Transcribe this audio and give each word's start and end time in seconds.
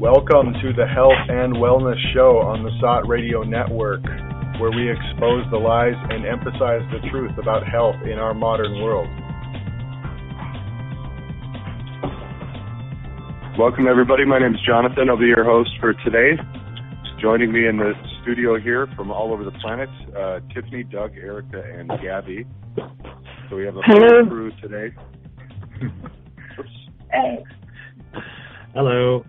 Welcome 0.00 0.54
to 0.62 0.72
the 0.72 0.86
Health 0.86 1.28
and 1.28 1.52
Wellness 1.56 2.00
Show 2.14 2.38
on 2.40 2.64
the 2.64 2.70
SOTT 2.80 3.06
Radio 3.06 3.42
Network, 3.42 4.00
where 4.56 4.70
we 4.72 4.88
expose 4.88 5.44
the 5.50 5.58
lies 5.58 5.92
and 6.08 6.24
emphasize 6.24 6.80
the 6.88 7.06
truth 7.10 7.36
about 7.36 7.68
health 7.68 7.96
in 8.08 8.16
our 8.16 8.32
modern 8.32 8.80
world. 8.80 9.04
Welcome, 13.58 13.86
everybody. 13.86 14.24
My 14.24 14.38
name 14.38 14.54
is 14.54 14.60
Jonathan. 14.66 15.10
I'll 15.10 15.18
be 15.18 15.26
your 15.26 15.44
host 15.44 15.68
for 15.80 15.92
today. 15.92 16.40
Joining 17.20 17.52
me 17.52 17.68
in 17.68 17.76
the 17.76 17.92
studio 18.22 18.58
here 18.58 18.88
from 18.96 19.10
all 19.10 19.34
over 19.34 19.44
the 19.44 19.52
planet, 19.60 19.90
uh, 20.16 20.40
Tiffany, 20.54 20.82
Doug, 20.82 21.12
Erica, 21.18 21.62
and 21.62 21.90
Gabby. 22.00 22.46
So 23.50 23.56
we 23.56 23.66
have 23.66 23.76
a 23.76 23.82
Hello. 23.84 24.24
full 24.24 24.30
crew 24.30 24.52
today. 24.62 24.96
Hey. 27.12 27.44
Hello. 28.72 29.24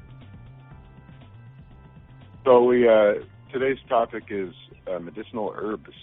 So 2.43 2.63
we 2.63 2.89
uh, 2.89 3.13
today's 3.53 3.77
topic 3.87 4.23
is 4.31 4.51
uh, 4.91 4.97
medicinal 4.97 5.53
herbs. 5.55 5.93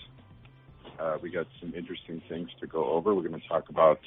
Uh, 0.97 1.16
we 1.20 1.33
got 1.33 1.48
some 1.61 1.74
interesting 1.74 2.23
things 2.28 2.48
to 2.61 2.69
go 2.69 2.92
over. 2.92 3.12
We're 3.12 3.27
going 3.27 3.41
to 3.41 3.48
talk 3.48 3.70
about 3.70 3.98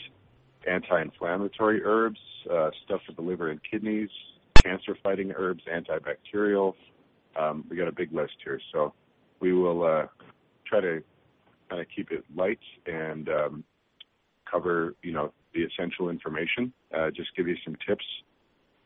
anti-inflammatory 0.65 1.83
herbs, 1.83 2.19
uh, 2.49 2.69
stuff 2.85 3.01
for 3.05 3.11
the 3.17 3.21
liver 3.21 3.49
and 3.49 3.59
kidneys, 3.69 4.09
cancer-fighting 4.63 5.33
herbs, 5.35 5.63
antibacterial. 5.69 6.73
Um, 7.37 7.65
we 7.69 7.75
got 7.75 7.89
a 7.89 7.91
big 7.91 8.13
list 8.13 8.35
here, 8.45 8.61
so 8.71 8.93
we 9.41 9.51
will 9.51 9.83
uh, 9.83 10.07
try 10.65 10.79
to 10.79 11.03
kind 11.69 11.81
of 11.81 11.87
keep 11.93 12.11
it 12.11 12.23
light 12.33 12.59
and 12.85 13.27
um, 13.27 13.63
cover, 14.49 14.95
you 15.03 15.11
know, 15.11 15.33
the 15.53 15.63
essential 15.63 16.09
information. 16.09 16.71
Uh, 16.97 17.09
just 17.11 17.35
give 17.35 17.49
you 17.49 17.57
some 17.65 17.75
tips 17.85 18.05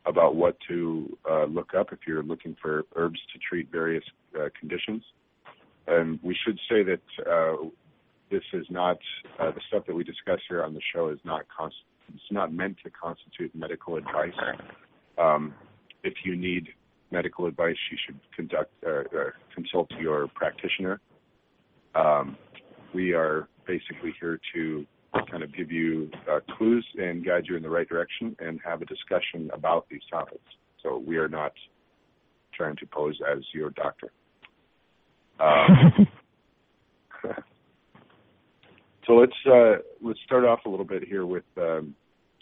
about 0.06 0.36
what 0.36 0.56
to 0.68 1.16
uh, 1.28 1.44
look 1.44 1.74
up 1.74 1.92
if 1.92 2.00
you're 2.06 2.22
looking 2.22 2.56
for 2.62 2.84
herbs 2.94 3.18
to 3.32 3.38
treat 3.38 3.70
various 3.70 4.04
uh, 4.38 4.48
conditions. 4.58 5.02
And 5.88 6.18
we 6.22 6.36
should 6.44 6.58
say 6.68 6.82
that 6.82 7.30
uh, 7.30 7.68
this 8.30 8.42
is 8.52 8.66
not 8.70 8.98
uh, 9.38 9.50
the 9.50 9.60
stuff 9.68 9.84
that 9.86 9.94
we 9.94 10.04
discuss 10.04 10.40
here 10.48 10.62
on 10.64 10.74
the 10.74 10.80
show 10.94 11.08
is 11.08 11.18
not 11.24 11.42
const- 11.56 11.74
it's 12.14 12.22
not 12.30 12.52
meant 12.52 12.76
to 12.84 12.90
constitute 12.90 13.52
medical 13.54 13.96
advice. 13.96 14.32
Um, 15.18 15.54
if 16.04 16.14
you 16.24 16.36
need 16.36 16.68
medical 17.10 17.46
advice, 17.46 17.76
you 17.90 17.98
should 18.04 18.20
conduct 18.34 18.72
uh, 18.86 18.90
uh, 18.90 19.30
consult 19.54 19.90
your 19.98 20.28
practitioner. 20.28 21.00
Um, 21.94 22.36
we 22.94 23.12
are 23.12 23.48
basically 23.66 24.14
here 24.20 24.38
to 24.54 24.86
kind 25.30 25.42
of 25.42 25.54
give 25.54 25.70
you 25.70 26.10
uh, 26.30 26.40
clues 26.56 26.86
and 26.96 27.24
guide 27.24 27.44
you 27.48 27.56
in 27.56 27.62
the 27.62 27.70
right 27.70 27.88
direction 27.88 28.36
and 28.38 28.60
have 28.64 28.82
a 28.82 28.84
discussion 28.84 29.50
about 29.52 29.86
these 29.90 30.02
topics. 30.10 30.44
So 30.82 31.02
we 31.04 31.16
are 31.16 31.28
not 31.28 31.52
trying 32.54 32.76
to 32.76 32.86
pose 32.86 33.18
as 33.30 33.38
your 33.52 33.70
doctor. 33.70 34.10
Um, 35.38 36.06
so 39.06 39.12
let's 39.12 39.32
uh, 39.46 39.76
let's 40.02 40.18
start 40.24 40.44
off 40.44 40.60
a 40.66 40.68
little 40.68 40.86
bit 40.86 41.04
here 41.04 41.26
with 41.26 41.44
um, 41.58 41.94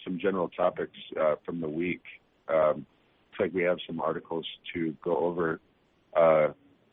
some 0.04 0.18
general 0.20 0.48
topics 0.48 0.96
uh, 1.20 1.34
from 1.44 1.60
the 1.60 1.68
week. 1.68 2.02
Um, 2.48 2.86
looks 3.30 3.40
like 3.40 3.52
we 3.54 3.62
have 3.62 3.78
some 3.86 4.00
articles 4.00 4.46
to 4.74 4.94
go 5.02 5.16
over. 5.16 5.60
Uh, 6.16 6.48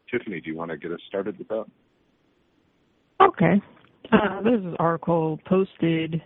Tiffany, 0.10 0.42
do 0.42 0.50
you 0.50 0.58
want 0.58 0.72
to 0.72 0.78
get 0.78 0.92
us 0.92 1.00
started 1.08 1.38
with 1.38 1.48
that? 1.50 1.66
Okay. 3.22 3.62
Uh, 4.12 4.42
this 4.42 4.54
is 4.60 4.66
an 4.66 4.76
article 4.80 5.40
posted 5.46 6.22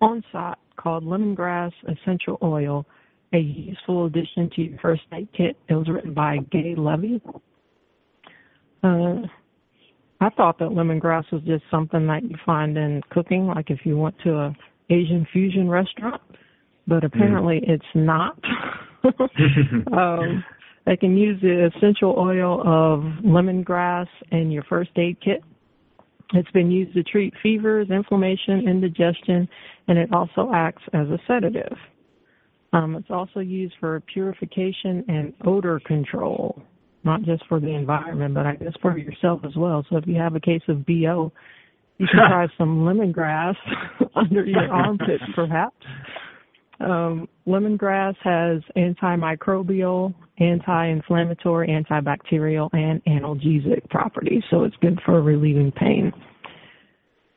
on 0.00 0.22
site 0.32 0.56
called 0.76 1.04
Lemongrass 1.04 1.72
Essential 1.86 2.38
Oil, 2.42 2.86
a 3.32 3.38
useful 3.38 4.06
addition 4.06 4.50
to 4.54 4.62
your 4.62 4.78
first 4.80 5.02
aid 5.12 5.28
kit. 5.36 5.56
It 5.68 5.74
was 5.74 5.88
written 5.88 6.14
by 6.14 6.38
Gay 6.50 6.74
Levy. 6.76 7.20
Uh, 8.82 9.26
I 10.20 10.30
thought 10.30 10.58
that 10.60 10.68
lemongrass 10.68 11.30
was 11.30 11.42
just 11.42 11.64
something 11.70 12.06
that 12.06 12.22
you 12.22 12.36
find 12.46 12.76
in 12.78 13.02
cooking, 13.10 13.46
like 13.46 13.70
if 13.70 13.80
you 13.84 13.98
went 13.98 14.14
to 14.24 14.34
a 14.34 14.56
Asian 14.88 15.26
fusion 15.32 15.68
restaurant, 15.68 16.22
but 16.86 17.04
apparently 17.04 17.60
it's 17.66 17.84
not. 17.94 18.38
um, 19.92 20.44
they 20.86 20.96
can 20.96 21.16
use 21.16 21.40
the 21.42 21.70
essential 21.74 22.14
oil 22.16 22.60
of 22.60 23.00
lemongrass 23.24 24.06
in 24.30 24.50
your 24.50 24.62
first 24.64 24.90
aid 24.96 25.18
kit. 25.22 25.42
It's 26.34 26.50
been 26.50 26.70
used 26.70 26.94
to 26.94 27.02
treat 27.04 27.32
fevers, 27.42 27.88
inflammation, 27.90 28.68
indigestion, 28.68 29.48
and 29.88 29.98
it 29.98 30.12
also 30.12 30.50
acts 30.52 30.82
as 30.92 31.08
a 31.08 31.18
sedative. 31.26 31.76
Um, 32.72 32.96
it's 32.96 33.10
also 33.10 33.40
used 33.40 33.74
for 33.78 34.00
purification 34.12 35.04
and 35.08 35.32
odor 35.46 35.80
control, 35.86 36.60
not 37.04 37.22
just 37.22 37.46
for 37.48 37.60
the 37.60 37.70
environment, 37.70 38.34
but 38.34 38.44
I 38.44 38.56
guess 38.56 38.72
for 38.82 38.98
yourself 38.98 39.42
as 39.44 39.54
well. 39.56 39.86
So 39.88 39.96
if 39.96 40.06
you 40.06 40.16
have 40.16 40.34
a 40.34 40.40
case 40.40 40.62
of 40.68 40.84
BO, 40.84 41.32
you 41.98 42.06
can 42.06 42.20
try 42.28 42.46
some 42.58 42.80
lemongrass 42.80 43.54
under 44.16 44.44
your 44.44 44.68
armpits, 44.72 45.24
perhaps. 45.34 45.76
Um, 46.80 47.28
lemongrass 47.46 48.14
has 48.22 48.60
antimicrobial, 48.76 50.14
anti-inflammatory, 50.38 51.68
antibacterial, 51.68 52.68
and 52.72 53.02
analgesic 53.04 53.88
properties, 53.88 54.42
so 54.50 54.64
it's 54.64 54.76
good 54.82 55.00
for 55.04 55.22
relieving 55.22 55.72
pain. 55.72 56.12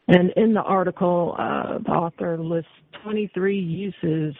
And 0.09 0.31
in 0.35 0.53
the 0.53 0.61
article, 0.61 1.35
uh, 1.38 1.78
the 1.85 1.91
author 1.91 2.38
lists 2.38 2.69
23 3.03 3.57
uses 3.57 4.35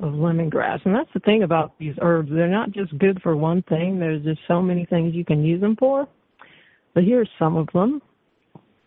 of 0.00 0.14
lemongrass. 0.14 0.80
And 0.84 0.94
that's 0.94 1.10
the 1.12 1.20
thing 1.20 1.42
about 1.42 1.78
these 1.78 1.94
herbs. 2.00 2.30
They're 2.32 2.48
not 2.48 2.72
just 2.72 2.96
good 2.98 3.20
for 3.22 3.36
one 3.36 3.62
thing. 3.68 3.98
There's 3.98 4.22
just 4.24 4.40
so 4.48 4.60
many 4.60 4.86
things 4.86 5.14
you 5.14 5.24
can 5.24 5.44
use 5.44 5.60
them 5.60 5.76
for. 5.76 6.08
But 6.94 7.04
here's 7.04 7.28
some 7.38 7.56
of 7.56 7.68
them. 7.72 8.00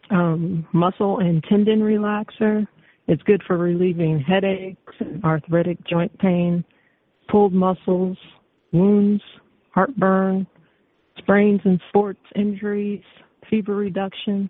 Um, 0.09 0.67
muscle 0.73 1.19
and 1.19 1.43
tendon 1.43 1.81
relaxer. 1.81 2.65
It's 3.07 3.23
good 3.23 3.41
for 3.47 3.57
relieving 3.57 4.19
headaches 4.19 4.93
and 4.99 5.23
arthritic 5.23 5.77
joint 5.87 6.17
pain, 6.19 6.63
pulled 7.29 7.53
muscles, 7.53 8.17
wounds, 8.73 9.23
heartburn, 9.71 10.45
sprains 11.17 11.61
and 11.63 11.79
sports 11.89 12.19
injuries, 12.35 13.03
fever 13.49 13.75
reduction. 13.75 14.49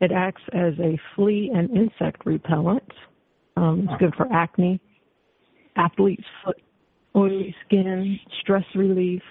It 0.00 0.12
acts 0.12 0.42
as 0.54 0.72
a 0.80 0.98
flea 1.14 1.50
and 1.54 1.70
insect 1.76 2.24
repellent. 2.24 2.90
Um, 3.56 3.86
it's 3.88 4.00
good 4.00 4.14
for 4.14 4.32
acne, 4.32 4.80
athlete's 5.76 6.24
foot, 6.42 6.56
oily 7.14 7.54
skin, 7.66 8.18
stress 8.40 8.64
relief, 8.74 9.22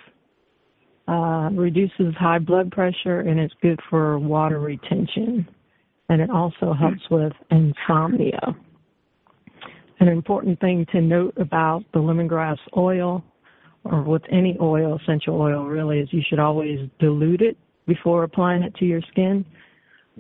uh, 1.07 1.49
reduces 1.53 2.13
high 2.19 2.37
blood 2.37 2.71
pressure, 2.71 3.21
and 3.21 3.39
it's 3.39 3.53
good 3.63 3.79
for 3.89 4.19
water 4.19 4.59
retention. 4.59 5.47
And 6.09 6.21
it 6.21 6.29
also 6.29 6.73
helps 6.73 7.01
with 7.11 7.33
insomnia. 7.51 8.55
An 9.99 10.07
important 10.07 10.59
thing 10.59 10.85
to 10.91 11.01
note 11.01 11.33
about 11.37 11.83
the 11.93 11.99
lemongrass 11.99 12.57
oil, 12.75 13.23
or 13.83 14.01
with 14.01 14.23
any 14.31 14.57
oil, 14.59 14.97
essential 15.01 15.39
oil 15.39 15.65
really, 15.65 15.99
is 15.99 16.09
you 16.11 16.23
should 16.27 16.39
always 16.39 16.89
dilute 16.99 17.41
it 17.41 17.57
before 17.85 18.23
applying 18.23 18.63
it 18.63 18.73
to 18.75 18.85
your 18.85 19.01
skin. 19.11 19.45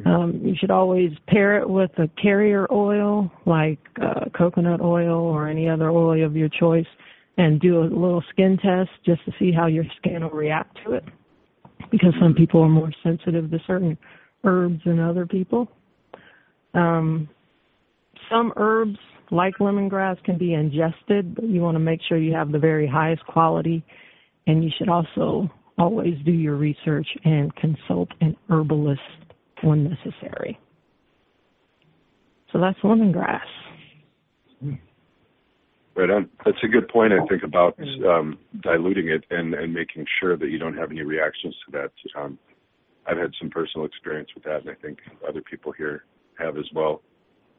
Um, 0.05 0.41
you 0.43 0.55
should 0.57 0.71
always 0.71 1.11
pair 1.27 1.59
it 1.59 1.69
with 1.69 1.91
a 1.97 2.07
carrier 2.21 2.67
oil 2.71 3.29
like 3.45 3.79
uh, 4.01 4.25
coconut 4.37 4.79
oil 4.79 5.17
or 5.17 5.47
any 5.47 5.67
other 5.67 5.89
oil 5.89 6.25
of 6.25 6.35
your 6.35 6.49
choice 6.49 6.85
and 7.37 7.59
do 7.59 7.81
a 7.81 7.83
little 7.83 8.23
skin 8.29 8.57
test 8.61 8.89
just 9.05 9.23
to 9.25 9.31
see 9.39 9.51
how 9.51 9.67
your 9.67 9.85
skin 9.97 10.21
will 10.21 10.29
react 10.29 10.77
to 10.85 10.93
it 10.93 11.03
because 11.91 12.13
some 12.19 12.33
people 12.33 12.61
are 12.61 12.69
more 12.69 12.91
sensitive 13.03 13.49
to 13.51 13.59
certain 13.65 13.97
herbs 14.43 14.81
than 14.85 14.99
other 14.99 15.25
people. 15.25 15.69
Um, 16.73 17.29
some 18.29 18.53
herbs 18.57 18.97
like 19.31 19.55
lemongrass 19.59 20.21
can 20.23 20.37
be 20.37 20.53
ingested, 20.53 21.35
but 21.35 21.45
you 21.45 21.61
want 21.61 21.75
to 21.75 21.79
make 21.79 21.99
sure 22.07 22.17
you 22.17 22.33
have 22.33 22.51
the 22.51 22.59
very 22.59 22.87
highest 22.87 23.25
quality 23.25 23.83
and 24.47 24.63
you 24.63 24.71
should 24.77 24.89
also 24.89 25.49
always 25.77 26.15
do 26.25 26.31
your 26.31 26.55
research 26.55 27.07
and 27.23 27.55
consult 27.55 28.09
an 28.21 28.35
herbalist 28.49 28.99
when 29.61 29.83
necessary. 29.83 30.59
So 32.51 32.59
that's 32.59 32.79
lemongrass. 32.79 33.41
Right 35.95 36.09
on. 36.09 36.29
That's 36.45 36.57
a 36.63 36.67
good 36.67 36.87
point, 36.87 37.13
I 37.13 37.25
think, 37.27 37.43
about 37.43 37.77
um, 38.07 38.37
diluting 38.61 39.09
it 39.09 39.23
and, 39.29 39.53
and 39.53 39.73
making 39.73 40.05
sure 40.19 40.37
that 40.37 40.49
you 40.49 40.57
don't 40.57 40.75
have 40.75 40.91
any 40.91 41.01
reactions 41.01 41.55
to 41.65 41.71
that. 41.73 41.91
Um, 42.19 42.39
I've 43.05 43.17
had 43.17 43.31
some 43.39 43.49
personal 43.49 43.85
experience 43.85 44.29
with 44.33 44.43
that, 44.45 44.61
and 44.61 44.69
I 44.69 44.75
think 44.75 44.99
other 45.27 45.41
people 45.41 45.71
here 45.71 46.05
have 46.39 46.57
as 46.57 46.65
well. 46.73 47.01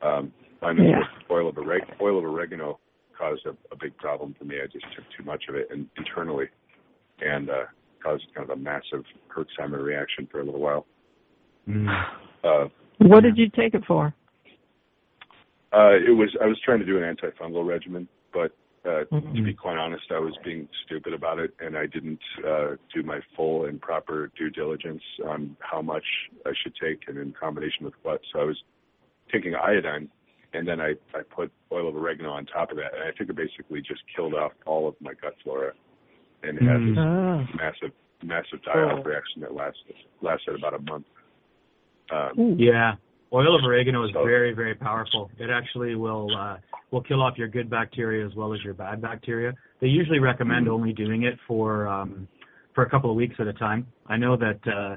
Um, 0.02 0.32
I 0.62 0.72
know 0.72 0.84
Yeah. 0.84 1.02
oil 1.30 1.48
of 1.48 1.54
oreg- 1.56 2.00
oil 2.00 2.18
of 2.18 2.24
oregano 2.24 2.80
caused 3.16 3.46
a, 3.46 3.50
a 3.70 3.76
big 3.76 3.96
problem 3.98 4.34
for 4.38 4.44
me. 4.44 4.60
I 4.60 4.66
just 4.66 4.86
took 4.94 5.04
too 5.16 5.22
much 5.24 5.44
of 5.48 5.54
it 5.54 5.68
and 5.70 5.88
internally, 5.96 6.48
and 7.20 7.50
uh, 7.50 7.64
caused 8.02 8.24
kind 8.34 8.48
of 8.50 8.58
a 8.58 8.60
massive 8.60 9.04
Herxheimer 9.28 9.82
reaction 9.82 10.26
for 10.30 10.40
a 10.40 10.44
little 10.44 10.60
while. 10.60 10.86
Uh, 12.42 12.68
What 12.98 13.22
did 13.22 13.36
you 13.36 13.48
take 13.50 13.74
it 13.74 13.84
for? 13.86 14.14
uh, 15.72 15.92
it 15.94 16.16
was 16.16 16.34
I 16.42 16.46
was 16.46 16.58
trying 16.64 16.80
to 16.80 16.86
do 16.86 17.02
an 17.02 17.14
antifungal 17.14 17.66
regimen, 17.66 18.08
but 18.32 18.56
Uh, 18.84 19.04
Mhm. 19.10 19.34
To 19.36 19.42
be 19.42 19.52
quite 19.52 19.76
honest, 19.76 20.10
I 20.10 20.18
was 20.18 20.34
being 20.38 20.66
stupid 20.84 21.12
about 21.12 21.38
it, 21.38 21.52
and 21.60 21.76
I 21.76 21.84
didn't 21.86 22.22
uh, 22.42 22.76
do 22.94 23.02
my 23.02 23.20
full 23.36 23.66
and 23.66 23.80
proper 23.80 24.28
due 24.38 24.48
diligence 24.48 25.02
on 25.26 25.54
how 25.60 25.82
much 25.82 26.04
I 26.46 26.52
should 26.54 26.74
take 26.76 27.06
and 27.06 27.18
in 27.18 27.32
combination 27.32 27.84
with 27.84 27.92
what. 28.02 28.22
So 28.32 28.40
I 28.40 28.44
was 28.44 28.62
taking 29.30 29.54
iodine, 29.54 30.08
and 30.54 30.66
then 30.66 30.80
I, 30.80 30.94
I 31.14 31.22
put 31.28 31.52
oil 31.70 31.88
of 31.88 31.94
oregano 31.96 32.30
on 32.32 32.46
top 32.46 32.70
of 32.70 32.78
that, 32.78 32.94
and 32.94 33.02
I 33.02 33.12
think 33.12 33.28
it 33.28 33.36
basically 33.36 33.82
just 33.82 34.02
killed 34.16 34.34
off 34.34 34.52
all 34.64 34.88
of 34.88 34.98
my 35.00 35.12
gut 35.12 35.36
flora, 35.42 35.74
and 36.42 36.56
it 36.56 36.62
had 36.62 36.80
Mm. 36.80 36.94
this 36.94 36.98
Ah. 37.04 37.56
massive, 37.56 37.92
massive 38.22 38.62
die-off 38.62 39.00
Oh. 39.00 39.02
reaction 39.02 39.42
that 39.42 39.52
lasted 39.54 39.94
lasted 40.22 40.54
about 40.54 40.72
a 40.74 40.78
month. 40.90 41.06
Um, 42.10 42.56
Yeah. 42.58 42.96
Oil 43.32 43.54
of 43.56 43.64
oregano 43.64 44.04
is 44.04 44.10
very, 44.10 44.52
very 44.52 44.74
powerful. 44.74 45.30
It 45.38 45.50
actually 45.50 45.94
will 45.94 46.28
uh, 46.36 46.56
will 46.90 47.00
kill 47.02 47.22
off 47.22 47.38
your 47.38 47.46
good 47.46 47.70
bacteria 47.70 48.26
as 48.26 48.34
well 48.34 48.52
as 48.52 48.62
your 48.64 48.74
bad 48.74 49.00
bacteria. 49.00 49.52
They 49.80 49.86
usually 49.86 50.18
recommend 50.18 50.66
Mhm. 50.66 50.70
only 50.72 50.92
doing 50.92 51.22
it 51.22 51.38
for 51.46 51.86
um, 51.86 52.26
for 52.74 52.82
a 52.82 52.90
couple 52.90 53.08
of 53.10 53.16
weeks 53.16 53.36
at 53.38 53.46
a 53.46 53.52
time. 53.52 53.86
I 54.08 54.16
know 54.16 54.36
that 54.36 54.58
uh, 54.66 54.96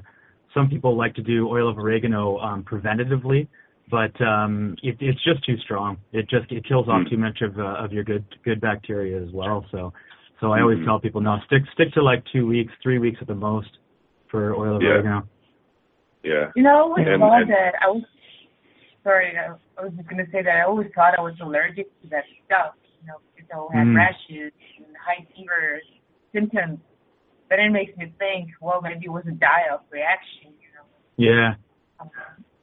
some 0.54 0.68
people 0.68 0.96
like 0.98 1.14
to 1.16 1.22
do 1.22 1.48
oil 1.48 1.70
of 1.70 1.78
oregano 1.78 2.40
um, 2.40 2.64
preventatively, 2.64 3.48
but 3.92 4.20
um, 4.22 4.76
it, 4.82 4.98
it's 5.00 5.24
just 5.24 5.44
too 5.46 5.58
strong. 5.60 5.98
It 6.12 6.28
just 6.28 6.52
it 6.52 6.66
kills 6.68 6.88
off 6.90 7.02
Mm. 7.02 7.10
too 7.12 7.18
much 7.18 7.42
of 7.42 7.60
uh, 7.60 7.84
of 7.84 7.94
your 7.94 8.04
good 8.04 8.26
good 8.44 8.60
bacteria 8.60 9.22
as 9.22 9.30
well. 9.32 9.64
So 9.70 9.94
so 10.40 10.52
I 10.54 10.62
always 10.62 10.80
Mhm. 10.80 10.86
tell 10.86 11.00
people 11.00 11.22
no, 11.22 11.38
stick 11.46 11.62
stick 11.74 11.94
to 11.94 12.02
like 12.02 12.24
two 12.34 12.48
weeks, 12.48 12.74
three 12.82 12.98
weeks 12.98 13.20
at 13.22 13.28
the 13.28 13.36
most 13.36 13.78
for 14.30 14.56
oil 14.56 14.78
of 14.78 14.82
Yeah. 14.82 14.90
oregano. 14.94 15.28
yeah. 16.24 16.50
You 16.56 16.64
know, 16.64 16.72
I 16.78 16.80
always 16.80 17.08
And- 17.08 17.20
thought 17.22 17.42
and- 17.44 17.52
that 17.52 17.76
I 17.80 17.90
was 17.92 18.04
sorry. 19.04 19.34
I, 19.38 19.54
I 19.80 19.84
was 19.86 19.94
just 19.96 20.10
gonna 20.10 20.26
say 20.32 20.42
that 20.44 20.56
I 20.56 20.64
always 20.64 20.88
thought 20.96 21.18
I 21.18 21.22
was 21.22 21.36
allergic 21.42 21.88
to 22.02 22.10
that 22.10 22.24
stuff. 22.46 22.76
You 23.02 23.08
know, 23.08 23.18
because 23.36 23.50
I 23.52 23.78
had 23.78 23.88
Mm. 23.88 23.96
rashes 23.96 24.54
and 24.78 24.96
high 24.98 25.26
fever 25.36 25.82
symptoms. 26.32 26.80
But 27.50 27.60
it 27.60 27.70
makes 27.70 27.96
me 27.98 28.12
think, 28.18 28.50
well, 28.62 28.82
maybe 28.82 29.06
it 29.06 29.12
was 29.12 29.26
a 29.28 29.32
die-off 29.32 29.82
reaction. 29.92 30.54
You 30.60 30.70
know, 30.74 30.86
Yeah. 31.18 31.56
um, 32.00 32.10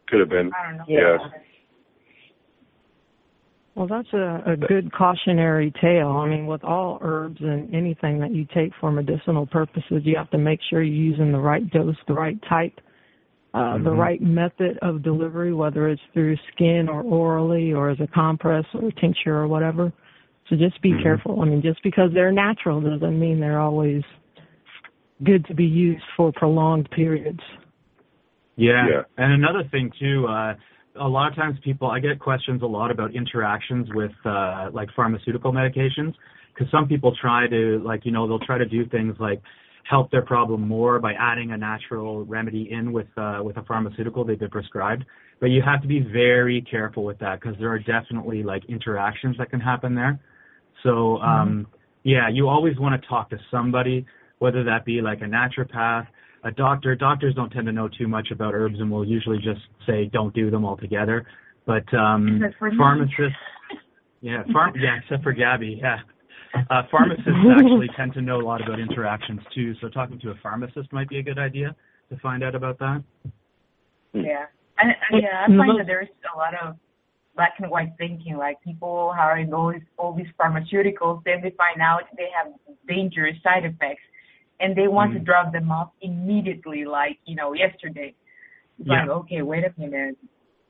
Could 0.09 0.21
have 0.21 0.29
been. 0.31 0.51
I 0.53 0.69
don't 0.69 0.79
know. 0.79 0.85
Yeah. 0.89 1.19
Well, 3.77 3.87
that's 3.87 4.13
a, 4.13 4.43
a 4.47 4.57
good 4.57 4.93
cautionary 4.93 5.73
tale. 5.81 6.09
I 6.09 6.29
mean, 6.29 6.47
with 6.47 6.65
all 6.65 6.99
herbs 7.03 7.41
and 7.41 7.73
anything 7.75 8.19
that 8.19 8.33
you 8.33 8.45
take 8.53 8.73
for 8.81 8.91
medicinal 8.91 9.47
purposes, 9.47 10.03
you 10.05 10.17
have 10.17 10.31
to 10.31 10.39
make 10.39 10.61
sure 10.69 10.83
you're 10.83 10.95
using 11.13 11.31
the 11.33 11.39
right 11.39 11.69
dose, 11.71 11.95
the 12.09 12.15
right 12.15 12.37
type, 12.49 12.81
uh, 13.53 13.79
the 13.79 13.91
Mhm. 13.91 13.99
right 13.99 14.21
method 14.23 14.79
of 14.79 15.03
delivery, 15.03 15.53
whether 15.53 15.89
it's 15.89 16.03
through 16.13 16.37
skin 16.53 16.89
or 16.89 17.03
orally 17.03 17.73
or 17.73 17.91
as 17.91 18.01
a 18.01 18.07
compress 18.07 18.65
or 18.75 18.91
tincture 18.93 19.37
or 19.37 19.49
whatever. 19.49 19.93
So 20.49 20.57
just 20.57 20.81
be 20.83 20.93
Mhm. 20.93 21.03
careful. 21.03 21.41
I 21.43 21.45
mean, 21.45 21.63
just 21.63 21.83
because 21.83 22.13
they're 22.13 22.33
natural 22.33 22.81
doesn't 22.81 23.19
mean 23.19 23.41
they're 23.41 23.61
always 23.61 24.05
good 25.25 25.45
to 25.47 25.55
be 25.55 25.67
used 25.67 26.05
for 26.17 26.33
prolonged 26.33 26.91
periods. 26.91 27.43
Yeah. 28.57 28.89
Yeah. 28.89 29.03
And 29.17 29.33
another 29.33 29.65
thing 29.65 29.91
too, 29.99 30.27
uh, 30.27 30.55
a 30.97 31.09
lot 31.09 31.31
of 31.31 31.37
times 31.37 31.59
people, 31.61 31.91
I 31.91 32.01
get 32.01 32.19
questions 32.19 32.63
a 32.63 32.67
lot 32.67 32.91
about 32.91 33.15
interactions 33.15 33.89
with 33.95 34.13
uh, 34.25 34.71
like 34.73 34.91
pharmaceutical 34.95 35.53
medications 35.53 36.15
because 36.53 36.71
some 36.71 36.87
people 36.89 37.15
try 37.21 37.47
to 37.47 37.81
like 37.85 38.05
you 38.05 38.13
know 38.13 38.27
they'll 38.27 38.41
try 38.41 38.59
to 38.59 38.67
do 38.67 38.85
things 38.87 39.17
like 39.19 39.41
help 39.91 40.11
their 40.13 40.23
problem 40.23 40.69
more 40.69 41.01
by 41.01 41.15
adding 41.15 41.51
a 41.51 41.57
natural 41.57 42.25
remedy 42.25 42.69
in 42.71 42.93
with 42.93 43.09
uh, 43.17 43.41
with 43.43 43.57
a 43.57 43.63
pharmaceutical 43.65 44.25
they've 44.25 44.39
been 44.39 44.51
prescribed. 44.51 45.05
But 45.41 45.47
you 45.47 45.63
have 45.63 45.83
to 45.83 45.89
be 45.89 46.01
very 46.01 46.63
careful 46.71 47.03
with 47.05 47.19
that 47.19 47.41
because 47.41 47.57
there 47.59 47.71
are 47.71 47.79
definitely 47.79 48.43
like 48.43 48.65
interactions 48.67 49.37
that 49.39 49.51
can 49.51 49.59
happen 49.59 49.95
there. 49.95 50.21
So 50.85 51.19
um, 51.19 51.67
yeah, 52.05 52.29
you 52.29 52.49
always 52.49 52.79
want 52.79 53.01
to 53.01 53.09
talk 53.09 53.31
to 53.31 53.39
somebody, 53.51 54.07
whether 54.39 54.63
that 54.65 54.85
be 54.85 55.01
like 55.01 55.23
a 55.23 55.25
naturopath, 55.25 56.07
a 56.45 56.53
doctor. 56.53 56.95
Doctors 56.95 57.35
don't 57.35 57.51
tend 57.51 57.67
to 57.67 57.73
know 57.73 57.89
too 57.89 58.07
much 58.07 58.29
about 58.31 58.55
herbs 58.55 58.77
and 58.79 58.91
will 58.91 59.07
usually 59.07 59.39
just 59.39 59.61
say 59.87 60.09
don't 60.13 60.35
do 60.35 60.51
them 60.51 60.65
altogether. 60.65 61.27
But 61.67 61.93
um, 61.95 62.37
Except 62.37 62.59
for 62.59 62.71
me. 62.71 62.77
pharmacists, 62.79 63.39
yeah, 64.21 64.45
farm, 64.53 64.75
yeah, 64.79 64.99
except 65.03 65.23
for 65.23 65.33
Gabby, 65.33 65.79
yeah. 65.81 65.99
Uh, 66.55 66.83
pharmacists 66.91 67.29
actually 67.29 67.89
tend 67.97 68.13
to 68.15 68.21
know 68.21 68.41
a 68.41 68.45
lot 68.45 68.61
about 68.61 68.81
interactions 68.81 69.41
too. 69.55 69.75
So 69.81 69.89
talking 69.89 70.19
to 70.21 70.31
a 70.31 70.35
pharmacist 70.43 70.93
might 70.93 71.09
be 71.09 71.19
a 71.19 71.23
good 71.23 71.39
idea 71.39 71.75
to 72.11 72.17
find 72.19 72.43
out 72.43 72.55
about 72.55 72.79
that. 72.81 73.03
Yeah. 74.13 74.47
And, 74.79 74.93
and 75.11 75.23
yeah, 75.23 75.45
I 75.45 75.47
find 75.47 75.79
that 75.79 75.87
there's 75.87 76.09
a 76.35 76.37
lot 76.39 76.55
of 76.55 76.77
black 77.37 77.55
and 77.59 77.71
white 77.71 77.93
thinking. 77.99 78.37
Like 78.37 78.61
people 78.63 79.13
having 79.17 79.53
all 79.53 79.73
these 79.73 79.83
all 79.97 80.13
these 80.15 80.27
pharmaceuticals, 80.41 81.23
then 81.25 81.41
they 81.43 81.51
find 81.51 81.81
out 81.81 82.03
they 82.17 82.29
have 82.35 82.53
dangerous 82.89 83.37
side 83.43 83.65
effects, 83.65 84.03
and 84.59 84.75
they 84.75 84.89
want 84.89 85.13
to 85.15 85.21
Mhm. 85.21 85.25
drop 85.25 85.53
them 85.53 85.71
off 85.71 85.91
immediately, 86.01 86.85
like 86.85 87.19
you 87.27 87.37
know 87.37 87.53
yesterday. 87.53 88.15
It's 88.79 88.89
Yeah. 88.89 89.01
like 89.03 89.09
okay, 89.11 89.43
wait 89.43 89.65
a 89.65 89.73
minute, 89.79 90.17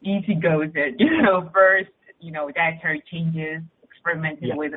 easy 0.02 0.34
goes 0.34 0.70
it. 0.74 0.96
You 1.00 1.22
know, 1.22 1.48
first 1.54 1.90
you 2.20 2.32
know 2.32 2.50
dietary 2.50 3.02
changes, 3.10 3.62
experimenting 3.82 4.48
Yeah. 4.48 4.56
with 4.56 4.74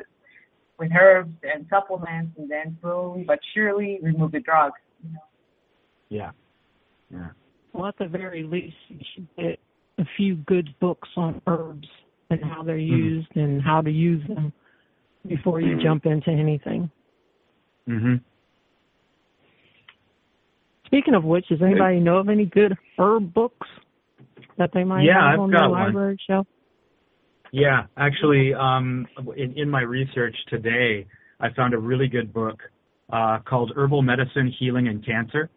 with 0.78 0.90
herbs 0.98 1.32
and 1.42 1.66
supplements, 1.70 2.32
and 2.38 2.50
then 2.50 2.76
slowly 2.80 3.24
but 3.26 3.38
surely 3.54 3.98
remove 4.02 4.32
the 4.32 4.40
drugs. 4.40 4.80
You 5.02 5.14
know. 5.14 5.20
Yeah. 6.08 6.30
Yeah. 7.10 7.28
Well, 7.72 7.86
at 7.86 7.98
the 7.98 8.06
very 8.06 8.42
least, 8.42 8.76
you 8.88 9.00
should 9.14 9.28
get 9.36 9.58
a 9.98 10.04
few 10.16 10.36
good 10.36 10.74
books 10.80 11.08
on 11.16 11.40
herbs 11.46 11.88
and 12.30 12.42
how 12.42 12.62
they're 12.62 12.76
Mhm. 12.76 12.86
used 12.88 13.36
and 13.36 13.62
how 13.62 13.80
to 13.80 13.90
use 13.90 14.26
them 14.26 14.52
before 15.26 15.60
you 15.60 15.76
Mhm. 15.76 15.82
jump 15.82 16.06
into 16.06 16.30
anything. 16.30 16.90
Mm 17.88 18.00
Mhm. 18.00 18.20
Speaking 20.86 21.14
of 21.14 21.24
which, 21.24 21.48
does 21.48 21.60
anybody 21.62 21.98
know 22.00 22.18
of 22.18 22.28
any 22.28 22.46
good 22.46 22.76
herb 22.98 23.34
books 23.34 23.68
that 24.56 24.72
they 24.72 24.84
might 24.84 25.02
Yeah, 25.04 25.14
have 25.20 25.34
I've 25.34 25.40
on 25.40 25.50
got 25.50 25.60
their 25.60 25.70
one. 25.70 25.80
library 25.80 26.16
shelf? 26.26 26.46
Yeah, 27.54 27.86
actually, 27.96 28.52
um, 28.52 29.06
in, 29.36 29.56
in 29.56 29.70
my 29.70 29.82
research 29.82 30.34
today, 30.48 31.06
I 31.38 31.52
found 31.54 31.72
a 31.72 31.78
really 31.78 32.08
good 32.08 32.32
book 32.32 32.58
uh, 33.12 33.38
called 33.48 33.70
Herbal 33.76 34.02
Medicine, 34.02 34.52
Healing, 34.58 34.88
and 34.88 35.06
Cancer. 35.06 35.48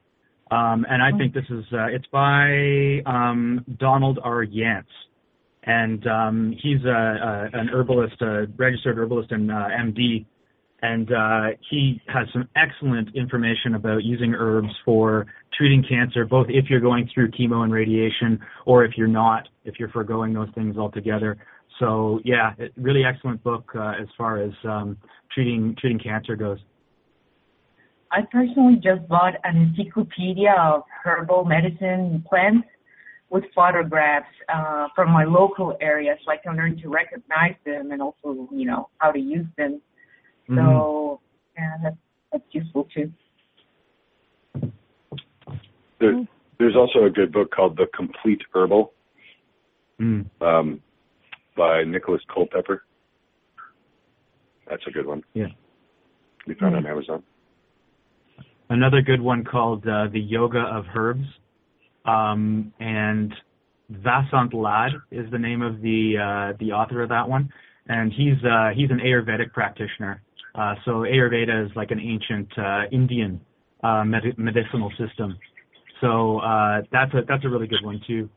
Um, 0.51 0.85
and 0.87 1.01
I 1.01 1.17
think 1.17 1.33
this 1.33 1.45
is 1.49 1.65
uh, 1.73 1.87
it's 1.87 2.05
by 2.11 3.01
um, 3.11 3.65
Donald 3.79 4.19
R. 4.23 4.45
Yance, 4.45 4.83
and 5.63 6.05
um, 6.05 6.55
he's 6.61 6.85
a, 6.85 6.87
a, 6.87 7.59
an 7.59 7.69
herbalist, 7.69 8.21
a 8.21 8.45
registered 8.57 8.99
herbalist 8.99 9.31
and 9.31 9.49
uh, 9.51 9.55
MD, 9.55 10.27
and 10.83 11.11
uh, 11.11 11.57
he 11.71 11.99
has 12.09 12.27
some 12.31 12.47
excellent 12.55 13.15
information 13.15 13.73
about 13.73 14.03
using 14.03 14.35
herbs 14.35 14.69
for 14.85 15.25
treating 15.57 15.83
cancer, 15.89 16.25
both 16.25 16.45
if 16.47 16.65
you're 16.69 16.79
going 16.79 17.09
through 17.11 17.31
chemo 17.31 17.63
and 17.63 17.73
radiation, 17.73 18.39
or 18.67 18.85
if 18.85 18.91
you're 18.95 19.07
not, 19.07 19.47
if 19.65 19.79
you're 19.79 19.89
foregoing 19.89 20.31
those 20.33 20.49
things 20.53 20.77
altogether. 20.77 21.37
So 21.79 22.19
yeah, 22.23 22.53
it, 22.57 22.73
really 22.77 23.03
excellent 23.03 23.43
book 23.43 23.71
uh, 23.75 23.93
as 24.01 24.07
far 24.17 24.41
as 24.41 24.51
um, 24.63 24.97
treating 25.31 25.75
treating 25.79 25.99
cancer 25.99 26.35
goes. 26.35 26.59
I 28.11 28.21
personally 28.31 28.75
just 28.75 29.07
bought 29.07 29.33
an 29.43 29.57
encyclopedia 29.57 30.55
of 30.57 30.83
herbal 31.03 31.45
medicine 31.45 32.23
plants 32.27 32.67
with 33.29 33.43
photographs 33.53 34.27
uh, 34.53 34.87
from 34.95 35.11
my 35.11 35.25
local 35.25 35.77
area 35.81 36.15
so 36.23 36.31
I 36.31 36.37
can 36.37 36.55
learn 36.55 36.81
to 36.81 36.87
recognize 36.87 37.55
them 37.65 37.91
and 37.91 38.01
also, 38.01 38.47
you 38.51 38.65
know, 38.65 38.87
how 38.99 39.11
to 39.11 39.19
use 39.19 39.45
them. 39.57 39.81
Mhm. 40.49 40.55
So, 40.55 41.19
yeah, 41.57 41.73
that's, 41.83 41.97
that's 42.31 42.43
useful 42.51 42.87
too. 42.95 43.11
There, 45.99 46.25
there's 46.57 46.77
also 46.77 47.03
a 47.03 47.09
good 47.09 47.33
book 47.33 47.51
called 47.51 47.75
The 47.75 47.87
Complete 47.93 48.41
Herbal 48.53 48.93
Mm. 49.99 50.29
um, 50.41 50.81
by 51.57 51.83
Nicholas 51.83 52.21
Culpeper. 52.33 52.83
That's 54.69 54.83
a 54.87 54.91
good 54.91 55.05
one. 55.05 55.23
Yeah. 55.33 55.47
We 56.45 56.53
found 56.53 56.75
Mhm. 56.75 56.77
on 56.79 56.85
Amazon. 56.85 57.23
Another 58.69 59.01
good 59.01 59.21
one 59.21 59.43
called 59.43 59.87
uh, 59.87 60.07
The 60.07 60.19
Yoga 60.19 60.59
of 60.59 60.85
Herbs, 60.93 61.25
um, 62.05 62.71
and 62.79 63.33
Vasant 63.91 64.53
Lad 64.53 64.91
is 65.11 65.29
the 65.31 65.39
name 65.39 65.61
of 65.61 65.81
the 65.81 66.17
uh, 66.17 66.53
the 66.59 66.73
author 66.73 67.01
of 67.01 67.09
that 67.09 67.27
one, 67.27 67.49
and 67.87 68.11
he's 68.11 68.41
uh, 68.43 68.69
he's 68.75 68.91
an 68.91 68.99
Ayurvedic 68.99 69.53
practitioner. 69.53 70.21
Uh, 70.53 70.75
so 70.83 70.91
Ayurveda 71.01 71.65
is 71.65 71.73
like 71.75 71.91
an 71.91 71.99
ancient 71.99 72.49
uh, 72.57 72.83
Indian 72.91 73.39
uh, 73.83 74.03
med- 74.03 74.37
medicinal 74.37 74.91
system. 74.97 75.37
So 76.01 76.39
uh, 76.39 76.81
that's 76.91 77.13
a 77.13 77.21
that's 77.25 77.45
a 77.45 77.49
really 77.49 77.67
good 77.67 77.83
one 77.85 78.01
too. 78.05 78.29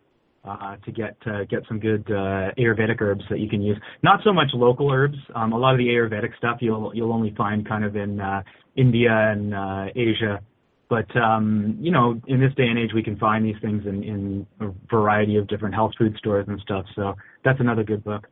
Uh, 0.43 0.77
to 0.87 0.91
get 0.91 1.19
uh, 1.27 1.45
get 1.51 1.61
some 1.69 1.79
good 1.79 2.03
uh, 2.09 2.49
Ayurvedic 2.57 2.99
herbs 3.03 3.23
that 3.29 3.41
you 3.41 3.49
can 3.49 3.61
use. 3.61 3.77
Not 4.03 4.21
so 4.25 4.33
much 4.33 4.49
local 4.55 4.91
herbs. 4.91 5.19
Um, 5.35 5.53
a 5.53 5.59
lot 5.59 5.73
of 5.75 5.79
the 5.79 5.89
Ayurvedic 5.89 6.35
stuff 6.39 6.61
you'll 6.63 6.93
you'll 6.95 7.13
only 7.13 7.35
find 7.37 7.69
kind 7.69 7.85
of 7.85 7.95
in 7.95 8.19
uh, 8.23 8.43
India 8.75 9.11
and 9.13 9.55
uh, 9.55 9.87
Asia. 9.95 10.41
But 10.89 11.15
um, 11.15 11.77
you 11.79 11.91
know, 11.91 12.19
in 12.27 12.41
this 12.41 12.55
day 12.57 12.69
and 12.69 12.79
age, 12.79 12.93
we 12.95 13.03
can 13.03 13.19
find 13.19 13.45
these 13.45 13.61
things 13.61 13.83
in, 13.87 14.03
in 14.03 14.47
a 14.61 14.71
variety 14.91 15.37
of 15.37 15.47
different 15.47 15.75
health 15.75 15.93
food 15.99 16.17
stores 16.17 16.47
and 16.49 16.59
stuff. 16.61 16.87
So 16.97 17.17
that's 17.45 17.61
another 17.61 17.85
good 17.85 18.03
book. 18.03 18.27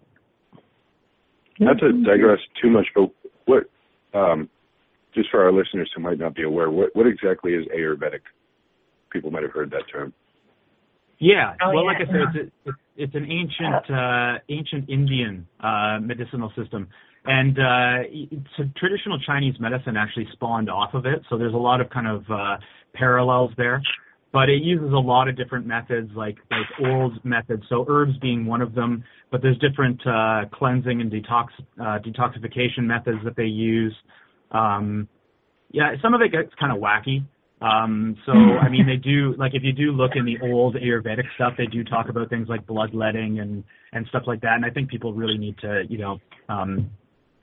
Not 1.61 1.79
to 1.81 1.93
digress 1.93 2.38
too 2.62 2.71
much, 2.71 2.87
but 2.95 3.11
what 3.45 3.65
um, 4.15 4.49
just 5.15 5.29
for 5.31 5.45
our 5.45 5.53
listeners 5.53 5.91
who 5.95 6.00
might 6.00 6.19
not 6.19 6.35
be 6.35 6.45
aware, 6.45 6.71
what 6.71 6.88
what 6.97 7.07
exactly 7.07 7.53
is 7.53 7.67
Ayurvedic? 7.67 8.21
People 9.11 9.31
might 9.31 9.43
have 9.43 9.53
heard 9.53 9.71
that 9.73 9.83
term. 9.93 10.15
Yeah. 11.20 11.54
Oh, 11.62 11.72
well, 11.75 11.84
yeah. 11.84 11.90
like 11.90 11.96
I 11.96 12.06
said, 12.06 12.40
it's, 12.40 12.52
a, 12.66 12.70
it's 12.96 13.14
an 13.14 13.30
ancient 13.30 13.90
uh, 13.90 14.38
ancient 14.48 14.88
Indian 14.88 15.46
uh, 15.60 15.98
medicinal 16.00 16.52
system, 16.56 16.88
and 17.25 17.58
uh, 17.58 18.08
it's 18.10 18.70
traditional 18.76 19.18
Chinese 19.26 19.54
medicine 19.58 19.96
actually 19.96 20.28
spawned 20.32 20.70
off 20.70 20.94
of 20.94 21.06
it. 21.06 21.22
So 21.28 21.37
there's 21.37 21.54
a 21.54 21.58
lot 21.58 21.80
of 21.80 21.90
kind 21.90 22.06
of 22.06 22.25
uh, 22.30 22.56
parallels 22.94 23.50
there, 23.56 23.82
but 24.32 24.48
it 24.48 24.62
uses 24.62 24.92
a 24.92 24.98
lot 24.98 25.28
of 25.28 25.37
different 25.37 25.66
methods, 25.66 26.10
like 26.14 26.37
like 26.50 26.88
old 26.88 27.25
methods. 27.25 27.64
So 27.68 27.84
herbs 27.88 28.16
being 28.20 28.46
one 28.46 28.62
of 28.62 28.75
them, 28.75 29.02
but 29.32 29.42
there's 29.42 29.58
different 29.58 30.00
uh, 30.06 30.42
cleansing 30.52 31.00
and 31.00 31.10
detox 31.10 31.48
uh, 31.80 31.98
detoxification 31.98 32.84
methods 32.84 33.18
that 33.25 33.37
they 33.37 33.44
use. 33.44 33.94
Um, 34.52 35.08
yeah, 35.72 35.94
some 36.00 36.14
of 36.14 36.20
it 36.20 36.30
gets 36.30 36.52
kind 36.60 36.72
of 36.72 36.78
wacky. 36.78 37.25
Um, 37.61 38.17
so 38.25 38.33
I 38.33 38.69
mean, 38.69 38.87
they 38.87 38.97
do 38.97 39.35
like 39.37 39.55
if 39.55 39.62
you 39.65 39.73
do 39.73 39.91
look 39.91 40.12
in 40.15 40.25
the 40.25 40.38
old 40.43 40.77
Ayurvedic 40.77 41.25
stuff, 41.35 41.55
they 41.59 41.67
do 41.67 41.83
talk 41.83 42.09
about 42.09 42.31
things 42.31 42.49
like 42.49 42.67
bloodletting 42.67 43.41
and 43.41 43.65
and 43.93 44.07
stuff 44.09 44.23
like 44.27 44.41
that. 44.43 44.55
And 44.55 44.65
I 44.65 44.71
think 44.71 44.91
people 44.91 45.12
really 45.12 45.38
need 45.38 45.59
to 45.59 45.83
you 45.88 45.99
know 45.99 46.19
um, 46.49 46.91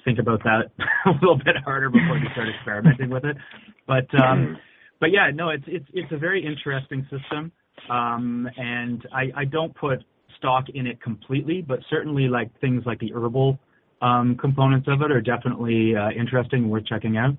think 0.05 0.19
about 0.19 0.41
that 0.43 0.71
a 1.05 1.11
little 1.21 1.37
bit 1.37 1.57
harder 1.65 1.89
before 1.89 2.19
they 2.19 2.31
start 2.31 2.47
experimenting 2.55 3.09
with 3.09 3.25
it. 3.25 3.35
But 3.87 4.07
um, 4.17 4.57
but 5.01 5.11
yeah, 5.11 5.31
no, 5.33 5.49
it's 5.49 5.65
it's 5.67 5.85
it's 5.93 6.11
a 6.11 6.17
very 6.17 6.45
interesting 6.45 7.05
system. 7.11 7.51
Um, 7.89 8.47
and 8.55 9.05
I 9.13 9.41
I 9.41 9.45
don't 9.45 9.75
put 9.75 10.03
stock 10.37 10.65
in 10.73 10.87
it 10.87 11.01
completely, 11.01 11.61
but 11.61 11.79
certainly 11.89 12.27
like 12.29 12.49
things 12.61 12.83
like 12.85 12.99
the 12.99 13.11
herbal 13.13 13.59
um, 14.01 14.37
components 14.39 14.87
of 14.89 15.01
it 15.01 15.11
are 15.11 15.21
definitely 15.21 15.93
uh, 15.95 16.09
interesting 16.11 16.63
and 16.63 16.71
worth 16.71 16.85
checking 16.85 17.17
out. 17.17 17.35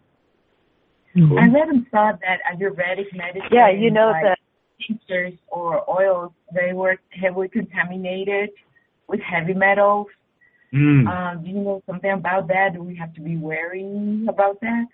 Mhm. 1.17 1.41
I 1.41 1.49
read 1.49 1.69
and 1.69 1.87
saw 1.91 2.13
that 2.13 2.41
Ayurvedic 2.53 3.13
medicine, 3.15 3.49
Yeah, 3.51 3.71
you 3.71 3.91
know 3.91 4.11
like 4.11 4.23
that 4.23 4.39
tinctures 4.87 5.33
or 5.49 5.89
oils, 5.89 6.33
they 6.53 6.73
were 6.73 6.97
heavily 7.11 7.49
contaminated 7.49 8.51
with 9.09 9.21
heavy 9.21 9.55
metals. 9.55 10.09
Mm. 10.75 11.07
Um, 11.09 11.43
do 11.43 11.49
you 11.49 11.61
know 11.61 11.83
something 11.87 12.11
about 12.11 12.49
that? 12.49 12.75
Do 12.75 12.83
we 12.83 12.97
have 12.97 13.15
to 13.15 13.21
be 13.21 13.37
wary 13.37 14.27
about 14.29 14.61
that? 14.61 14.87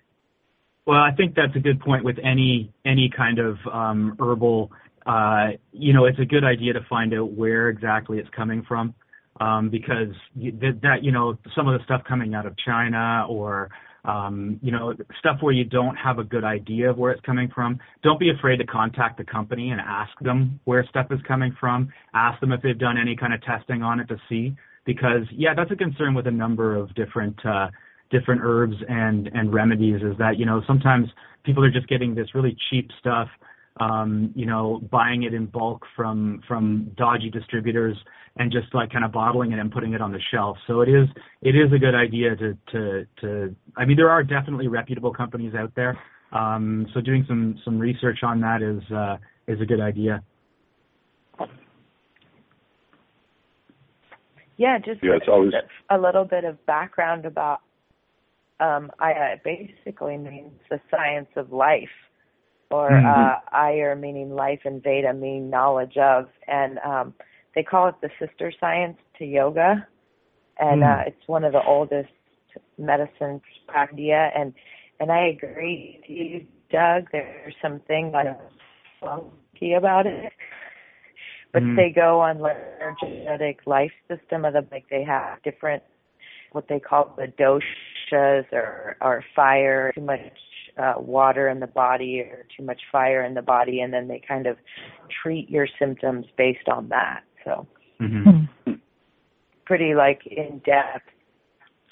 Well, 0.87 1.01
I 1.01 1.11
think 1.13 1.35
that's 1.35 1.55
a 1.57 1.61
good 1.61 1.81
point 1.81 2.05
with 2.05 2.17
any 2.23 2.73
any 2.85 3.11
kind 3.17 3.39
of 3.39 3.57
um, 3.73 4.17
herbal. 4.21 4.71
Uh, 5.07 5.53
you 5.73 5.93
know, 5.93 6.05
it's 6.05 6.19
a 6.19 6.25
good 6.25 6.45
idea 6.45 6.73
to 6.75 6.81
find 6.89 7.15
out 7.15 7.33
where 7.33 7.69
exactly 7.69 8.19
it's 8.19 8.29
coming 8.31 8.63
from, 8.69 8.95
um, 9.41 9.71
because 9.71 10.15
you, 10.35 10.53
that, 10.61 10.81
that 10.83 11.03
you 11.03 11.11
know 11.11 11.39
some 11.57 11.69
of 11.69 11.79
the 11.79 11.85
stuff 11.85 12.03
coming 12.09 12.35
out 12.35 12.47
of 12.47 12.55
China 12.59 13.27
or 13.29 13.71
um, 14.05 14.59
you 14.63 14.73
know 14.73 14.95
stuff 15.19 15.39
where 15.41 15.53
you 15.53 15.65
don't 15.65 15.97
have 15.97 16.19
a 16.19 16.25
good 16.25 16.45
idea 16.45 16.91
of 16.91 16.99
where 16.99 17.13
it's 17.13 17.25
coming 17.25 17.51
from. 17.55 17.79
Don't 18.03 18.19
be 18.19 18.31
afraid 18.31 18.57
to 18.59 18.67
contact 18.67 19.19
the 19.19 19.25
company 19.25 19.71
and 19.71 19.81
ask 19.81 20.13
them 20.21 20.61
where 20.65 20.85
stuff 20.89 21.07
is 21.11 21.21
coming 21.27 21.57
from. 21.59 21.93
Ask 22.15 22.41
them 22.41 22.53
if 22.53 22.63
they've 22.63 22.79
done 22.79 22.99
any 22.99 23.17
kind 23.17 23.33
of 23.33 23.43
testing 23.43 23.83
on 23.83 24.01
it 24.01 24.09
to 24.09 24.17
see, 24.29 24.55
because 24.85 25.23
yeah, 25.31 25.55
that's 25.55 25.71
a 25.71 25.77
concern 25.77 26.15
with 26.15 26.27
a 26.27 26.33
number 26.33 26.77
of 26.77 26.95
different. 26.95 27.39
Uh, 27.45 27.69
different 28.11 28.43
herbs 28.45 28.77
and 28.89 29.29
and 29.33 29.55
remedies 29.55 30.03
is 30.03 30.17
that 30.19 30.39
you 30.39 30.45
know 30.45 30.63
sometimes 30.67 31.09
people 31.45 31.65
are 31.65 31.71
just 31.71 31.89
getting 31.89 32.15
this 32.15 32.27
really 32.35 32.55
cheap 32.69 32.91
stuff 33.01 33.27
um 33.81 34.31
you 34.37 34.45
know 34.45 34.81
buying 34.91 35.23
it 35.23 35.33
in 35.33 35.47
bulk 35.47 35.85
from 35.97 36.43
from 36.47 36.91
dodgy 36.97 37.31
distributors 37.31 37.97
and 38.37 38.51
just 38.51 38.73
like 38.75 38.91
kind 38.91 39.05
of 39.05 39.13
bottling 39.13 39.53
it 39.53 39.59
and 39.59 39.71
putting 39.71 39.93
it 39.93 40.01
on 40.01 40.13
the 40.13 40.21
shelf 40.33 40.57
so 40.67 40.81
it 40.81 40.89
is 40.89 41.09
it 41.43 41.55
is 41.55 41.73
a 41.75 41.79
good 41.79 41.95
idea 41.95 42.35
to 42.37 42.57
to 42.71 43.07
to 43.21 43.55
i 43.77 43.85
mean 43.85 43.97
there 43.97 44.11
are 44.11 44.23
definitely 44.23 44.69
reputable 44.69 45.13
companies 45.13 45.55
out 45.55 45.73
there 45.77 45.99
um 46.33 46.87
so 46.95 47.01
doing 47.01 47.25
some 47.29 47.59
some 47.65 47.79
research 47.79 48.19
on 48.23 48.41
that 48.41 48.63
is 48.63 48.83
uh 48.93 49.17
is 49.47 49.61
a 49.61 49.67
good 49.67 49.81
idea 49.81 50.23
yeah, 54.63 54.79
just 54.79 55.03
Yeah, 55.03 55.17
it's 55.17 55.27
always 55.29 55.53
a 55.91 55.99
little 55.99 56.25
bit 56.25 56.45
of 56.45 56.65
background 56.67 57.27
about 57.27 57.61
um 58.61 58.91
Aya 59.01 59.37
basically 59.43 60.17
means 60.17 60.53
the 60.71 60.81
science 60.91 61.29
of 61.37 61.53
life. 61.53 61.91
Or 62.71 62.91
Mhm. 62.91 63.05
uh 63.05 63.41
Ayur 63.53 63.99
meaning 63.99 64.35
life 64.35 64.61
and 64.65 64.83
Veda 64.83 65.13
meaning 65.15 65.51
knowledge 65.51 65.97
of 65.97 66.29
and 66.47 66.79
um 66.81 67.15
they 67.55 67.63
call 67.63 67.89
it 67.89 67.95
the 68.01 68.11
sister 68.19 68.53
science 68.59 68.99
to 69.19 69.25
yoga. 69.25 69.87
And 70.59 70.83
Mm. 70.83 71.01
uh 71.01 71.03
it's 71.07 71.29
one 71.29 71.45
of 71.45 71.53
the 71.53 71.63
oldest 71.63 72.11
medicines 72.79 73.43
practice 73.67 74.33
and 74.37 74.53
and 75.01 75.11
I 75.11 75.27
agree 75.27 75.99
with 76.01 76.11
you, 76.11 76.47
Doug, 76.71 77.09
there's 77.11 77.55
something 77.61 78.13
like 78.13 78.39
funky 79.01 79.73
about 79.75 80.07
it. 80.07 80.33
But 81.53 81.63
Mhm. 81.65 81.77
they 81.77 81.91
go 81.91 82.21
on 82.21 82.39
like 82.39 82.57
their 82.79 82.97
genetic 83.01 83.67
life 83.67 83.93
system 84.09 84.45
of 84.45 84.53
the 84.55 84.67
like 84.71 84.89
they 84.89 85.03
have 85.05 85.43
different 85.43 85.83
what 86.53 86.69
they 86.69 86.79
call 86.79 87.15
the 87.17 87.27
doshas 87.39 88.45
or 88.53 88.97
or 89.01 89.25
fire, 89.35 89.93
too 89.95 90.03
much 90.03 90.21
uh, 90.79 90.95
water 90.99 91.49
in 91.49 91.61
the 91.61 91.67
body 91.67 92.21
or 92.21 92.47
too 92.57 92.63
much 92.63 92.81
fire 92.91 93.25
in 93.25 93.35
the 93.35 93.43
body, 93.43 93.81
and 93.81 93.93
then 93.93 94.09
they 94.09 94.21
kind 94.27 94.47
of 94.47 94.57
treat 95.23 95.51
your 95.51 95.67
symptoms 95.79 96.27
based 96.37 96.69
on 96.69 96.89
that. 96.89 97.23
So 97.45 97.67
hmm 97.99 98.45
pretty 99.65 99.95
like 99.95 100.27
in 100.27 100.61
depth 100.67 101.09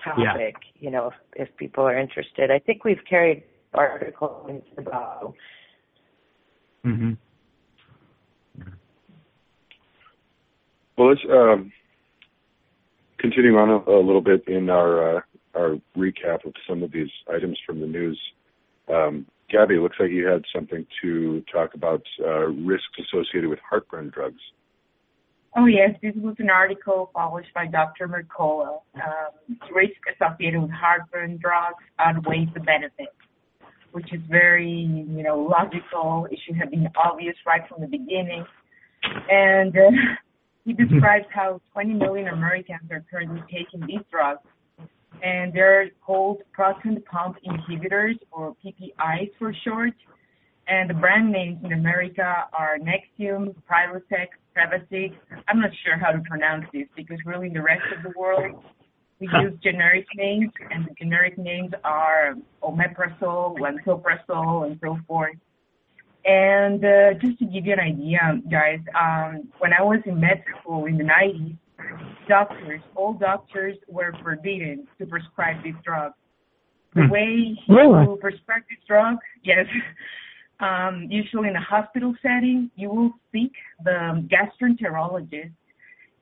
topic, 0.05 0.57
you 0.79 0.91
know, 0.91 1.13
if, 1.35 1.49
if 1.49 1.57
people 1.57 1.85
are 1.85 1.99
interested. 1.99 2.51
I 2.51 2.59
think 2.59 2.85
we've 2.85 3.05
carried 3.09 3.43
articles 3.75 4.63
about 4.77 5.35
hmm 6.83 7.13
Well, 10.97 11.09
let's 11.09 11.21
um, 11.31 11.73
continue 13.19 13.57
on 13.57 13.71
a, 13.71 13.91
a 13.91 14.01
little 14.01 14.21
bit 14.21 14.47
in 14.49 14.69
our 14.71 15.19
uh, 15.19 15.21
our 15.55 15.77
recap 15.97 16.45
of 16.47 16.55
some 16.69 16.83
of 16.83 16.93
these 16.93 17.09
items 17.33 17.59
from 17.67 17.81
the 17.81 17.87
news. 17.87 18.21
Um, 18.93 19.27
Gabby, 19.51 19.77
it 19.77 19.81
looks 19.81 19.97
like 19.99 20.11
you 20.11 20.27
had 20.27 20.45
something 20.55 20.87
to 21.03 21.43
talk 21.53 21.75
about 21.75 22.03
uh, 22.25 22.47
risks 22.47 22.99
associated 22.99 23.49
with 23.49 23.59
heartburn 23.69 24.11
drugs. 24.11 24.41
Oh 25.57 25.67
yes, 25.67 25.91
this 26.01 26.15
was 26.17 26.37
an 26.39 26.49
article 26.49 27.11
published 27.13 27.53
by 27.55 27.67
Dr. 27.67 28.07
Mercola. 28.07 28.83
Um, 28.95 29.59
risk 29.75 29.99
associated 30.15 30.63
with 30.63 30.71
heartburn 30.71 31.39
drugs 31.39 31.83
outweighs 31.99 32.49
the 32.55 32.61
benefit, 32.61 33.13
which 33.91 34.13
is 34.13 34.21
very, 34.31 34.71
you 34.71 35.25
know, 35.25 35.39
logical. 35.39 36.29
It 36.31 36.39
should 36.47 36.57
have 36.57 36.71
been 36.71 36.87
obvious 37.03 37.35
right 37.45 37.63
from 37.69 37.81
the 37.81 37.89
beginning. 37.89 38.45
And 39.29 39.77
uh, 39.77 39.91
he 40.65 40.73
describes 40.73 41.27
how 41.35 41.61
20 41.73 41.95
million 41.95 42.29
Americans 42.29 42.89
are 42.93 43.05
currently 43.11 43.43
taking 43.51 43.85
these 43.89 44.05
drugs, 44.09 44.47
and 45.21 45.53
they're 45.53 45.91
called 46.07 46.43
proton 46.53 47.03
pump 47.11 47.39
inhibitors, 47.45 48.19
or 48.31 48.55
PPIs 48.65 49.33
for 49.37 49.53
short. 49.65 49.95
And 50.69 50.89
the 50.89 50.95
brand 50.95 51.33
names 51.33 51.59
in 51.65 51.73
America 51.73 52.45
are 52.57 52.79
Nexium, 52.79 53.57
Prilosec, 53.69 54.29
I'm 55.49 55.61
not 55.61 55.71
sure 55.85 55.97
how 55.99 56.13
to 56.13 56.21
pronounce 56.29 56.67
this 56.73 56.87
because 56.97 57.19
really 57.25 57.49
in 57.49 57.53
the 57.55 57.63
rest 57.63 57.83
of 57.97 58.03
the 58.03 58.19
world 58.19 58.63
we 59.21 59.29
use 59.43 59.53
generic 59.63 60.07
names, 60.17 60.51
and 60.71 60.87
the 60.87 60.95
generic 60.99 61.37
names 61.37 61.73
are 61.85 62.35
omeprazole, 62.63 63.59
lansoprazole, 63.59 64.67
and 64.67 64.79
so 64.83 64.99
forth. 65.07 65.37
And 66.25 66.85
uh, 66.85 67.15
just 67.21 67.39
to 67.39 67.45
give 67.45 67.67
you 67.67 67.75
an 67.75 67.81
idea, 67.81 68.41
guys, 68.51 68.81
um, 68.99 69.49
when 69.59 69.73
I 69.73 69.83
was 69.83 70.01
in 70.07 70.19
med 70.21 70.43
school 70.61 70.87
in 70.87 70.97
the 70.97 71.05
90s, 71.05 71.57
doctors, 72.29 72.81
all 72.95 73.13
doctors 73.15 73.77
were 73.89 74.15
forbidden 74.23 74.87
to 74.99 75.07
prescribe 75.07 75.63
this 75.63 75.75
drug. 75.85 76.13
The 76.95 77.03
Hmm. 77.03 77.11
way 77.11 77.59
Really? 77.69 78.05
you 78.05 78.19
prescribe 78.21 78.63
this 78.69 78.79
drug, 78.87 79.17
yes, 79.43 79.67
um, 80.61 81.07
usually 81.11 81.49
in 81.49 81.57
a 81.57 81.61
hospital 81.61 82.15
setting, 82.23 82.71
you 82.77 82.89
will 82.91 83.13
seek 83.33 83.53
the 83.85 84.27
gastroenterologist 84.29 85.53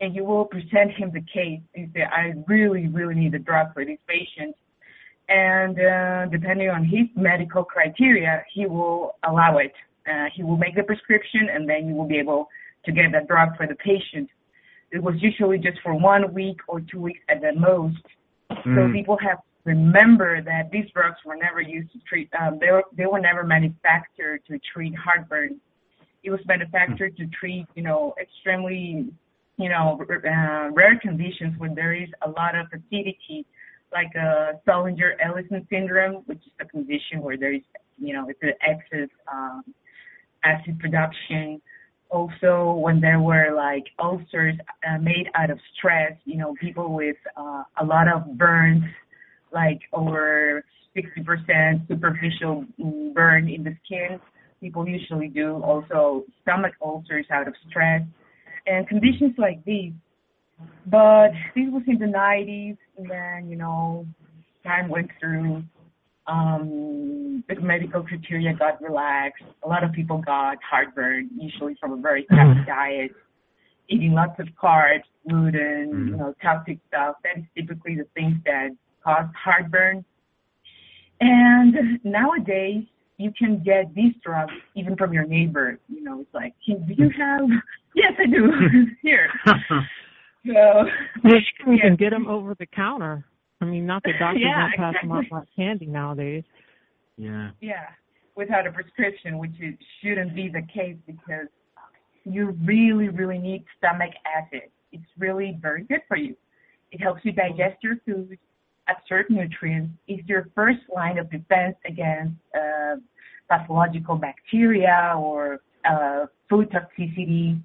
and 0.01 0.15
you 0.15 0.25
will 0.25 0.45
present 0.45 0.93
him 0.93 1.11
the 1.13 1.21
case 1.23 1.61
and 1.75 1.91
say, 1.95 2.03
I 2.03 2.33
really, 2.47 2.87
really 2.89 3.15
need 3.15 3.33
the 3.33 3.39
drug 3.39 3.75
for 3.75 3.85
this 3.85 3.99
patient. 4.07 4.55
And 5.29 5.79
uh, 5.79 6.27
depending 6.31 6.71
on 6.71 6.85
his 6.85 7.07
medical 7.17 7.65
criteria, 7.65 8.45
he 8.55 8.67
will 8.67 9.17
allow 9.29 9.59
it. 9.59 9.73
Uh, 10.09 10.27
he 10.35 10.43
will 10.43 10.57
make 10.57 10.75
the 10.75 10.85
prescription 10.85 11.49
and 11.53 11.69
then 11.69 11.87
you 11.89 11.95
will 11.95 12.07
be 12.09 12.17
able 12.17 12.49
to 12.87 12.93
get 12.93 13.13
that 13.13 13.29
drug 13.29 13.57
for 13.57 13.67
the 13.67 13.75
patient. 13.75 14.29
It 14.91 15.03
was 15.03 15.15
usually 15.19 15.59
just 15.59 15.79
for 15.83 15.95
one 15.95 16.33
week 16.33 16.59
or 16.67 16.81
two 16.81 17.01
weeks 17.01 17.21
at 17.29 17.41
the 17.43 17.53
most. 17.53 17.99
So 18.51 18.81
Mm. 18.89 18.93
people 18.93 19.19
have 19.19 19.39
remember 19.65 20.43
that 20.43 20.71
these 20.71 20.87
drugs 20.95 21.17
were 21.25 21.37
never 21.37 21.61
used 21.61 21.93
to 21.93 21.99
treat. 22.09 22.31
Um, 22.41 22.59
they 22.61 22.71
were 22.71 22.85
they 22.97 23.07
were 23.07 23.21
never 23.21 23.45
manufactured 23.45 24.43
to 24.49 24.59
treat 24.73 24.95
heartburn. 24.97 25.61
It 26.23 26.31
was 26.31 26.41
manufactured 26.47 27.17
to 27.17 27.27
treat 27.27 27.67
you 27.75 27.83
know 27.83 28.15
extremely 28.21 29.13
you 29.57 29.69
know 29.69 30.01
uh, 30.01 30.71
rare 30.73 30.99
conditions 31.01 31.55
when 31.59 31.75
there 31.75 31.95
is 31.95 32.09
a 32.23 32.31
lot 32.31 32.55
of 32.55 32.67
acidity 32.73 33.47
like 33.93 34.15
a 34.15 34.61
Zollinger-Ellison 34.67 35.67
syndrome, 35.71 36.23
which 36.27 36.39
is 36.39 36.53
a 36.61 36.65
condition 36.65 37.21
where 37.21 37.37
there's, 37.37 37.63
you 37.99 38.13
know, 38.13 38.29
it's 38.29 38.39
an 38.43 38.53
excess 38.63 39.09
um, 39.31 39.63
acid 40.45 40.79
production. 40.79 41.61
Also, 42.11 42.73
when 42.73 43.01
there 43.01 43.21
were 43.21 43.55
like 43.55 43.85
ulcers 43.99 44.55
uh, 44.89 44.99
made 44.99 45.29
out 45.35 45.51
of 45.51 45.59
stress, 45.77 46.13
you 46.25 46.37
know, 46.37 46.55
people 46.61 46.95
with 46.95 47.17
uh, 47.37 47.63
a 47.81 47.85
lot 47.85 48.09
of 48.09 48.37
burns, 48.39 48.83
like 49.53 49.81
over 49.93 50.65
60% 50.97 51.89
superficial 51.89 52.65
burn 53.15 53.49
in 53.49 53.65
the 53.65 53.77
skin. 53.85 54.21
People 54.61 54.89
usually 54.89 55.29
do 55.29 55.63
also 55.63 56.25
stomach 56.43 56.73
ulcers 56.83 57.27
out 57.31 57.47
of 57.47 57.55
stress 57.69 58.03
and 58.67 58.87
conditions 58.89 59.35
like 59.39 59.65
these. 59.65 59.93
But 60.87 61.31
this 61.55 61.67
was 61.71 61.83
in 61.87 61.99
the 61.99 62.07
90s, 62.07 62.77
and 62.97 63.09
then, 63.09 63.49
you 63.49 63.57
know, 63.57 64.07
time 64.65 64.89
went 64.89 65.11
through. 65.21 65.63
Um, 66.27 67.43
the 67.49 67.59
medical 67.61 68.03
criteria 68.03 68.53
got 68.53 68.83
relaxed. 68.83 69.45
A 69.65 69.69
lot 69.69 69.83
of 69.83 69.93
people 69.93 70.19
got 70.19 70.59
heartburn, 70.63 71.31
usually 71.39 71.75
from 71.81 71.93
a 71.93 71.97
very 71.97 72.25
tough 72.25 72.39
mm-hmm. 72.39 72.65
diet, 72.67 73.13
eating 73.89 74.13
lots 74.13 74.39
of 74.39 74.49
carbs, 74.63 75.05
gluten, 75.27 75.91
mm-hmm. 75.91 76.09
you 76.09 76.17
know, 76.17 76.35
toxic 76.43 76.81
stuff. 76.89 77.15
That 77.25 77.39
is 77.39 77.45
typically 77.57 77.95
the 77.95 78.07
things 78.15 78.37
that 78.45 78.71
cause 79.05 79.27
heartburn. 79.43 80.05
And 81.21 82.01
nowadays, 82.05 82.85
you 83.17 83.33
can 83.37 83.63
get 83.65 83.93
these 83.95 84.15
drugs 84.25 84.53
even 84.77 84.97
from 84.97 85.13
your 85.13 85.27
neighbor. 85.27 85.79
You 85.89 86.03
know, 86.05 86.21
it's 86.21 86.33
like, 86.33 86.55
do 86.65 86.73
you 86.73 87.11
hmm. 87.11 87.21
have? 87.21 87.49
yes, 87.95 88.13
I 88.19 88.27
do. 88.27 88.51
Here. 89.03 89.29
so 89.47 90.53
you 91.25 91.41
can 91.65 91.77
yeah. 91.77 91.97
get 91.99 92.11
them 92.11 92.29
over 92.29 92.55
the 92.59 92.67
counter. 92.67 93.25
I 93.61 93.65
mean, 93.65 93.87
not 93.87 94.05
the 94.05 94.13
doctors 94.19 94.43
yeah, 94.45 94.69
don't 94.69 94.77
pass 94.77 94.95
exactly. 94.95 95.09
them 95.09 95.19
out 95.19 95.25
like 95.33 95.49
candy 95.57 95.87
nowadays. 95.87 96.45
Yeah. 97.17 97.51
Yeah, 97.61 97.87
without 98.37 98.69
a 98.69 98.73
prescription, 98.73 99.39
which 99.39 99.51
it 99.59 99.77
shouldn't 100.01 100.35
be 100.35 100.49
the 100.49 100.63
case 100.73 100.97
because 101.05 101.49
you 102.25 102.57
really, 102.65 103.09
really 103.09 103.39
need 103.39 103.65
stomach 103.77 104.11
acid. 104.25 104.71
It's 104.93 105.03
really 105.19 105.59
very 105.61 105.83
good 105.83 106.03
for 106.07 106.17
you. 106.17 106.37
It 106.93 107.01
helps 107.03 107.23
you 107.25 107.33
digest 107.33 107.83
your 107.83 107.97
food 108.07 108.39
absorb 108.89 109.27
nutrients 109.31 109.93
is 110.07 110.21
your 110.27 110.49
first 110.55 110.81
line 110.95 111.19
of 111.19 111.31
defense 111.31 111.77
against 111.85 112.35
uh, 112.55 112.97
pathological 113.49 114.17
bacteria 114.17 115.15
or 115.17 115.61
uh, 115.89 116.27
food 116.49 116.71
toxicity. 116.71 117.61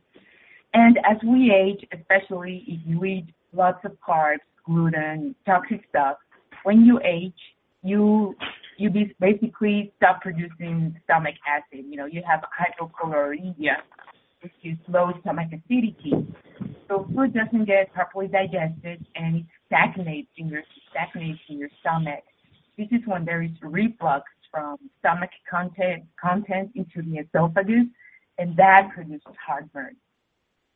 And 0.74 0.98
as 1.10 1.18
we 1.24 1.52
age, 1.54 1.86
especially 1.94 2.64
if 2.68 2.80
you 2.86 3.04
eat 3.06 3.28
lots 3.54 3.84
of 3.86 3.92
carbs, 4.08 4.40
gluten, 4.66 5.36
toxic 5.46 5.82
stuff, 5.90 6.18
when 6.64 6.86
you 6.86 7.00
age, 7.04 7.34
you 7.84 8.36
you 8.78 8.90
basically 9.20 9.94
stop 9.98 10.22
producing 10.22 11.00
stomach 11.04 11.36
acid. 11.48 11.86
You 11.88 11.98
know, 11.98 12.06
you 12.06 12.24
have 12.28 12.42
hypochlorhydria, 12.42 13.76
which 14.42 14.54
is 14.64 14.78
low 14.88 15.12
stomach 15.22 15.50
acidity. 15.50 16.14
So 16.88 17.08
food 17.16 17.34
doesn't 17.34 17.66
get 17.66 17.94
properly 17.94 18.28
digested 18.28 19.06
and 19.16 19.38
it 19.38 19.46
stagnates 19.68 20.30
in 20.38 20.48
your 20.48 20.64
stagnates 20.90 21.40
in 21.50 21.58
your 21.58 21.70
stomach. 21.80 22.24
This 22.78 22.88
is 22.92 23.02
when 23.06 23.26
there 23.26 23.42
is 23.42 23.52
reflux 23.62 24.26
from 24.52 24.78
stomach 25.00 25.32
content 25.50 26.04
content 26.20 26.72
into 26.76 27.02
the 27.02 27.20
esophagus, 27.20 27.86
and 28.38 28.56
that 28.58 28.90
produces 28.94 29.36
heartburn. 29.46 29.96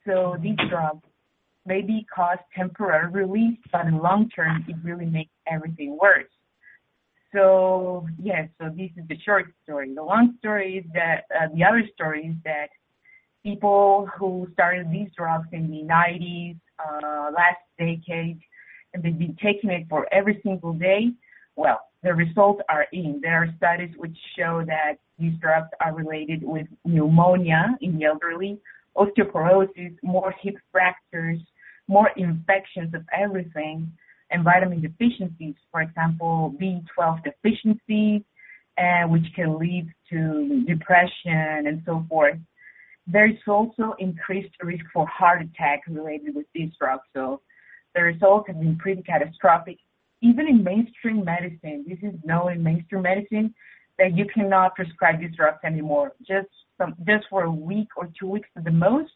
So 0.06 0.38
these 0.42 0.58
drugs 0.70 1.04
maybe 1.66 2.06
cause 2.14 2.38
temporary 2.56 3.12
relief, 3.12 3.58
but 3.72 3.86
in 3.86 3.98
long 3.98 4.30
term, 4.30 4.66
it 4.68 4.76
really 4.84 5.06
makes 5.06 5.32
everything 5.48 5.98
worse. 6.02 6.32
So 7.34 8.08
yes, 8.22 8.48
so 8.60 8.70
this 8.70 8.90
is 8.96 9.08
the 9.10 9.20
short 9.20 9.48
story. 9.64 9.94
The 9.94 10.04
long 10.04 10.36
story 10.40 10.78
is 10.78 10.86
that 10.94 11.26
uh, 11.36 11.48
the 11.54 11.64
other 11.64 11.84
story 11.94 12.28
is 12.28 12.36
that 12.46 12.70
people 13.44 14.10
who 14.18 14.48
started 14.54 14.92
these 14.92 15.10
drugs 15.16 15.48
in 15.52 15.70
the 15.70 15.84
90s, 15.84 16.58
uh, 16.80 17.32
last 17.36 17.62
decade, 17.78 18.40
and 18.98 19.04
they've 19.04 19.18
been 19.18 19.38
taking 19.42 19.70
it 19.70 19.88
for 19.90 20.08
every 20.12 20.40
single 20.44 20.74
day, 20.74 21.12
well, 21.56 21.80
the 22.04 22.14
results 22.14 22.62
are 22.70 22.86
in. 22.92 23.20
There 23.22 23.44
are 23.44 23.48
studies 23.58 23.96
which 23.98 24.16
show 24.38 24.64
that 24.68 24.96
these 25.20 25.34
drugs 25.40 25.70
are 25.84 25.94
related 25.96 26.44
with 26.44 26.68
pneumonia 26.86 27.78
in 27.82 27.98
the 27.98 28.06
elderly, 28.06 28.60
osteoporosis, 28.96 29.96
more 30.04 30.34
hip 30.42 30.56
fractures, 30.72 31.40
more 31.88 32.10
infections 32.18 32.94
of 32.94 33.04
everything, 33.18 33.92
and 34.32 34.44
vitamin 34.44 34.82
deficiencies, 34.82 35.56
for 35.72 35.82
example, 35.82 36.54
B12 36.62 37.24
deficiency, 37.24 38.26
and 38.78 39.12
which 39.12 39.26
can 39.36 39.58
lead 39.58 39.92
to 40.12 40.64
depression 40.68 41.68
and 41.68 41.82
so 41.86 42.06
forth. 42.10 42.38
There 43.08 43.28
is 43.28 43.38
also 43.48 43.96
increased 44.00 44.54
risk 44.62 44.84
for 44.94 45.08
heart 45.08 45.42
attack 45.42 45.82
related 45.88 46.36
with 46.36 46.46
these 46.54 46.72
drugs. 46.80 47.04
So 47.14 47.42
the 47.98 48.04
results 48.04 48.48
have 48.48 48.60
been 48.60 48.78
pretty 48.78 49.02
catastrophic. 49.02 49.78
Even 50.22 50.48
in 50.48 50.64
mainstream 50.64 51.26
medicine, 51.26 51.84
this 51.88 51.98
is 52.02 52.14
known 52.24 52.54
in 52.54 52.64
mainstream 52.64 53.02
medicine 53.02 53.54
that 53.98 54.16
you 54.16 54.26
cannot 54.34 54.76
prescribe 54.76 55.20
these 55.20 55.36
drugs 55.36 55.60
anymore. 55.66 56.14
Just 56.20 56.48
some, 56.78 56.96
just 57.06 57.26
for 57.30 57.44
a 57.44 57.52
week 57.52 57.88
or 57.98 58.10
two 58.20 58.28
weeks 58.28 58.50
at 58.56 58.64
the 58.64 58.72
most, 58.72 59.14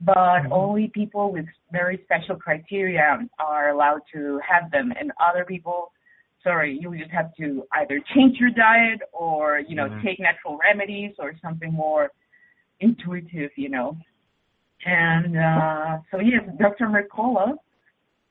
but 0.00 0.16
mm-hmm. 0.16 0.52
only 0.52 0.90
people 0.94 1.30
with 1.30 1.44
very 1.70 2.00
special 2.04 2.36
criteria 2.36 3.18
are 3.38 3.70
allowed 3.70 4.00
to 4.14 4.40
have 4.48 4.70
them, 4.70 4.92
and 4.98 5.12
other 5.20 5.44
people, 5.44 5.92
sorry, 6.42 6.78
you 6.80 6.96
just 6.96 7.10
have 7.10 7.34
to 7.36 7.64
either 7.72 8.00
change 8.14 8.38
your 8.38 8.50
diet 8.50 9.00
or 9.12 9.60
you 9.60 9.74
know 9.74 9.88
mm-hmm. 9.88 10.06
take 10.06 10.18
natural 10.20 10.58
remedies 10.58 11.12
or 11.18 11.32
something 11.42 11.72
more 11.72 12.10
intuitive, 12.80 13.50
you 13.56 13.68
know. 13.68 13.96
And 14.84 15.36
uh, 15.36 15.98
so 16.10 16.20
yes, 16.20 16.42
Dr. 16.58 16.86
Mercola, 16.86 17.54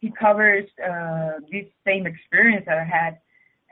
he 0.05 0.11
covers 0.11 0.65
uh, 0.87 1.39
this 1.51 1.65
same 1.83 2.05
experience 2.05 2.63
that 2.67 2.77
I 2.77 2.83
had, 2.83 3.17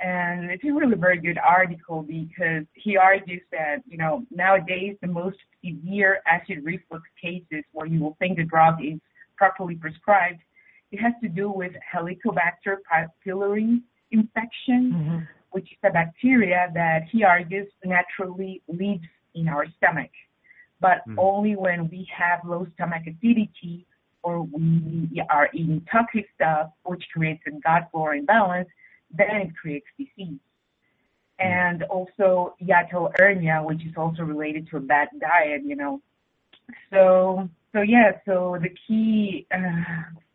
and 0.03 0.49
it's 0.49 0.63
a 0.63 0.73
really 0.73 0.95
very 0.95 1.19
good 1.19 1.37
article 1.37 2.01
because 2.01 2.65
he 2.73 2.97
argues 2.97 3.43
that 3.51 3.83
you 3.87 3.97
know 3.97 4.25
nowadays 4.31 4.95
the 5.01 5.07
most 5.07 5.37
severe 5.63 6.21
acid 6.25 6.57
reflux 6.63 7.03
cases 7.21 7.63
where 7.71 7.85
you 7.85 7.99
will 7.99 8.17
think 8.17 8.37
the 8.37 8.45
drug 8.45 8.83
is 8.83 8.99
properly 9.37 9.75
prescribed, 9.75 10.39
it 10.91 10.97
has 10.97 11.13
to 11.21 11.29
do 11.29 11.51
with 11.51 11.73
Helicobacter 11.93 12.77
pylori 13.23 13.81
infection, 14.09 14.81
mm-hmm. 14.95 15.19
which 15.51 15.71
is 15.71 15.77
a 15.83 15.91
bacteria 15.91 16.71
that 16.73 17.01
he 17.11 17.23
argues 17.23 17.67
naturally 17.85 18.63
lives 18.67 19.05
in 19.35 19.47
our 19.47 19.65
stomach 19.77 20.11
but 20.79 20.99
mm. 21.07 21.15
only 21.17 21.55
when 21.55 21.89
we 21.89 22.05
have 22.15 22.39
low 22.45 22.67
stomach 22.75 23.03
acidity 23.07 23.87
or 24.23 24.43
we 24.43 25.23
are 25.29 25.49
eating 25.53 25.85
toxic 25.91 26.27
stuff, 26.35 26.69
which 26.85 27.03
creates 27.13 27.43
a 27.47 27.51
gut-flora 27.51 28.17
imbalance, 28.17 28.69
then 29.15 29.35
it 29.35 29.55
creates 29.55 29.85
disease. 29.97 30.39
Mm. 31.39 31.45
And 31.45 31.83
also 31.83 32.55
hiatal 32.61 33.11
hernia, 33.17 33.61
which 33.63 33.85
is 33.85 33.93
also 33.97 34.23
related 34.23 34.69
to 34.69 34.77
a 34.77 34.79
bad 34.79 35.09
diet, 35.19 35.61
you 35.65 35.75
know. 35.75 36.01
So, 36.91 37.49
so 37.73 37.81
yeah, 37.81 38.11
so 38.25 38.57
the 38.61 38.69
key, 38.87 39.45
uh, 39.53 39.59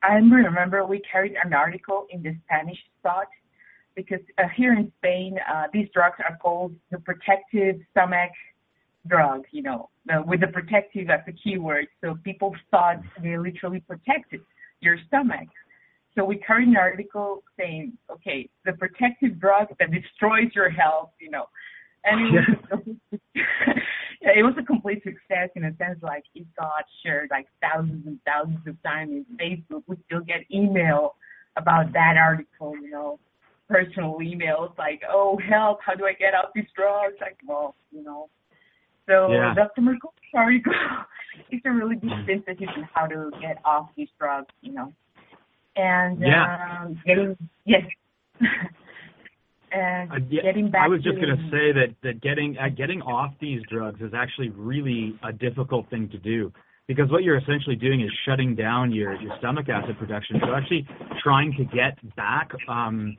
I 0.02 0.14
remember 0.14 0.84
we 0.84 1.00
carried 1.10 1.34
an 1.42 1.54
article 1.54 2.06
in 2.10 2.22
the 2.22 2.36
Spanish 2.44 2.78
spot 3.00 3.28
because 3.94 4.20
uh, 4.38 4.44
here 4.56 4.74
in 4.74 4.92
Spain, 4.98 5.38
uh, 5.52 5.64
these 5.72 5.88
drugs 5.94 6.16
are 6.28 6.36
called 6.36 6.74
the 6.90 6.98
protective 6.98 7.80
stomach 7.90 8.30
drug, 9.06 9.44
you 9.50 9.62
know, 9.62 9.88
Uh, 10.08 10.22
with 10.26 10.40
the 10.40 10.46
protective 10.46 11.10
as 11.10 11.20
a 11.26 11.32
keyword. 11.32 11.86
So 12.00 12.16
people 12.24 12.54
thought 12.70 12.96
they 13.22 13.36
literally 13.36 13.80
protected 13.80 14.40
your 14.80 14.96
stomach. 15.06 15.48
So 16.14 16.24
we 16.24 16.36
carried 16.36 16.68
an 16.68 16.76
article 16.76 17.42
saying, 17.58 17.92
okay, 18.10 18.48
the 18.64 18.72
protective 18.72 19.38
drug 19.38 19.68
that 19.78 19.90
destroys 19.90 20.50
your 20.54 20.70
health, 20.70 21.10
you 21.20 21.30
know. 21.30 21.44
And 22.04 22.36
it 22.36 22.58
was, 22.70 22.96
yeah, 23.34 24.30
it 24.36 24.42
was 24.42 24.54
a 24.58 24.64
complete 24.64 25.02
success 25.02 25.50
in 25.56 25.64
a 25.64 25.76
sense, 25.76 25.98
like 26.02 26.24
it 26.34 26.46
got 26.58 26.84
shared 27.04 27.28
like 27.30 27.46
thousands 27.60 28.06
and 28.06 28.18
thousands 28.24 28.66
of 28.66 28.82
times 28.82 29.10
in 29.12 29.36
Facebook. 29.36 29.82
We 29.86 29.96
still 30.06 30.20
get 30.20 30.38
email 30.50 31.16
about 31.56 31.92
that 31.92 32.14
article, 32.16 32.74
you 32.80 32.90
know, 32.90 33.18
personal 33.68 34.18
emails 34.22 34.76
like, 34.78 35.02
oh, 35.08 35.38
help, 35.48 35.80
how 35.84 35.94
do 35.94 36.06
I 36.06 36.14
get 36.14 36.34
off 36.34 36.50
these 36.54 36.64
drugs? 36.74 37.16
Like, 37.20 37.36
well, 37.46 37.74
you 37.90 38.02
know, 38.02 38.30
so 39.08 39.32
yeah. 39.32 39.54
Dr. 39.54 39.80
Merkel, 39.80 40.12
sorry, 40.30 40.62
it's 41.50 41.64
a 41.64 41.70
really 41.70 41.96
good 41.96 42.10
synthesis 42.26 42.68
on 42.76 42.88
how 42.94 43.06
to 43.06 43.30
get 43.40 43.58
off 43.64 43.88
these 43.96 44.08
drugs, 44.18 44.48
you 44.60 44.72
know. 44.72 44.92
And 45.76 46.20
yeah. 46.20 46.82
um, 46.82 47.00
getting 47.06 47.36
yes. 47.64 47.82
and 49.72 50.12
uh, 50.12 50.16
yeah, 50.28 50.42
getting 50.42 50.70
back 50.70 50.84
I 50.84 50.88
was 50.88 51.02
just 51.02 51.16
going 51.16 51.36
to 51.36 51.42
say 51.50 51.72
that 51.72 51.94
that 52.02 52.20
getting 52.20 52.56
uh, 52.58 52.68
getting 52.68 53.00
off 53.02 53.32
these 53.40 53.62
drugs 53.70 54.00
is 54.00 54.12
actually 54.14 54.50
really 54.50 55.18
a 55.22 55.32
difficult 55.32 55.88
thing 55.90 56.08
to 56.10 56.18
do. 56.18 56.52
Because 56.88 57.10
what 57.10 57.22
you're 57.22 57.36
essentially 57.36 57.76
doing 57.76 58.00
is 58.00 58.10
shutting 58.26 58.56
down 58.56 58.90
your, 58.90 59.20
your 59.20 59.36
stomach 59.38 59.68
acid 59.68 59.98
production. 59.98 60.40
So 60.42 60.54
actually 60.54 60.86
trying 61.22 61.52
to 61.58 61.64
get 61.64 61.94
back 62.16 62.50
um, 62.66 63.16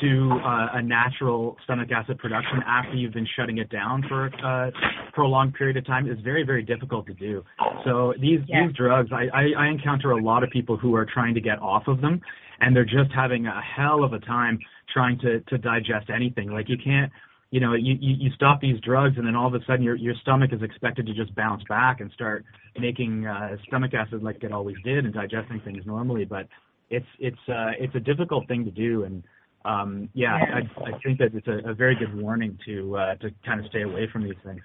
to 0.00 0.40
uh, 0.42 0.78
a 0.78 0.82
natural 0.82 1.56
stomach 1.64 1.90
acid 1.92 2.18
production 2.18 2.60
after 2.66 2.94
you've 2.94 3.12
been 3.12 3.28
shutting 3.36 3.58
it 3.58 3.68
down 3.68 4.02
for 4.08 4.26
a 4.26 4.72
prolonged 5.12 5.54
period 5.54 5.76
of 5.76 5.86
time 5.86 6.10
is 6.10 6.18
very, 6.24 6.44
very 6.44 6.62
difficult 6.62 7.06
to 7.06 7.14
do. 7.14 7.44
So 7.84 8.14
these 8.18 8.40
yeah. 8.48 8.66
these 8.66 8.74
drugs, 8.74 9.10
I, 9.12 9.26
I, 9.36 9.64
I 9.64 9.68
encounter 9.68 10.12
a 10.12 10.22
lot 10.22 10.42
of 10.42 10.48
people 10.50 10.78
who 10.78 10.94
are 10.94 11.04
trying 11.04 11.34
to 11.34 11.40
get 11.42 11.60
off 11.60 11.88
of 11.88 12.00
them, 12.00 12.22
and 12.60 12.74
they're 12.74 12.84
just 12.84 13.12
having 13.14 13.46
a 13.46 13.60
hell 13.60 14.02
of 14.02 14.14
a 14.14 14.18
time 14.20 14.58
trying 14.92 15.18
to 15.20 15.40
to 15.40 15.58
digest 15.58 16.08
anything. 16.08 16.50
Like 16.50 16.70
you 16.70 16.76
can't 16.82 17.12
you 17.50 17.58
know, 17.60 17.74
you, 17.74 17.96
you, 18.00 18.14
you 18.18 18.30
stop 18.34 18.60
these 18.60 18.80
drugs 18.80 19.16
and 19.18 19.26
then 19.26 19.34
all 19.34 19.48
of 19.48 19.54
a 19.54 19.64
sudden 19.66 19.82
your, 19.82 19.96
your 19.96 20.14
stomach 20.22 20.52
is 20.52 20.62
expected 20.62 21.06
to 21.06 21.14
just 21.14 21.34
bounce 21.34 21.62
back 21.68 22.00
and 22.00 22.10
start 22.12 22.44
making 22.78 23.26
uh, 23.26 23.56
stomach 23.66 23.92
acid 23.92 24.22
like 24.22 24.42
it 24.42 24.52
always 24.52 24.76
did 24.84 25.04
and 25.04 25.12
digesting 25.12 25.60
things 25.64 25.84
normally. 25.84 26.24
But 26.24 26.46
it's, 26.90 27.06
it's, 27.18 27.38
uh, 27.48 27.72
it's 27.78 27.94
a 27.96 28.00
difficult 28.00 28.46
thing 28.46 28.64
to 28.64 28.70
do. 28.70 29.02
And, 29.04 29.22
um, 29.64 30.08
yeah, 30.14 30.34
I, 30.34 30.60
I 30.88 30.98
think 31.02 31.18
that 31.18 31.34
it's 31.34 31.48
a, 31.48 31.70
a 31.70 31.74
very 31.74 31.96
good 31.96 32.14
warning 32.14 32.56
to, 32.66 32.96
uh, 32.96 33.14
to 33.16 33.30
kind 33.44 33.58
of 33.58 33.66
stay 33.66 33.82
away 33.82 34.08
from 34.12 34.22
these 34.22 34.38
things. 34.44 34.60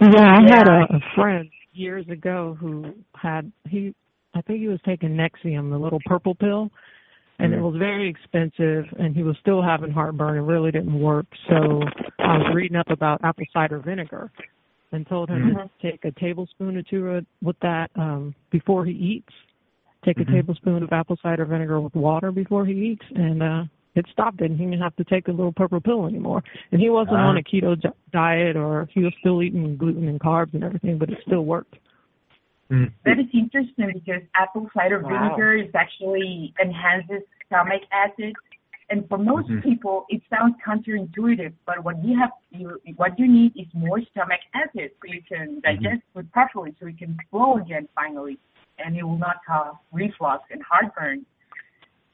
Yeah, 0.00 0.38
I 0.38 0.40
had 0.50 0.68
a, 0.68 0.82
a 0.94 1.00
friend 1.14 1.48
years 1.72 2.06
ago 2.08 2.56
who 2.60 2.92
had, 3.14 3.50
he, 3.68 3.94
I 4.34 4.42
think 4.42 4.60
he 4.60 4.68
was 4.68 4.80
taking 4.84 5.10
Nexium, 5.10 5.70
the 5.70 5.78
little 5.78 6.00
purple 6.04 6.34
pill 6.34 6.70
and 7.40 7.52
it 7.52 7.56
mm-hmm. 7.56 7.64
was 7.66 7.76
very 7.76 8.08
expensive 8.08 8.84
and 8.98 9.16
he 9.16 9.22
was 9.22 9.36
still 9.40 9.62
having 9.62 9.90
heartburn 9.90 10.36
it 10.36 10.40
really 10.40 10.70
didn't 10.70 10.98
work 10.98 11.26
so 11.48 11.80
i 12.18 12.38
was 12.38 12.52
reading 12.54 12.76
up 12.76 12.90
about 12.90 13.22
apple 13.24 13.44
cider 13.52 13.78
vinegar 13.78 14.30
and 14.92 15.06
told 15.08 15.28
him 15.28 15.54
mm-hmm. 15.54 15.58
to 15.58 15.90
take 15.90 16.04
a 16.04 16.12
tablespoon 16.20 16.76
or 16.76 16.82
two 16.82 17.24
with 17.42 17.56
that 17.60 17.90
um 17.96 18.34
before 18.50 18.84
he 18.84 18.92
eats 18.92 19.32
take 20.04 20.18
a 20.18 20.20
mm-hmm. 20.20 20.34
tablespoon 20.34 20.82
of 20.82 20.92
apple 20.92 21.16
cider 21.22 21.44
vinegar 21.44 21.80
with 21.80 21.94
water 21.94 22.30
before 22.30 22.66
he 22.66 22.72
eats 22.72 23.04
and 23.14 23.42
uh 23.42 23.62
it 23.96 24.06
stopped 24.12 24.40
it 24.40 24.50
and 24.50 24.58
he 24.58 24.66
didn't 24.66 24.80
have 24.80 24.94
to 24.96 25.04
take 25.04 25.26
a 25.28 25.32
little 25.32 25.52
purple 25.52 25.80
pill 25.80 26.06
anymore 26.06 26.42
and 26.72 26.80
he 26.80 26.90
wasn't 26.90 27.16
uh, 27.16 27.20
on 27.20 27.36
a 27.38 27.42
keto 27.42 27.76
diet 28.12 28.56
or 28.56 28.88
he 28.92 29.00
was 29.00 29.12
still 29.20 29.42
eating 29.42 29.76
gluten 29.76 30.08
and 30.08 30.20
carbs 30.20 30.54
and 30.54 30.62
everything 30.62 30.98
but 30.98 31.10
it 31.10 31.18
still 31.26 31.44
worked 31.44 31.76
Mm. 32.70 32.92
That 33.04 33.18
is 33.18 33.26
interesting 33.32 33.90
because 33.92 34.22
apple 34.34 34.68
cider 34.74 35.00
wow. 35.00 35.08
vinegar 35.08 35.56
is 35.56 35.70
actually 35.74 36.54
enhances 36.62 37.22
stomach 37.46 37.82
acid. 37.92 38.34
And 38.90 39.08
for 39.08 39.18
most 39.18 39.48
mm-hmm. 39.48 39.68
people, 39.68 40.04
it 40.08 40.20
sounds 40.28 40.56
counterintuitive, 40.66 41.52
but 41.64 41.84
what 41.84 42.04
you 42.04 42.18
have, 42.18 42.30
you, 42.50 42.80
what 42.96 43.16
you 43.18 43.28
need 43.28 43.52
is 43.56 43.66
more 43.72 44.00
stomach 44.10 44.40
acid 44.52 44.90
so 45.00 45.12
you 45.12 45.22
can 45.28 45.48
mm-hmm. 45.48 45.60
digest 45.60 46.02
mm-hmm. 46.02 46.18
food 46.20 46.32
properly, 46.32 46.74
so 46.80 46.86
it 46.86 46.98
can 46.98 47.16
flow 47.30 47.58
again 47.58 47.88
finally, 47.94 48.38
and 48.78 48.96
it 48.96 49.04
will 49.04 49.18
not 49.18 49.36
cause 49.46 49.76
reflux 49.92 50.42
and 50.50 50.60
heartburn. 50.68 51.24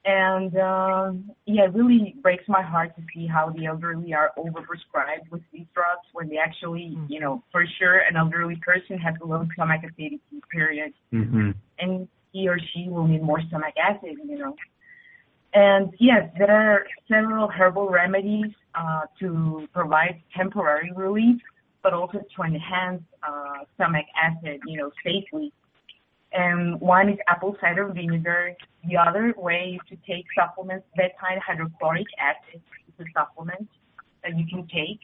And 0.07 0.57
um, 0.57 1.31
yeah, 1.47 1.65
it 1.65 1.75
really 1.75 2.15
breaks 2.23 2.45
my 2.47 2.63
heart 2.63 2.95
to 2.95 3.03
see 3.13 3.27
how 3.27 3.51
the 3.51 3.67
elderly 3.67 4.15
are 4.15 4.31
overprescribed 4.39 5.29
with 5.33 5.43
these 5.53 5.67
drugs 5.75 6.07
when 6.13 6.29
they 6.29 6.39
actually, 6.39 6.95
mm-hmm. 6.95 7.13
you 7.13 7.19
know, 7.19 7.43
for 7.51 7.67
sure, 7.79 7.99
an 7.99 8.15
elderly 8.17 8.55
person 8.65 8.99
has 8.99 9.17
a 9.21 9.27
low 9.27 9.45
stomach 9.55 9.81
acidity 9.83 10.21
period, 10.49 10.93
mm-hmm. 11.13 11.51
and 11.81 12.07
he 12.31 12.49
or 12.49 12.57
she 12.73 12.89
will 12.89 13.09
need 13.09 13.21
more 13.21 13.41
stomach 13.49 13.75
acid, 13.77 14.17
you 14.25 14.39
know. 14.39 14.55
And 15.55 15.93
yes, 15.99 16.31
there 16.39 16.53
are 16.53 16.87
several 17.09 17.49
herbal 17.49 17.89
remedies 17.89 18.53
uh, 18.77 19.07
to 19.19 19.69
provide 19.75 20.23
temporary 20.37 20.93
relief, 20.95 21.41
but 21.83 21.95
also 21.95 22.19
to 22.19 22.43
enhance 22.45 23.03
uh, 23.27 23.65
stomach 23.75 24.07
acid, 24.23 24.61
you 24.67 24.79
know, 24.79 24.93
safely 25.03 25.53
and 26.37 26.79
one 26.81 27.09
is 27.09 27.19
apple 27.29 27.57
cider 27.61 27.87
vinegar. 27.89 28.53
The 28.89 28.97
other 28.97 29.35
way 29.37 29.79
is 29.81 29.89
to 29.89 29.97
take 30.07 30.27
supplements. 30.39 30.87
Betaine 30.99 31.41
hydrochloric 31.45 32.07
acid 32.21 32.61
is 32.89 33.07
a 33.07 33.19
supplement 33.19 33.69
that 34.23 34.37
you 34.37 34.45
can 34.47 34.67
take. 34.69 35.01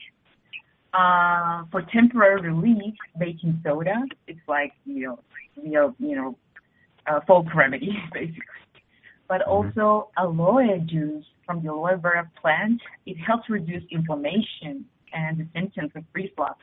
Uh, 0.92 1.64
for 1.70 1.82
temporary 1.90 2.52
relief, 2.52 2.94
baking 3.18 3.58
soda. 3.64 4.02
It's 4.26 4.46
like 4.46 4.72
you 4.84 5.06
know, 5.06 5.18
you 5.56 5.70
know, 5.70 5.94
you 5.98 6.14
know, 6.14 6.36
a 7.06 7.24
folk 7.24 7.46
remedy 7.54 7.96
basically. 8.12 8.42
But 9.26 9.40
mm-hmm. 9.40 9.80
also 9.80 10.10
aloe 10.18 10.78
juice 10.84 11.24
from 11.46 11.62
the 11.62 11.70
aloe 11.70 11.96
vera 11.96 12.30
plant. 12.40 12.80
It 13.06 13.16
helps 13.16 13.48
reduce 13.48 13.82
inflammation 13.90 14.84
and 15.14 15.38
the 15.38 15.46
symptoms 15.54 15.92
of 15.94 16.04
reflux 16.14 16.58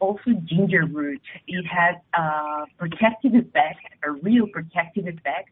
also 0.00 0.32
ginger 0.44 0.86
root. 0.86 1.20
It 1.46 1.64
has 1.66 1.96
a 2.14 2.64
protective 2.78 3.34
effect, 3.34 3.80
a 4.02 4.12
real 4.12 4.46
protective 4.52 5.06
effect, 5.06 5.50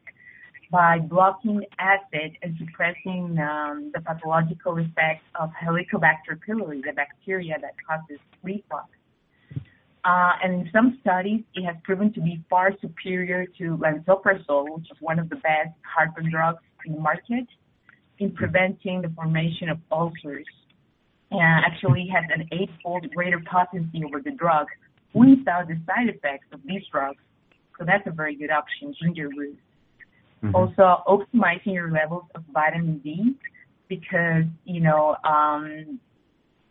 by 0.70 0.98
blocking 0.98 1.64
acid 1.78 2.36
and 2.42 2.54
suppressing 2.58 3.38
um, 3.38 3.90
the 3.94 4.00
pathological 4.00 4.76
effects 4.76 5.24
of 5.40 5.50
Helicobacter 5.50 6.38
pylori, 6.46 6.82
the 6.84 6.92
bacteria 6.94 7.56
that 7.60 7.74
causes 7.86 8.18
reflux. 8.42 8.88
Uh, 10.04 10.32
and 10.42 10.54
in 10.54 10.70
some 10.72 10.98
studies, 11.00 11.42
it 11.54 11.64
has 11.64 11.76
proven 11.84 12.12
to 12.12 12.20
be 12.20 12.42
far 12.48 12.72
superior 12.80 13.46
to 13.58 13.78
lansoprazole, 13.78 14.76
which 14.76 14.90
is 14.90 14.96
one 15.00 15.18
of 15.18 15.28
the 15.28 15.36
best 15.36 15.70
heartburn 15.82 16.30
drugs 16.30 16.62
in 16.84 16.92
the 16.94 17.00
market, 17.00 17.46
in 18.18 18.32
preventing 18.32 19.02
the 19.02 19.08
formation 19.10 19.68
of 19.68 19.78
ulcers 19.90 20.46
and 21.30 21.64
actually 21.64 22.08
has 22.12 22.24
an 22.34 22.48
eightfold 22.52 23.08
greater 23.14 23.40
potency 23.50 24.02
over 24.04 24.20
the 24.20 24.30
drug 24.32 24.66
without 25.12 25.68
the 25.68 25.78
side 25.86 26.08
effects 26.08 26.46
of 26.52 26.60
these 26.64 26.82
drugs. 26.90 27.22
So 27.78 27.84
that's 27.84 28.06
a 28.06 28.10
very 28.10 28.34
good 28.34 28.50
option, 28.50 28.94
ginger 29.00 29.28
root. 29.28 29.58
Mm-hmm. 30.42 30.54
Also, 30.54 31.02
optimizing 31.06 31.74
your 31.74 31.90
levels 31.90 32.24
of 32.34 32.42
vitamin 32.52 32.98
D 32.98 33.34
because, 33.88 34.44
you 34.64 34.80
know, 34.80 35.16
um, 35.24 35.98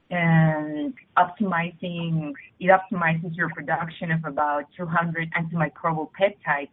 and 0.10 0.94
optimizing, 1.18 2.32
it 2.60 2.70
optimizes 2.70 3.36
your 3.36 3.50
production 3.50 4.12
of 4.12 4.24
about 4.26 4.64
200 4.78 5.30
antimicrobial 5.34 6.10
peptides 6.20 6.70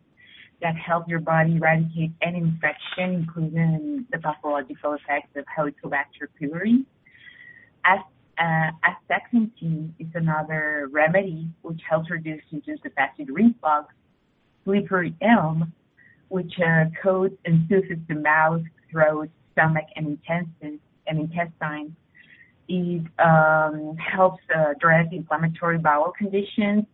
that 0.62 0.76
help 0.76 1.08
your 1.08 1.18
body 1.18 1.56
eradicate 1.56 2.12
any 2.22 2.38
infection, 2.38 3.14
including 3.14 4.06
the 4.12 4.18
pathological 4.18 4.94
effects 4.94 5.30
of 5.36 5.44
Helicobacter 5.56 6.28
pylori. 6.40 6.84
Uh, 7.86 8.70
astaxanthin 8.82 9.92
is 9.98 10.08
another 10.14 10.88
remedy 10.90 11.48
which 11.62 11.80
helps 11.88 12.10
reduce 12.10 12.40
of 12.52 12.92
acid 12.96 13.28
reflux. 13.30 13.94
Slippery 14.64 15.14
elm, 15.20 15.72
which 16.28 16.52
uh, 16.58 16.86
coats 17.02 17.36
and 17.44 17.68
soothes 17.68 18.00
the 18.08 18.14
mouth, 18.14 18.62
throat, 18.90 19.28
stomach, 19.52 19.84
and 19.94 20.06
intestines 20.06 20.80
and 21.06 21.20
intestine. 21.20 21.94
It 22.66 23.04
um, 23.18 23.96
helps 23.98 24.42
uh, 24.54 24.70
address 24.70 25.06
inflammatory 25.12 25.78
bowel 25.78 26.12
conditions, 26.16 26.84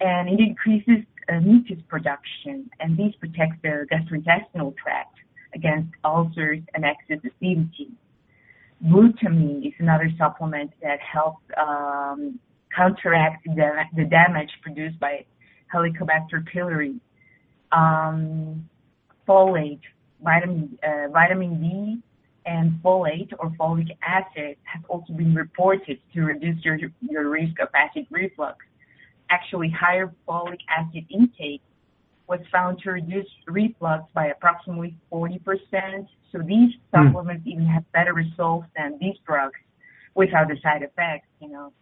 and 0.00 0.28
it 0.28 0.40
increases 0.40 1.04
uh, 1.28 1.40
mucus 1.40 1.78
production, 1.88 2.68
and 2.80 2.98
this 2.98 3.14
protects 3.20 3.56
the 3.62 3.86
gastrointestinal 3.90 4.76
tract 4.76 5.16
against 5.54 5.92
ulcers 6.04 6.60
and 6.74 6.84
excess 6.84 7.18
acidity. 7.24 7.92
Glutamine 8.84 9.66
is 9.66 9.72
another 9.78 10.10
supplement 10.18 10.70
that 10.82 10.98
helps 11.00 11.42
um, 11.56 12.38
counteract 12.74 13.44
the, 13.44 13.72
the, 13.96 14.04
damage 14.04 14.50
produced 14.62 14.98
by 15.00 15.24
Helicobacter 15.74 16.44
pylori. 16.52 17.00
Um, 17.72 18.68
folate, 19.26 19.80
vitamin, 20.22 20.78
uh, 20.82 21.08
vitamin 21.10 21.60
D, 21.62 22.02
and 22.46 22.78
folate 22.84 23.32
or 23.38 23.50
folic 23.58 23.88
acid 24.06 24.56
have 24.64 24.84
also 24.88 25.14
been 25.14 25.34
reported 25.34 25.98
to 26.12 26.20
reduce 26.22 26.62
your, 26.62 26.78
your 27.00 27.30
risk 27.30 27.58
of 27.60 27.68
acid 27.74 28.06
reflux. 28.10 28.58
Actually, 29.30 29.70
higher 29.70 30.12
folic 30.28 30.58
acid 30.68 31.06
intake 31.10 31.62
was 32.28 32.40
found 32.50 32.78
to 32.82 32.90
reduce 32.90 33.26
reflux 33.46 34.04
by 34.14 34.26
approximately 34.26 34.96
40%. 35.12 35.40
So 36.32 36.38
these 36.38 36.72
hmm. 36.92 37.08
supplements 37.08 37.46
mm. 37.46 37.52
even 37.52 37.66
have 37.66 37.90
better 37.92 38.14
results 38.14 38.66
than 38.76 38.98
these 39.00 39.16
drugs 39.26 39.58
without 40.14 40.48
the 40.48 40.56
side 40.62 40.82
effects, 40.82 41.28
you 41.40 41.48
know. 41.48 41.72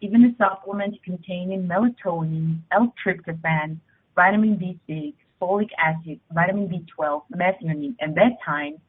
Even 0.00 0.22
the 0.22 0.34
supplements 0.38 0.98
containing 1.04 1.68
melatonin, 1.68 2.60
L-tryptophan, 2.72 3.78
vitamin 4.14 4.56
B6, 4.56 5.12
folic 5.40 5.68
acid, 5.78 6.20
vitamin 6.32 6.68
B12, 6.68 7.22
methionine, 7.34 7.94
and 8.00 8.16
betaine 8.16 8.80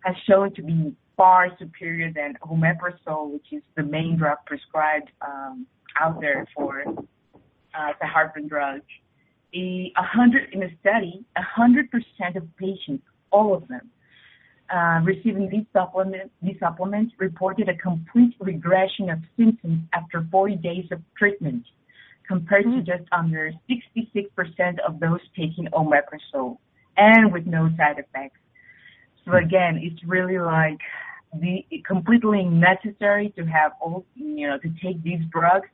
has 0.00 0.14
shown 0.28 0.54
to 0.54 0.62
be 0.62 0.94
far 1.16 1.48
superior 1.58 2.12
than 2.12 2.34
omeprazole, 2.42 3.32
which 3.32 3.46
is 3.52 3.62
the 3.76 3.82
main 3.82 4.16
drug 4.16 4.38
prescribed 4.46 5.10
um, 5.22 5.66
out 5.98 6.20
there 6.20 6.46
for 6.54 6.84
uh, 6.86 7.92
the 8.00 8.06
heartburn 8.06 8.46
drug 8.46 8.80
a, 9.54 9.92
hundred 9.96 10.52
in 10.52 10.62
a 10.62 10.68
study, 10.80 11.24
a 11.36 11.42
hundred 11.42 11.90
percent 11.90 12.36
of 12.36 12.44
patients, 12.56 13.04
all 13.30 13.54
of 13.54 13.66
them, 13.68 13.90
uh, 14.74 15.00
receiving 15.02 15.48
these 15.48 15.66
supplements, 15.72 16.30
these 16.42 16.56
supplements 16.60 17.12
reported 17.18 17.68
a 17.68 17.76
complete 17.76 18.34
regression 18.40 19.10
of 19.10 19.18
symptoms 19.36 19.80
after 19.94 20.26
40 20.30 20.56
days 20.56 20.84
of 20.92 21.00
treatment, 21.16 21.64
compared 22.26 22.64
to 22.64 22.82
just 22.82 23.08
under 23.12 23.52
66% 23.70 24.78
of 24.86 25.00
those 25.00 25.20
taking 25.36 25.66
omeprazole 25.72 26.58
and 26.96 27.32
with 27.32 27.46
no 27.46 27.70
side 27.76 27.98
effects. 27.98 28.38
So 29.24 29.36
again, 29.36 29.78
it's 29.82 30.02
really 30.04 30.38
like 30.38 30.78
the 31.32 31.64
completely 31.86 32.44
necessary 32.44 33.32
to 33.36 33.44
have 33.44 33.72
all 33.80 34.04
you 34.14 34.48
know 34.48 34.58
to 34.58 34.68
take 34.82 35.02
these 35.02 35.20
drugs, 35.30 35.68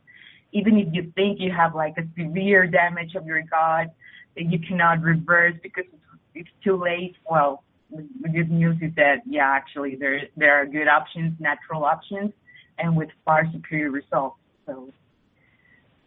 even 0.55 0.79
if 0.79 0.89
you 0.93 1.13
think 1.15 1.39
you 1.41 1.53
have 1.53 1.75
like 1.75 1.95
a 1.99 2.05
severe 2.19 2.67
damage 2.67 3.15
of 3.17 3.27
your 3.27 3.43
gut 3.43 3.93
that 4.37 4.51
you 4.51 4.59
cannot 4.67 5.03
reverse 5.03 5.55
because 5.63 5.85
it's, 5.93 6.03
it's 6.35 6.49
too 6.65 6.81
late. 6.81 7.15
Well, 7.29 7.65
the 7.91 8.29
good 8.29 8.51
news 8.51 8.77
is 8.81 8.93
that 8.97 9.17
yeah, 9.27 9.45
actually 9.47 9.97
there 9.97 10.23
there 10.37 10.55
are 10.61 10.65
good 10.67 10.89
options, 10.89 11.35
natural 11.41 11.85
options, 11.85 12.33
and 12.79 12.97
with 12.97 13.09
far 13.25 13.45
superior 13.53 13.91
results. 13.91 14.37
So, 14.67 14.91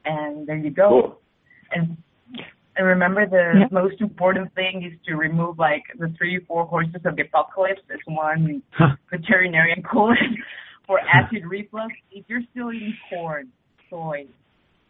and 0.05 0.47
there 0.47 0.57
you 0.57 0.71
go. 0.71 0.89
Cool. 0.89 1.19
And 1.71 1.97
and 2.77 2.85
remember, 2.87 3.25
the 3.25 3.61
Yeah. 3.61 3.67
most 3.71 4.01
important 4.01 4.53
thing 4.53 4.83
is 4.83 4.97
to 5.07 5.15
remove 5.15 5.59
like 5.59 5.83
the 5.97 6.09
three, 6.17 6.39
four 6.47 6.65
horses 6.65 7.01
of 7.05 7.15
the 7.15 7.23
apocalypse 7.23 7.81
as 7.91 7.99
one 8.05 8.61
veterinarian 9.11 9.81
called 9.91 10.17
it 10.21 10.39
for 10.85 10.99
acid 10.99 11.43
reflux. 11.45 11.93
If 12.11 12.25
you're 12.27 12.43
still 12.51 12.71
eating 12.71 12.95
corn, 13.09 13.51
soy, 13.89 14.25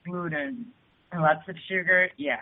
gluten, 0.05 0.65
and 1.11 1.21
lots 1.21 1.47
of 1.47 1.55
sugar, 1.69 2.09
yeah, 2.17 2.37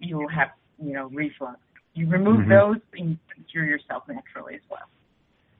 you 0.00 0.16
will 0.16 0.28
have 0.28 0.48
you 0.82 0.92
know 0.92 1.08
reflux. 1.08 1.58
You 1.94 2.08
remove 2.08 2.44
Mhm. 2.44 2.48
those 2.48 2.80
and 2.94 3.10
you 3.36 3.44
cure 3.50 3.64
yourself 3.64 4.04
naturally 4.08 4.54
as 4.54 4.60
well. 4.70 4.88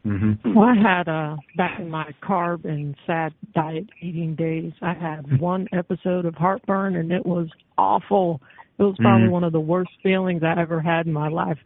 hmm 0.05 0.33
Well, 0.57 0.69
I 0.69 0.75
had 0.77 1.09
uh 1.09 1.37
back 1.57 1.81
in 1.81 1.91
my 1.91 2.13
carb 2.23 2.65
and 2.65 2.95
sad 3.07 3.35
diet 3.55 3.89
eating 4.01 4.35
days, 4.35 4.73
I 4.81 4.95
had 4.95 5.41
one 5.41 5.69
episode 5.73 6.25
of 6.25 6.35
heartburn 6.35 6.97
and 6.97 7.13
it 7.13 7.27
was 7.27 7.49
awful. 7.77 8.41
It 8.79 8.85
was 8.85 8.97
probably 8.99 9.29
Mhm. 9.29 9.33
one 9.33 9.45
of 9.45 9.53
the 9.53 9.61
worst 9.61 9.91
feelings 10.03 10.43
I 10.45 10.61
ever 10.61 10.81
had 10.81 11.07
in 11.07 11.13
my 11.13 11.29
life. 11.29 11.59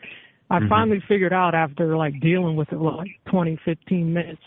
I 0.50 0.60
Mhm. 0.60 0.68
finally 0.68 1.00
figured 1.00 1.32
out 1.32 1.54
after 1.54 1.96
like 1.96 2.18
dealing 2.20 2.56
with 2.56 2.72
it 2.72 2.76
for 2.78 2.92
like 2.92 3.10
twenty, 3.26 3.56
fifteen 3.64 4.12
minutes, 4.12 4.42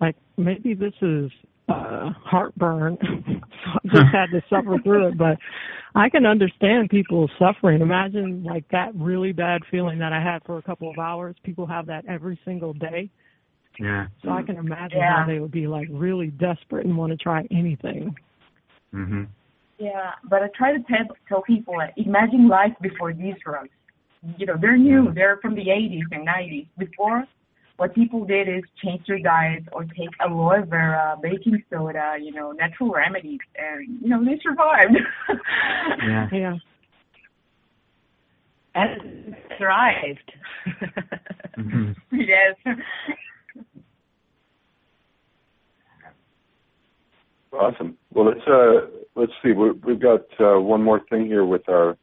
like 0.00 0.16
maybe 0.36 0.74
this 0.74 0.94
is 1.00 1.30
uh 1.68 2.10
heartburn. 2.24 2.98
so 3.02 3.70
I 3.84 3.88
just 3.88 4.12
had 4.12 4.30
to 4.32 4.42
suffer 4.50 4.76
through 4.82 5.08
it. 5.08 5.18
But 5.18 5.38
I 5.94 6.08
can 6.08 6.26
understand 6.26 6.90
people 6.90 7.30
suffering. 7.38 7.80
Imagine 7.82 8.42
like 8.42 8.64
that 8.70 8.94
really 8.94 9.32
bad 9.32 9.62
feeling 9.70 9.98
that 9.98 10.12
I 10.12 10.22
had 10.22 10.42
for 10.44 10.58
a 10.58 10.62
couple 10.62 10.90
of 10.90 10.98
hours. 10.98 11.36
People 11.44 11.66
have 11.66 11.86
that 11.86 12.04
every 12.06 12.38
single 12.44 12.72
day. 12.72 13.10
Yeah. 13.78 14.06
So 14.22 14.30
I 14.30 14.42
can 14.42 14.56
imagine 14.56 14.98
Yeah. 14.98 15.20
how 15.22 15.26
they 15.26 15.38
would 15.38 15.50
be 15.50 15.66
like 15.66 15.88
really 15.90 16.28
desperate 16.28 16.86
and 16.86 16.96
want 16.96 17.10
to 17.12 17.16
try 17.16 17.46
anything. 17.50 18.14
hmm 18.92 19.24
Yeah, 19.78 20.12
but 20.24 20.42
I 20.42 20.48
try 20.54 20.72
to 20.76 20.82
tell, 20.84 21.16
tell 21.28 21.42
people 21.42 21.78
that 21.78 21.92
imagine 21.96 22.48
life 22.48 22.74
before 22.80 23.12
these 23.12 23.34
drugs. 23.44 23.70
You 24.36 24.46
know, 24.46 24.56
they're 24.60 24.76
new. 24.76 25.12
They're 25.12 25.38
from 25.38 25.54
the 25.54 25.66
80s 25.66 26.04
and 26.12 26.26
90s. 26.26 26.68
Before, 26.78 27.24
what 27.82 27.96
people 27.96 28.24
did 28.24 28.48
is 28.48 28.62
change 28.80 29.04
their 29.08 29.18
diets 29.18 29.66
or 29.72 29.82
take 29.82 30.10
aloe 30.20 30.64
vera, 30.64 31.16
baking 31.20 31.60
soda, 31.68 32.14
you 32.22 32.30
know, 32.30 32.52
natural 32.52 32.92
remedies, 32.92 33.40
and 33.58 33.98
you 34.00 34.08
know 34.08 34.24
they 34.24 34.38
survived. 34.40 34.96
Yeah. 36.06 36.28
Yeah. 36.32 36.56
and 38.76 39.34
thrived. 39.58 40.32
hmm 41.56 41.90
yes. 42.12 42.54
Awesome. 47.52 47.98
Well, 48.14 48.26
let's 48.26 48.46
uh, 48.46 48.86
let's 49.16 49.32
see. 49.42 49.50
we 49.50 49.72
we've 49.72 50.00
got 50.00 50.22
uh, 50.38 50.60
one 50.60 50.84
more 50.84 51.00
thing 51.10 51.26
here 51.26 51.44
with 51.44 51.68
our 51.68 51.96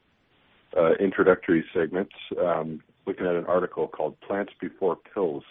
uh, 0.78 0.92
introductory 1.00 1.64
segments. 1.74 2.14
Um, 2.38 2.82
looking 3.06 3.26
at 3.26 3.36
an 3.36 3.46
article 3.46 3.88
called 3.88 4.20
"Plants 4.28 4.52
Before 4.60 4.98
Pills." 5.14 5.44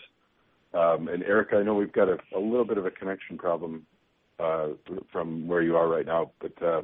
Um, 0.75 1.09
and 1.09 1.23
Eric, 1.23 1.49
I 1.53 1.63
know 1.63 1.75
we've 1.75 1.93
got 1.93 2.09
a, 2.09 2.19
a 2.37 2.39
little 2.39 2.65
bit 2.65 2.79
of 2.79 2.87
a 2.87 2.91
connection 2.91 3.39
problem 3.39 3.87
uh, 4.39 4.69
from 5.11 5.47
where 5.49 5.63
you 5.63 5.77
are 5.77 5.89
right 5.89 6.07
now, 6.07 6.31
but 6.41 6.63
uh, 6.63 6.83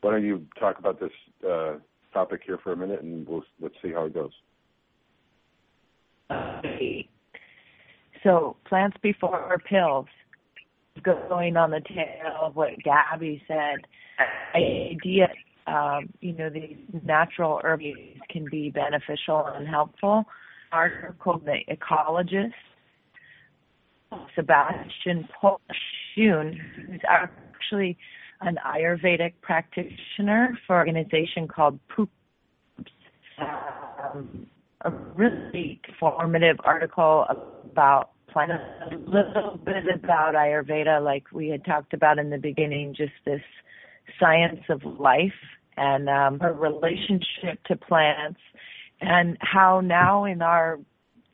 why 0.00 0.10
don't 0.10 0.24
you 0.24 0.44
talk 0.58 0.78
about 0.78 1.00
this 1.00 1.12
uh, 1.48 1.74
topic 2.12 2.40
here 2.44 2.58
for 2.62 2.72
a 2.72 2.76
minute, 2.76 3.02
and 3.02 3.26
we'll 3.26 3.44
let's 3.60 3.74
see 3.82 3.92
how 3.92 4.04
it 4.06 4.14
goes. 4.14 4.32
Okay. 6.30 7.08
So 8.22 8.56
plants 8.68 8.96
before 9.02 9.60
pills. 9.68 10.06
Going 11.04 11.58
on 11.58 11.70
the 11.70 11.82
tail 11.86 12.38
of 12.40 12.56
what 12.56 12.70
Gabby 12.82 13.42
said, 13.46 13.76
idea, 14.54 15.28
um, 15.66 16.08
you 16.20 16.32
know, 16.32 16.48
these 16.48 16.76
natural 17.04 17.60
herbs 17.62 17.84
can 18.30 18.46
be 18.50 18.70
beneficial 18.70 19.46
and 19.46 19.68
helpful. 19.68 20.24
Article 20.72 21.38
The 21.44 21.58
Ecologist, 21.70 22.52
Sebastian 24.34 25.28
Polshun, 25.42 26.54
who's 26.76 27.00
actually 27.08 27.96
an 28.40 28.58
Ayurvedic 28.66 29.34
practitioner 29.40 30.58
for 30.66 30.82
an 30.82 30.88
organization 30.96 31.48
called 31.48 31.78
Poop 31.88 32.10
um, 33.38 34.46
a 34.82 34.90
really 34.90 35.80
informative 35.88 36.56
article 36.64 37.26
about 37.64 38.10
plant 38.28 38.52
a 38.52 38.96
little 38.96 39.58
bit 39.64 39.84
about 39.94 40.34
Ayurveda, 40.34 41.02
like 41.02 41.24
we 41.32 41.48
had 41.48 41.64
talked 41.64 41.92
about 41.92 42.18
in 42.18 42.30
the 42.30 42.38
beginning, 42.38 42.94
just 42.94 43.12
this 43.24 43.40
science 44.20 44.60
of 44.68 44.82
life 44.98 45.32
and 45.76 46.08
um, 46.08 46.38
her 46.40 46.52
relationship 46.52 47.62
to 47.66 47.76
plants, 47.76 48.40
and 49.00 49.36
how 49.40 49.80
now 49.80 50.24
in 50.24 50.40
our 50.40 50.78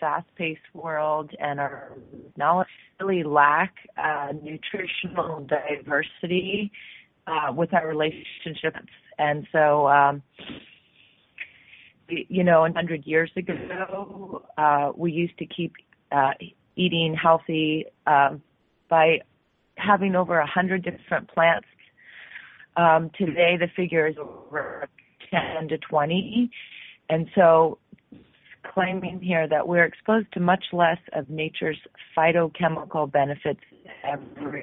fast-paced 0.02 0.60
world 0.74 1.30
and 1.38 1.60
our 1.60 1.96
knowledge 2.36 2.66
really 2.98 3.22
lack 3.22 3.72
uh, 3.96 4.32
nutritional 4.42 5.46
diversity 5.46 6.72
uh, 7.28 7.52
with 7.54 7.72
our 7.72 7.86
relationships, 7.86 8.90
and 9.18 9.46
so. 9.52 9.86
Um, 9.86 10.22
you 12.08 12.44
know, 12.44 12.66
hundred 12.74 13.06
years 13.06 13.30
ago, 13.36 14.42
uh, 14.58 14.92
we 14.94 15.12
used 15.12 15.38
to 15.38 15.46
keep 15.46 15.72
uh, 16.10 16.32
eating 16.76 17.14
healthy 17.14 17.86
um, 18.06 18.42
by 18.90 19.20
having 19.76 20.14
over 20.14 20.44
hundred 20.44 20.82
different 20.84 21.28
plants. 21.28 21.66
Um, 22.76 23.10
today, 23.16 23.56
the 23.58 23.68
figure 23.74 24.06
is 24.06 24.16
over 24.18 24.88
ten 25.30 25.68
to 25.68 25.78
twenty, 25.78 26.50
and 27.08 27.28
so 27.34 27.78
claiming 28.62 29.20
here 29.20 29.48
that 29.48 29.66
we're 29.66 29.84
exposed 29.84 30.32
to 30.32 30.40
much 30.40 30.64
less 30.72 30.98
of 31.12 31.28
nature's 31.28 31.78
phytochemical 32.16 33.10
benefits 33.10 33.60
ever 34.04 34.62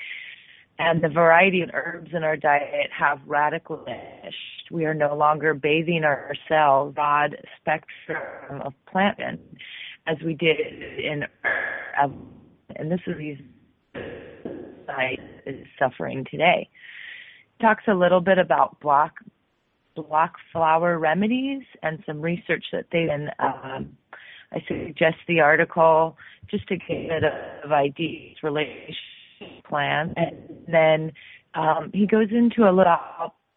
and 0.80 1.04
the 1.04 1.10
variety 1.10 1.62
of 1.62 1.70
herbs 1.74 2.12
in 2.14 2.24
our 2.24 2.38
diet 2.38 2.90
have 2.98 3.20
radically 3.26 3.78
diminished. 3.86 4.72
We 4.72 4.86
are 4.86 4.94
no 4.94 5.14
longer 5.14 5.54
bathing 5.54 6.06
ourselves 6.06 6.96
broad 6.96 7.36
spectrum 7.60 8.62
of 8.62 8.74
plant 8.90 9.20
as 10.08 10.18
we 10.26 10.34
did 10.34 10.58
in 10.60 11.26
and 12.76 12.92
this 12.92 13.02
is 13.06 13.18
these 13.18 13.38
is 15.46 15.68
suffering 15.78 16.26
today. 16.32 16.70
Talks 17.62 17.84
a 17.88 17.94
little 17.94 18.22
bit 18.22 18.38
about 18.38 18.80
Bach 18.80 19.14
Bach 19.96 20.34
flower 20.52 20.98
remedies 20.98 21.64
and 21.84 22.02
some 22.06 22.22
research 22.22 22.66
that 22.72 22.86
they've 22.92 23.08
been 23.08 23.30
um, 23.40 23.98
I 24.52 24.64
suggest 24.68 25.18
the 25.28 25.42
article 25.42 26.18
just 26.50 26.68
to 26.70 26.78
get 26.78 27.24
a 27.24 27.60
of 27.64 27.72
ideas 27.72 28.38
related 28.42 28.96
plan. 29.68 30.14
And 30.18 30.36
then 30.68 31.12
um, 31.54 31.92
he 31.94 32.08
goes 32.08 32.28
into 32.32 32.70
a 32.70 32.74
little 32.74 32.98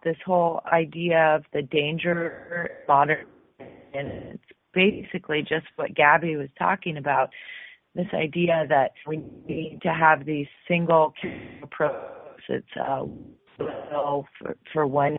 this 0.04 0.16
whole 0.26 0.60
idea 0.70 1.36
of 1.36 1.44
the 1.52 1.62
danger 1.62 2.70
modern, 2.88 3.26
and 3.94 4.08
it's 4.34 4.42
basically 4.74 5.42
just 5.42 5.66
what 5.76 5.94
Gabby 5.94 6.36
was 6.36 6.48
talking 6.58 6.96
about. 6.96 7.30
This 7.94 8.08
idea 8.14 8.66
that 8.68 8.92
we 9.06 9.22
need 9.46 9.80
to 9.82 9.92
have 9.92 10.24
these 10.24 10.46
single 10.66 11.12
approaches 11.62 12.02
It's 12.48 12.66
uh, 12.80 13.04
for, 13.58 14.56
for 14.72 14.86
one. 14.86 15.18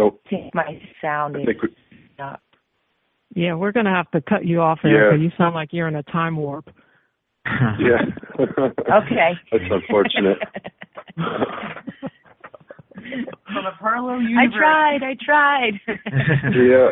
So 0.00 0.18
think 0.30 0.54
my 0.54 0.80
sound 1.02 1.36
I 1.36 1.40
is 1.40 1.46
think 1.46 1.62
we, 1.62 1.68
not 2.18 2.40
Yeah, 3.34 3.54
we're 3.54 3.72
gonna 3.72 3.94
have 3.94 4.10
to 4.12 4.22
cut 4.22 4.46
you 4.46 4.62
off, 4.62 4.80
Yeah. 4.82 4.90
Erica. 4.92 5.22
You 5.22 5.30
sound 5.36 5.54
like 5.54 5.72
you're 5.72 5.88
in 5.88 5.96
a 5.96 6.02
time 6.04 6.36
warp. 6.36 6.70
yeah. 7.46 8.06
okay. 8.38 9.32
That's 9.52 9.64
unfortunate. 9.70 10.38
From 13.52 13.66
a 13.66 13.72
parallel 13.78 14.20
I 14.38 14.46
tried. 14.56 15.02
I 15.02 15.16
tried. 15.22 15.80
yeah. 16.54 16.90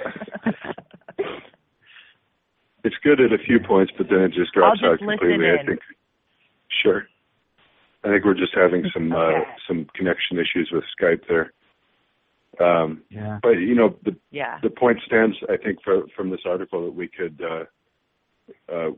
It's 2.84 2.96
good 3.02 3.20
at 3.20 3.32
a 3.32 3.38
few 3.38 3.58
points, 3.60 3.92
but 3.96 4.08
then 4.10 4.20
it 4.20 4.32
just 4.32 4.52
drops 4.52 4.80
I'll 4.82 4.90
out 4.90 4.98
just 4.98 5.02
listen 5.06 5.18
completely. 5.18 5.50
I 5.50 5.64
think. 5.64 5.80
Sure. 6.82 7.04
I 8.04 8.08
think 8.08 8.24
we're 8.24 8.34
just 8.34 8.54
having 8.54 8.84
some 8.92 9.12
uh, 9.12 9.40
some 9.66 9.86
connection 9.94 10.38
issues 10.38 10.70
with 10.72 10.84
Skype 11.00 11.22
there. 11.28 11.52
Um, 12.60 13.02
yeah. 13.10 13.38
But 13.42 13.58
you 13.58 13.74
know, 13.74 13.96
the 14.04 14.16
yeah. 14.30 14.58
the 14.62 14.70
point 14.70 14.98
stands. 15.06 15.36
I 15.48 15.56
think 15.56 15.78
for, 15.84 16.02
from 16.16 16.30
this 16.30 16.40
article 16.44 16.84
that 16.84 16.94
we 16.94 17.08
could 17.08 17.40
uh, 17.40 18.72
uh, 18.72 18.90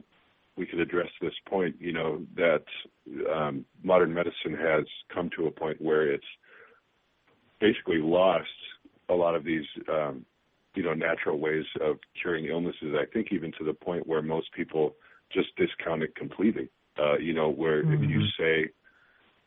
we 0.56 0.66
could 0.66 0.80
address 0.80 1.08
this 1.20 1.34
point. 1.48 1.76
You 1.78 1.92
know 1.92 2.22
that 2.36 2.64
um, 3.32 3.64
modern 3.82 4.14
medicine 4.14 4.56
has 4.58 4.84
come 5.12 5.30
to 5.36 5.46
a 5.46 5.50
point 5.50 5.80
where 5.80 6.10
it's 6.10 6.24
basically 7.60 7.98
lost 7.98 8.48
a 9.08 9.14
lot 9.14 9.34
of 9.34 9.44
these 9.44 9.66
um, 9.88 10.24
you 10.74 10.82
know 10.82 10.94
natural 10.94 11.38
ways 11.38 11.64
of 11.80 11.98
curing 12.20 12.46
illnesses. 12.46 12.94
I 12.94 13.04
think 13.12 13.28
even 13.30 13.52
to 13.58 13.64
the 13.64 13.74
point 13.74 14.06
where 14.06 14.22
most 14.22 14.52
people 14.52 14.94
just 15.32 15.48
discount 15.56 16.02
it 16.02 16.14
completely. 16.16 16.68
Uh, 16.98 17.16
you 17.18 17.32
know, 17.32 17.48
where 17.48 17.82
mm-hmm. 17.82 18.04
if 18.04 18.10
you 18.10 18.18
mm-hmm. 18.18 18.42
say 18.42 18.70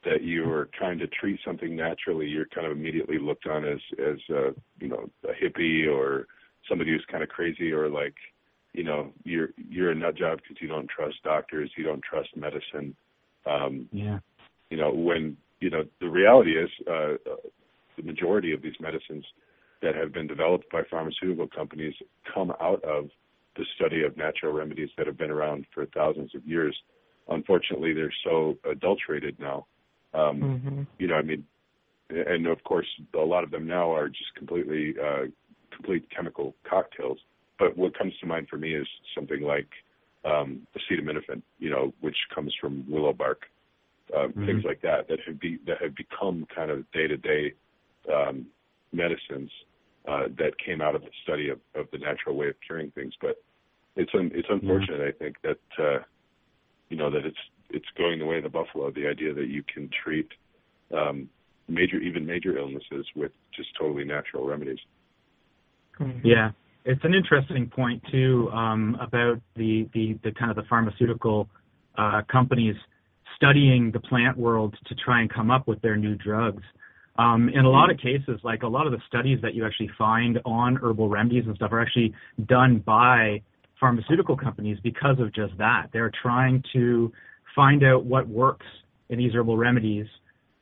that 0.06 0.22
you 0.22 0.50
are 0.52 0.70
trying 0.78 1.00
to 1.00 1.08
treat 1.08 1.40
something 1.46 1.76
naturally, 1.76 2.28
you're 2.28 2.48
kind 2.48 2.68
of 2.68 2.74
immediately 2.74 3.18
looked 3.20 3.48
on 3.48 3.66
as 3.66 3.80
as 4.00 4.18
uh, 4.30 4.52
you 4.80 4.88
know 4.88 5.10
a 5.24 5.34
hippie 5.44 5.88
or 5.88 6.28
somebody 6.70 6.92
who's 6.92 7.06
kind 7.12 7.24
of 7.24 7.30
crazy 7.30 7.72
or 7.72 7.90
like 7.90 8.16
you 8.74 8.84
know 8.84 9.12
you're 9.24 9.50
you're 9.70 9.92
a 9.92 9.96
nut 9.96 10.16
job 10.16 10.40
because 10.42 10.62
you 10.62 10.68
don't 10.68 10.90
trust 10.90 11.16
doctors, 11.24 11.72
you 11.78 11.84
don't 11.84 12.04
trust 12.04 12.30
medicine. 12.36 12.96
Um, 13.46 13.88
yeah. 13.92 14.20
You 14.70 14.78
know 14.78 14.92
when 14.92 15.38
you 15.60 15.70
know 15.70 15.84
the 16.00 16.10
reality 16.10 16.52
is 16.52 16.70
uh, 16.88 17.14
the 17.98 18.04
majority 18.04 18.54
of 18.54 18.62
these 18.62 18.76
medicines 18.80 19.26
that 19.82 19.96
have 19.96 20.14
been 20.14 20.28
developed 20.28 20.72
by 20.72 20.82
pharmaceutical 20.90 21.48
companies 21.48 21.94
come 22.34 22.52
out 22.62 22.84
of 22.84 23.10
the 23.56 23.66
study 23.76 24.04
of 24.04 24.18
natural 24.18 24.52
remedies 24.52 24.90
that 24.98 25.06
have 25.06 25.18
been 25.18 25.30
around 25.30 25.66
for 25.74 25.86
thousands 25.88 26.34
of 26.34 26.46
years. 26.48 26.76
Unfortunately, 27.30 27.94
they're 27.94 28.14
so 28.24 28.58
adulterated 28.70 29.40
now 29.40 29.66
um, 30.14 30.42
mm-hmm. 30.42 30.82
You 31.00 31.08
know, 31.08 31.16
I 31.16 31.22
mean, 31.22 31.46
and 32.10 32.48
of 32.48 32.64
course, 32.64 32.88
a 33.16 33.20
lot 33.20 33.44
of 33.44 33.52
them 33.52 33.68
now 33.68 33.92
are 33.94 34.08
just 34.08 34.34
completely 34.38 34.96
uh, 35.04 35.26
complete 35.76 36.08
chemical 36.16 36.56
cocktails. 36.70 37.20
But 37.60 37.78
what 37.78 37.98
comes 37.98 38.14
to 38.20 38.26
mind 38.28 38.48
for 38.50 38.58
me 38.58 38.76
is 38.76 38.88
something 39.16 39.42
like 39.42 39.68
um, 40.26 40.68
acetaminophen, 40.76 41.42
you 41.60 41.70
know, 41.70 41.94
which 42.02 42.18
comes 42.34 42.54
from 42.60 42.86
willow 42.90 43.14
bark, 43.14 43.44
uh, 44.16 44.28
mm-hmm. 44.28 44.46
things 44.46 44.64
like 44.66 44.82
that 44.82 45.08
that 45.08 45.20
have 45.26 45.40
be 45.40 45.60
that 45.68 45.82
have 45.82 45.96
become 45.96 46.46
kind 46.54 46.72
of 46.72 46.90
day 46.92 47.08
to 47.08 47.18
day 47.18 47.54
um 48.14 48.46
medicines 48.92 49.50
uh, 50.08 50.28
that 50.38 50.52
came 50.64 50.82
out 50.82 50.96
of 50.96 51.02
the 51.02 51.10
study 51.24 51.50
of, 51.50 51.60
of 51.76 51.88
the 51.92 51.98
natural 51.98 52.36
way 52.36 52.48
of 52.50 52.56
curing 52.66 52.92
things. 52.92 53.14
But 53.22 53.42
it's 53.96 54.12
un, 54.14 54.32
it's 54.34 54.48
unfortunate, 54.50 55.00
yeah. 55.00 55.08
I 55.08 55.12
think, 55.12 55.36
that 55.44 55.84
uh, 55.84 56.04
you 56.90 56.98
know 56.98 57.10
that 57.10 57.26
it's 57.26 57.38
it's 57.74 57.86
going 57.98 58.20
the 58.20 58.26
way 58.26 58.38
of 58.38 58.44
the 58.44 58.50
buffalo. 58.50 58.92
The 58.92 59.08
idea 59.08 59.34
that 59.34 59.48
you 59.48 59.64
can 59.74 59.90
treat 60.04 60.28
um, 60.96 61.28
major, 61.68 61.98
even 61.98 62.26
major 62.26 62.58
illnesses 62.58 63.06
with 63.16 63.32
just 63.56 63.70
totally 63.80 64.06
natural 64.06 64.46
remedies. 64.46 64.80
Mm-hmm. 66.00 66.26
Yeah, 66.26 66.52
it's 66.86 67.04
an 67.04 67.14
interesting 67.14 67.70
point 67.70 68.02
too 68.12 68.50
um, 68.54 68.98
about 69.02 69.42
the, 69.56 69.90
the 69.94 70.18
the 70.24 70.32
kind 70.32 70.50
of 70.50 70.56
the 70.56 70.64
pharmaceutical 70.70 71.50
uh, 71.98 72.22
companies 72.32 72.76
studying 73.36 73.92
the 73.92 74.00
plant 74.00 74.38
world 74.38 74.76
to 74.88 74.96
try 74.96 75.22
and 75.22 75.32
come 75.32 75.52
up 75.52 75.68
with 75.68 75.82
their 75.82 75.98
new 75.98 76.16
drugs. 76.16 76.64
Um, 77.18 77.50
in 77.50 77.66
a 77.66 77.70
lot 77.70 77.92
of 77.92 77.98
cases, 77.98 78.40
like 78.44 78.64
a 78.64 78.68
lot 78.68 78.88
of 78.88 78.92
the 78.92 79.02
studies 79.08 79.40
that 79.44 79.54
you 79.54 79.66
actually 79.66 79.92
find 79.98 80.40
on 80.46 80.78
herbal 80.78 81.10
remedies 81.10 81.44
and 81.46 81.56
stuff 81.56 81.72
are 81.72 81.82
actually 81.82 82.14
done 82.48 82.80
by 82.80 83.42
pharmaceutical 83.80 84.36
companies 84.36 84.78
because 84.82 85.20
of 85.20 85.34
just 85.34 85.56
that. 85.58 85.88
They're 85.94 86.12
trying 86.22 86.64
to 86.74 87.12
find 87.56 87.84
out 87.84 88.06
what 88.06 88.28
works 88.28 88.66
in 89.10 89.18
these 89.18 89.34
herbal 89.34 89.58
remedies, 89.58 90.08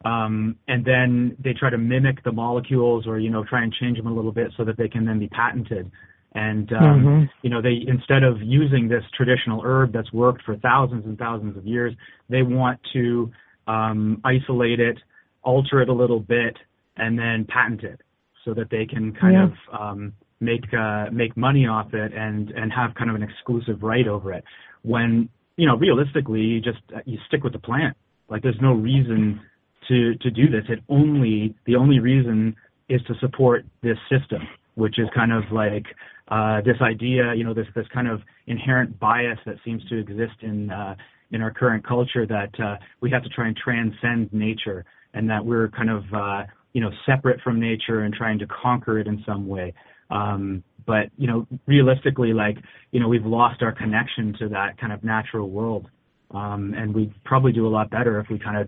um, 0.04 0.56
and 0.68 0.84
then 0.84 1.38
they 1.44 1.54
try 1.54 1.70
to 1.70 1.78
mimic 1.78 2.24
the 2.24 2.32
molecules 2.32 3.06
or 3.08 3.20
you 3.20 3.30
know 3.30 3.44
try 3.44 3.64
and 3.64 3.74
change 3.74 3.98
them 3.98 4.08
a 4.08 4.14
little 4.14 4.32
bit 4.32 4.52
so 4.58 4.66
that 4.66 4.78
they 4.78 4.88
can 4.88 5.06
then 5.06 5.20
be 5.20 5.28
patented. 5.28 5.92
And 6.34 6.72
um, 6.74 6.80
mm-hmm. 6.80 7.24
you 7.44 7.50
know 7.50 7.62
they 7.62 7.84
instead 7.88 8.24
of 8.24 8.42
using 8.42 8.88
this 8.88 9.04
traditional 9.16 9.62
herb 9.64 9.94
that's 9.94 10.12
worked 10.14 10.44
for 10.44 10.56
thousands 10.58 11.06
and 11.06 11.18
thousands 11.18 11.58
of 11.58 11.66
years, 11.66 11.94
they 12.30 12.42
want 12.42 12.80
to 12.94 13.32
um, 13.68 14.22
isolate 14.24 14.80
it, 14.80 14.98
alter 15.44 15.82
it 15.82 15.90
a 15.90 15.94
little 15.94 16.20
bit, 16.20 16.58
and 16.98 17.18
then 17.20 17.46
patent 17.48 17.84
it 17.84 18.02
so 18.46 18.54
that 18.54 18.70
they 18.72 18.86
can 18.86 19.14
kind 19.14 19.34
yeah. 19.34 19.46
of 19.46 19.82
um, 19.82 20.14
make 20.40 20.64
uh, 20.74 21.06
make 21.12 21.36
money 21.38 21.68
off 21.68 21.94
it 21.94 22.14
and 22.14 22.50
and 22.52 22.72
have 22.72 22.96
kind 22.96 23.10
of 23.10 23.16
an 23.16 23.24
exclusive 23.24 23.84
right 23.84 24.08
over 24.08 24.34
it. 24.34 24.44
When 24.84 25.30
you 25.58 25.68
know, 25.68 25.76
realistically, 25.76 26.42
you 26.42 26.62
just 26.62 26.80
you 27.06 27.18
stick 27.28 27.44
with 27.44 27.54
the 27.54 27.60
plant. 27.60 27.96
Like 28.30 28.42
there's 28.44 28.60
no 28.62 28.74
reason 28.74 29.42
to 29.88 30.16
to 30.16 30.32
do 30.32 30.50
this. 30.50 30.64
It 30.70 30.80
only 30.90 31.56
the 31.66 31.76
only 31.76 32.00
reason 32.00 32.56
is 32.90 33.02
to 33.04 33.14
support 33.20 33.66
this 33.82 33.98
system, 34.10 34.48
which 34.76 35.00
is 35.00 35.08
kind 35.16 35.32
of 35.32 35.44
like 35.52 35.86
uh, 36.30 36.62
this 36.62 36.78
idea, 36.82 37.34
you 37.36 37.44
know, 37.44 37.54
this 37.54 37.68
this 37.76 37.88
kind 37.94 38.08
of 38.08 38.22
inherent 38.48 39.00
bias 39.00 39.40
that 39.46 39.56
seems 39.66 39.84
to 39.90 39.98
exist 39.98 40.36
in 40.42 40.72
uh, 40.72 40.96
in 41.32 41.42
our 41.42 41.52
current 41.52 41.86
culture 41.86 42.26
that 42.26 42.58
uh, 42.60 42.78
we 43.02 43.10
have 43.12 43.24
to 43.24 43.30
try 43.30 43.48
and 43.48 43.58
transcend 43.58 44.32
nature, 44.34 44.86
and 45.14 45.30
that 45.30 45.46
we're 45.46 45.70
kind 45.70 45.90
of 45.90 46.04
uh, 46.14 46.44
you 46.74 46.82
know 46.82 46.92
separate 47.06 47.42
from 47.42 47.60
nature 47.60 48.02
and 48.02 48.14
trying 48.14 48.40
to 48.40 48.48
conquer 48.48 49.00
it 49.00 49.08
in 49.08 49.22
some 49.26 49.48
way. 49.48 49.74
Um, 50.10 50.64
but 50.86 51.10
you 51.18 51.28
know, 51.28 51.48
realistically, 51.68 52.34
like 52.34 52.58
you 52.92 53.00
know, 53.00 53.08
we've 53.08 53.26
lost 53.26 53.62
our 53.62 53.72
connection 53.72 54.36
to 54.40 54.50
that 54.50 54.78
kind 54.80 54.94
of 54.94 55.04
natural 55.04 55.50
world, 55.50 55.88
um, 56.32 56.74
and 56.76 56.94
we'd 56.94 57.14
probably 57.24 57.52
do 57.52 57.68
a 57.68 57.70
lot 57.70 57.90
better 57.90 58.20
if 58.20 58.28
we 58.30 58.40
kind 58.40 58.58
of 58.58 58.68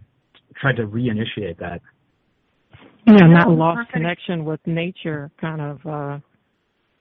tried 0.55 0.75
to 0.77 0.87
reinitiate 0.87 1.57
that. 1.59 1.81
Yeah, 3.05 3.17
and 3.19 3.35
that 3.35 3.49
lost 3.49 3.91
connection 3.91 4.45
with 4.45 4.61
nature 4.65 5.29
kind 5.39 5.61
of 5.61 5.85
uh, 5.85 6.19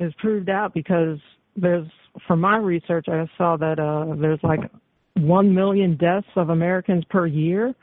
is 0.01 0.13
proved 0.19 0.49
out 0.49 0.75
because 0.75 1.19
there's, 1.57 1.87
from 2.27 2.41
my 2.41 2.57
research, 2.57 3.07
I 3.09 3.29
saw 3.39 3.57
that 3.57 3.79
uh, 3.79 4.17
there's 4.21 4.41
like 4.43 4.61
one 5.15 5.55
million 5.55 5.97
deaths 5.97 6.27
of 6.37 6.49
Americans 6.49 7.05
per 7.09 7.27
year 7.27 7.75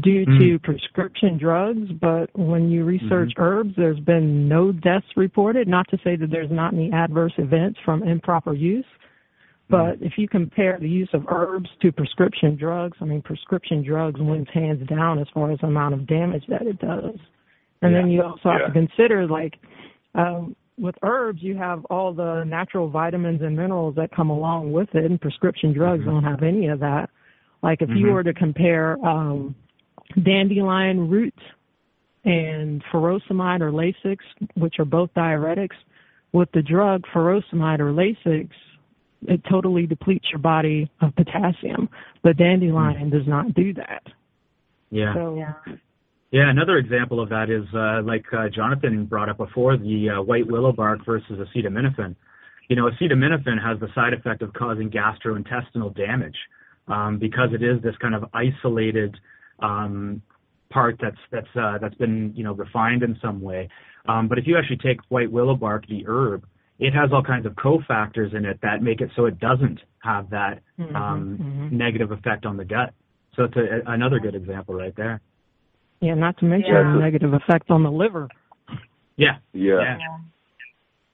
due 0.00 0.24
mm. 0.24 0.38
to 0.38 0.58
prescription 0.60 1.38
drugs, 1.38 1.90
but 2.00 2.30
when 2.38 2.70
you 2.70 2.84
research 2.84 3.32
mm-hmm. 3.36 3.42
herbs, 3.42 3.74
there's 3.76 4.00
been 4.00 4.48
no 4.48 4.72
deaths 4.72 5.06
reported. 5.16 5.68
Not 5.68 5.86
to 5.90 5.98
say 6.02 6.16
that 6.16 6.30
there's 6.30 6.50
not 6.50 6.72
any 6.72 6.90
adverse 6.92 7.34
events 7.36 7.78
from 7.84 8.02
improper 8.02 8.54
use, 8.54 8.86
but 9.68 10.00
mm. 10.00 10.02
if 10.02 10.12
you 10.16 10.28
compare 10.28 10.78
the 10.80 10.88
use 10.88 11.10
of 11.12 11.26
herbs 11.28 11.68
to 11.82 11.92
prescription 11.92 12.56
drugs, 12.56 12.96
I 13.00 13.04
mean, 13.04 13.20
prescription 13.20 13.84
drugs 13.84 14.18
wins 14.18 14.48
hands 14.52 14.86
down 14.88 15.18
as 15.18 15.26
far 15.34 15.52
as 15.52 15.58
the 15.60 15.66
amount 15.66 15.94
of 15.94 16.06
damage 16.06 16.44
that 16.48 16.62
it 16.62 16.78
does. 16.78 17.18
And 17.82 17.92
yeah. 17.92 18.00
then 18.00 18.10
you 18.10 18.22
also 18.22 18.48
have 18.48 18.60
yeah. 18.60 18.66
to 18.68 18.72
consider, 18.72 19.26
like, 19.26 19.54
um, 20.14 20.56
with 20.78 20.94
herbs, 21.02 21.40
you 21.42 21.56
have 21.56 21.84
all 21.86 22.14
the 22.14 22.44
natural 22.44 22.88
vitamins 22.88 23.42
and 23.42 23.56
minerals 23.56 23.94
that 23.96 24.10
come 24.14 24.30
along 24.30 24.72
with 24.72 24.88
it, 24.94 25.04
and 25.04 25.20
prescription 25.20 25.72
drugs 25.72 26.00
mm-hmm. 26.00 26.10
don't 26.10 26.24
have 26.24 26.42
any 26.42 26.68
of 26.68 26.80
that. 26.80 27.10
Like 27.62 27.82
if 27.82 27.88
mm-hmm. 27.88 27.98
you 27.98 28.12
were 28.12 28.22
to 28.22 28.32
compare 28.32 28.96
um, 29.06 29.54
dandelion 30.22 31.08
root 31.08 31.34
and 32.24 32.82
furosemide 32.92 33.60
or 33.60 33.72
Lasix, 33.72 34.18
which 34.54 34.76
are 34.78 34.84
both 34.84 35.10
diuretics, 35.14 35.76
with 36.32 36.50
the 36.52 36.62
drug 36.62 37.04
furosemide 37.14 37.80
or 37.80 37.92
Lasix, 37.92 38.48
it 39.28 39.40
totally 39.50 39.86
depletes 39.86 40.26
your 40.30 40.38
body 40.38 40.90
of 41.00 41.14
potassium. 41.14 41.88
But 42.22 42.36
dandelion 42.36 43.10
does 43.10 43.26
not 43.26 43.54
do 43.54 43.74
that. 43.74 44.02
Yeah. 44.90 45.14
So, 45.14 45.36
yeah. 45.36 45.74
Yeah, 46.30 46.48
another 46.48 46.78
example 46.78 47.20
of 47.20 47.28
that 47.28 47.50
is 47.50 47.64
uh, 47.74 48.02
like 48.02 48.24
uh, 48.32 48.48
Jonathan 48.48 49.04
brought 49.04 49.28
up 49.28 49.36
before, 49.36 49.76
the 49.76 50.08
uh, 50.08 50.22
white 50.22 50.46
willow 50.46 50.72
bark 50.72 51.04
versus 51.04 51.38
acetaminophen. 51.38 52.16
You 52.68 52.76
know, 52.76 52.88
acetaminophen 52.88 53.62
has 53.62 53.78
the 53.80 53.88
side 53.94 54.14
effect 54.14 54.40
of 54.40 54.52
causing 54.54 54.90
gastrointestinal 54.90 55.94
damage 55.94 56.36
um, 56.88 57.18
because 57.18 57.50
it 57.52 57.62
is 57.62 57.82
this 57.82 57.94
kind 58.00 58.14
of 58.14 58.24
isolated 58.32 59.14
part 59.60 60.96
that's 61.00 61.16
that's 61.30 61.46
uh, 61.54 61.78
that's 61.80 61.94
been 61.96 62.32
you 62.34 62.44
know 62.44 62.54
refined 62.54 63.02
in 63.02 63.16
some 63.22 63.40
way. 63.40 63.68
Um, 64.08 64.28
but 64.28 64.38
if 64.38 64.46
you 64.46 64.58
actually 64.58 64.78
take 64.78 64.98
white 65.08 65.30
willow 65.30 65.54
bark, 65.54 65.86
the 65.86 66.04
herb, 66.06 66.44
it 66.78 66.92
has 66.92 67.10
all 67.12 67.22
kinds 67.22 67.46
of 67.46 67.52
cofactors 67.52 68.34
in 68.34 68.44
it 68.44 68.58
that 68.62 68.82
make 68.82 69.00
it 69.00 69.10
so 69.14 69.26
it 69.26 69.38
doesn't 69.38 69.80
have 70.00 70.30
that 70.30 70.60
mm-hmm, 70.78 70.96
um, 70.96 71.38
mm-hmm. 71.40 71.76
negative 71.76 72.10
effect 72.10 72.44
on 72.44 72.56
the 72.56 72.64
gut. 72.64 72.92
So 73.36 73.44
it's 73.44 73.56
a, 73.56 73.90
another 73.90 74.18
good 74.18 74.34
example 74.34 74.74
right 74.74 74.94
there. 74.96 75.20
Yeah, 76.00 76.14
not 76.14 76.36
to 76.38 76.44
mention 76.44 76.74
yeah. 76.74 76.82
the 76.82 76.98
negative 76.98 77.32
effect 77.32 77.70
on 77.70 77.84
the 77.84 77.90
liver. 77.90 78.28
Yeah. 79.16 79.38
Yeah. 79.52 79.78
yeah. 79.80 79.96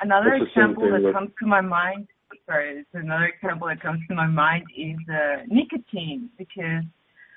Another 0.00 0.38
That's 0.38 0.50
example 0.50 0.90
that 0.90 1.02
with... 1.02 1.14
comes 1.14 1.30
to 1.40 1.46
my 1.46 1.60
mind. 1.60 2.08
Sorry, 2.46 2.78
it's 2.78 2.88
another 2.94 3.26
example 3.26 3.68
that 3.68 3.82
comes 3.82 4.00
to 4.08 4.14
my 4.14 4.26
mind 4.26 4.64
is 4.74 4.96
uh, 5.12 5.42
nicotine 5.48 6.30
because 6.38 6.84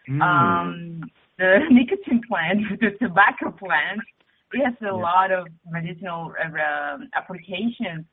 Mm. 0.10 0.22
Um, 0.22 1.12
the 1.38 1.60
nicotine 1.70 2.22
plant, 2.28 2.62
the 2.80 2.92
tobacco 3.00 3.52
plant, 3.52 4.02
it 4.54 4.66
has 4.66 4.74
a 4.82 4.86
yeah. 4.86 4.92
lot 4.92 5.32
of 5.32 5.48
medicinal 5.70 6.34
uh, 6.40 6.98
applications. 7.16 8.06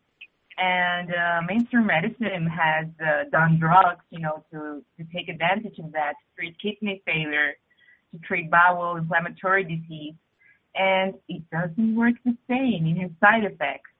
And 0.61 1.15
uh, 1.15 1.41
mainstream 1.47 1.87
medicine 1.87 2.47
has 2.49 2.87
uh, 3.01 3.25
done 3.31 3.61
drugs, 3.61 4.03
you 4.11 4.19
know, 4.19 4.45
to, 4.51 4.83
to 4.99 5.05
take 5.15 5.29
advantage 5.29 5.79
of 5.79 5.93
that 5.93 6.15
to 6.15 6.27
treat 6.37 6.57
kidney 6.61 7.01
failure. 7.07 7.53
to 8.13 8.19
treat 8.27 8.51
bowel 8.51 8.97
inflammatory 8.97 9.63
disease, 9.63 10.15
and 10.75 11.15
it 11.29 11.43
doesn't 11.51 11.95
work 11.95 12.15
the 12.25 12.37
same. 12.49 12.87
It 12.87 13.01
has 13.03 13.11
side 13.21 13.45
effects. 13.45 13.91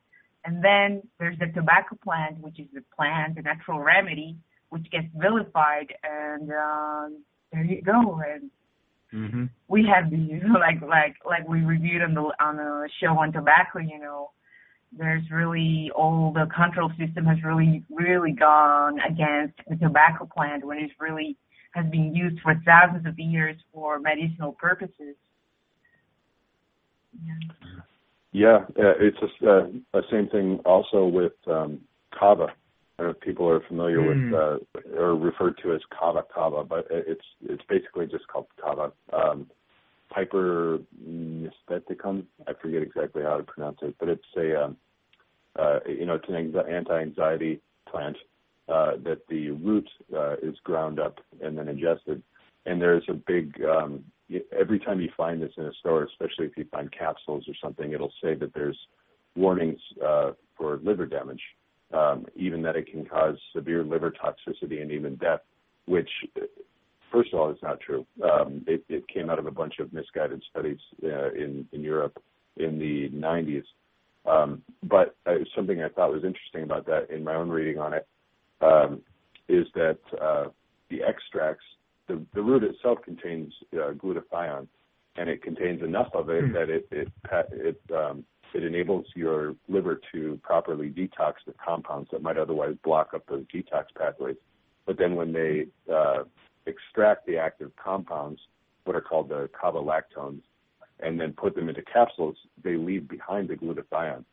And 0.45 0.65
then 0.65 1.03
there's 1.19 1.39
the 1.39 1.47
tobacco 1.47 1.97
plant, 2.03 2.41
which 2.41 2.59
is 2.59 2.67
the 2.73 2.83
plant, 2.97 3.37
the 3.37 3.43
natural 3.43 3.81
remedy, 3.81 4.37
which 4.71 4.91
gets 4.91 5.07
vilified, 5.15 5.95
and 6.03 6.51
um, 6.51 7.23
there 7.53 7.65
you 7.65 7.83
go. 7.83 8.21
And 8.27 8.51
mm-hmm. 9.13 9.45
we 9.69 9.87
have 9.93 10.11
these, 10.11 10.43
like 10.59 10.81
like 10.83 11.17
like 11.25 11.49
we 11.49 11.61
reviewed 11.61 12.03
on 12.03 12.15
the 12.15 12.33
on 12.41 12.57
the 12.57 12.89
show 13.01 13.19
on 13.19 13.33
tobacco. 13.33 13.79
You 13.79 13.99
know, 13.99 14.31
there's 14.97 15.25
really 15.31 15.91
all 15.95 16.33
the 16.33 16.47
control 16.55 16.91
system 16.99 17.25
has 17.27 17.39
really 17.45 17.85
really 17.91 18.33
gone 18.33 18.99
against 19.01 19.59
the 19.69 19.77
tobacco 19.77 20.29
plant 20.33 20.65
when 20.65 20.79
it 20.79 20.91
really 20.99 21.37
has 21.73 21.87
been 21.91 22.15
used 22.15 22.41
for 22.41 22.55
thousands 22.65 23.07
of 23.07 23.19
years 23.19 23.57
for 23.73 23.99
medicinal 23.99 24.53
purposes. 24.53 25.17
Yeah, 27.25 27.35
yeah 28.33 28.57
uh, 28.79 28.95
it's 29.01 29.19
a, 29.43 29.51
uh, 29.51 29.99
a 29.99 30.03
same 30.11 30.29
thing 30.29 30.61
also 30.65 31.07
with 31.07 31.33
um, 31.47 31.81
kava. 32.19 32.49
I 32.99 33.03
don't 33.03 33.13
know 33.13 33.17
if 33.17 33.21
people 33.21 33.49
are 33.49 33.61
familiar 33.69 33.99
mm. 33.99 34.33
with 34.33 34.95
uh, 34.95 34.99
or 35.01 35.15
referred 35.15 35.59
to 35.63 35.73
as 35.73 35.81
kava 35.97 36.25
kava, 36.35 36.65
but 36.65 36.87
it's 36.91 37.25
it's 37.43 37.63
basically 37.69 38.07
just 38.07 38.27
called 38.29 38.47
kava. 38.61 38.93
Um, 39.13 39.47
Piper 40.11 40.79
mysticum. 41.07 42.25
I 42.47 42.53
forget 42.61 42.83
exactly 42.83 43.23
how 43.23 43.37
to 43.37 43.43
pronounce 43.43 43.79
it, 43.83 43.95
but 44.01 44.09
it's 44.09 44.25
a 44.37 44.65
um, 44.65 44.77
uh, 45.59 45.81
you 45.87 46.07
know 46.07 46.15
it's 46.15 46.29
an 46.29 46.55
anti-anxiety 46.67 47.61
plant 47.87 48.17
uh, 48.69 48.93
that 49.05 49.21
the 49.29 49.51
root 49.51 49.89
uh, 50.17 50.37
is 50.43 50.57
ground 50.65 50.99
up 50.99 51.21
and 51.43 51.59
then 51.59 51.69
ingested. 51.69 52.23
And 52.65 52.81
there's 52.81 53.05
a 53.09 53.13
big 53.13 53.63
um, 53.65 54.03
every 54.59 54.79
time 54.79 55.01
you 55.01 55.11
find 55.17 55.41
this 55.43 55.53
in 55.57 55.65
a 55.65 55.73
store, 55.75 56.05
especially 56.05 56.47
if 56.47 56.57
you 56.57 56.65
find 56.71 56.91
capsules 56.91 57.45
or 57.49 57.55
something, 57.63 57.93
it'll 57.93 58.13
say 58.23 58.35
that 58.35 58.53
there's 58.55 58.79
warnings 59.37 59.81
uh, 60.05 60.33
for 60.57 60.81
liver 60.83 61.07
damage, 61.07 61.43
even 62.37 62.63
that 62.63 62.77
it 62.77 62.91
can 62.91 63.05
cause 63.05 63.37
severe 63.55 63.83
liver 63.83 64.13
toxicity 64.13 64.83
and 64.83 64.91
even 64.91 65.17
death, 65.17 65.41
which 65.87 66.11
first 67.11 67.33
of 67.33 67.41
all, 67.41 67.51
is 67.51 67.59
not 67.63 67.81
true. 67.81 68.07
Um, 68.23 68.65
it, 68.67 68.85
it, 68.89 69.07
came 69.09 69.31
out 69.31 69.39
of 69.39 69.47
a 69.47 69.51
bunch 69.51 69.79
of 69.79 69.93
misguided 69.93 70.43
studies 70.51 70.79
uh, 71.05 71.33
in, 71.33 71.67
in 71.73 71.83
Europe 71.83 72.23
in 72.57 72.79
the 72.79 73.09
90s. 73.11 73.65
Um, 74.27 74.63
but 74.83 75.17
uh, 75.27 75.35
something 75.57 75.83
I 75.83 75.89
thought 75.89 76.13
was 76.13 76.25
interesting 76.25 76.65
about 76.65 76.87
that 76.87 77.11
in 77.11 77.25
my 77.25 77.35
own 77.35 77.49
reading 77.49 77.79
on 77.79 77.95
it 77.95 78.07
um, 78.61 79.01
is 79.49 79.67
that 79.75 79.99
uh, 80.21 80.45
the 80.91 81.03
extracts, 81.03 81.65
the, 82.09 82.21
the 82.35 82.43
root 82.43 82.63
itself 82.63 82.99
contains 83.05 83.53
uh, 83.75 83.93
glutathione, 83.93 84.67
and 85.17 85.29
it 85.29 85.43
contains 85.43 85.83
enough 85.83 86.11
of 86.15 86.29
it 86.29 86.45
mm. 86.45 86.53
that 86.53 86.69
it 86.69 86.87
it 86.91 87.09
it 87.53 87.81
um, 87.95 88.25
it 88.55 88.65
enables 88.65 89.07
your 89.15 89.55
liver 89.69 90.01
to 90.13 90.39
properly 90.43 90.91
detox 90.91 91.35
the 91.47 91.55
compounds 91.65 92.09
that 92.13 92.23
might 92.23 92.39
otherwise 92.39 92.75
block 92.85 93.15
up 93.15 93.27
those 93.27 93.45
detox 93.55 93.85
pathways. 93.97 94.37
But 94.87 94.99
then 94.99 95.15
when 95.17 95.33
they 95.33 95.67
uh, 95.93 96.25
extract 96.67 97.27
the 97.27 97.37
active 97.37 97.73
compounds, 97.77 98.41
what 98.85 98.97
are 98.97 99.01
called 99.01 99.29
the 99.29 99.49
kavalactones, 99.61 100.41
and 101.01 101.21
then 101.21 101.33
put 101.33 101.55
them 101.55 101.69
into 101.69 101.83
capsules, 101.83 102.37
they 102.63 102.77
leave 102.77 103.09
behind 103.09 103.49
the 103.49 103.55
glutathione. 103.55 104.25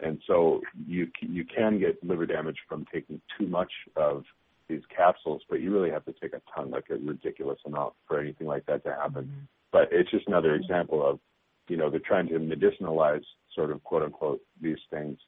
And 0.00 0.20
so 0.26 0.60
you 0.86 1.08
you 1.20 1.44
can 1.44 1.78
get 1.78 2.02
liver 2.02 2.26
damage 2.26 2.58
from 2.68 2.84
taking 2.92 3.20
too 3.38 3.46
much 3.46 3.72
of 3.96 4.24
these 4.68 4.82
capsules, 4.94 5.42
but 5.48 5.60
you 5.60 5.72
really 5.72 5.90
have 5.90 6.04
to 6.06 6.14
take 6.20 6.32
a 6.32 6.42
ton, 6.54 6.70
like 6.70 6.86
a 6.90 6.96
ridiculous 6.96 7.58
amount, 7.64 7.94
for 8.08 8.18
anything 8.18 8.46
like 8.46 8.66
that 8.66 8.82
to 8.84 8.90
happen. 8.90 9.24
Mm-hmm. 9.24 9.44
But 9.70 9.88
it's 9.92 10.10
just 10.10 10.26
another 10.26 10.54
example 10.54 11.06
of, 11.08 11.20
you 11.68 11.76
know, 11.76 11.88
they're 11.90 12.00
trying 12.00 12.28
to 12.28 12.34
medicinalize 12.34 13.24
sort 13.54 13.70
of 13.70 13.82
quote 13.84 14.02
unquote 14.02 14.40
these 14.60 14.78
things 14.90 15.18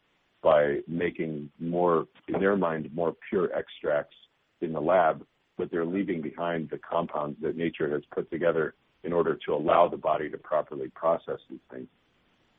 by 0.42 0.80
making 0.86 1.50
more, 1.58 2.06
in 2.28 2.38
their 2.38 2.56
mind, 2.56 2.90
more 2.94 3.14
pure 3.30 3.50
extracts 3.56 4.14
in 4.60 4.72
the 4.72 4.80
lab, 4.80 5.24
but 5.56 5.70
they're 5.70 5.86
leaving 5.86 6.20
behind 6.20 6.68
the 6.70 6.78
compounds 6.78 7.38
that 7.40 7.56
nature 7.56 7.90
has 7.90 8.02
put 8.14 8.30
together 8.30 8.74
in 9.04 9.12
order 9.12 9.38
to 9.46 9.54
allow 9.54 9.88
the 9.88 9.96
body 9.96 10.28
to 10.30 10.38
properly 10.38 10.88
process 10.94 11.38
these 11.48 11.60
things. 11.70 11.88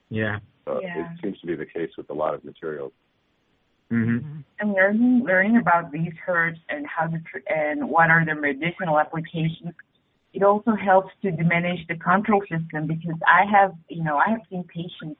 Yeah. 0.10 0.40
Uh, 0.68 0.80
yeah. 0.82 1.12
It 1.12 1.20
seems 1.22 1.40
to 1.42 1.48
be 1.48 1.56
the 1.56 1.66
case 1.66 1.92
with 1.98 2.10
a 2.10 2.14
lot 2.14 2.34
of 2.34 2.44
materials. 2.44 2.92
Mm-hmm. 3.92 4.40
And 4.60 4.74
learning 4.74 5.24
learning 5.24 5.58
about 5.58 5.92
these 5.92 6.14
herbs 6.28 6.58
and 6.70 6.88
how 6.88 7.06
to 7.06 7.20
tr- 7.20 7.48
and 7.48 7.88
what 7.88 8.10
are 8.10 8.26
their 8.26 8.36
medicinal 8.36 9.00
applications, 9.00 9.76
it 10.34 10.42
also 10.42 10.72
helps 10.76 11.12
to 11.22 11.30
diminish 11.30 11.82
the 11.88 11.96
control 11.96 12.42
system 12.42 12.88
because 12.88 13.20
I 13.28 13.46
have 13.52 13.74
you 13.88 14.04
know 14.04 14.18
I 14.18 14.32
have 14.32 14.42
seen 14.50 14.64
patients 14.64 15.20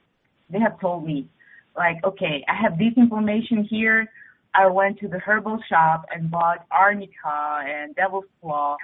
they 0.50 0.58
have 0.58 0.78
told 0.80 1.04
me 1.04 1.28
like 1.76 1.96
okay 2.04 2.44
I 2.48 2.54
have 2.62 2.78
this 2.78 2.92
inflammation 2.96 3.66
here 3.68 4.06
I 4.54 4.68
went 4.68 4.98
to 5.00 5.08
the 5.08 5.18
herbal 5.18 5.58
shop 5.68 6.06
and 6.14 6.30
bought 6.30 6.66
arnica 6.70 7.62
and 7.66 7.94
devil's 7.94 8.24
claw 8.40 8.76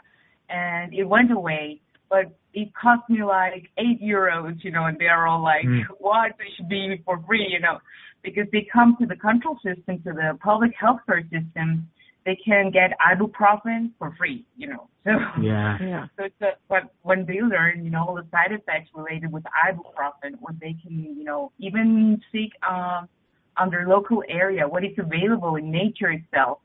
and 0.48 0.92
it 0.92 1.04
went 1.04 1.32
away 1.32 1.80
but 2.12 2.30
it 2.52 2.68
cost 2.74 3.08
me 3.08 3.24
like 3.24 3.70
eight 3.78 4.02
euros, 4.02 4.62
you 4.62 4.70
know, 4.70 4.84
and 4.84 4.98
they're 4.98 5.26
all 5.26 5.42
like, 5.42 5.64
mm. 5.64 5.80
what? 5.98 6.32
It 6.32 6.52
should 6.56 6.68
be 6.68 7.00
for 7.06 7.18
free, 7.26 7.48
you 7.50 7.58
know, 7.58 7.78
because 8.22 8.44
they 8.52 8.66
come 8.70 8.96
to 9.00 9.06
the 9.06 9.16
control 9.16 9.56
system, 9.64 10.02
to 10.04 10.12
the 10.12 10.38
public 10.42 10.72
health 10.78 11.00
care 11.06 11.22
system, 11.22 11.88
they 12.26 12.38
can 12.44 12.70
get 12.70 12.90
ibuprofen 13.00 13.92
for 13.98 14.14
free, 14.18 14.44
you 14.56 14.68
know. 14.68 14.88
So 15.04 15.10
yeah, 15.40 15.78
yeah. 15.80 16.06
So 16.16 16.24
it's 16.24 16.40
a, 16.40 16.52
but 16.68 16.92
when 17.02 17.26
they 17.26 17.40
learn, 17.40 17.84
you 17.84 17.90
know, 17.90 18.04
all 18.08 18.14
the 18.14 18.26
side 18.30 18.52
effects 18.52 18.90
related 18.94 19.32
with 19.32 19.44
ibuprofen, 19.44 20.36
when 20.40 20.58
they 20.60 20.76
can, 20.82 21.16
you 21.16 21.24
know, 21.24 21.52
even 21.58 22.20
seek 22.30 22.52
um, 22.68 23.08
on 23.56 23.70
their 23.70 23.86
local 23.88 24.22
area 24.28 24.66
what 24.66 24.84
is 24.84 24.92
available 24.98 25.56
in 25.56 25.70
nature 25.70 26.10
itself, 26.10 26.58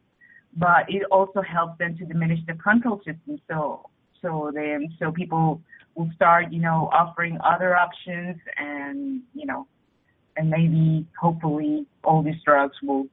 but 0.56 0.86
it 0.88 1.04
also 1.12 1.42
helps 1.42 1.78
them 1.80 1.98
to 1.98 2.06
diminish 2.06 2.40
the 2.48 2.54
control 2.54 2.98
system. 2.98 3.40
So 3.48 3.90
so 4.22 4.52
then 4.54 4.90
so 5.00 5.12
people 5.12 5.62
will 5.96 6.10
start 6.16 6.52
you 6.52 6.62
know 6.62 6.90
offering 6.92 7.38
other 7.44 7.76
options 7.76 8.38
and 8.58 9.22
you 9.34 9.46
know 9.46 9.68
and 10.36 10.50
maybe 10.50 11.06
hopefully 11.20 11.86
all 12.04 12.22
these 12.22 12.42
drugs 12.46 12.76
will 12.84 13.08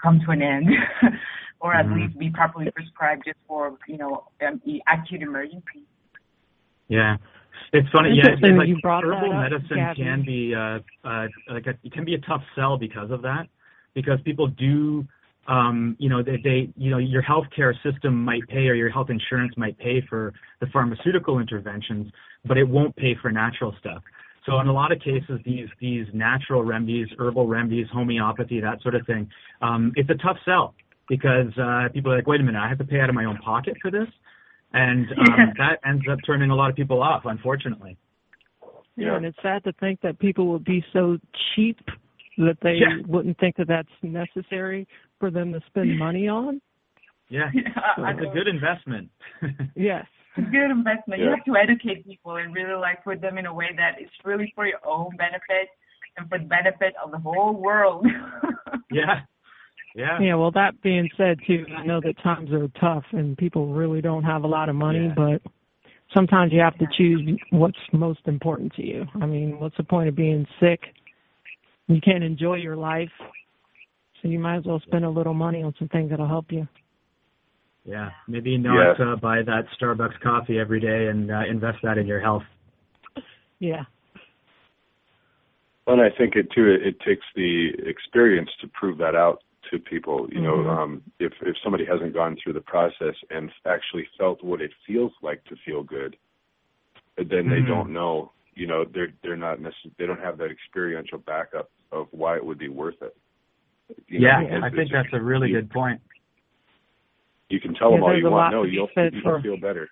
come 0.00 0.20
to 0.24 0.30
an 0.30 0.42
end 0.42 0.68
or 1.60 1.74
at 1.74 1.86
mm-hmm. 1.86 2.02
least 2.02 2.18
be 2.18 2.30
properly 2.30 2.70
prescribed 2.70 3.24
just 3.24 3.38
for 3.46 3.76
you 3.88 3.96
know 3.96 4.24
um, 4.46 4.60
acute 4.92 5.22
emergency 5.22 5.84
yeah 6.88 7.16
it's 7.72 7.88
funny 7.90 8.10
yeah 8.14 8.30
it's 8.32 8.42
like 8.42 8.68
you 8.68 8.78
brought 8.82 9.04
herbal 9.04 9.32
up, 9.32 9.50
medicine 9.50 9.76
Gabby. 9.76 10.02
can 10.02 10.22
be 10.24 10.54
uh 10.54 10.78
uh 11.04 11.26
like 11.50 11.66
a, 11.66 11.74
it 11.82 11.92
can 11.92 12.04
be 12.04 12.14
a 12.14 12.20
tough 12.20 12.42
sell 12.54 12.76
because 12.76 13.10
of 13.10 13.22
that 13.22 13.48
because 13.94 14.18
people 14.24 14.46
do 14.46 15.06
um, 15.48 15.96
you 15.98 16.08
know, 16.08 16.22
they, 16.22 16.38
they, 16.42 16.68
you 16.76 16.90
know, 16.90 16.98
your 16.98 17.22
healthcare 17.22 17.72
system 17.82 18.24
might 18.24 18.46
pay 18.48 18.66
or 18.68 18.74
your 18.74 18.90
health 18.90 19.10
insurance 19.10 19.52
might 19.56 19.78
pay 19.78 20.04
for 20.08 20.32
the 20.60 20.66
pharmaceutical 20.72 21.38
interventions, 21.38 22.10
but 22.44 22.58
it 22.58 22.64
won't 22.64 22.96
pay 22.96 23.14
for 23.20 23.30
natural 23.30 23.74
stuff. 23.78 24.02
So 24.44 24.60
in 24.60 24.68
a 24.68 24.72
lot 24.72 24.92
of 24.92 25.00
cases, 25.00 25.40
these 25.44 25.68
these 25.80 26.06
natural 26.12 26.62
remedies, 26.62 27.08
herbal 27.18 27.48
remedies, 27.48 27.86
homeopathy, 27.92 28.60
that 28.60 28.80
sort 28.80 28.94
of 28.94 29.04
thing, 29.06 29.28
um, 29.60 29.92
it's 29.96 30.08
a 30.08 30.14
tough 30.14 30.36
sell 30.44 30.74
because 31.08 31.56
uh, 31.58 31.88
people 31.92 32.12
are 32.12 32.16
like, 32.16 32.26
wait 32.26 32.40
a 32.40 32.44
minute, 32.44 32.60
I 32.60 32.68
have 32.68 32.78
to 32.78 32.84
pay 32.84 33.00
out 33.00 33.08
of 33.08 33.14
my 33.14 33.24
own 33.24 33.38
pocket 33.38 33.74
for 33.80 33.90
this, 33.90 34.08
and 34.72 35.06
um, 35.18 35.52
that 35.58 35.78
ends 35.86 36.04
up 36.10 36.18
turning 36.26 36.50
a 36.50 36.54
lot 36.54 36.70
of 36.70 36.76
people 36.76 37.02
off, 37.02 37.22
unfortunately. 37.24 37.96
Yeah, 38.96 39.08
yeah, 39.08 39.16
and 39.16 39.26
it's 39.26 39.38
sad 39.42 39.62
to 39.64 39.72
think 39.74 40.00
that 40.02 40.18
people 40.18 40.48
would 40.48 40.64
be 40.64 40.84
so 40.92 41.18
cheap 41.54 41.78
that 42.38 42.56
they 42.62 42.74
yeah. 42.74 43.02
wouldn't 43.06 43.38
think 43.38 43.56
that 43.56 43.68
that's 43.68 43.88
necessary 44.02 44.86
for 45.18 45.30
them 45.30 45.52
to 45.52 45.60
spend 45.66 45.98
money 45.98 46.28
on. 46.28 46.60
Yeah, 47.28 47.50
yeah 47.54 47.70
it's 47.98 48.20
a 48.20 48.34
good 48.34 48.48
investment. 48.48 49.10
yes. 49.74 50.06
It's 50.36 50.46
a 50.48 50.50
Good 50.50 50.70
investment. 50.70 51.20
Yeah. 51.20 51.24
You 51.24 51.30
have 51.30 51.44
to 51.46 51.56
educate 51.56 52.06
people 52.06 52.36
and 52.36 52.54
really 52.54 52.78
like 52.78 53.02
put 53.04 53.22
them 53.22 53.38
in 53.38 53.46
a 53.46 53.54
way 53.54 53.68
that 53.76 54.00
is 54.00 54.10
really 54.24 54.52
for 54.54 54.66
your 54.66 54.80
own 54.86 55.16
benefit 55.16 55.70
and 56.18 56.28
for 56.28 56.38
the 56.38 56.44
benefit 56.44 56.94
of 57.02 57.10
the 57.10 57.18
whole 57.18 57.54
world. 57.54 58.06
yeah. 58.90 59.20
Yeah. 59.96 60.20
Yeah, 60.20 60.34
well 60.34 60.50
that 60.50 60.80
being 60.82 61.08
said 61.16 61.38
too, 61.46 61.64
I 61.74 61.84
know 61.84 62.00
that 62.02 62.22
times 62.22 62.52
are 62.52 62.68
tough 62.78 63.04
and 63.12 63.36
people 63.36 63.72
really 63.72 64.02
don't 64.02 64.24
have 64.24 64.44
a 64.44 64.46
lot 64.46 64.68
of 64.68 64.76
money, 64.76 65.06
yeah. 65.06 65.14
but 65.16 65.52
sometimes 66.14 66.52
you 66.52 66.60
have 66.60 66.76
to 66.78 66.86
choose 66.98 67.38
what's 67.48 67.78
most 67.94 68.20
important 68.26 68.74
to 68.74 68.84
you. 68.84 69.06
I 69.22 69.24
mean, 69.24 69.58
what's 69.58 69.76
the 69.78 69.84
point 69.84 70.10
of 70.10 70.14
being 70.14 70.46
sick? 70.60 70.80
You 71.86 71.98
can't 72.02 72.22
enjoy 72.22 72.56
your 72.56 72.76
life 72.76 73.08
so 74.20 74.28
you 74.28 74.38
might 74.38 74.58
as 74.58 74.64
well 74.66 74.82
spend 74.86 75.06
a 75.06 75.10
little 75.10 75.32
money 75.32 75.62
on 75.62 75.74
some 75.78 75.88
things 75.88 76.10
that'll 76.10 76.28
help 76.28 76.52
you. 76.52 76.68
Yeah, 77.86 78.10
maybe 78.28 78.58
not 78.58 79.00
uh, 79.00 79.16
buy 79.16 79.42
that 79.46 79.62
Starbucks 79.80 80.20
coffee 80.22 80.58
every 80.58 80.80
day 80.80 81.06
and 81.06 81.30
uh, 81.30 81.42
invest 81.48 81.78
that 81.84 81.96
in 81.96 82.06
your 82.06 82.20
health. 82.20 82.42
Yeah. 83.60 83.84
Well 85.86 86.00
and 86.00 86.02
I 86.02 86.14
think 86.18 86.34
it 86.34 86.48
too. 86.54 86.66
It, 86.66 86.98
takes 87.00 87.24
the 87.34 87.68
experience 87.86 88.50
to 88.60 88.68
prove 88.68 88.98
that 88.98 89.14
out 89.14 89.42
to 89.70 89.78
people. 89.78 90.26
You 90.30 90.40
mm-hmm. 90.40 90.64
know, 90.64 90.70
um, 90.70 91.02
if 91.18 91.32
if 91.42 91.56
somebody 91.62 91.84
hasn't 91.84 92.14
gone 92.14 92.36
through 92.42 92.54
the 92.54 92.60
process 92.60 93.14
and 93.30 93.50
actually 93.66 94.06
felt 94.18 94.42
what 94.42 94.60
it 94.60 94.70
feels 94.86 95.12
like 95.22 95.44
to 95.44 95.56
feel 95.64 95.82
good, 95.82 96.16
then 97.16 97.48
they 97.48 97.60
Mhm. 97.60 97.68
don't 97.68 97.92
know. 97.92 98.32
You 98.54 98.66
know, 98.66 98.84
they're 98.84 99.12
they're 99.22 99.36
not 99.36 99.60
necessarily 99.60 99.94
they 99.98 100.06
don't 100.06 100.20
have 100.20 100.38
that 100.38 100.50
experiential 100.50 101.18
backup 101.18 101.70
of 101.92 102.08
why 102.10 102.36
it 102.36 102.44
would 102.44 102.58
be 102.58 102.68
worth 102.68 103.00
it. 103.02 103.16
You 104.08 104.20
yeah, 104.20 104.42
because 104.42 104.62
I 104.64 104.70
think 104.70 104.90
that's 104.92 105.12
a 105.12 105.20
really 105.20 105.48
you, 105.48 105.60
good 105.60 105.70
point. 105.70 106.00
You 107.48 107.60
can 107.60 107.74
tell 107.74 107.90
Yeah, 107.90 107.96
them 107.98 108.04
all 108.04 108.18
you 108.18 108.30
want. 108.30 108.52
No, 108.52 108.62
to 108.64 108.68
be 108.68 108.74
you'll 108.74 108.90
you'll 108.96 109.22
for- 109.22 109.42
feel 109.42 109.56
better. 109.56 109.88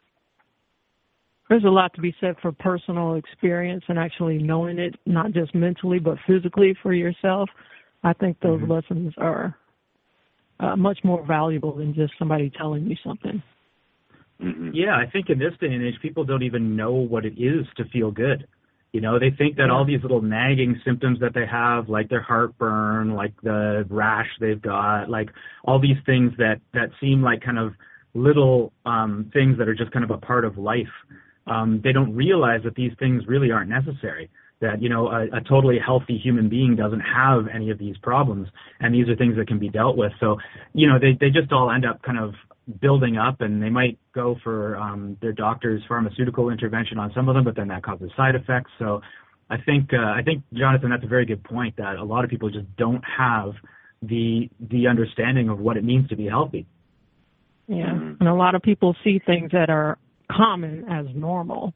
There's 1.49 1.65
a 1.65 1.69
lot 1.69 1.93
to 1.95 2.01
be 2.01 2.15
said 2.21 2.37
for 2.41 2.53
personal 2.53 3.15
experience 3.17 3.85
and 3.89 3.99
actually 3.99 4.39
knowing 4.39 4.79
it, 4.79 4.95
not 5.05 5.33
just 5.33 5.55
mentally 5.55 5.99
but 5.99 6.19
physically 6.27 6.75
for 6.83 6.95
yourself. 6.95 7.51
I 8.03 8.13
think 8.15 8.41
those 8.41 8.61
Mhm. 8.63 8.69
lessons 8.69 9.15
are 9.19 9.55
uh, 10.65 10.77
much 10.77 10.99
more 11.05 11.25
valuable 11.27 11.75
than 11.77 11.95
just 11.95 12.13
somebody 12.19 12.51
telling 12.51 12.87
you 12.87 12.97
something. 13.05 13.43
hmm 14.41 14.71
Yeah, 14.73 14.97
I 14.97 15.11
think 15.11 15.31
in 15.31 15.39
this 15.39 15.53
day 15.61 15.69
and 15.69 15.83
age, 15.83 15.95
people 16.01 16.25
don't 16.25 16.43
even 16.43 16.77
know 16.77 16.93
what 16.93 17.25
it 17.25 17.35
is 17.37 17.67
to 17.77 17.85
feel 17.93 18.11
good. 18.11 18.47
You 18.93 19.01
know, 19.01 19.19
they 19.19 19.31
think 19.37 19.57
that 19.57 19.71
all 19.71 19.85
these 19.85 20.03
little 20.03 20.23
nagging 20.23 20.81
symptoms 20.85 21.19
that 21.19 21.35
they 21.35 21.47
have, 21.51 21.89
like 21.89 22.09
their 22.09 22.23
heartburn, 22.23 23.15
like 23.15 23.33
the 23.43 23.85
rash 23.91 24.29
they've 24.41 24.63
got, 24.63 25.11
like 25.11 25.31
all 25.65 25.81
these 25.81 25.97
things 26.07 26.33
that 26.39 26.61
that 26.75 26.91
seem 27.01 27.21
like 27.21 27.43
kind 27.43 27.59
of 27.59 27.73
little 28.15 28.73
um, 28.87 29.31
things 29.33 29.59
that 29.59 29.69
are 29.69 29.75
just 29.75 29.91
kind 29.91 30.05
of 30.05 30.13
a 30.13 30.19
part 30.19 30.45
of 30.45 30.57
life. 30.59 30.95
Um, 31.49 31.81
they 31.83 31.93
don't 31.93 32.15
realize 32.15 32.61
that 32.63 32.77
these 32.77 32.93
things 33.01 33.25
really 33.27 33.51
aren't 33.51 33.69
necessary. 33.69 34.31
That 34.65 34.83
you 34.83 34.89
know, 34.89 35.09
a, 35.09 35.25
a 35.39 35.41
totally 35.49 35.79
healthy 35.79 36.17
human 36.17 36.49
being 36.49 36.75
doesn't 36.77 37.01
have 37.01 37.49
any 37.53 37.71
of 37.71 37.79
these 37.79 37.97
problems, 37.99 38.49
and 38.81 38.95
these 38.95 39.09
are 39.09 39.17
things 39.17 39.37
that 39.37 39.47
can 39.47 39.59
be 39.59 39.69
dealt 39.69 39.97
with. 39.97 40.13
So, 40.21 40.39
you 40.73 40.87
know, 40.89 40.99
they 40.99 41.13
they 41.21 41.31
just 41.31 41.53
all 41.53 41.71
end 41.71 41.85
up 41.85 42.03
kind 42.03 42.19
of 42.19 42.35
building 42.81 43.19
up 43.19 43.41
and 43.41 43.63
they 43.63 43.69
might 43.69 43.99
go 44.15 44.37
for 44.43 44.77
um, 44.77 45.19
their 45.21 45.33
doctor's 45.33 45.83
pharmaceutical 45.87 46.49
intervention 46.49 46.99
on 46.99 47.13
some 47.15 47.29
of 47.29 47.35
them, 47.35 47.45
but 47.45 47.57
then 47.57 47.69
that 47.69 47.83
causes 47.83 48.11
side 48.17 48.35
effects. 48.35 48.71
So 48.79 49.01
I 49.51 49.57
think 49.59 49.91
uh, 49.93 50.13
I 50.19 50.23
think 50.25 50.43
Jonathan, 50.55 50.91
that's 50.91 51.05
a 51.05 51.09
very 51.09 51.27
good 51.27 51.45
point 51.45 51.77
that 51.77 51.97
a 51.97 52.05
lot 52.05 52.25
of 52.25 52.31
people 52.31 52.51
just 52.51 52.67
don't 52.77 53.05
have 53.05 53.53
the 54.03 54.49
the 54.71 54.87
understanding 54.87 55.49
of 55.49 55.59
what 55.59 55.77
it 55.77 55.85
means 55.85 56.09
to 56.09 56.17
be 56.17 56.27
healthy. 56.27 56.67
Yeah. 57.69 57.93
Mhm. 57.93 58.21
And 58.21 58.29
a 58.29 58.35
lot 58.35 58.55
of 58.55 58.63
people 58.63 58.97
see 59.05 59.19
things 59.19 59.51
that 59.53 59.71
are 59.71 59.99
common 60.31 60.85
as 60.89 61.07
normal. 61.15 61.75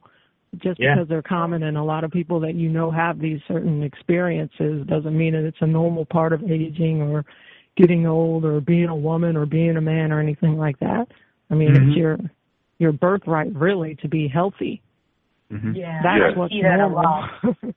Just 0.56 0.80
Yeah. 0.80 0.94
because 0.94 1.08
they're 1.08 1.22
common 1.22 1.62
and 1.64 1.76
a 1.76 1.82
lot 1.82 2.04
of 2.04 2.10
people 2.10 2.40
that 2.40 2.54
you 2.54 2.68
know 2.70 2.90
have 2.90 3.18
these 3.18 3.40
certain 3.46 3.82
experiences 3.82 4.86
doesn't 4.86 5.16
mean 5.16 5.34
that 5.34 5.44
it's 5.44 5.60
a 5.60 5.66
normal 5.66 6.06
part 6.06 6.32
of 6.32 6.42
aging 6.50 7.02
or 7.02 7.24
getting 7.76 8.06
old 8.06 8.44
or 8.44 8.60
being 8.60 8.88
a 8.88 8.96
woman 8.96 9.36
or 9.36 9.46
being 9.46 9.76
a 9.76 9.80
man 9.80 10.10
or 10.10 10.20
anything 10.20 10.56
like 10.56 10.78
that. 10.80 11.06
I 11.50 11.54
mean, 11.54 11.74
Mhm. 11.74 11.88
it's 11.88 11.96
your 11.96 12.18
your 12.78 12.92
birthright 12.92 13.52
really 13.54 13.96
to 13.96 14.08
be 14.08 14.28
healthy. 14.28 14.80
Mm-hmm. 15.50 15.74
Yeah, 15.74 16.00
That's 16.02 16.36
Yeah. 16.36 16.42
I 16.42 16.48
see 16.48 16.62
that 16.62 16.80
a 16.80 16.86
lot. 16.86 17.30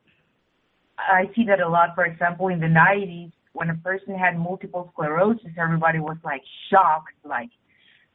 I 1.00 1.30
see 1.36 1.46
that 1.46 1.60
a 1.60 1.68
lot. 1.68 1.96
For 1.96 2.06
example, 2.06 2.50
in 2.50 2.60
the 2.60 2.68
90s, 2.68 3.32
when 3.54 3.70
a 3.70 3.76
person 3.76 4.16
had 4.16 4.38
multiple 4.38 4.90
sclerosis, 4.94 5.52
everybody 5.58 6.00
was 6.00 6.18
like 6.24 6.44
shocked, 6.70 7.14
like 7.26 7.50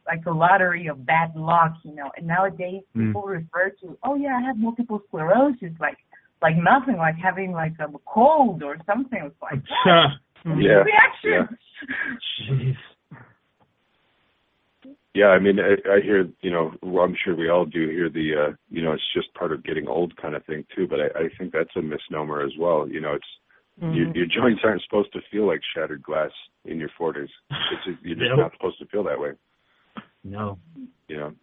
like 0.07 0.25
a 0.25 0.31
lottery 0.31 0.87
of 0.87 1.05
bad 1.05 1.35
luck, 1.35 1.73
you 1.83 1.93
know. 1.93 2.09
And 2.17 2.25
nowadays, 2.27 2.81
Mm. 2.95 3.07
people 3.07 3.23
refer 3.23 3.69
to, 3.81 3.97
oh 4.03 4.15
yeah, 4.15 4.37
I 4.37 4.41
have 4.47 4.57
multiple 4.57 5.01
sclerosis, 5.07 5.73
like 5.79 5.97
like 6.41 6.55
nothing, 6.55 6.97
like 6.97 7.15
having 7.17 7.51
like 7.51 7.73
a 7.79 7.87
cold 8.05 8.63
or 8.63 8.77
something. 8.85 9.19
It's 9.25 9.41
like 9.41 9.61
yeah. 9.85 10.07
Yeah. 10.45 10.83
reaction. 10.83 11.57
Jeez. 12.49 12.75
Yeah, 15.13 15.27
I 15.29 15.39
mean, 15.39 15.57
I, 15.59 15.71
I 15.89 15.99
hear, 16.01 16.29
you 16.41 16.51
know, 16.51 16.73
well, 16.83 17.03
I'm 17.03 17.15
sure 17.25 17.35
we 17.35 17.49
all 17.49 17.65
do 17.65 17.89
hear 17.89 18.07
the, 18.07 18.49
uh, 18.49 18.53
you 18.69 18.83
know, 18.83 18.91
it's 18.91 19.13
just 19.15 19.33
part 19.33 19.51
of 19.51 19.63
getting 19.63 19.87
old 19.87 20.15
kind 20.17 20.35
of 20.35 20.45
thing 20.45 20.63
too. 20.75 20.87
But 20.87 20.99
I, 21.01 21.05
I 21.25 21.29
think 21.39 21.51
that's 21.53 21.75
a 21.75 21.81
misnomer 21.81 22.43
as 22.43 22.51
well. 22.59 22.87
You 22.87 23.01
know, 23.01 23.13
it's 23.15 23.25
your, 23.79 24.07
Mhm. 24.07 24.15
your 24.15 24.25
joints 24.27 24.61
aren't 24.63 24.83
supposed 24.83 25.11
to 25.13 25.21
feel 25.31 25.47
like 25.47 25.61
shattered 25.75 26.03
glass 26.03 26.31
in 26.65 26.79
your 26.79 26.89
40s. 26.99 27.29
It's 27.49 27.85
just, 27.85 27.97
you're 28.03 28.15
just 28.15 28.29
Nope. 28.29 28.39
not 28.39 28.51
supposed 28.53 28.77
to 28.79 28.85
feel 28.87 29.03
that 29.05 29.19
way. 29.19 29.31
No. 30.23 30.59
Yeah. 31.07 31.17
know. 31.17 31.33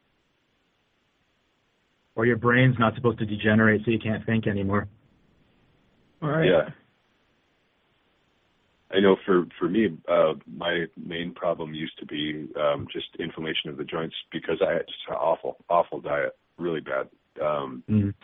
Or 2.17 2.27
your 2.27 2.37
brain's 2.37 2.79
not 2.79 2.95
supposed 2.95 3.19
to 3.19 3.27
degenerate 3.27 3.83
so 3.85 3.91
you 3.91 3.99
can't 3.99 4.25
think 4.25 4.47
anymore. 4.47 4.87
All 6.23 6.29
right. 6.29 6.49
Yeah. 6.49 6.71
I 8.93 9.01
know 9.01 9.17
for 9.27 9.47
for 9.59 9.69
me, 9.69 9.89
uh, 10.09 10.35
my 10.47 10.85
main 10.97 11.35
problem 11.35 11.75
used 11.75 11.99
to 11.99 12.07
be 12.07 12.49
um, 12.57 12.87
just 12.93 13.07
inflammation 13.19 13.69
of 13.71 13.77
the 13.77 13.85
joints 13.85 14.15
because 14.31 14.63
I 14.65 14.73
had 14.73 14.87
just 14.87 15.01
an 15.09 15.15
awful, 15.15 15.57
awful 15.69 16.01
diet, 16.01 16.37
really 16.59 16.81
bad. 16.81 17.09
Um, 17.43 17.83
Mm. 17.91 18.15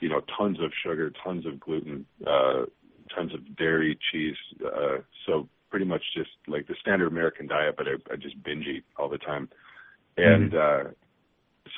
you 0.00 0.08
know, 0.08 0.22
tons 0.38 0.58
of 0.60 0.72
sugar, 0.82 1.12
tons 1.22 1.44
of 1.44 1.60
gluten, 1.60 2.06
uh, 2.26 2.64
tons 3.14 3.34
of 3.34 3.56
dairy, 3.56 3.98
cheese. 4.10 4.36
Uh, 4.64 4.98
so 5.26 5.46
pretty 5.72 5.86
much 5.86 6.02
just 6.14 6.28
like 6.46 6.68
the 6.68 6.74
standard 6.82 7.08
American 7.08 7.46
diet, 7.46 7.76
but 7.78 7.86
I, 7.88 8.12
I 8.12 8.16
just 8.16 8.40
binge 8.44 8.66
eat 8.66 8.84
all 8.98 9.08
the 9.08 9.16
time. 9.16 9.48
And 10.18 10.54
uh, 10.54 10.84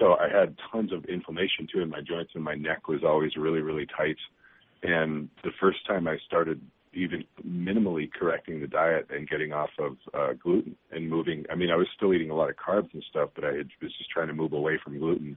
so 0.00 0.14
I 0.14 0.28
had 0.28 0.56
tons 0.72 0.92
of 0.92 1.04
inflammation 1.04 1.68
too 1.72 1.80
in 1.80 1.90
my 1.90 2.00
joints, 2.00 2.32
and 2.34 2.42
my 2.42 2.56
neck 2.56 2.88
was 2.88 3.04
always 3.06 3.36
really, 3.36 3.60
really 3.60 3.86
tight. 3.96 4.16
And 4.82 5.28
the 5.44 5.52
first 5.60 5.86
time 5.86 6.08
I 6.08 6.18
started 6.26 6.60
even 6.92 7.24
minimally 7.46 8.10
correcting 8.12 8.60
the 8.60 8.66
diet 8.66 9.06
and 9.10 9.28
getting 9.28 9.52
off 9.52 9.70
of 9.78 9.96
uh, 10.12 10.32
gluten 10.42 10.74
and 10.90 11.08
moving, 11.08 11.44
I 11.48 11.54
mean, 11.54 11.70
I 11.70 11.76
was 11.76 11.86
still 11.96 12.12
eating 12.12 12.30
a 12.30 12.34
lot 12.34 12.50
of 12.50 12.56
carbs 12.56 12.92
and 12.94 13.04
stuff, 13.08 13.30
but 13.36 13.44
I 13.44 13.52
had, 13.52 13.68
was 13.80 13.96
just 13.96 14.10
trying 14.10 14.26
to 14.26 14.34
move 14.34 14.54
away 14.54 14.76
from 14.82 14.98
gluten. 14.98 15.36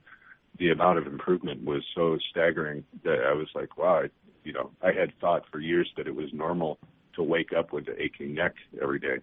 The 0.57 0.71
amount 0.71 0.97
of 0.97 1.05
improvement 1.05 1.63
was 1.63 1.83
so 1.93 2.17
staggering 2.31 2.83
that 3.03 3.19
I 3.19 3.33
was 3.33 3.49
like, 3.53 3.77
wow, 3.77 4.01
I, 4.05 4.07
you 4.43 4.53
know, 4.53 4.71
I 4.81 4.87
had 4.87 5.13
thought 5.21 5.43
for 5.51 5.59
years 5.59 5.87
that 5.95 6.07
it 6.07 6.15
was 6.15 6.29
normal 6.33 6.79
to 7.17 7.23
wake 7.23 7.51
up 7.57 7.73
with 7.73 7.87
an 7.89 7.95
aching 7.99 8.33
neck 8.33 8.53
every 8.81 8.99
day. 8.99 9.17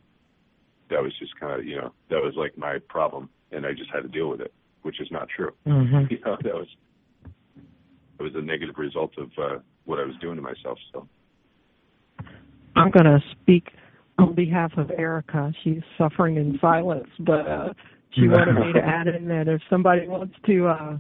That 0.91 1.03
was 1.03 1.13
just 1.19 1.39
kind 1.41 1.59
of, 1.59 1.65
you 1.67 1.77
know, 1.77 1.93
that 2.11 2.21
was 2.23 2.35
like 2.37 2.59
my 2.59 2.79
problem, 2.89 3.31
and 3.53 3.65
I 3.65 3.73
just 3.73 3.91
had 3.91 4.03
to 4.03 4.09
deal 4.09 4.29
with 4.29 4.41
it, 4.41 4.53
which 4.83 5.01
is 5.01 5.09
not 5.11 5.29
true. 5.35 5.53
Mhm. 5.67 6.11
You 6.11 6.19
know, 6.25 6.37
that 6.43 6.55
was 6.55 6.69
it 8.19 8.23
was 8.23 8.35
a 8.35 8.43
negative 8.43 8.77
result 8.79 9.13
of 9.19 9.31
uh, 9.39 9.59
what 9.87 9.99
I 9.99 10.05
was 10.05 10.15
doing 10.21 10.37
to 10.37 10.43
myself. 10.43 10.79
So, 10.93 11.09
I'm 12.77 12.91
going 12.91 13.07
to 13.07 13.21
speak 13.33 13.69
on 14.19 14.35
behalf 14.35 14.73
of 14.77 14.91
Erica. 14.91 15.53
She's 15.63 15.83
suffering 15.99 16.37
in 16.37 16.59
silence, 16.61 17.09
but 17.21 17.47
uh, 17.47 17.73
she 18.13 18.29
wanted 18.29 18.55
me 18.55 18.73
to 18.73 18.81
add 18.81 19.09
in 19.09 19.27
that 19.29 19.49
if 19.49 19.61
somebody 19.69 20.07
wants 20.07 20.35
to 20.47 20.67
uh, 20.69 20.99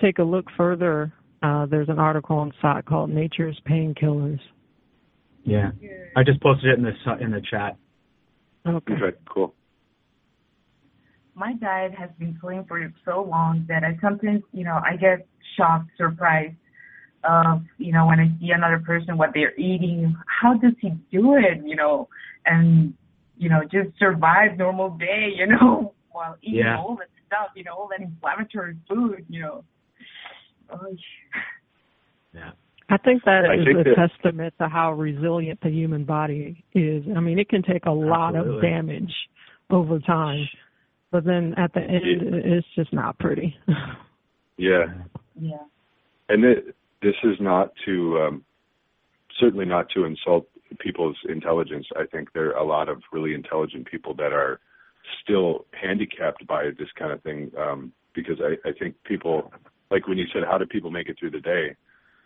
take 0.00 0.18
a 0.18 0.22
look 0.22 0.46
further, 0.56 1.12
uh, 1.42 1.66
there's 1.66 1.88
an 1.88 1.98
article 1.98 2.36
on 2.36 2.52
site 2.62 2.84
called 2.84 3.10
Nature's 3.10 3.60
Painkillers. 3.68 4.40
Yeah. 5.46 5.70
I 6.16 6.22
just 6.24 6.40
posted 6.42 6.70
it 6.70 6.78
in 6.78 6.84
the 6.84 7.24
in 7.24 7.30
the 7.30 7.40
chat. 7.40 7.76
Okay. 8.66 8.94
okay, 8.94 9.16
cool. 9.32 9.54
my 11.34 11.52
diet 11.54 11.92
has 11.94 12.10
been 12.18 12.36
clean 12.40 12.64
for 12.66 12.80
so 13.04 13.22
long 13.22 13.64
that 13.68 13.84
I 13.84 13.96
sometimes, 14.02 14.42
you 14.52 14.64
know, 14.64 14.80
I 14.84 14.96
get 14.96 15.26
shocked, 15.56 15.90
surprised 15.96 16.56
of, 17.22 17.62
you 17.78 17.92
know, 17.92 18.06
when 18.06 18.18
I 18.18 18.28
see 18.40 18.50
another 18.50 18.78
person 18.78 19.16
what 19.18 19.30
they're 19.34 19.54
eating. 19.56 20.16
How 20.26 20.54
does 20.54 20.72
he 20.80 20.90
do 21.12 21.34
it? 21.36 21.62
You 21.64 21.76
know, 21.76 22.08
and 22.44 22.94
you 23.38 23.48
know, 23.50 23.60
just 23.62 23.96
survive 23.98 24.56
normal 24.56 24.96
day, 24.96 25.30
you 25.36 25.46
know, 25.46 25.94
while 26.10 26.36
eating 26.42 26.60
Yeah. 26.60 26.78
all 26.78 26.96
that 26.96 27.08
stuff, 27.26 27.48
you 27.54 27.64
know, 27.64 27.72
all 27.72 27.88
that 27.90 28.00
inflammatory 28.00 28.76
food, 28.88 29.26
you 29.28 29.40
know. 29.42 29.64
Oh, 30.70 30.96
Yeah. 32.32 32.52
I 32.88 32.96
think 32.98 33.24
that 33.24 33.44
I 33.50 33.54
is 33.54 33.64
think 33.64 33.78
a 33.80 33.84
that- 33.84 34.08
testament 34.08 34.54
to 34.60 34.68
how 34.68 34.92
resilient 34.92 35.60
the 35.62 35.70
human 35.70 36.04
body 36.04 36.64
is. 36.72 37.04
I 37.16 37.20
mean, 37.20 37.38
it 37.38 37.48
can 37.48 37.62
take 37.62 37.86
a 37.86 37.90
lot 37.90 38.36
of 38.36 38.62
damage 38.62 39.12
over 39.70 39.98
time, 39.98 40.46
but 41.10 41.24
then 41.24 41.54
at 41.56 41.72
the 41.74 41.80
end, 41.80 42.22
it's 42.44 42.66
just 42.76 42.92
not 42.92 43.18
pretty. 43.18 43.56
Yeah, 44.58 44.86
yeah. 45.38 45.58
and 46.30 46.42
it, 46.42 46.74
this 47.02 47.14
is 47.24 47.36
not 47.40 47.72
to 47.84 48.18
um, 48.20 48.44
certainly 49.38 49.66
not 49.66 49.90
to 49.90 50.04
insult 50.04 50.48
people's 50.78 51.18
intelligence. 51.28 51.86
I 51.94 52.06
think 52.06 52.32
there 52.32 52.48
are 52.56 52.58
a 52.58 52.64
lot 52.64 52.88
of 52.88 53.02
really 53.12 53.34
intelligent 53.34 53.86
people 53.86 54.14
that 54.14 54.32
are 54.32 54.60
still 55.22 55.66
handicapped 55.78 56.46
by 56.46 56.70
this 56.78 56.88
kind 56.98 57.12
of 57.12 57.22
thing 57.22 57.50
um, 57.58 57.92
because 58.14 58.38
I, 58.40 58.66
I 58.66 58.72
think 58.72 58.94
people 59.04 59.52
like 59.90 60.08
when 60.08 60.16
you 60.16 60.24
said 60.32 60.42
how 60.50 60.56
do 60.56 60.64
people 60.64 60.90
make 60.90 61.10
it 61.10 61.18
through 61.18 61.32
the 61.32 61.40
day. 61.40 61.76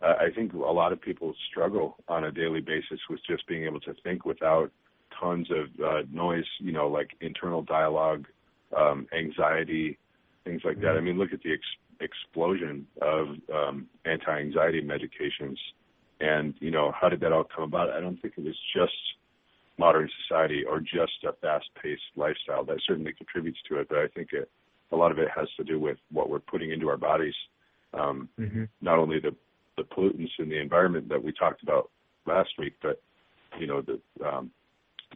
Uh, 0.03 0.15
I 0.19 0.31
think 0.35 0.53
a 0.55 0.59
lot 0.59 0.93
of 0.93 1.01
people 1.01 1.35
struggle 1.51 1.97
on 2.09 2.25
a 2.25 2.33
daily 2.33 2.61
basis 2.61 3.01
with 3.09 3.21
just 3.29 3.47
being 3.47 3.65
able 3.65 3.81
to 3.81 3.95
think 4.03 4.25
without 4.25 4.71
tons 5.19 5.49
of 5.51 5.67
uh, 5.85 6.03
noise, 6.11 6.45
you 6.59 6.73
know, 6.73 6.89
like 6.89 7.11
internal 7.21 7.63
dialogue, 7.63 8.27
um, 8.77 9.07
anxiety, 9.17 9.99
things 10.45 10.63
like 10.65 10.81
that. 10.81 10.97
I 10.97 11.01
mean, 11.01 11.19
look 11.19 11.33
at 11.33 11.43
the 11.43 11.53
ex- 11.53 11.81
explosion 12.01 12.87
of 13.03 13.29
um, 13.53 13.87
anti-anxiety 14.07 14.83
medications, 14.83 15.59
and 16.21 16.55
you 16.61 16.71
know, 16.71 16.93
how 16.99 17.09
did 17.11 17.21
that 17.21 17.33
all 17.33 17.45
come 17.45 17.65
about? 17.65 17.91
I 17.91 18.01
don't 18.01 18.21
think 18.23 18.35
it 18.39 18.45
was 18.45 18.57
just 18.75 18.93
modern 19.79 20.09
society 20.23 20.65
or 20.65 20.81
just 20.81 21.25
a 21.29 21.33
fast-paced 21.41 22.03
lifestyle. 22.17 22.65
That 22.65 22.79
certainly 22.87 23.13
contributes 23.13 23.59
to 23.69 23.81
it, 23.81 23.89
but 23.89 23.99
I 23.99 24.09
think 24.09 24.29
it, 24.33 24.51
a 24.93 24.97
lot 24.97 25.11
of 25.11 25.19
it 25.19 25.29
has 25.35 25.49
to 25.57 25.65
do 25.65 25.79
with 25.79 25.99
what 26.11 26.31
we're 26.31 26.39
putting 26.39 26.71
into 26.71 26.89
our 26.89 26.97
bodies 26.97 27.35
Um, 27.93 28.29
mm-hmm. 28.39 28.65
Not 28.81 28.99
only 28.99 29.21
the 29.21 29.35
the 29.77 29.83
pollutants 29.85 30.31
in 30.39 30.49
the 30.49 30.61
environment 30.61 31.09
that 31.09 31.23
we 31.23 31.33
talked 31.33 31.63
about 31.63 31.91
last 32.27 32.51
week, 32.59 32.75
but 32.83 33.01
you 33.59 33.67
know 33.67 33.83
the 33.83 34.01
um, 34.27 34.51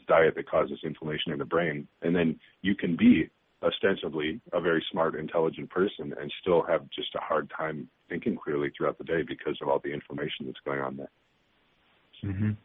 diet 0.08 0.34
that 0.36 0.48
causes 0.48 0.78
inflammation 0.84 1.32
in 1.32 1.38
the 1.38 1.44
brain, 1.44 1.86
and 2.02 2.14
then 2.14 2.38
you 2.62 2.74
can 2.74 2.96
be 2.96 3.28
ostensibly 3.62 4.40
a 4.52 4.60
very 4.60 4.84
smart, 4.90 5.14
intelligent 5.14 5.70
person 5.70 6.14
and 6.20 6.32
still 6.40 6.62
have 6.62 6.82
just 6.90 7.14
a 7.14 7.20
hard 7.20 7.50
time 7.56 7.88
thinking 8.08 8.36
clearly 8.36 8.70
throughout 8.76 8.98
the 8.98 9.04
day 9.04 9.22
because 9.26 9.56
of 9.62 9.68
all 9.68 9.80
the 9.82 9.92
inflammation 9.92 10.46
that's 10.46 10.58
going 10.64 10.80
on 10.80 10.96
there. 10.96 11.10
Mhm. 12.22 12.56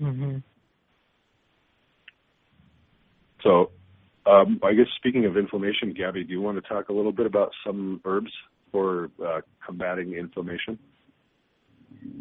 Mhm. 0.00 0.42
So, 3.42 3.72
um, 4.26 4.60
I 4.62 4.74
guess 4.74 4.88
speaking 4.96 5.24
of 5.24 5.36
inflammation, 5.36 5.92
Gabby, 5.92 6.24
do 6.24 6.32
you 6.32 6.40
want 6.40 6.62
to 6.62 6.68
talk 6.68 6.88
a 6.88 6.92
little 6.92 7.12
bit 7.12 7.26
about 7.26 7.52
some 7.64 8.00
herbs 8.04 8.32
for 8.70 9.10
uh, 9.24 9.40
combating 9.64 10.14
inflammation? 10.14 10.78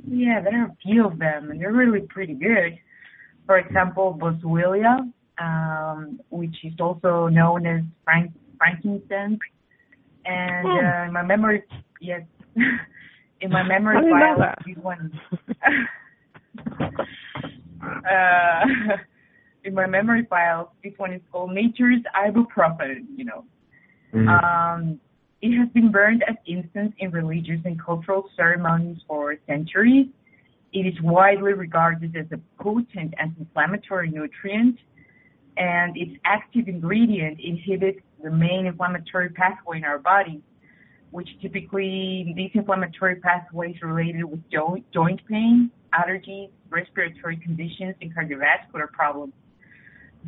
Yeah, 0.08 0.42
there 0.42 0.62
are 0.62 0.66
a 0.66 0.78
few 0.82 1.06
of 1.06 1.20
them, 1.20 1.52
and 1.52 1.62
they're 1.62 1.72
really 1.72 2.02
pretty 2.02 2.34
good. 2.34 2.78
For 3.46 3.58
example, 3.58 4.18
boswellia, 4.20 5.12
um, 5.40 6.20
which 6.30 6.56
is 6.64 6.74
also 6.80 7.28
known 7.28 7.66
as 7.66 7.82
frank, 8.04 8.32
frankincense. 8.58 9.40
And 10.26 10.68
oh. 10.68 10.80
uh, 10.80 11.06
in 11.06 11.14
my 11.14 11.24
memory, 11.24 11.64
yes, 12.00 12.22
in 13.42 13.50
my 13.50 13.64
memory 13.64 13.98
file, 14.10 14.54
this 14.66 14.78
one. 14.78 15.20
uh, 17.84 18.66
in 19.64 19.74
my 19.74 19.88
memory 19.88 20.26
file, 20.30 20.74
this 20.84 20.94
one 20.98 21.14
is 21.14 21.22
called 21.32 21.54
Nature's 21.54 22.02
Ibuprofen. 22.16 23.06
You 23.16 23.26
know, 23.26 23.46
mm-hmm. 24.14 24.28
um, 24.28 25.00
it 25.42 25.58
has 25.58 25.68
been 25.70 25.92
burned 25.92 26.24
as 26.28 26.36
incense 26.46 26.94
in 27.00 27.12
religious 27.12 27.60
and 27.66 27.82
cultural 27.84 28.30
ceremonies 28.36 29.00
for 29.08 29.36
centuries. 29.48 30.08
It 30.74 30.86
is 30.86 30.94
widely 31.02 31.54
regarded 31.54 32.16
as 32.16 32.28
a 32.32 32.40
potent 32.62 33.14
anti-inflammatory 33.20 34.12
nutrient 34.12 34.78
and 35.58 35.98
its 35.98 36.12
active 36.26 36.68
ingredient 36.68 37.40
inhibits 37.44 38.00
the 38.24 38.30
main 38.30 38.68
inflammatory 38.68 39.30
pathway 39.30 39.78
in 39.78 39.84
our 39.84 40.00
body, 40.00 40.42
which 41.10 41.28
typically 41.42 42.34
these 42.36 42.52
inflammatory 42.54 43.16
pathways 43.16 43.76
related 43.82 44.24
with 44.24 44.40
joint, 44.50 44.86
joint 44.94 45.20
pain, 45.28 45.72
allergies, 45.94 46.50
respiratory 46.70 47.38
conditions, 47.38 47.96
and 48.02 48.16
cardiovascular 48.16 48.90
problems. 48.92 49.34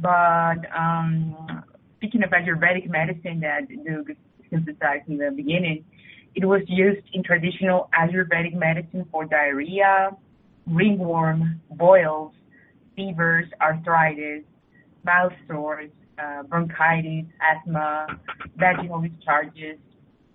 But 0.02 0.60
um, 0.76 1.64
speaking 1.98 2.24
of 2.24 2.32
Ayurvedic 2.32 2.90
medicine 2.90 3.40
that 3.42 3.68
Doug 3.86 4.12
synthesized 4.54 5.10
in 5.10 5.18
the 5.18 5.32
beginning, 5.36 5.84
it 6.36 6.46
was 6.46 6.62
used 6.68 7.06
in 7.14 7.24
traditional 7.24 7.90
Ayurvedic 8.00 8.54
medicine 8.54 9.06
for 9.12 9.26
diarrhea, 9.26 10.12
ringworm, 10.68 11.62
boils, 11.72 12.34
fevers, 12.96 13.46
arthritis, 13.62 14.44
mouth 15.04 15.34
sores, 15.48 15.92
uh, 16.18 16.44
bronchitis, 16.44 17.26
asthma, 17.42 18.08
vaginal 18.56 19.02
discharges, 19.02 19.78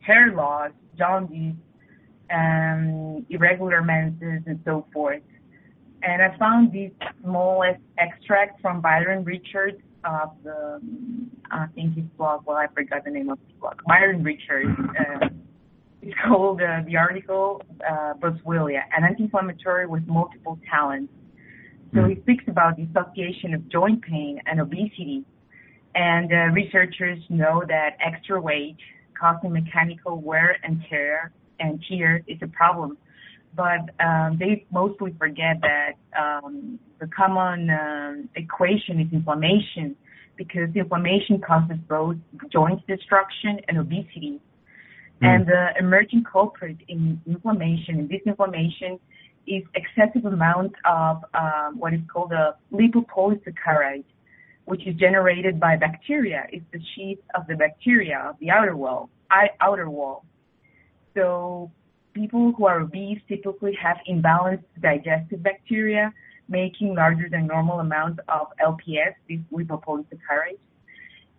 hair 0.01 0.33
loss, 0.35 0.71
jaundice, 0.97 1.57
um, 2.33 3.25
irregular 3.31 3.83
menses, 3.83 4.43
and 4.47 4.61
so 4.65 4.87
forth. 4.93 5.23
And 6.03 6.23
I 6.23 6.37
found 6.39 6.73
this 6.73 6.93
small 7.23 7.65
extract 7.99 8.61
from 8.61 8.81
Byron 8.81 9.25
Richards 9.25 9.81
of 10.05 10.31
the, 10.45 10.81
I 11.51 11.67
think 11.75 11.97
his 11.97 12.05
blog, 12.17 12.47
well, 12.47 12.57
I 12.57 12.67
forgot 12.75 13.05
the 13.05 13.11
name 13.11 13.31
of 13.31 13.39
his 13.39 13.57
blog, 13.61 13.81
Byron 13.87 14.23
Richards. 14.23 14.71
Uh, 14.79 15.29
it's 16.03 16.15
called 16.27 16.61
uh, 16.61 16.83
the 16.87 16.97
article 16.97 17.63
uh, 17.89 18.15
Boswellia, 18.15 18.83
an 18.97 19.05
anti-inflammatory 19.05 19.87
with 19.87 20.07
multiple 20.07 20.59
talents. 20.71 21.13
So 21.95 22.05
he 22.05 22.21
speaks 22.23 22.45
about 22.49 22.77
the 22.77 22.85
association 22.85 23.55
of 23.55 23.69
joint 23.69 24.03
pain 24.03 24.41
and 24.47 24.61
obesity. 24.61 25.25
And 25.95 26.33
uh, 26.33 26.37
researchers 26.53 27.19
know 27.29 27.63
that 27.67 27.97
extra 28.05 28.41
weight 28.41 28.77
causing 29.19 29.53
mechanical 29.53 30.21
wear 30.21 30.57
and 30.63 30.85
tear 30.89 31.33
and 31.59 31.83
tears 31.89 32.23
is 32.29 32.39
a 32.43 32.47
problem. 32.47 32.99
But 33.57 33.91
um, 34.05 34.37
they 34.39 34.67
mostly 34.71 35.15
forget 35.19 35.57
that 35.63 35.95
um, 36.17 36.79
the 37.01 37.09
common 37.09 37.71
um, 37.71 38.29
equation 38.37 39.01
is 39.01 39.13
inflammation 39.13 39.97
because 40.39 40.75
inflammation 40.75 41.41
causes 41.41 41.77
both 41.89 42.17
joint 42.51 42.81
destruction 42.87 43.61
and 43.69 43.77
obesity. 43.77 44.41
Mm. 45.21 45.27
And 45.27 45.47
the 45.47 45.71
emerging 45.79 46.25
culprit 46.25 46.79
in 46.89 47.21
inflammation 47.27 47.99
and 47.99 48.09
disinflammation 48.09 48.99
is 49.47 49.65
excessive 49.75 50.25
amount 50.25 50.73
of 50.85 51.25
um, 51.35 51.79
what 51.79 51.93
is 51.93 52.01
called 52.11 52.33
a 52.33 52.57
lipopolysaccharide, 52.73 54.05
which 54.65 54.87
is 54.87 54.95
generated 54.95 55.59
by 55.59 55.77
bacteria. 55.77 56.47
It's 56.51 56.65
the 56.73 56.81
sheath 56.95 57.19
of 57.35 57.47
the 57.49 57.57
bacteria 57.57 58.19
of 58.31 58.37
the 58.41 58.51
outer 58.51 58.77
wall. 58.77 59.11
outer 59.61 59.91
wall. 59.91 60.25
So 61.15 61.71
people 62.13 62.53
who 62.57 62.67
are 62.67 62.81
obese 62.81 63.21
typically 63.29 63.77
have 63.83 63.97
imbalanced 64.09 64.65
digestive 64.81 65.43
bacteria, 65.43 66.13
making 66.49 66.95
larger 66.95 67.29
than 67.29 67.47
normal 67.47 67.81
amounts 67.81 68.21
of 68.29 68.49
LPS, 68.61 69.15
these 69.27 69.41
lipopolysaccharides. 69.53 70.59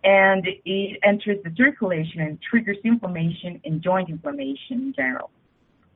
And 0.02 0.46
it 0.64 0.98
enters 1.02 1.38
the 1.44 1.52
circulation 1.56 2.20
and 2.20 2.38
triggers 2.40 2.78
inflammation 2.84 3.60
and 3.64 3.82
joint 3.82 4.08
inflammation 4.08 4.80
in 4.80 4.94
general. 4.96 5.30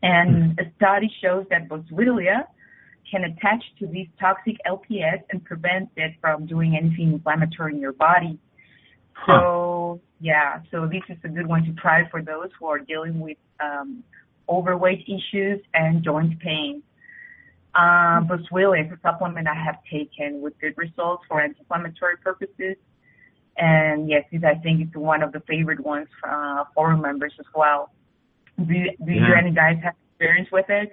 And 0.02 0.58
a 0.60 0.64
study 0.76 1.10
shows 1.22 1.46
that 1.48 1.68
boswellia 1.68 2.46
can 3.10 3.24
attach 3.24 3.64
to 3.78 3.86
these 3.86 4.08
toxic 4.20 4.56
LPS 4.66 5.22
and 5.30 5.42
prevent 5.44 5.88
it 5.96 6.12
from 6.20 6.46
doing 6.46 6.76
anything 6.76 7.14
inflammatory 7.14 7.74
in 7.74 7.80
your 7.80 7.92
body. 7.92 8.38
So 9.26 10.00
yeah, 10.20 10.60
so 10.70 10.86
this 10.86 11.02
is 11.08 11.16
a 11.24 11.28
good 11.28 11.46
one 11.46 11.64
to 11.64 11.72
try 11.72 12.08
for 12.10 12.20
those 12.20 12.48
who 12.58 12.66
are 12.66 12.78
dealing 12.78 13.20
with 13.20 13.38
um, 13.60 14.02
overweight 14.48 15.06
issues 15.08 15.60
and 15.72 16.02
joint 16.02 16.38
pain. 16.40 16.82
Um, 17.76 18.28
boswellia 18.28 18.86
is 18.86 18.92
a 18.92 18.98
supplement 19.02 19.48
I 19.48 19.54
have 19.54 19.78
taken 19.90 20.40
with 20.40 20.58
good 20.60 20.74
results 20.76 21.24
for 21.28 21.40
anti-inflammatory 21.40 22.18
purposes. 22.18 22.76
And 23.56 24.08
yes, 24.08 24.24
I 24.32 24.54
think 24.56 24.80
it's 24.80 24.96
one 24.96 25.22
of 25.22 25.32
the 25.32 25.40
favorite 25.48 25.80
ones 25.80 26.08
for 26.20 26.30
uh, 26.30 26.64
for 26.74 26.96
members 26.96 27.32
as 27.38 27.46
well. 27.54 27.90
Do 28.58 28.66
do 28.66 29.12
yeah. 29.12 29.28
you 29.28 29.34
any 29.36 29.52
guys 29.52 29.76
have 29.82 29.94
experience 30.12 30.48
with 30.52 30.66
it? 30.68 30.92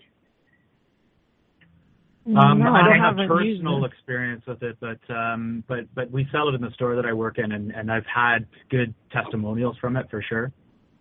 Um, 2.27 2.59
no, 2.59 2.73
I 2.73 2.83
don't 2.83 3.01
I 3.01 3.07
have 3.07 3.27
personal 3.27 3.83
experience 3.85 4.43
with 4.45 4.61
it, 4.61 4.77
but 4.79 4.99
um, 5.13 5.63
but 5.67 5.93
but 5.95 6.11
we 6.11 6.27
sell 6.31 6.49
it 6.49 6.55
in 6.55 6.61
the 6.61 6.69
store 6.71 6.95
that 6.95 7.05
I 7.05 7.13
work 7.13 7.39
in, 7.39 7.51
and, 7.51 7.71
and 7.71 7.91
I've 7.91 8.05
had 8.05 8.45
good 8.69 8.93
testimonials 9.11 9.75
from 9.81 9.97
it 9.97 10.07
for 10.11 10.21
sure. 10.21 10.51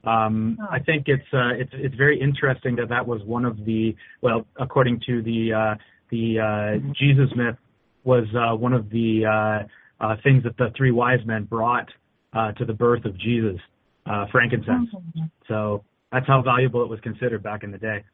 Um, 0.04 0.58
oh. 0.60 0.66
I 0.70 0.78
think 0.78 1.04
it's 1.06 1.22
uh, 1.32 1.54
it's 1.54 1.70
it's 1.74 1.94
very 1.94 2.20
interesting 2.20 2.76
that 2.76 2.88
that 2.88 3.06
was 3.06 3.22
one 3.24 3.44
of 3.44 3.64
the 3.64 3.94
well, 4.22 4.46
according 4.58 5.00
to 5.06 5.22
the 5.22 5.52
uh, 5.52 5.74
the 6.10 6.38
uh, 6.38 6.42
mm-hmm. 6.42 6.92
Jesus 6.98 7.30
myth, 7.36 7.56
was 8.04 8.24
uh, 8.34 8.56
one 8.56 8.72
of 8.72 8.90
the 8.90 9.24
uh, 9.26 10.04
uh, 10.04 10.16
things 10.22 10.42
that 10.44 10.56
the 10.56 10.72
three 10.76 10.90
wise 10.90 11.20
men 11.26 11.44
brought 11.44 11.88
uh, 12.32 12.52
to 12.52 12.64
the 12.64 12.72
birth 12.72 13.04
of 13.04 13.18
Jesus, 13.18 13.60
uh, 14.06 14.26
frankincense. 14.32 14.88
Mm-hmm. 14.94 15.24
So 15.48 15.84
that's 16.12 16.26
how 16.26 16.42
valuable 16.42 16.82
it 16.82 16.88
was 16.88 17.00
considered 17.00 17.42
back 17.42 17.62
in 17.62 17.70
the 17.70 17.78
day. 17.78 18.04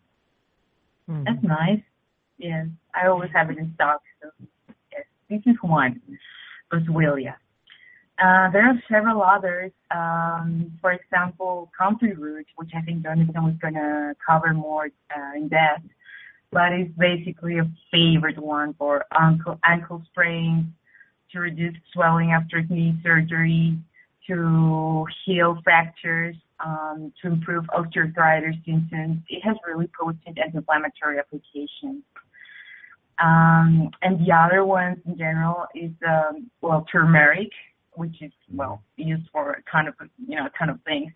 Hmm. 1.08 1.24
That's 1.24 1.42
nice. 1.42 1.80
Yes, 2.38 2.66
I 2.94 3.06
always 3.06 3.30
have 3.34 3.50
it 3.50 3.58
in 3.58 3.72
stock. 3.74 4.02
So 4.22 4.30
yes, 4.92 5.04
this 5.30 5.40
is 5.46 5.56
one. 5.62 6.00
Boswellia. 6.72 7.34
Uh, 8.18 8.50
there 8.50 8.66
are 8.66 8.82
several 8.90 9.22
others. 9.22 9.72
Um, 9.90 10.72
for 10.80 10.92
example, 10.92 11.70
comfrey 11.78 12.14
root, 12.14 12.46
which 12.56 12.70
I 12.74 12.80
think 12.80 13.02
Jonathan 13.02 13.44
was 13.44 13.54
going 13.60 13.74
to 13.74 14.14
cover 14.26 14.54
more 14.54 14.88
uh, 15.14 15.36
in 15.36 15.48
depth, 15.48 15.84
but 16.50 16.72
it's 16.72 16.90
basically 16.96 17.58
a 17.58 17.70
favorite 17.90 18.38
one 18.38 18.74
for 18.78 19.04
ankle, 19.18 19.58
ankle 19.64 20.02
sprains, 20.10 20.64
to 21.32 21.40
reduce 21.40 21.74
swelling 21.92 22.32
after 22.32 22.62
knee 22.62 22.94
surgery, 23.02 23.78
to 24.26 25.06
heal 25.24 25.58
fractures, 25.62 26.36
um, 26.64 27.12
to 27.20 27.28
improve 27.28 27.64
osteoarthritis 27.66 28.64
symptoms. 28.64 29.18
It 29.28 29.42
has 29.42 29.56
really 29.66 29.90
potent 29.98 30.38
anti-inflammatory 30.38 31.18
applications. 31.18 32.02
Um, 33.22 33.90
and 34.02 34.26
the 34.26 34.32
other 34.32 34.64
ones 34.64 34.98
in 35.06 35.18
general 35.18 35.66
is, 35.74 35.90
um, 36.06 36.50
well, 36.60 36.86
turmeric, 36.90 37.50
which 37.96 38.22
is, 38.22 38.32
well, 38.52 38.82
used 38.96 39.28
for 39.32 39.62
kind 39.70 39.88
of, 39.88 39.94
you 40.26 40.36
know, 40.36 40.48
ton 40.58 40.70
of 40.70 40.80
things. 40.82 41.12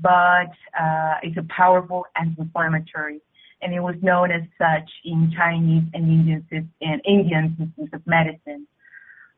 But 0.00 0.50
uh, 0.78 1.14
it's 1.22 1.36
a 1.36 1.46
powerful 1.48 2.04
anti-inflammatory, 2.16 3.20
and 3.62 3.72
it 3.72 3.80
was 3.80 3.94
known 4.02 4.30
as 4.30 4.42
such 4.58 4.90
in 5.04 5.32
Chinese 5.36 5.84
and 5.94 6.04
Indian, 6.04 6.46
and 6.80 7.00
Indian 7.06 7.56
systems 7.58 7.90
of 7.92 8.06
medicine. 8.06 8.66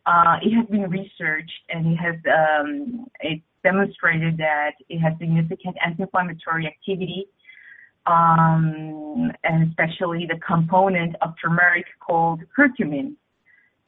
Uh, 0.06 0.36
it 0.40 0.54
has 0.54 0.66
been 0.66 0.88
researched 0.88 1.62
and 1.68 1.88
it 1.88 1.96
has 1.96 2.14
um, 2.32 3.06
it 3.20 3.42
demonstrated 3.64 4.38
that 4.38 4.72
it 4.88 5.00
has 5.00 5.12
significant 5.18 5.76
anti-inflammatory 5.84 6.64
activity 6.64 7.26
um, 8.06 9.32
and 9.42 9.68
especially 9.68 10.26
the 10.26 10.38
component 10.46 11.16
of 11.22 11.34
turmeric 11.42 11.86
called 12.00 12.40
curcumin. 12.56 13.14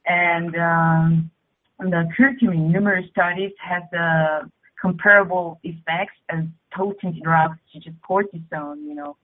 And 0.05 0.55
um, 0.55 1.31
the 1.79 2.09
curcumin, 2.17 2.71
numerous 2.71 3.05
studies 3.09 3.51
have 3.59 3.83
the 3.91 4.49
comparable 4.81 5.59
effects 5.63 6.15
as 6.29 6.43
potent 6.73 7.21
drugs 7.23 7.57
such 7.73 7.87
as 7.87 7.93
cortisone, 8.07 8.83
you 8.85 8.95
know, 8.95 9.17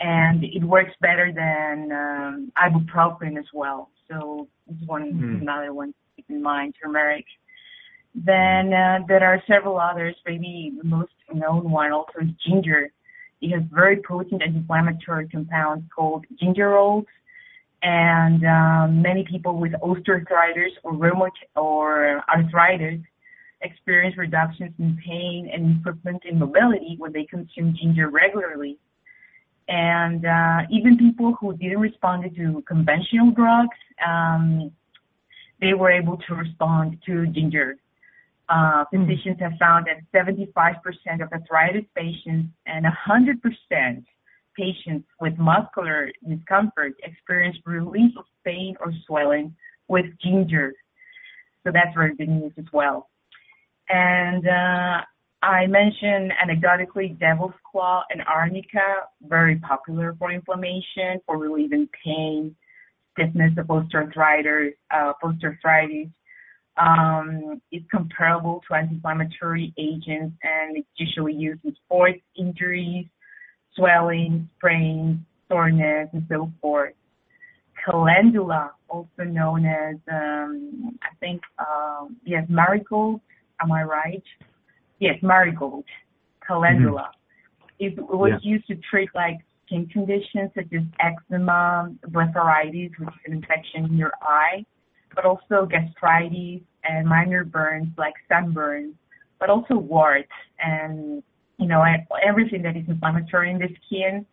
and 0.00 0.44
it 0.44 0.64
works 0.64 0.92
better 1.00 1.32
than 1.32 1.90
um, 1.92 2.52
ibuprofen 2.56 3.38
as 3.38 3.46
well. 3.52 3.90
So 4.08 4.48
this 4.66 4.76
is 4.80 4.88
one 4.88 5.12
mm. 5.12 5.42
another 5.42 5.72
one 5.72 5.88
to 5.88 5.94
keep 6.16 6.26
in 6.28 6.42
mind, 6.42 6.74
turmeric. 6.82 7.24
Then 8.14 8.72
uh, 8.72 9.00
there 9.08 9.24
are 9.24 9.42
several 9.46 9.78
others. 9.78 10.16
Maybe 10.26 10.72
the 10.76 10.88
most 10.88 11.12
known 11.32 11.70
one 11.70 11.92
also 11.92 12.20
is 12.22 12.28
ginger. 12.46 12.90
It 13.42 13.50
has 13.50 13.62
very 13.70 14.02
potent 14.02 14.42
anti-inflammatory 14.42 15.28
compounds 15.28 15.84
called 15.94 16.24
gingerols, 16.40 17.04
and 17.82 18.44
um, 18.44 19.02
many 19.02 19.24
people 19.24 19.58
with 19.58 19.72
osteoarthritis 19.72 20.72
or 20.82 20.92
rheumatoid 20.92 21.30
or 21.56 22.22
arthritis 22.28 23.00
experience 23.62 24.16
reductions 24.16 24.72
in 24.78 24.98
pain 25.06 25.50
and 25.52 25.64
improvement 25.64 26.22
in 26.28 26.38
mobility 26.38 26.96
when 26.98 27.12
they 27.12 27.24
consume 27.24 27.74
ginger 27.80 28.10
regularly. 28.10 28.78
And 29.68 30.24
uh, 30.24 30.60
even 30.70 30.96
people 30.96 31.36
who 31.40 31.56
didn't 31.56 31.80
respond 31.80 32.24
to 32.36 32.62
conventional 32.68 33.32
drugs, 33.32 33.76
um, 34.06 34.70
they 35.60 35.74
were 35.74 35.90
able 35.90 36.18
to 36.28 36.34
respond 36.34 36.98
to 37.06 37.26
ginger. 37.28 37.76
Uh, 38.48 38.84
physicians 38.92 39.38
have 39.40 39.54
found 39.58 39.86
that 39.86 39.98
75% 40.14 40.76
of 41.20 41.32
arthritis 41.32 41.84
patients 41.96 42.48
and 42.66 42.86
100% 42.86 44.04
patients 44.56 45.06
with 45.20 45.36
muscular 45.38 46.10
discomfort 46.28 46.94
experience 47.02 47.56
relief 47.64 48.12
of 48.18 48.24
pain 48.44 48.76
or 48.80 48.92
swelling 49.06 49.54
with 49.88 50.06
ginger. 50.22 50.72
So 51.64 51.72
that's 51.72 51.94
very 51.94 52.14
good 52.14 52.28
news 52.28 52.52
as 52.58 52.64
well. 52.72 53.08
And 53.88 54.46
uh, 54.46 55.00
I 55.42 55.66
mentioned 55.66 56.32
anecdotally 56.42 57.18
devil's 57.18 57.54
claw 57.70 58.04
and 58.10 58.22
arnica, 58.26 59.04
very 59.22 59.56
popular 59.56 60.14
for 60.18 60.32
inflammation, 60.32 61.20
for 61.26 61.38
relieving 61.38 61.88
pain, 62.04 62.56
stiffness 63.12 63.52
of 63.58 63.66
osteoarthritis, 63.66 64.72
uh, 64.90 65.12
osteoarthritis. 65.22 66.10
Um, 66.78 67.62
it's 67.72 67.86
comparable 67.90 68.62
to 68.68 68.74
anti-inflammatory 68.74 69.72
agents 69.78 70.36
and 70.42 70.76
it's 70.76 70.88
usually 70.96 71.32
used 71.32 71.64
in 71.64 71.74
sports 71.84 72.20
injuries, 72.36 73.06
swelling, 73.76 74.48
sprains, 74.56 75.18
soreness, 75.48 76.08
and 76.12 76.26
so 76.28 76.50
forth. 76.60 76.94
Calendula, 77.84 78.72
also 78.88 79.22
known 79.24 79.64
as, 79.64 79.96
um, 80.10 80.98
I 81.02 81.14
think, 81.20 81.40
um, 81.58 82.16
yes, 82.24 82.44
marigold. 82.48 83.20
Am 83.60 83.70
I 83.72 83.84
right? 83.84 84.22
Yes, 84.98 85.16
marigold, 85.22 85.84
calendula. 86.46 87.10
Mm-hmm. 87.80 88.00
It 88.00 88.02
was 88.08 88.32
yeah. 88.42 88.52
used 88.52 88.66
to 88.68 88.76
treat 88.90 89.10
like 89.14 89.38
skin 89.66 89.86
conditions 89.92 90.50
such 90.54 90.72
as 90.72 90.82
eczema, 91.00 91.92
blepharitis, 92.08 92.90
which 92.98 93.08
is 93.08 93.14
an 93.26 93.32
infection 93.32 93.84
in 93.84 93.96
your 93.96 94.12
eye, 94.22 94.64
but 95.14 95.24
also 95.24 95.66
gastritis 95.66 96.62
and 96.84 97.06
minor 97.06 97.44
burns 97.44 97.88
like 97.98 98.14
sunburns, 98.30 98.94
but 99.38 99.50
also 99.50 99.74
warts 99.74 100.28
and 100.58 101.22
you 101.58 101.66
know 101.66 101.84
everything 102.22 102.62
that 102.62 102.76
is 102.76 102.84
inflammatory 102.88 103.50
in 103.50 103.58
the 103.58 103.68
skin. 103.86 104.26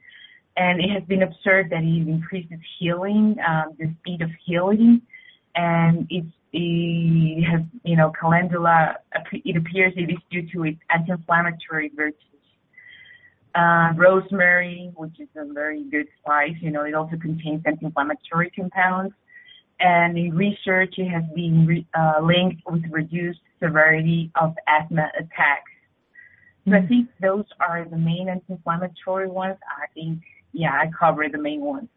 And 0.56 0.80
it 0.80 0.90
has 0.92 1.04
been 1.06 1.24
observed 1.24 1.72
that 1.72 1.82
it 1.82 2.08
increases 2.08 2.60
healing, 2.78 3.38
um, 3.48 3.74
the 3.80 3.92
speed 4.02 4.22
of 4.22 4.30
healing, 4.46 5.02
and 5.56 6.06
it's 6.12 6.28
it 6.54 7.44
has, 7.46 7.62
you 7.84 7.98
know, 7.98 8.12
calendula, 8.20 8.98
it 9.32 9.58
appears 9.58 9.94
it 9.96 10.12
is 10.12 10.20
due 10.30 10.48
to 10.54 10.66
its 10.66 10.80
anti-inflammatory 10.92 11.92
virtues. 11.96 12.20
Uh, 13.56 13.94
rosemary, 13.96 14.92
which 14.96 15.20
is 15.20 15.28
a 15.36 15.46
very 15.54 15.84
good 15.90 16.08
spice, 16.20 16.56
you 16.60 16.72
know, 16.72 16.84
it 16.84 16.94
also 16.94 17.18
contains 17.18 17.62
anti-inflammatory 17.66 18.52
compounds. 18.56 19.14
And 19.80 20.18
in 20.18 20.36
research, 20.36 20.96
it 20.98 21.10
has 21.10 21.24
been 21.36 21.66
re- 21.66 21.88
uh, 21.98 22.20
linked 22.22 22.62
with 22.66 22.84
reduced 22.90 23.42
severity 23.62 24.32
of 24.40 24.56
asthma 24.68 25.10
attacks. 25.18 25.73
So. 26.66 26.76
I 26.76 26.86
think 26.88 27.10
those 27.22 27.46
are 27.60 27.86
the 27.90 27.98
main 27.98 28.30
anti-inflammatory 28.30 29.28
ones. 29.28 29.58
I 29.68 29.88
think, 29.94 30.20
yeah, 30.54 30.72
I 30.72 30.90
covered 30.98 31.34
the 31.34 31.38
main 31.38 31.62
ones. 31.62 31.90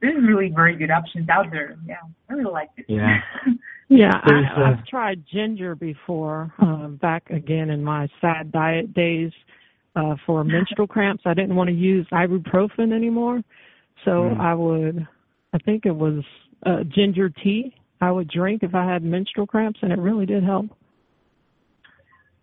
There's 0.00 0.22
really 0.22 0.52
very 0.54 0.76
good 0.76 0.90
options 0.90 1.28
out 1.28 1.46
there. 1.50 1.76
Yeah, 1.86 1.96
I 2.28 2.34
really 2.34 2.52
like 2.52 2.70
it. 2.76 2.84
Yeah. 2.88 3.18
Yeah, 3.88 4.10
I, 4.24 4.72
I've 4.72 4.84
tried 4.86 5.22
ginger 5.32 5.76
before. 5.76 6.52
Uh, 6.60 6.88
back 6.88 7.30
again 7.30 7.70
in 7.70 7.84
my 7.84 8.08
sad 8.20 8.50
diet 8.50 8.92
days 8.94 9.30
uh, 9.94 10.16
for 10.26 10.42
menstrual 10.44 10.88
cramps, 10.88 11.22
I 11.24 11.34
didn't 11.34 11.54
want 11.54 11.68
to 11.68 11.74
use 11.74 12.06
ibuprofen 12.12 12.92
anymore, 12.92 13.42
so 14.04 14.10
mm. 14.10 14.40
I 14.40 14.54
would. 14.54 15.06
I 15.52 15.58
think 15.58 15.86
it 15.86 15.94
was 15.94 16.24
uh, 16.66 16.82
ginger 16.94 17.30
tea. 17.30 17.74
I 18.00 18.10
would 18.10 18.28
drink 18.28 18.62
if 18.62 18.74
I 18.74 18.84
had 18.84 19.02
menstrual 19.02 19.46
cramps, 19.46 19.78
and 19.82 19.92
it 19.92 19.98
really 19.98 20.26
did 20.26 20.42
help. 20.42 20.66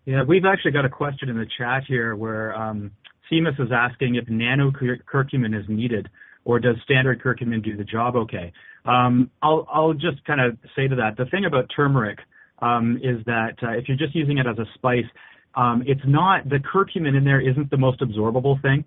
Yeah, 0.06 0.22
we've 0.22 0.44
actually 0.44 0.72
got 0.72 0.84
a 0.84 0.90
question 0.90 1.28
in 1.30 1.38
the 1.38 1.46
chat 1.58 1.84
here 1.88 2.14
where 2.14 2.54
um, 2.54 2.90
Seamus 3.30 3.58
is 3.58 3.70
asking 3.72 4.16
if 4.16 4.28
nano 4.28 4.70
curcumin 4.70 5.58
is 5.58 5.64
needed 5.68 6.08
or 6.44 6.60
does 6.60 6.76
standard 6.84 7.22
curcumin 7.22 7.64
do 7.64 7.76
the 7.76 7.84
job 7.84 8.14
okay? 8.14 8.52
Um, 8.84 9.30
I'll, 9.42 9.66
I'll 9.72 9.94
just 9.94 10.22
kind 10.26 10.42
of 10.42 10.58
say 10.76 10.88
to 10.88 10.96
that, 10.96 11.16
the 11.16 11.24
thing 11.30 11.46
about 11.46 11.70
turmeric 11.74 12.18
um, 12.60 12.98
is 13.02 13.24
that 13.24 13.54
uh, 13.62 13.70
if 13.70 13.88
you're 13.88 13.96
just 13.96 14.14
using 14.14 14.36
it 14.36 14.46
as 14.46 14.58
a 14.58 14.66
spice, 14.74 15.06
um, 15.54 15.82
it's 15.86 16.02
not, 16.06 16.48
the 16.48 16.58
curcumin 16.58 17.16
in 17.16 17.24
there 17.24 17.40
isn't 17.40 17.70
the 17.70 17.78
most 17.78 18.00
absorbable 18.00 18.60
thing. 18.60 18.84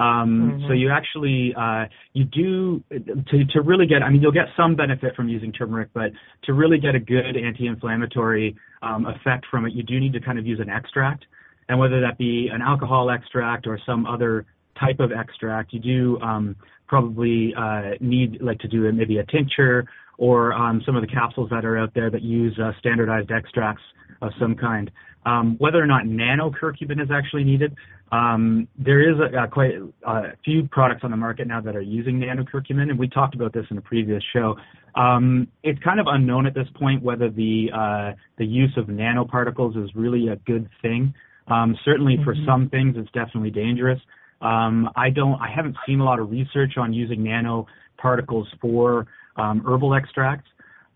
Um, 0.00 0.52
mm-hmm. 0.56 0.66
So 0.66 0.72
you 0.72 0.90
actually 0.90 1.54
uh, 1.54 1.84
you 2.14 2.24
do 2.24 2.82
to 2.90 3.44
to 3.52 3.60
really 3.60 3.86
get. 3.86 4.02
I 4.02 4.08
mean, 4.08 4.22
you'll 4.22 4.32
get 4.32 4.46
some 4.56 4.74
benefit 4.74 5.14
from 5.14 5.28
using 5.28 5.52
turmeric, 5.52 5.90
but 5.92 6.10
to 6.44 6.54
really 6.54 6.78
get 6.78 6.94
a 6.94 6.98
good 6.98 7.36
anti-inflammatory 7.36 8.56
um, 8.80 9.04
effect 9.04 9.44
from 9.50 9.66
it, 9.66 9.74
you 9.74 9.82
do 9.82 10.00
need 10.00 10.14
to 10.14 10.20
kind 10.20 10.38
of 10.38 10.46
use 10.46 10.58
an 10.58 10.70
extract, 10.70 11.26
and 11.68 11.78
whether 11.78 12.00
that 12.00 12.16
be 12.16 12.48
an 12.50 12.62
alcohol 12.62 13.10
extract 13.10 13.66
or 13.66 13.78
some 13.84 14.06
other 14.06 14.46
type 14.78 15.00
of 15.00 15.12
extract, 15.12 15.74
you 15.74 15.80
do 15.80 16.18
um, 16.22 16.56
probably 16.88 17.52
uh, 17.54 17.90
need 18.00 18.40
like 18.40 18.58
to 18.60 18.68
do 18.68 18.90
maybe 18.92 19.18
a 19.18 19.26
tincture 19.26 19.86
or 20.16 20.54
um, 20.54 20.82
some 20.86 20.96
of 20.96 21.02
the 21.02 21.08
capsules 21.08 21.50
that 21.50 21.64
are 21.66 21.76
out 21.76 21.92
there 21.94 22.10
that 22.10 22.22
use 22.22 22.58
uh, 22.58 22.72
standardized 22.78 23.30
extracts 23.30 23.82
of 24.22 24.32
some 24.40 24.54
kind. 24.54 24.90
Um, 25.26 25.56
whether 25.58 25.78
or 25.78 25.86
not 25.86 26.06
nano 26.06 26.50
curcumin 26.50 27.02
is 27.02 27.10
actually 27.12 27.44
needed, 27.44 27.74
um, 28.12 28.66
there 28.78 29.00
is 29.00 29.16
a, 29.18 29.44
a 29.44 29.48
quite 29.48 29.72
a 30.06 30.22
few 30.44 30.68
products 30.70 31.02
on 31.04 31.10
the 31.10 31.16
market 31.16 31.46
now 31.46 31.60
that 31.60 31.76
are 31.76 31.80
using 31.82 32.18
nano 32.18 32.44
curcumin, 32.44 32.90
and 32.90 32.98
we 32.98 33.08
talked 33.08 33.34
about 33.34 33.52
this 33.52 33.64
in 33.70 33.78
a 33.78 33.80
previous 33.80 34.22
show. 34.32 34.56
Um, 34.96 35.46
it's 35.62 35.78
kind 35.82 36.00
of 36.00 36.06
unknown 36.08 36.46
at 36.46 36.54
this 36.54 36.66
point 36.78 37.02
whether 37.02 37.30
the 37.30 37.68
uh, 37.72 38.16
the 38.38 38.46
use 38.46 38.72
of 38.76 38.86
nanoparticles 38.86 39.82
is 39.82 39.90
really 39.94 40.28
a 40.28 40.36
good 40.36 40.68
thing. 40.82 41.14
Um, 41.48 41.76
certainly, 41.84 42.14
mm-hmm. 42.14 42.24
for 42.24 42.34
some 42.46 42.68
things, 42.68 42.96
it's 42.96 43.10
definitely 43.12 43.50
dangerous. 43.50 44.00
Um, 44.40 44.88
I 44.96 45.10
don't, 45.10 45.40
I 45.40 45.50
haven't 45.54 45.76
seen 45.86 46.00
a 46.00 46.04
lot 46.04 46.18
of 46.18 46.30
research 46.30 46.74
on 46.78 46.92
using 46.92 47.20
nanoparticles 47.20 48.46
for 48.60 49.06
um, 49.36 49.62
herbal 49.66 49.94
extracts. 49.94 50.48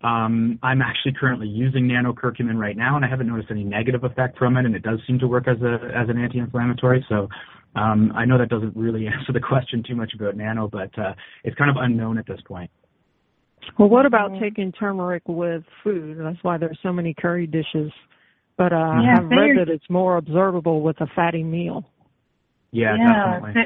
Um, 0.03 0.59
I'm 0.61 0.81
actually 0.81 1.13
currently 1.19 1.47
using 1.47 1.87
nano 1.87 2.13
curcumin 2.13 2.57
right 2.57 2.77
now, 2.77 2.95
and 2.95 3.03
I 3.03 3.07
haven't 3.07 3.27
noticed 3.27 3.49
any 3.49 3.63
negative 3.63 4.03
effect 4.03 4.37
from 4.37 4.57
it, 4.57 4.65
and 4.65 4.75
it 4.75 4.83
does 4.83 4.99
seem 5.07 5.19
to 5.19 5.27
work 5.27 5.47
as 5.47 5.57
a 5.61 5.75
as 5.95 6.09
an 6.09 6.21
anti-inflammatory. 6.21 7.05
So 7.09 7.27
um, 7.75 8.11
I 8.15 8.25
know 8.25 8.37
that 8.37 8.49
doesn't 8.49 8.75
really 8.75 9.07
answer 9.19 9.33
the 9.33 9.39
question 9.39 9.83
too 9.87 9.95
much 9.95 10.13
about 10.13 10.35
nano, 10.35 10.67
but 10.67 10.97
uh, 10.99 11.13
it's 11.43 11.55
kind 11.57 11.69
of 11.69 11.77
unknown 11.79 12.17
at 12.17 12.27
this 12.27 12.39
point. 12.47 12.69
Well, 13.79 13.89
what 13.89 14.05
about 14.05 14.31
taking 14.39 14.71
turmeric 14.71 15.23
with 15.27 15.63
food? 15.83 16.17
That's 16.19 16.37
why 16.43 16.57
there's 16.57 16.77
so 16.83 16.93
many 16.93 17.15
curry 17.15 17.47
dishes. 17.47 17.91
But 18.57 18.71
uh, 18.71 19.01
yeah, 19.03 19.17
I've 19.19 19.29
read 19.29 19.57
that 19.57 19.69
it's 19.69 19.89
more 19.89 20.21
absorbable 20.21 20.81
with 20.81 21.01
a 21.01 21.07
fatty 21.15 21.43
meal. 21.43 21.83
Yeah, 22.71 22.95
yeah 22.97 23.39
definitely. 23.41 23.61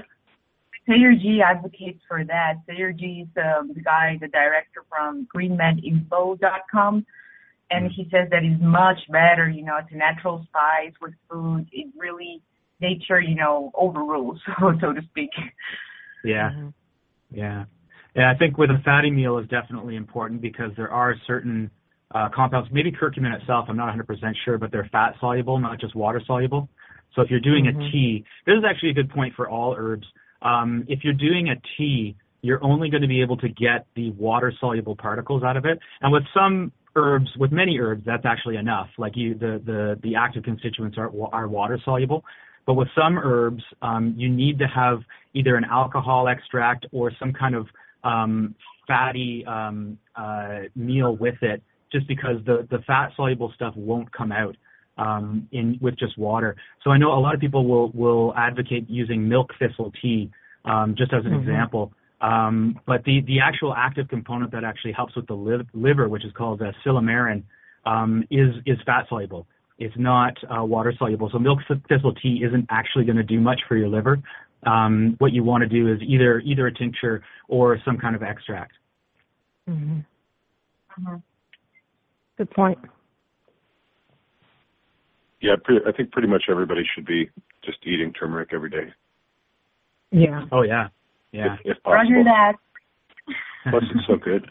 Sayer 0.89 1.13
Ji 1.13 1.41
advocates 1.45 2.01
for 2.07 2.23
that. 2.25 2.55
Sayer 2.67 2.91
Ji 2.91 3.27
is 3.27 3.27
um, 3.37 3.71
the 3.73 3.81
guy, 3.81 4.17
the 4.19 4.27
director 4.27 4.83
from 4.89 5.27
greenmedinfo.com. 5.33 7.05
And 7.71 7.91
he 7.95 8.03
says 8.05 8.27
that 8.31 8.43
it's 8.43 8.61
much 8.61 8.97
better, 9.11 9.47
you 9.47 9.63
know, 9.63 9.77
it's 9.77 9.91
a 9.91 9.95
natural 9.95 10.43
spice 10.49 10.93
with 10.99 11.13
food. 11.29 11.67
It 11.71 11.87
really, 11.95 12.41
nature, 12.81 13.21
you 13.21 13.35
know, 13.35 13.71
overrules, 13.75 14.39
so, 14.45 14.73
so 14.81 14.93
to 14.93 15.01
speak. 15.09 15.29
Yeah. 16.23 16.49
Mm-hmm. 16.49 16.69
Yeah. 17.31 17.65
Yeah, 18.15 18.31
I 18.33 18.37
think 18.37 18.57
with 18.57 18.71
a 18.71 18.81
fatty 18.83 19.11
meal 19.11 19.37
is 19.37 19.47
definitely 19.49 19.95
important 19.95 20.41
because 20.41 20.71
there 20.75 20.91
are 20.91 21.15
certain 21.27 21.69
uh, 22.13 22.29
compounds, 22.33 22.69
maybe 22.71 22.91
curcumin 22.91 23.39
itself, 23.39 23.65
I'm 23.69 23.77
not 23.77 23.95
100% 23.95 24.07
sure, 24.43 24.57
but 24.57 24.71
they're 24.71 24.89
fat 24.91 25.13
soluble, 25.19 25.59
not 25.59 25.79
just 25.79 25.95
water 25.95 26.21
soluble. 26.25 26.67
So 27.15 27.21
if 27.21 27.29
you're 27.29 27.39
doing 27.39 27.65
mm-hmm. 27.65 27.81
a 27.81 27.91
tea, 27.91 28.25
this 28.47 28.53
is 28.53 28.63
actually 28.67 28.89
a 28.89 28.93
good 28.93 29.11
point 29.11 29.35
for 29.35 29.47
all 29.47 29.75
herbs. 29.77 30.07
Um, 30.41 30.85
if 30.87 30.99
you're 31.03 31.13
doing 31.13 31.49
a 31.49 31.55
tea, 31.77 32.15
you're 32.41 32.63
only 32.63 32.89
going 32.89 33.01
to 33.01 33.07
be 33.07 33.21
able 33.21 33.37
to 33.37 33.49
get 33.49 33.85
the 33.95 34.11
water 34.11 34.53
soluble 34.59 34.95
particles 34.95 35.43
out 35.43 35.57
of 35.57 35.65
it. 35.65 35.79
And 36.01 36.11
with 36.11 36.23
some 36.33 36.71
herbs, 36.95 37.29
with 37.37 37.51
many 37.51 37.79
herbs, 37.79 38.03
that's 38.05 38.25
actually 38.25 38.57
enough. 38.57 38.87
Like 38.97 39.15
you, 39.15 39.33
the 39.35 39.61
the 39.65 39.99
the 40.01 40.15
active 40.15 40.43
constituents 40.43 40.97
are 40.97 41.11
are 41.31 41.47
water 41.47 41.79
soluble. 41.83 42.23
But 42.65 42.75
with 42.75 42.87
some 42.95 43.17
herbs, 43.17 43.63
um, 43.81 44.13
you 44.17 44.29
need 44.29 44.59
to 44.59 44.67
have 44.67 44.99
either 45.33 45.55
an 45.55 45.65
alcohol 45.65 46.27
extract 46.27 46.85
or 46.91 47.11
some 47.19 47.33
kind 47.33 47.55
of 47.55 47.67
um, 48.03 48.55
fatty 48.87 49.43
um, 49.45 49.97
uh, 50.15 50.59
meal 50.75 51.15
with 51.15 51.41
it, 51.41 51.61
just 51.91 52.07
because 52.07 52.37
the 52.45 52.67
the 52.69 52.79
fat 52.87 53.11
soluble 53.15 53.51
stuff 53.55 53.73
won't 53.75 54.11
come 54.11 54.31
out 54.31 54.55
um, 54.99 55.47
in 55.51 55.79
with 55.81 55.97
just 55.97 56.17
water. 56.17 56.55
So 56.83 56.91
I 56.91 56.97
know 56.97 57.13
a 57.13 57.21
lot 57.21 57.33
of 57.33 57.39
people 57.39 57.65
will 57.65 57.89
will 57.91 58.33
advocate 58.35 58.89
using 58.89 59.27
milk 59.27 59.51
thistle 59.57 59.91
tea, 60.01 60.29
um, 60.65 60.95
just 60.97 61.13
as 61.13 61.25
an 61.25 61.31
mm-hmm. 61.31 61.49
example. 61.49 61.93
Um, 62.21 62.79
but 62.85 63.03
the 63.05 63.21
the 63.25 63.39
actual 63.39 63.73
active 63.73 64.09
component 64.09 64.51
that 64.51 64.63
actually 64.63 64.91
helps 64.91 65.15
with 65.15 65.27
the 65.27 65.33
liv- 65.33 65.67
liver, 65.73 66.09
which 66.09 66.25
is 66.25 66.33
called 66.33 66.61
uh, 66.61 66.71
silymarin, 66.85 67.43
um, 67.85 68.25
is 68.29 68.53
is 68.65 68.77
fat 68.85 69.05
soluble. 69.07 69.47
It's 69.79 69.95
not 69.97 70.33
uh, 70.53 70.65
water 70.65 70.93
soluble. 70.97 71.29
So 71.31 71.39
milk 71.39 71.59
thistle 71.87 72.13
tea 72.15 72.43
isn't 72.45 72.65
actually 72.69 73.05
going 73.05 73.15
to 73.15 73.23
do 73.23 73.39
much 73.39 73.61
for 73.69 73.77
your 73.77 73.87
liver. 73.87 74.21
Um, 74.65 75.15
what 75.19 75.31
you 75.31 75.45
want 75.45 75.61
to 75.61 75.69
do 75.69 75.87
is 75.91 76.01
either 76.01 76.41
either 76.41 76.67
a 76.67 76.73
tincture 76.73 77.23
or 77.47 77.79
some 77.85 77.97
kind 77.97 78.15
of 78.15 78.21
extract. 78.21 78.73
Mm-hmm. 79.69 79.99
Mm-hmm. 81.01 81.15
Good 82.37 82.51
point. 82.51 82.79
Yeah, 85.41 85.55
I 85.87 85.91
think 85.91 86.11
pretty 86.11 86.27
much 86.27 86.43
everybody 86.49 86.81
should 86.93 87.05
be 87.05 87.29
just 87.63 87.77
eating 87.85 88.11
turmeric 88.13 88.49
every 88.53 88.69
day. 88.69 88.93
Yeah. 90.11 90.45
Oh 90.51 90.63
yeah. 90.63 90.87
Yeah. 91.31 91.55
If, 91.63 91.77
if 91.77 91.83
possible. 91.83 91.93
Roger 91.93 92.23
that. 92.23 92.53
Plus, 93.69 93.83
it's 93.93 94.07
so 94.07 94.15
good, 94.15 94.45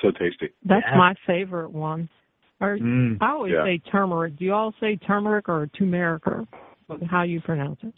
so 0.00 0.10
tasty. 0.10 0.50
That's 0.64 0.86
yeah. 0.90 0.96
my 0.96 1.14
favorite 1.26 1.70
one. 1.70 2.08
Or 2.60 2.78
mm. 2.78 3.18
I 3.20 3.30
always 3.30 3.52
yeah. 3.54 3.64
say 3.64 3.78
turmeric. 3.90 4.38
Do 4.38 4.44
you 4.44 4.54
all 4.54 4.72
say 4.80 4.96
turmeric 4.96 5.48
or 5.48 5.68
turmeric 5.76 6.26
or 6.26 6.46
how 7.10 7.22
you 7.22 7.40
pronounce 7.40 7.80
it? 7.82 7.92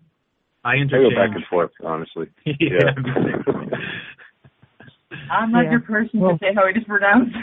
I 0.65 0.77
interchange. 0.77 1.13
I 1.13 1.27
go 1.27 1.27
back 1.27 1.37
and 1.37 1.45
forth, 1.47 1.71
honestly. 1.85 2.27
yeah. 2.47 2.55
yeah. 2.61 2.91
I'm 5.31 5.53
not 5.53 5.65
Yeah. 5.65 5.71
your 5.73 5.81
person 5.81 6.21
Well- 6.21 6.39
to 6.39 6.45
say 6.45 6.55
how 6.55 6.67
it 6.67 6.77
is 6.77 6.85
pronounced. 6.85 7.37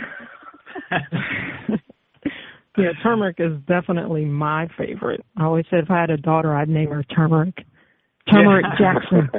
Yeah, 2.78 2.92
turmeric 3.04 3.38
is 3.40 3.54
definitely 3.68 4.26
my 4.26 4.68
favorite. 4.78 5.24
I 5.38 5.44
always 5.44 5.66
said 5.70 5.84
if 5.84 5.92
I 5.92 6.00
had 6.00 6.10
a 6.10 6.18
daughter, 6.18 6.56
I'd 6.56 6.70
name 6.70 6.90
her 6.90 7.04
Turmeric. 7.04 7.56
Turmeric 8.32 8.66
Yeah. 8.80 8.94
Jackson. 8.94 9.30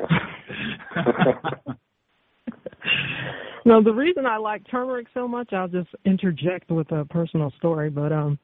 no, 3.65 3.83
the 3.83 3.93
reason 3.93 4.27
I 4.27 4.37
like 4.37 4.63
turmeric 4.71 5.07
so 5.15 5.27
much, 5.27 5.53
I'll 5.53 5.69
just 5.69 5.89
interject 6.05 6.71
with 6.71 6.91
a 6.93 7.05
personal 7.07 7.51
story, 7.59 7.91
but 7.91 8.13
um 8.13 8.39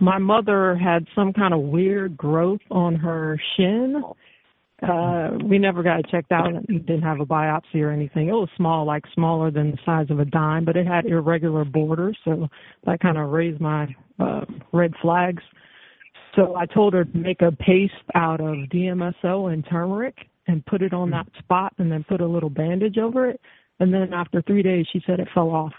my 0.00 0.18
mother 0.18 0.74
had 0.74 1.06
some 1.14 1.32
kind 1.32 1.54
of 1.54 1.60
weird 1.60 2.16
growth 2.16 2.60
on 2.70 2.96
her 2.96 3.38
shin. 3.56 4.02
Uh 4.82 5.30
we 5.44 5.58
never 5.58 5.82
got 5.82 6.00
it 6.00 6.06
checked 6.10 6.32
out 6.32 6.48
and 6.48 6.66
didn't 6.66 7.02
have 7.02 7.20
a 7.20 7.26
biopsy 7.26 7.76
or 7.76 7.90
anything. 7.90 8.28
It 8.28 8.32
was 8.32 8.48
small, 8.56 8.84
like 8.84 9.04
smaller 9.14 9.50
than 9.50 9.70
the 9.70 9.78
size 9.86 10.06
of 10.10 10.18
a 10.20 10.24
dime, 10.24 10.64
but 10.64 10.76
it 10.76 10.86
had 10.86 11.06
irregular 11.06 11.64
borders, 11.64 12.18
so 12.24 12.48
that 12.84 13.00
kind 13.00 13.16
of 13.18 13.30
raised 13.30 13.60
my 13.60 13.94
uh 14.18 14.44
red 14.72 14.92
flags. 15.00 15.42
So 16.34 16.56
I 16.56 16.66
told 16.66 16.94
her 16.94 17.04
to 17.04 17.16
make 17.16 17.42
a 17.42 17.52
paste 17.52 17.92
out 18.16 18.40
of 18.40 18.56
DMSO 18.70 19.52
and 19.52 19.64
turmeric 19.70 20.16
and 20.48 20.66
put 20.66 20.82
it 20.82 20.92
on 20.92 21.08
that 21.10 21.26
spot 21.38 21.72
and 21.78 21.90
then 21.90 22.04
put 22.08 22.20
a 22.20 22.26
little 22.26 22.50
bandage 22.50 22.98
over 22.98 23.28
it. 23.30 23.40
And 23.78 23.94
then 23.94 24.12
after 24.12 24.42
three 24.42 24.62
days, 24.62 24.86
she 24.92 25.00
said 25.06 25.20
it 25.20 25.28
fell 25.32 25.50
off. 25.50 25.72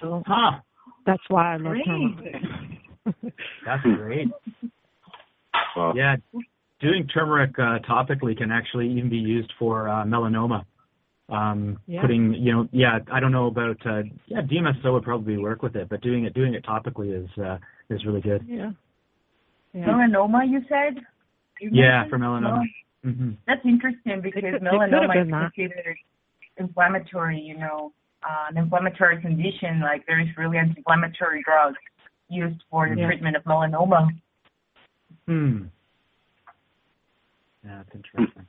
So 0.00 0.22
Huh. 0.26 0.58
that's 1.06 1.22
why 1.28 1.54
I 1.54 1.56
love 1.58 1.72
Great. 1.74 1.84
turmeric. 1.86 2.34
That's 3.66 3.82
great. 3.82 4.28
Well, 5.76 5.92
Yeah. 5.96 6.16
Doing 6.84 7.06
turmeric 7.08 7.58
uh, 7.58 7.78
topically 7.88 8.36
can 8.36 8.50
actually 8.52 8.90
even 8.90 9.08
be 9.08 9.16
used 9.16 9.50
for 9.58 9.88
uh, 9.88 10.04
melanoma. 10.04 10.66
Um, 11.30 11.78
Yeah. 11.86 12.02
Putting, 12.02 12.34
you 12.34 12.52
know, 12.52 12.68
yeah, 12.72 12.98
I 13.10 13.20
don't 13.20 13.32
know 13.32 13.46
about, 13.46 13.78
uh, 13.86 14.02
yeah, 14.26 14.42
DMSO 14.42 14.92
would 14.92 15.02
probably 15.02 15.38
work 15.38 15.62
with 15.62 15.76
it, 15.76 15.88
but 15.88 16.02
doing 16.02 16.26
it, 16.26 16.34
doing 16.34 16.52
it 16.52 16.62
topically 16.62 17.10
is, 17.24 17.30
uh, 17.38 17.56
is 17.88 18.04
really 18.04 18.20
good. 18.20 18.44
Yeah. 18.46 18.72
Yeah. 19.72 19.86
melanoma, 19.86 20.46
you 20.46 20.60
said? 20.68 21.02
You 21.58 21.70
Yeah, 21.72 22.02
mentioned? 22.02 22.10
for 22.10 22.18
melanoma. 22.18 22.62
No. 23.02 23.10
hmm 23.12 23.30
That's 23.46 23.64
interesting 23.64 24.20
because 24.20 24.44
It 24.44 24.52
could- 24.52 24.54
it 24.56 24.58
could 24.60 24.66
have 24.66 24.90
melanoma 24.90 25.12
been 25.14 25.34
is 25.34 25.52
considered 25.56 25.96
inflammatory, 26.58 27.40
you 27.40 27.56
know, 27.56 27.92
uh, 28.22 28.46
an 28.50 28.58
inflammatory 28.58 29.22
condition. 29.22 29.80
Like 29.80 30.04
there 30.06 30.20
is 30.20 30.28
really 30.36 30.58
anti-inflammatory 30.58 31.42
drugs 31.44 31.78
used 32.28 32.62
for 32.70 32.88
the 32.90 32.96
Yeah. 32.96 33.06
treatment 33.06 33.36
of 33.36 33.44
melanoma. 33.44 34.10
Hmm. 35.26 35.64
Yeah, 37.64 37.78
that's 37.78 37.88
interesting. 37.94 38.46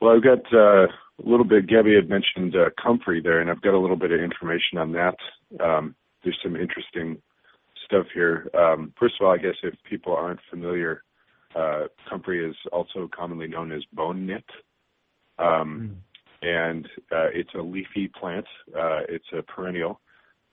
Well, 0.00 0.14
I've 0.14 0.22
got 0.22 0.52
uh, 0.52 0.86
a 0.86 1.24
little 1.24 1.44
bit. 1.44 1.66
Gabby 1.66 1.94
had 1.94 2.08
mentioned 2.08 2.54
uh, 2.54 2.70
comfrey 2.80 3.20
there, 3.20 3.40
and 3.40 3.50
I've 3.50 3.62
got 3.62 3.74
a 3.74 3.78
little 3.78 3.96
bit 3.96 4.12
of 4.12 4.20
information 4.20 4.78
on 4.78 4.92
that. 4.92 5.16
Um, 5.60 5.94
there's 6.22 6.38
some 6.42 6.56
interesting 6.56 7.20
stuff 7.84 8.06
here. 8.12 8.48
Um, 8.54 8.92
first 8.98 9.14
of 9.20 9.26
all, 9.26 9.32
I 9.32 9.38
guess 9.38 9.54
if 9.62 9.74
people 9.88 10.14
aren't 10.14 10.40
familiar, 10.50 11.02
uh, 11.54 11.84
comfrey 12.08 12.44
is 12.48 12.56
also 12.72 13.08
commonly 13.16 13.46
known 13.46 13.72
as 13.72 13.82
bone 13.92 14.26
knit, 14.26 14.44
um, 15.38 15.96
and 16.42 16.86
uh, 17.10 17.28
it's 17.32 17.54
a 17.54 17.62
leafy 17.62 18.08
plant. 18.08 18.46
Uh, 18.68 19.00
it's 19.08 19.26
a 19.36 19.42
perennial. 19.42 20.00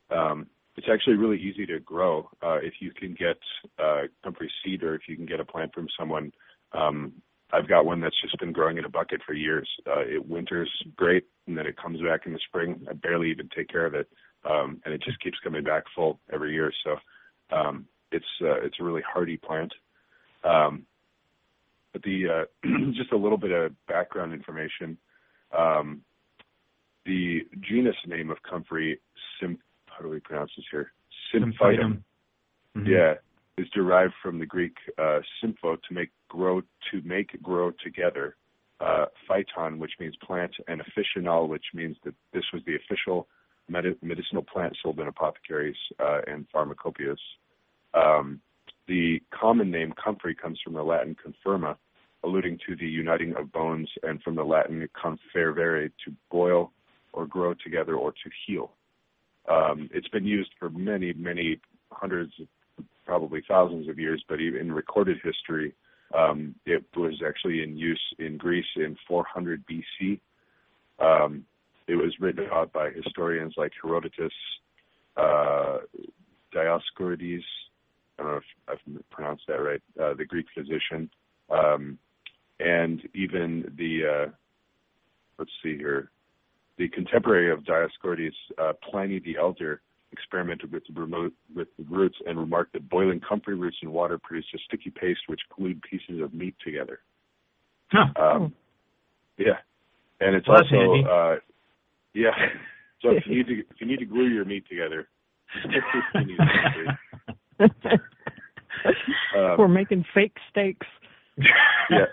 Um, 0.09 0.47
it's 0.75 0.87
actually 0.91 1.15
really 1.15 1.39
easy 1.39 1.65
to 1.67 1.79
grow 1.79 2.29
uh, 2.41 2.57
if 2.57 2.73
you 2.79 2.91
can 2.91 3.13
get 3.13 3.37
uh, 3.79 4.03
comfrey 4.23 4.51
seed 4.63 4.83
or 4.83 4.95
if 4.95 5.01
you 5.07 5.15
can 5.15 5.25
get 5.25 5.39
a 5.39 5.45
plant 5.45 5.73
from 5.73 5.87
someone. 5.97 6.31
Um, 6.71 7.13
I've 7.51 7.69
got 7.69 7.85
one 7.85 8.01
that's 8.01 8.19
just 8.21 8.39
been 8.39 8.51
growing 8.51 8.77
in 8.79 8.85
a 8.85 8.89
bucket 8.89 9.21
for 9.25 9.33
years. 9.33 9.69
Uh, 9.85 10.01
it 10.01 10.27
winters 10.27 10.71
great, 10.95 11.25
and 11.45 11.55
then 11.55 11.67
it 11.67 11.77
comes 11.77 12.01
back 12.01 12.25
in 12.25 12.33
the 12.33 12.39
spring. 12.47 12.85
I 12.89 12.93
barely 12.93 13.29
even 13.29 13.47
take 13.55 13.69
care 13.69 13.85
of 13.85 13.93
it, 13.93 14.07
um, 14.49 14.81
and 14.83 14.93
it 14.93 15.03
just 15.03 15.21
keeps 15.21 15.37
coming 15.43 15.63
back 15.63 15.83
full 15.95 16.19
every 16.33 16.53
year. 16.53 16.71
So 16.83 16.95
um, 17.55 17.85
it's 18.11 18.25
uh, 18.41 18.59
it's 18.61 18.77
a 18.79 18.83
really 18.83 19.03
hardy 19.07 19.37
plant. 19.37 19.71
Um, 20.43 20.87
but 21.91 22.01
the 22.01 22.23
uh, 22.27 22.67
just 22.93 23.11
a 23.11 23.17
little 23.17 23.37
bit 23.37 23.51
of 23.51 23.71
background 23.87 24.33
information. 24.33 24.97
Um, 25.55 26.01
the 27.05 27.41
genus 27.59 27.95
name 28.07 28.31
of 28.31 28.37
comfrey, 28.49 28.99
how 29.95 30.03
do 30.03 30.09
we 30.09 30.19
pronounce 30.19 30.51
this 30.55 30.65
here? 30.71 30.91
Symphytum. 31.33 32.03
Mhm. 32.75 32.87
Yeah, 32.87 33.15
is 33.57 33.69
derived 33.69 34.13
from 34.21 34.39
the 34.39 34.45
Greek 34.45 34.77
uh, 34.97 35.21
sympho 35.39 35.75
to 35.75 35.93
make 35.93 36.09
grow 36.27 36.61
to 36.91 37.01
make 37.03 37.41
grow 37.41 37.71
together, 37.83 38.35
uh, 38.79 39.05
phyton, 39.29 39.77
which 39.77 39.93
means 39.99 40.15
plant, 40.17 40.55
and 40.67 40.81
officinal, 40.81 41.47
which 41.47 41.65
means 41.73 41.97
that 42.03 42.15
this 42.33 42.45
was 42.51 42.63
the 42.65 42.75
official 42.75 43.27
medi- 43.69 43.97
medicinal 44.01 44.43
plant 44.43 44.75
sold 44.81 44.99
in 44.99 45.07
apothecaries 45.07 45.77
uh, 45.99 46.21
and 46.27 46.47
pharmacopoeias. 46.51 47.17
Um, 47.93 48.41
the 48.87 49.21
common 49.31 49.71
name 49.71 49.93
comfrey 50.03 50.35
comes 50.35 50.59
from 50.61 50.73
the 50.73 50.83
Latin 50.83 51.15
confirma, 51.15 51.77
alluding 52.23 52.57
to 52.67 52.75
the 52.75 52.87
uniting 52.87 53.35
of 53.35 53.51
bones, 53.51 53.89
and 54.01 54.21
from 54.23 54.35
the 54.35 54.43
Latin 54.43 54.87
confervere, 54.95 55.91
to 56.03 56.13
boil 56.31 56.71
or 57.13 57.27
grow 57.27 57.53
together 57.53 57.95
or 57.95 58.11
to 58.11 58.29
heal. 58.45 58.71
Um, 59.49 59.89
it's 59.93 60.07
been 60.07 60.25
used 60.25 60.51
for 60.59 60.69
many, 60.69 61.13
many 61.13 61.59
hundreds, 61.91 62.33
probably 63.05 63.43
thousands 63.47 63.89
of 63.89 63.99
years, 63.99 64.23
but 64.27 64.39
even 64.39 64.61
in 64.61 64.71
recorded 64.71 65.17
history, 65.23 65.73
um, 66.13 66.55
it 66.65 66.83
was 66.95 67.21
actually 67.25 67.63
in 67.63 67.77
use 67.77 68.01
in 68.19 68.37
Greece 68.37 68.65
in 68.75 68.95
400 69.07 69.63
BC. 69.67 70.19
Um, 70.99 71.45
it 71.87 71.95
was 71.95 72.13
written 72.19 72.45
about 72.45 72.71
by 72.71 72.91
historians 72.91 73.55
like 73.57 73.71
Herodotus, 73.81 74.31
uh, 75.17 75.79
Dioscorides, 76.53 77.43
I 78.17 78.23
don't 78.23 78.31
know 78.31 78.37
if 78.37 78.43
I've 78.67 79.09
pronounced 79.09 79.43
that 79.47 79.55
right, 79.55 79.81
uh, 80.01 80.13
the 80.13 80.25
Greek 80.25 80.45
physician, 80.55 81.09
um, 81.49 81.97
and 82.59 83.01
even 83.13 83.73
the, 83.75 84.01
uh, 84.05 84.31
let's 85.37 85.51
see 85.61 85.75
here, 85.75 86.09
the 86.77 86.89
contemporary 86.89 87.51
of 87.51 87.59
Dioscorides, 87.59 88.33
uh, 88.61 88.73
Pliny 88.89 89.19
the 89.19 89.37
Elder, 89.37 89.81
experimented 90.11 90.71
with 90.71 90.83
the, 90.87 90.99
remo- 90.99 91.31
with 91.55 91.67
the 91.77 91.83
roots 91.89 92.15
and 92.27 92.37
remarked 92.37 92.73
that 92.73 92.87
boiling 92.89 93.19
comfrey 93.27 93.55
roots 93.55 93.77
in 93.81 93.91
water 93.91 94.19
produced 94.21 94.49
a 94.53 94.59
sticky 94.67 94.91
paste 94.91 95.21
which 95.27 95.41
glued 95.55 95.81
pieces 95.89 96.21
of 96.21 96.33
meat 96.33 96.55
together. 96.63 96.99
Huh. 97.91 98.21
Um, 98.21 98.53
yeah, 99.37 99.57
and 100.19 100.35
it's 100.35 100.47
Well, 100.47 100.61
also 100.61 101.07
uh, 101.09 101.35
yeah. 102.13 102.31
So 103.01 103.09
if 103.09 103.23
you 103.25 103.35
need 103.35 103.47
to 103.47 103.59
if 103.59 103.81
you 103.81 103.87
need 103.87 103.99
to 103.99 104.05
glue 104.05 104.29
your 104.29 104.45
meat 104.45 104.63
together, 104.69 105.09
you 105.65 106.25
need 106.25 106.37
comfrey. 106.37 107.99
Um, 109.35 109.55
We're 109.57 109.67
making 109.67 110.05
fake 110.13 110.35
steaks. 110.49 110.87
yeah. 111.89 112.05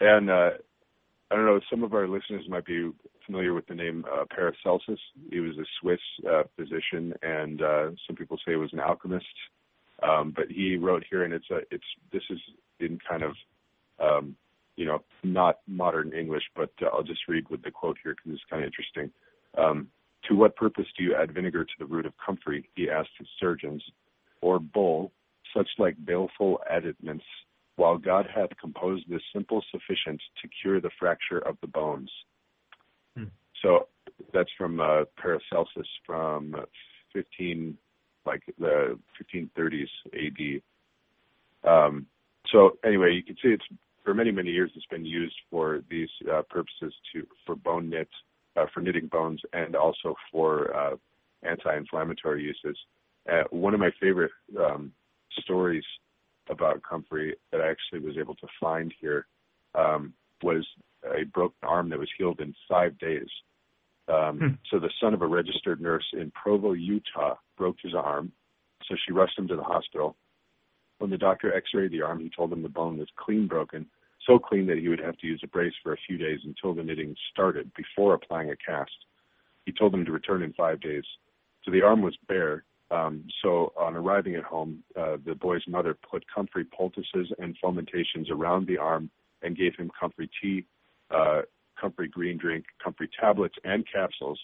and 0.00 0.30
uh, 0.30 0.50
I 1.30 1.34
don't 1.34 1.46
know, 1.46 1.60
some 1.68 1.82
of 1.82 1.92
our 1.92 2.06
listeners 2.06 2.44
might 2.48 2.64
be 2.64 2.90
familiar 3.24 3.52
with 3.52 3.66
the 3.66 3.74
name 3.74 4.04
uh, 4.12 4.24
Paracelsus. 4.30 5.00
He 5.30 5.40
was 5.40 5.58
a 5.58 5.64
Swiss 5.80 6.00
uh, 6.28 6.44
physician, 6.56 7.14
and 7.22 7.62
uh, 7.62 7.90
some 8.06 8.14
people 8.14 8.36
say 8.38 8.52
he 8.52 8.56
was 8.56 8.72
an 8.72 8.80
alchemist. 8.80 9.26
Um, 10.02 10.32
but 10.36 10.46
he 10.50 10.76
wrote 10.76 11.04
here, 11.08 11.24
and 11.24 11.32
it's 11.32 11.50
a, 11.50 11.60
it's 11.70 11.84
this 12.12 12.22
is 12.30 12.38
in 12.80 12.98
kind 13.08 13.22
of, 13.22 13.32
um, 13.98 14.36
you 14.76 14.84
know, 14.84 15.02
not 15.24 15.60
modern 15.66 16.12
English, 16.12 16.44
but 16.54 16.70
uh, 16.82 16.86
I'll 16.92 17.02
just 17.02 17.26
read 17.28 17.48
with 17.48 17.62
the 17.62 17.70
quote 17.70 17.96
here 18.02 18.14
because 18.14 18.34
it's 18.34 18.50
kind 18.50 18.62
of 18.62 18.66
interesting. 18.66 19.10
Um, 19.58 19.88
to 20.28 20.34
what 20.34 20.54
purpose 20.54 20.86
do 20.96 21.02
you 21.02 21.14
add 21.14 21.32
vinegar 21.32 21.64
to 21.64 21.72
the 21.78 21.86
root 21.86 22.06
of 22.06 22.12
comfrey? 22.24 22.68
He 22.74 22.90
asked 22.90 23.10
his 23.18 23.28
surgeons, 23.40 23.82
or 24.42 24.58
bull, 24.58 25.12
such 25.56 25.68
like 25.78 25.96
baleful 26.04 26.60
additments 26.70 27.22
while 27.76 27.98
God 27.98 28.26
hath 28.34 28.50
composed 28.60 29.04
this 29.08 29.22
simple 29.32 29.62
sufficient 29.70 30.20
to 30.42 30.48
cure 30.62 30.80
the 30.80 30.90
fracture 30.98 31.38
of 31.38 31.56
the 31.60 31.66
bones. 31.66 32.10
Hmm. 33.16 33.24
So 33.62 33.88
that's 34.32 34.50
from 34.58 34.80
uh, 34.80 35.04
Paracelsus 35.22 35.86
from 36.04 36.56
15, 37.12 37.76
like 38.24 38.42
the 38.58 38.98
1530s 39.34 39.88
AD. 40.14 41.70
Um, 41.70 42.06
so 42.52 42.78
anyway, 42.84 43.12
you 43.12 43.22
can 43.22 43.36
see 43.36 43.48
it's 43.48 43.64
for 44.04 44.14
many 44.14 44.30
many 44.30 44.50
years 44.50 44.70
it's 44.76 44.86
been 44.86 45.04
used 45.04 45.34
for 45.50 45.82
these 45.90 46.08
uh, 46.32 46.42
purposes 46.48 46.94
to 47.12 47.26
for 47.44 47.56
bone 47.56 47.90
knit, 47.90 48.08
uh, 48.56 48.66
for 48.72 48.80
knitting 48.80 49.08
bones, 49.08 49.40
and 49.52 49.74
also 49.74 50.14
for 50.30 50.74
uh, 50.74 50.96
anti-inflammatory 51.42 52.42
uses. 52.42 52.78
Uh, 53.30 53.42
one 53.50 53.74
of 53.74 53.80
my 53.80 53.90
favorite 54.00 54.30
um, 54.58 54.92
stories 55.40 55.84
about 56.48 56.82
comfrey 56.82 57.36
that 57.52 57.60
I 57.60 57.70
actually 57.70 58.00
was 58.06 58.16
able 58.18 58.34
to 58.36 58.46
find 58.60 58.92
here 59.00 59.26
um, 59.74 60.12
was 60.42 60.66
a 61.04 61.24
broken 61.24 61.56
arm 61.62 61.88
that 61.90 61.98
was 61.98 62.08
healed 62.16 62.40
in 62.40 62.54
five 62.68 62.98
days. 62.98 63.28
Um, 64.08 64.38
hmm. 64.38 64.46
So 64.70 64.78
the 64.78 64.90
son 65.00 65.14
of 65.14 65.22
a 65.22 65.26
registered 65.26 65.80
nurse 65.80 66.06
in 66.12 66.30
Provo, 66.30 66.72
Utah, 66.72 67.34
broke 67.56 67.76
his 67.82 67.94
arm. 67.94 68.32
So 68.88 68.94
she 69.04 69.12
rushed 69.12 69.38
him 69.38 69.48
to 69.48 69.56
the 69.56 69.62
hospital. 69.62 70.16
When 70.98 71.10
the 71.10 71.18
doctor 71.18 71.54
X-rayed 71.54 71.92
the 71.92 72.02
arm, 72.02 72.20
he 72.20 72.30
told 72.34 72.52
him 72.52 72.62
the 72.62 72.68
bone 72.68 72.98
was 72.98 73.08
clean 73.16 73.46
broken, 73.46 73.86
so 74.26 74.38
clean 74.38 74.66
that 74.66 74.78
he 74.78 74.88
would 74.88 75.00
have 75.00 75.16
to 75.18 75.26
use 75.26 75.40
a 75.44 75.48
brace 75.48 75.74
for 75.82 75.92
a 75.92 75.98
few 76.06 76.16
days 76.16 76.40
until 76.44 76.74
the 76.74 76.82
knitting 76.82 77.14
started 77.32 77.70
before 77.74 78.14
applying 78.14 78.50
a 78.50 78.56
cast. 78.56 78.90
He 79.66 79.72
told 79.72 79.92
him 79.92 80.04
to 80.04 80.12
return 80.12 80.42
in 80.42 80.52
five 80.52 80.80
days. 80.80 81.04
So 81.64 81.70
the 81.70 81.82
arm 81.82 82.00
was 82.00 82.16
bare, 82.28 82.64
um, 82.90 83.24
so 83.42 83.72
on 83.76 83.96
arriving 83.96 84.36
at 84.36 84.44
home, 84.44 84.82
uh, 84.98 85.16
the 85.24 85.34
boy's 85.34 85.62
mother 85.66 85.96
put 86.08 86.24
comfrey 86.32 86.64
poultices 86.64 87.32
and 87.38 87.56
fomentations 87.62 88.30
around 88.30 88.66
the 88.66 88.78
arm 88.78 89.10
and 89.42 89.56
gave 89.56 89.74
him 89.76 89.90
comfrey 89.98 90.30
tea, 90.40 90.64
uh, 91.10 91.42
comfrey 91.80 92.08
green 92.08 92.38
drink, 92.38 92.64
comfrey 92.82 93.08
tablets 93.20 93.56
and 93.64 93.84
capsules, 93.92 94.40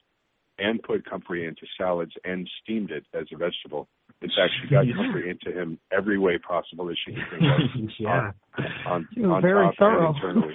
and 0.58 0.82
put 0.82 1.08
comfrey 1.08 1.46
into 1.46 1.62
salads 1.78 2.12
and 2.24 2.48
steamed 2.62 2.90
it 2.90 3.04
as 3.14 3.26
a 3.32 3.36
vegetable. 3.36 3.88
In 4.20 4.28
fact, 4.28 4.52
she 4.60 4.68
got 4.68 4.82
yeah. 4.86 4.94
comfrey 4.94 5.30
into 5.30 5.58
him 5.58 5.78
every 5.92 6.18
way 6.18 6.38
possible 6.38 6.86
that 6.86 6.96
she 7.04 7.14
could 7.14 7.24
think 7.30 7.42
of. 7.42 7.90
yeah. 7.98 8.30
On, 8.86 9.06
on, 9.16 9.24
on 9.30 9.42
very 9.42 9.66
top 9.66 9.74
thorough. 9.78 10.06
and 10.08 10.16
internally. 10.16 10.54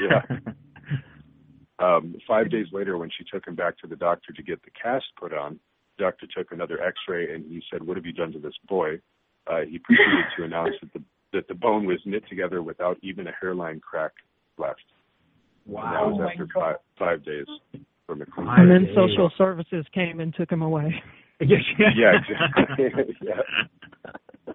Yeah. 0.00 0.52
Um, 1.78 2.14
five 2.26 2.50
days 2.50 2.68
later, 2.72 2.96
when 2.96 3.10
she 3.10 3.24
took 3.30 3.46
him 3.46 3.54
back 3.54 3.76
to 3.78 3.86
the 3.86 3.96
doctor 3.96 4.32
to 4.32 4.42
get 4.42 4.62
the 4.62 4.70
cast 4.82 5.04
put 5.20 5.34
on, 5.34 5.60
doctor 5.98 6.26
took 6.34 6.52
another 6.52 6.82
X-ray 6.82 7.34
and 7.34 7.44
he 7.44 7.62
said, 7.70 7.82
"What 7.82 7.96
have 7.96 8.06
you 8.06 8.12
done 8.12 8.32
to 8.32 8.38
this 8.38 8.54
boy?" 8.68 9.00
Uh, 9.46 9.60
he 9.68 9.78
proceeded 9.78 10.24
to 10.36 10.44
announce 10.44 10.74
that 10.80 10.92
the 10.92 11.02
that 11.32 11.48
the 11.48 11.54
bone 11.54 11.86
was 11.86 11.98
knit 12.04 12.22
together 12.28 12.62
without 12.62 12.96
even 13.02 13.26
a 13.26 13.32
hairline 13.40 13.80
crack 13.80 14.12
left. 14.58 14.80
Wow! 15.66 15.82
And 15.82 15.94
that 15.94 16.06
was 16.06 16.20
oh 16.20 16.30
after 16.30 16.48
five, 16.54 16.76
five 16.98 17.24
days 17.24 17.46
from 18.06 18.20
the 18.20 18.26
clean. 18.26 18.48
And 18.48 18.70
then 18.70 18.88
social 18.94 19.30
services 19.36 19.84
came 19.92 20.20
and 20.20 20.34
took 20.34 20.50
him 20.50 20.62
away. 20.62 21.02
yeah, 21.40 22.12
exactly. 22.14 23.16
yeah. 23.22 24.54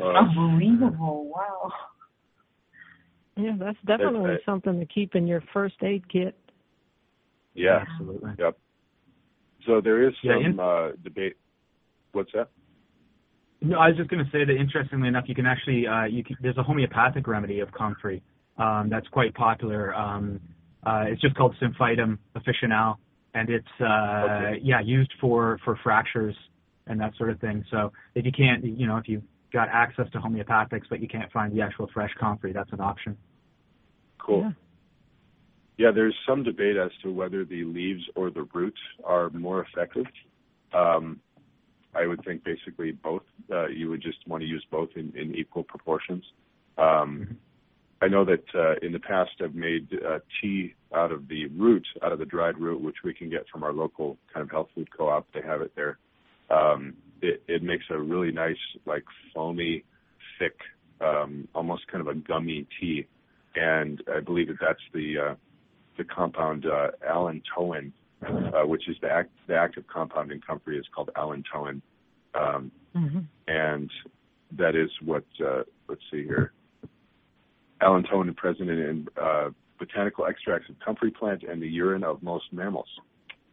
Uh, 0.00 0.04
Unbelievable! 0.04 1.32
Wow. 1.34 1.72
Yeah, 3.36 3.52
that's 3.58 3.78
definitely 3.86 4.32
that's, 4.32 4.44
something 4.44 4.78
to 4.78 4.86
keep 4.86 5.14
in 5.14 5.26
your 5.26 5.42
first 5.52 5.76
aid 5.82 6.08
kit. 6.10 6.36
Yeah, 7.54 7.84
absolutely. 7.88 8.32
Yep. 8.38 8.58
So 9.66 9.80
there 9.80 10.06
is 10.06 10.14
yeah, 10.22 10.34
some 10.34 10.44
in- 10.44 10.60
uh, 10.60 10.92
debate. 11.02 11.36
What's 12.12 12.32
that? 12.32 12.50
No, 13.60 13.78
I 13.78 13.88
was 13.88 13.96
just 13.96 14.10
going 14.10 14.24
to 14.24 14.30
say 14.32 14.44
that 14.44 14.56
interestingly 14.56 15.06
enough, 15.06 15.24
you 15.28 15.36
can 15.36 15.46
actually 15.46 15.86
uh, 15.86 16.04
you 16.04 16.24
can, 16.24 16.36
there's 16.42 16.56
a 16.58 16.62
homeopathic 16.62 17.26
remedy 17.28 17.60
of 17.60 17.70
comfrey 17.72 18.22
um, 18.58 18.88
that's 18.90 19.06
quite 19.08 19.34
popular. 19.34 19.94
Um, 19.94 20.40
uh, 20.84 21.04
it's 21.06 21.20
just 21.20 21.36
called 21.36 21.54
Symphytum 21.62 22.18
officinale, 22.36 22.96
and 23.34 23.48
it's 23.48 23.66
uh, 23.80 23.84
okay. 23.84 24.60
yeah 24.62 24.80
used 24.80 25.12
for 25.20 25.58
for 25.64 25.78
fractures 25.82 26.34
and 26.86 27.00
that 27.00 27.12
sort 27.16 27.30
of 27.30 27.40
thing. 27.40 27.64
So 27.70 27.92
if 28.14 28.24
you 28.24 28.32
can't, 28.32 28.64
you 28.64 28.86
know, 28.86 28.96
if 28.96 29.08
you've 29.08 29.22
got 29.52 29.68
access 29.68 30.06
to 30.12 30.18
homeopathics 30.18 30.84
but 30.90 31.00
you 31.00 31.08
can't 31.08 31.30
find 31.30 31.54
the 31.56 31.62
actual 31.62 31.88
fresh 31.94 32.10
comfrey, 32.18 32.52
that's 32.52 32.72
an 32.72 32.80
option. 32.80 33.16
Cool. 34.18 34.40
Yeah. 34.40 34.50
Yeah, 35.82 35.90
there's 35.98 36.18
some 36.28 36.40
debate 36.44 36.76
as 36.76 36.92
to 37.02 37.08
whether 37.10 37.44
the 37.44 37.64
leaves 37.64 38.04
or 38.14 38.30
the 38.30 38.46
roots 38.54 38.82
are 39.02 39.30
more 39.30 39.66
effective. 39.66 40.06
Um, 40.72 41.06
I 42.00 42.06
would 42.08 42.22
think 42.24 42.38
basically 42.44 42.90
both. 42.92 43.26
Uh, 43.56 43.66
you 43.66 43.86
would 43.90 44.02
just 44.08 44.20
want 44.30 44.40
to 44.44 44.48
use 44.56 44.64
both 44.70 44.90
in, 45.00 45.06
in 45.22 45.34
equal 45.42 45.64
proportions. 45.64 46.24
Um. 46.78 47.36
I 48.04 48.08
know 48.08 48.24
that 48.24 48.46
uh, 48.52 48.74
in 48.84 48.90
the 48.92 48.98
past 48.98 49.30
I've 49.40 49.54
made 49.54 49.86
uh, 50.04 50.18
tea 50.40 50.74
out 50.92 51.12
of 51.12 51.28
the 51.28 51.46
root, 51.64 51.86
out 52.04 52.10
of 52.10 52.18
the 52.18 52.24
dried 52.24 52.58
root, 52.58 52.80
which 52.82 52.96
we 53.04 53.14
can 53.14 53.30
get 53.30 53.44
from 53.50 53.62
our 53.62 53.72
local 53.72 54.08
kind 54.32 54.42
of 54.42 54.50
health 54.50 54.70
food 54.74 54.88
co-op. 54.96 55.24
They 55.32 55.42
have 55.42 55.60
it 55.62 55.72
there. 55.76 55.98
Um, 56.50 56.94
it, 57.20 57.36
it 57.46 57.62
makes 57.62 57.84
a 57.90 57.98
really 58.12 58.32
nice, 58.32 58.56
like 58.86 59.04
foamy, 59.32 59.84
thick, 60.40 60.56
um, 61.00 61.46
almost 61.54 61.86
kind 61.92 62.00
of 62.00 62.08
a 62.08 62.18
gummy 62.18 62.66
tea, 62.80 63.06
and 63.54 64.02
I 64.12 64.18
believe 64.18 64.48
that 64.48 64.58
that's 64.60 64.86
the 64.92 65.08
uh, 65.26 65.34
the 65.96 66.04
compound 66.04 66.66
uh, 66.66 66.88
allantoin, 67.08 67.92
uh, 68.26 68.66
which 68.66 68.88
is 68.88 68.96
the, 69.00 69.10
act, 69.10 69.30
the 69.46 69.54
active 69.54 69.84
compound 69.92 70.32
in 70.32 70.40
comfrey 70.40 70.78
is 70.78 70.86
called 70.94 71.10
allantoin, 71.16 71.80
um, 72.34 72.70
mm-hmm. 72.94 73.20
and 73.48 73.90
that 74.56 74.76
is 74.76 74.90
what 75.04 75.24
uh, 75.44 75.62
let's 75.88 76.02
see 76.10 76.24
here. 76.24 76.52
Allantoin 77.82 78.28
is 78.28 78.34
present 78.36 78.70
in 78.70 79.08
uh, 79.20 79.50
botanical 79.78 80.26
extracts 80.26 80.68
of 80.68 80.76
comfrey 80.84 81.10
plant 81.10 81.42
and 81.42 81.60
the 81.60 81.66
urine 81.66 82.04
of 82.04 82.22
most 82.22 82.44
mammals. 82.52 82.88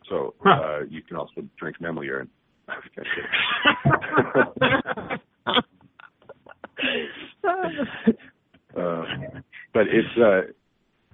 So 0.08 0.36
huh. 0.44 0.50
uh, 0.50 0.82
you 0.90 1.02
can 1.02 1.18
also 1.18 1.42
drink 1.58 1.82
mammal 1.82 2.04
urine. 2.04 2.30
uh, 8.78 9.04
but 9.74 9.88
it's 9.88 10.18
uh, 10.18 10.42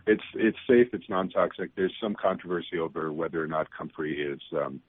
it's 0.07 0.23
it's 0.35 0.57
safe. 0.67 0.87
It's 0.93 1.09
non-toxic. 1.09 1.71
There's 1.75 1.93
some 2.01 2.15
controversy 2.15 2.77
over 2.79 3.11
whether 3.11 3.43
or 3.43 3.47
not 3.47 3.67
comfrey 3.75 4.21
is 4.21 4.41
um, 4.53 4.81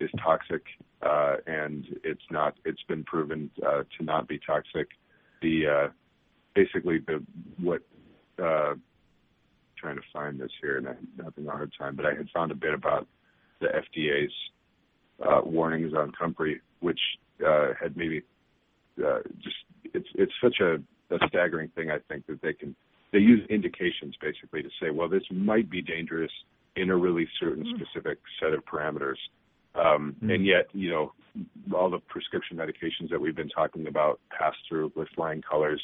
is 0.00 0.10
toxic, 0.22 0.62
uh, 1.02 1.36
and 1.46 1.84
it's 2.04 2.24
not. 2.30 2.54
It's 2.64 2.82
been 2.88 3.04
proven 3.04 3.50
uh, 3.64 3.84
to 3.98 4.04
not 4.04 4.28
be 4.28 4.38
toxic. 4.44 4.88
The 5.40 5.66
uh, 5.66 5.88
basically 6.54 6.98
the 6.98 7.24
what 7.58 7.80
uh, 8.38 8.74
trying 9.78 9.96
to 9.96 10.02
find 10.12 10.38
this 10.38 10.50
here, 10.60 10.78
and 10.78 10.88
I'm 10.88 11.08
having 11.24 11.46
a 11.46 11.50
hard 11.50 11.72
time. 11.78 11.96
But 11.96 12.06
I 12.06 12.14
had 12.14 12.28
found 12.34 12.52
a 12.52 12.56
bit 12.56 12.74
about 12.74 13.06
the 13.60 13.68
FDA's 13.68 14.32
uh, 15.26 15.40
warnings 15.44 15.92
on 15.94 16.12
comfrey, 16.12 16.60
which 16.80 17.00
uh, 17.46 17.68
had 17.80 17.96
maybe 17.96 18.22
uh, 18.98 19.20
just 19.42 19.56
it's 19.94 20.08
it's 20.14 20.32
such 20.42 20.56
a, 20.60 20.74
a 21.14 21.18
staggering 21.28 21.70
thing. 21.74 21.90
I 21.90 21.98
think 22.08 22.26
that 22.26 22.42
they 22.42 22.52
can 22.52 22.76
they 23.12 23.18
use 23.18 23.46
indications 23.50 24.14
basically 24.20 24.62
to 24.62 24.70
say, 24.80 24.90
well, 24.90 25.08
this 25.08 25.22
might 25.30 25.70
be 25.70 25.82
dangerous 25.82 26.32
in 26.76 26.90
a 26.90 26.96
really 26.96 27.28
certain 27.38 27.64
mm. 27.64 27.76
specific 27.76 28.18
set 28.40 28.52
of 28.52 28.64
parameters. 28.64 29.18
Um, 29.74 30.16
mm. 30.22 30.34
And 30.34 30.46
yet, 30.46 30.68
you 30.72 30.90
know, 30.90 31.12
all 31.74 31.90
the 31.90 31.98
prescription 31.98 32.56
medications 32.56 33.10
that 33.10 33.20
we've 33.20 33.36
been 33.36 33.48
talking 33.48 33.86
about 33.86 34.20
pass 34.36 34.54
through 34.68 34.92
with 34.96 35.08
flying 35.14 35.42
colors. 35.42 35.82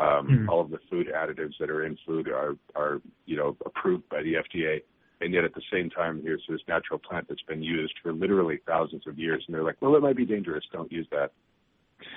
Um, 0.00 0.46
mm. 0.46 0.48
All 0.48 0.60
of 0.60 0.70
the 0.70 0.78
food 0.90 1.08
additives 1.14 1.52
that 1.60 1.68
are 1.68 1.84
in 1.84 1.98
food 2.06 2.28
are, 2.28 2.56
are, 2.74 3.00
you 3.26 3.36
know, 3.36 3.56
approved 3.66 4.08
by 4.08 4.22
the 4.22 4.34
FDA. 4.34 4.82
And 5.20 5.32
yet 5.32 5.44
at 5.44 5.54
the 5.54 5.62
same 5.72 5.90
time, 5.90 6.20
here's 6.22 6.42
this 6.48 6.60
natural 6.66 6.98
plant 6.98 7.28
that's 7.28 7.42
been 7.42 7.62
used 7.62 7.94
for 8.02 8.12
literally 8.12 8.60
thousands 8.66 9.06
of 9.06 9.18
years. 9.18 9.44
And 9.46 9.54
they're 9.54 9.62
like, 9.62 9.76
well, 9.80 9.94
it 9.94 10.00
might 10.00 10.16
be 10.16 10.24
dangerous. 10.24 10.64
Don't 10.72 10.90
use 10.90 11.06
that. 11.10 11.32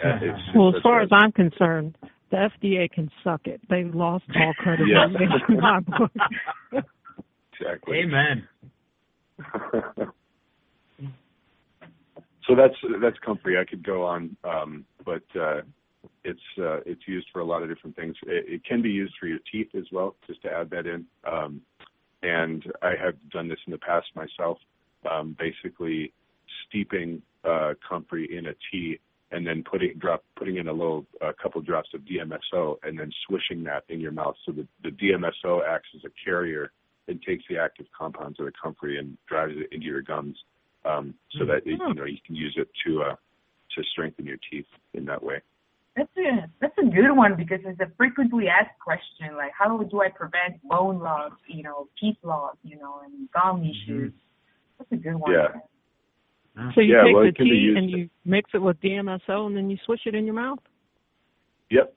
It's, 0.04 0.40
well, 0.56 0.76
as 0.76 0.82
far 0.82 1.04
as 1.04 1.10
I'm 1.12 1.32
concerned, 1.32 1.96
the 2.32 2.38
FDA 2.38 2.92
can 2.92 3.10
suck 3.24 3.42
it. 3.46 3.62
They've 3.70 3.94
lost 3.94 4.26
all 4.36 4.54
credibility 4.58 5.26
in 5.50 5.60
my 5.60 5.80
book. 5.80 6.12
exactly. 7.54 8.00
Amen. 8.00 8.48
so 12.48 12.56
that's 12.56 12.76
that's 13.02 13.18
comfrey. 13.24 13.58
I 13.58 13.66
could 13.66 13.86
go 13.86 14.04
on, 14.04 14.36
um, 14.44 14.86
but 15.06 15.24
uh, 15.40 15.62
it's 16.24 16.40
uh, 16.58 16.80
it's 16.86 17.02
used 17.08 17.28
for 17.32 17.40
a 17.40 17.46
lot 17.46 17.62
of 17.64 17.70
different 17.70 17.96
things. 17.96 18.16
It, 18.24 18.46
it 18.48 18.66
can 18.66 18.82
be 18.82 18.90
used 18.90 19.14
for 19.20 19.28
your 19.28 19.40
teeth 19.52 19.70
as 19.76 19.86
well, 19.92 20.16
just 20.28 20.42
to 20.44 20.52
add 20.52 20.70
that 20.72 20.86
in. 20.88 21.06
Um, 21.30 21.62
and 22.24 22.64
I 22.82 22.94
have 23.02 23.16
done 23.32 23.48
this 23.48 23.60
in 23.68 23.72
the 23.72 23.78
past 23.78 24.08
myself. 24.16 24.58
Um, 25.10 25.36
basically, 25.38 26.12
steeping 26.68 27.22
uh, 27.44 27.74
comfrey 27.88 28.36
in 28.36 28.48
a 28.48 28.54
tea 28.72 29.00
and 29.36 29.46
then 29.46 29.64
putting 29.70 29.98
drop 29.98 30.24
putting 30.38 30.58
in 30.58 30.68
a 30.68 30.72
little 30.72 31.06
a 31.22 31.34
couple 31.34 31.62
drops 31.62 31.90
of 31.94 32.02
DMSO 32.02 32.78
and 32.84 32.98
then 32.98 33.12
swishing 33.28 33.64
that 33.66 33.84
in 33.90 34.00
your 34.00 34.14
mouth. 34.14 34.36
So 34.46 34.54
the, 34.54 34.66
the 34.82 34.90
DMSO 34.90 35.62
acts 35.68 35.90
as 35.96 36.02
a 36.06 36.14
carrier 36.24 36.72
and 37.08 37.22
takes 37.22 37.44
the 37.50 37.58
active 37.58 37.86
compounds 37.98 38.40
of 38.40 38.46
the 38.46 38.54
comfrey 38.62 38.98
and 38.98 39.18
drives 39.28 39.54
it 39.56 39.68
into 39.74 39.86
your 39.86 40.02
gums, 40.02 40.38
um, 40.86 41.14
so 41.38 41.46
that 41.46 41.58
it, 41.66 41.80
you 41.80 41.94
know 41.94 42.06
you 42.06 42.18
can 42.26 42.36
use 42.36 42.56
it 42.58 42.70
to 42.86 43.02
uh, 43.02 43.16
to 43.76 43.84
strengthen 43.92 44.26
your 44.26 44.38
teeth 44.50 44.66
in 44.94 45.06
that 45.06 45.22
way. 45.22 45.42
That's 45.98 46.10
a 46.18 46.50
that's 46.62 46.78
a 46.78 46.86
good 46.86 47.12
one 47.12 47.36
because 47.36 47.60
it's 47.66 47.80
a 47.82 47.92
frequently 47.98 48.48
asked 48.48 48.80
question. 48.84 49.36
Like, 49.36 49.52
how 49.58 49.78
do 49.78 50.02
I 50.02 50.10
prevent 50.10 50.64
bone 50.64 51.00
loss, 51.00 51.34
you 51.48 51.64
know, 51.64 51.88
teeth 52.00 52.18
loss, 52.24 52.56
you 52.64 52.78
know, 52.78 53.02
and 53.04 53.30
gum 53.32 53.64
issues? 53.64 54.12
Mm-hmm. 54.12 54.18
That's 54.78 54.92
a 54.92 54.96
good 54.96 55.16
one. 55.16 55.32
Yeah. 55.32 55.60
So 56.74 56.82
you 56.82 56.96
yeah, 56.96 57.04
take 57.04 57.16
well, 57.16 57.26
the 57.26 57.32
can 57.34 57.46
tea 57.46 57.56
used 57.56 57.78
and 57.78 57.92
to- 57.92 57.98
you 57.98 58.10
mix 58.24 58.50
it 58.54 58.60
with 58.60 58.80
DMSO 58.82 59.48
and 59.48 59.56
then 59.56 59.70
you 59.70 59.78
swish 59.86 60.02
it 60.06 60.16
in 60.16 60.26
your 60.26 60.36
mouth. 60.36 60.60
Yep, 61.70 61.94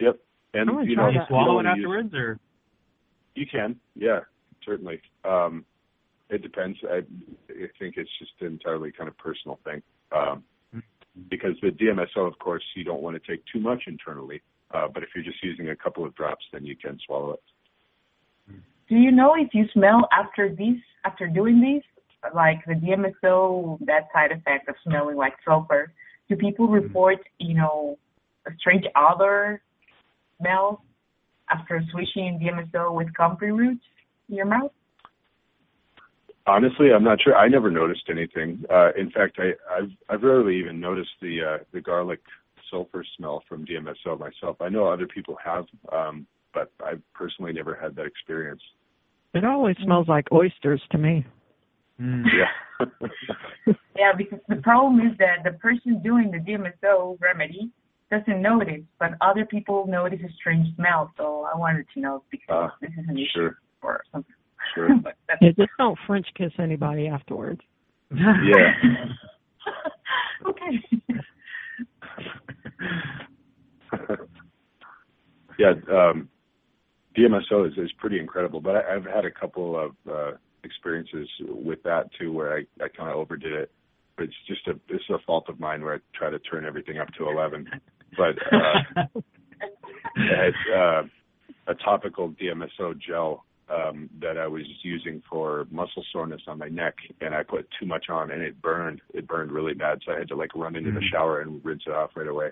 yep. 0.00 0.18
And 0.52 0.68
I'm 0.70 0.88
you 0.88 0.96
know, 0.96 1.08
you 1.08 1.20
swallow 1.28 1.58
it 1.60 1.62
don't 1.64 1.76
use- 1.76 1.84
afterwards, 1.84 2.14
or 2.14 2.38
You 3.34 3.46
can, 3.46 3.76
yeah, 3.96 4.20
certainly. 4.64 5.00
Um, 5.24 5.64
it 6.30 6.42
depends. 6.42 6.78
I, 6.84 6.98
I 7.50 7.68
think 7.78 7.96
it's 7.96 8.10
just 8.18 8.32
an 8.40 8.48
entirely 8.48 8.92
kind 8.92 9.08
of 9.08 9.16
personal 9.18 9.58
thing. 9.64 9.82
Um, 10.12 10.44
because 11.30 11.52
the 11.62 11.68
DMSO, 11.70 12.26
of 12.26 12.38
course, 12.38 12.62
you 12.74 12.84
don't 12.84 13.00
want 13.00 13.20
to 13.20 13.30
take 13.30 13.42
too 13.52 13.60
much 13.60 13.84
internally. 13.86 14.42
Uh, 14.72 14.88
but 14.92 15.02
if 15.02 15.10
you're 15.14 15.24
just 15.24 15.42
using 15.42 15.68
a 15.70 15.76
couple 15.76 16.04
of 16.04 16.14
drops, 16.14 16.44
then 16.52 16.64
you 16.64 16.76
can 16.76 16.98
swallow 17.06 17.32
it. 17.32 17.42
Do 18.88 18.96
you 18.96 19.10
know 19.12 19.34
if 19.34 19.54
you 19.54 19.66
smell 19.72 20.08
after 20.12 20.54
these, 20.54 20.80
after 21.04 21.26
doing 21.26 21.60
these, 21.60 21.82
like 22.34 22.64
the 22.66 22.74
DMSO, 22.74 23.78
that 23.86 24.08
side 24.12 24.32
effect 24.32 24.68
of 24.68 24.74
smelling 24.84 25.16
like 25.16 25.34
sulfur? 25.44 25.92
Do 26.28 26.36
people 26.36 26.68
report, 26.68 27.18
you 27.38 27.54
know, 27.54 27.98
a 28.46 28.50
strange 28.58 28.84
odor 28.96 29.60
smell 30.38 30.82
after 31.50 31.82
swishing 31.90 32.40
DMSO 32.40 32.94
with 32.94 33.12
comfrey 33.14 33.52
roots 33.52 33.84
in 34.28 34.36
your 34.36 34.46
mouth? 34.46 34.70
Honestly, 36.46 36.88
I'm 36.94 37.04
not 37.04 37.20
sure. 37.22 37.36
I 37.36 37.48
never 37.48 37.70
noticed 37.70 38.04
anything. 38.10 38.64
Uh, 38.70 38.90
in 38.98 39.10
fact, 39.10 39.38
I, 39.38 39.52
I've 39.74 39.90
I've 40.10 40.22
rarely 40.22 40.58
even 40.58 40.78
noticed 40.78 41.10
the 41.22 41.38
uh, 41.42 41.64
the 41.72 41.80
garlic 41.80 42.20
sulfur 42.70 43.04
smell 43.16 43.42
from 43.48 43.64
DMSO 43.64 44.18
myself. 44.18 44.56
I 44.60 44.68
know 44.68 44.86
other 44.86 45.06
people 45.06 45.36
have, 45.42 45.64
um, 45.90 46.26
but 46.52 46.70
I've 46.84 47.00
personally 47.14 47.52
never 47.52 47.74
had 47.74 47.96
that 47.96 48.04
experience. 48.04 48.60
It 49.32 49.44
always 49.44 49.76
smells 49.82 50.06
like 50.06 50.30
oysters 50.32 50.82
to 50.92 50.98
me. 50.98 51.24
Mm. 52.00 52.24
Yeah. 52.26 52.86
Yeah, 53.96 54.12
because 54.18 54.40
the 54.48 54.56
problem 54.56 54.98
is 55.06 55.16
that 55.18 55.44
the 55.44 55.56
person 55.58 56.02
doing 56.02 56.32
the 56.32 56.38
DMSO 56.38 57.16
remedy 57.20 57.70
doesn't 58.10 58.42
notice, 58.42 58.82
but 58.98 59.10
other 59.20 59.46
people 59.46 59.86
notice 59.86 60.18
a 60.24 60.32
strange 60.32 60.66
smell. 60.74 61.12
So 61.16 61.46
I 61.52 61.56
wanted 61.56 61.86
to 61.94 62.00
know 62.00 62.24
because 62.30 62.46
Ah, 62.50 62.74
this 62.80 62.90
is 62.98 63.04
an 63.08 63.16
issue 63.16 63.28
sure. 63.34 63.58
or 63.82 64.02
something. 64.12 64.34
Sure. 64.74 64.88
but 65.02 65.14
Yeah, 65.40 65.50
just 65.56 65.70
don't 65.78 65.96
French 66.06 66.26
kiss 66.36 66.50
anybody 66.58 67.06
afterwards. 67.06 67.60
Yeah. 68.10 68.72
okay. 70.48 70.82
yeah, 75.58 75.72
um, 75.92 76.28
DMSO 77.16 77.68
is, 77.68 77.74
is 77.78 77.92
pretty 77.98 78.18
incredible, 78.18 78.60
but 78.60 78.76
I, 78.76 78.96
I've 78.96 79.04
had 79.04 79.24
a 79.24 79.30
couple 79.30 79.78
of 79.78 79.92
uh, 80.10 80.32
experiences 80.64 81.28
with 81.40 81.82
that 81.84 82.10
too, 82.18 82.32
where 82.32 82.56
I, 82.56 82.84
I 82.84 82.88
kind 82.88 83.10
of 83.10 83.16
overdid 83.16 83.52
it. 83.52 83.70
But 84.16 84.24
it's 84.24 84.34
just 84.46 84.66
a 84.68 84.78
it's 84.88 85.08
a 85.10 85.18
fault 85.26 85.46
of 85.48 85.58
mine 85.58 85.82
where 85.82 85.94
I 85.94 85.98
try 86.16 86.30
to 86.30 86.38
turn 86.38 86.64
everything 86.64 86.98
up 86.98 87.08
to 87.18 87.28
eleven. 87.28 87.68
But 88.16 88.36
uh, 88.52 89.02
I 90.16 90.44
had 90.44 90.76
uh, 90.76 91.02
a 91.66 91.74
topical 91.74 92.30
DMSO 92.30 93.00
gel 93.06 93.44
um, 93.68 94.08
that 94.20 94.38
I 94.38 94.46
was 94.46 94.62
using 94.82 95.22
for 95.28 95.66
muscle 95.70 96.04
soreness 96.12 96.42
on 96.46 96.58
my 96.58 96.68
neck, 96.68 96.94
and 97.20 97.34
I 97.34 97.42
put 97.42 97.66
too 97.80 97.86
much 97.86 98.06
on, 98.08 98.30
and 98.30 98.42
it 98.42 98.60
burned. 98.60 99.00
It 99.12 99.26
burned 99.26 99.50
really 99.50 99.74
bad, 99.74 99.98
so 100.04 100.12
I 100.12 100.18
had 100.18 100.28
to 100.28 100.36
like 100.36 100.54
run 100.54 100.76
into 100.76 100.92
the 100.92 101.00
Mm. 101.00 101.10
shower 101.10 101.40
and 101.40 101.64
rinse 101.64 101.82
it 101.86 101.92
off 101.92 102.10
right 102.14 102.28
away. 102.28 102.50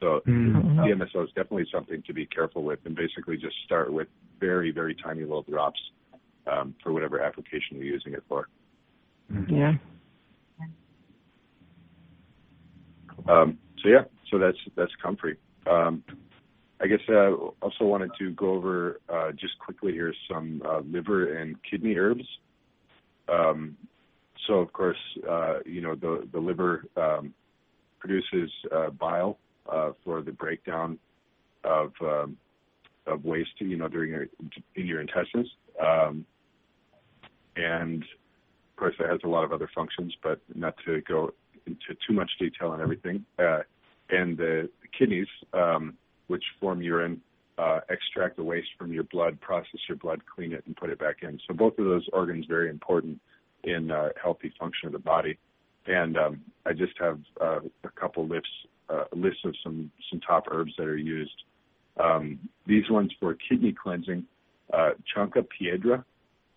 So 0.00 0.22
Mm. 0.26 0.76
DMSO 0.78 1.24
is 1.24 1.30
definitely 1.34 1.66
something 1.72 2.02
to 2.02 2.12
be 2.12 2.26
careful 2.26 2.64
with, 2.64 2.80
and 2.84 2.94
basically 2.96 3.36
just 3.36 3.56
start 3.64 3.92
with 3.92 4.08
very, 4.40 4.70
very 4.70 4.94
tiny 4.94 5.20
little 5.20 5.42
drops 5.42 5.80
um, 6.50 6.74
for 6.82 6.92
whatever 6.92 7.20
application 7.20 7.76
you're 7.76 7.84
using 7.84 8.12
it 8.14 8.22
for. 8.28 8.48
Yeah. 9.48 9.72
Um, 13.28 13.58
so 13.82 13.88
yeah, 13.88 14.04
so 14.30 14.38
that's 14.38 14.58
that's 14.76 14.92
comfrey. 15.02 15.36
Um, 15.68 16.02
I 16.80 16.86
guess 16.86 17.00
uh, 17.08 17.32
also 17.62 17.84
wanted 17.84 18.10
to 18.18 18.30
go 18.32 18.50
over 18.50 19.00
uh, 19.08 19.32
just 19.32 19.58
quickly 19.58 19.92
here 19.92 20.14
some 20.30 20.62
uh, 20.64 20.80
liver 20.80 21.38
and 21.38 21.56
kidney 21.68 21.96
herbs. 21.96 22.24
Um, 23.28 23.76
so 24.46 24.54
of 24.54 24.72
course, 24.72 24.98
uh, 25.28 25.58
you 25.64 25.80
know 25.80 25.94
the 25.94 26.28
the 26.32 26.38
liver 26.38 26.84
um, 26.96 27.34
produces 27.98 28.50
uh, 28.74 28.90
bile 28.90 29.38
uh, 29.70 29.90
for 30.04 30.22
the 30.22 30.32
breakdown 30.32 30.98
of 31.64 31.92
um, 32.02 32.36
of 33.06 33.24
waste, 33.24 33.50
you 33.58 33.76
know, 33.76 33.88
during 33.88 34.10
your 34.10 34.26
in 34.74 34.86
your 34.86 35.00
intestines, 35.00 35.48
um, 35.84 36.24
and 37.56 38.02
of 38.02 38.76
course 38.76 38.94
it 38.98 39.08
has 39.08 39.20
a 39.24 39.28
lot 39.28 39.44
of 39.44 39.52
other 39.52 39.68
functions, 39.74 40.14
but 40.22 40.40
not 40.54 40.74
to 40.84 41.00
go 41.02 41.32
into 41.66 41.96
too 42.06 42.12
much 42.12 42.30
detail 42.38 42.68
on 42.68 42.80
everything. 42.80 43.24
Uh, 43.38 43.60
and 44.10 44.36
the, 44.36 44.70
kidneys, 44.96 45.26
um, 45.52 45.94
which 46.28 46.44
form 46.60 46.80
urine, 46.80 47.20
uh, 47.58 47.80
extract 47.90 48.36
the 48.36 48.42
waste 48.42 48.68
from 48.78 48.92
your 48.92 49.04
blood, 49.04 49.40
process 49.40 49.80
your 49.88 49.96
blood, 49.96 50.20
clean 50.26 50.52
it, 50.52 50.62
and 50.66 50.76
put 50.76 50.90
it 50.90 50.98
back 50.98 51.16
in. 51.22 51.38
So 51.46 51.54
both 51.54 51.78
of 51.78 51.84
those 51.84 52.06
organs 52.12 52.44
are 52.46 52.48
very 52.48 52.70
important 52.70 53.20
in 53.64 53.90
uh, 53.90 54.10
healthy 54.22 54.52
function 54.58 54.86
of 54.86 54.92
the 54.92 54.98
body. 54.98 55.38
And 55.86 56.16
um, 56.16 56.40
I 56.64 56.72
just 56.72 56.94
have 56.98 57.18
uh, 57.40 57.60
a 57.84 57.90
couple 58.00 58.26
lists 58.26 58.48
uh, 58.88 59.04
lists 59.14 59.40
of 59.44 59.54
some 59.62 59.90
some 60.10 60.20
top 60.20 60.44
herbs 60.50 60.72
that 60.78 60.86
are 60.86 60.96
used. 60.96 61.42
Um, 61.98 62.38
these 62.66 62.88
ones 62.90 63.10
for 63.18 63.36
kidney 63.48 63.72
cleansing, 63.72 64.24
uh, 64.72 64.90
Chanca 65.14 65.44
piedra, 65.48 66.04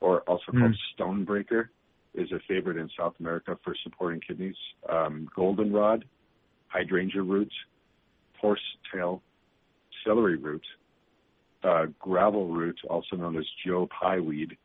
or 0.01 0.21
also 0.21 0.51
called 0.51 0.75
stonebreaker, 0.97 1.69
is 2.13 2.31
a 2.31 2.39
favorite 2.47 2.77
in 2.77 2.89
South 2.97 3.13
America 3.19 3.57
for 3.63 3.75
supporting 3.83 4.19
kidneys. 4.25 4.55
Um, 4.89 5.29
goldenrod, 5.35 6.05
hydrangea 6.67 7.21
root, 7.21 7.51
horsetail, 8.39 9.21
celery 10.05 10.37
root, 10.37 10.65
uh, 11.63 11.87
gravel 11.99 12.47
root, 12.47 12.79
also 12.89 13.15
known 13.15 13.37
as 13.37 13.45
Joe 13.65 13.87
Pye 13.99 14.19
weed. 14.19 14.57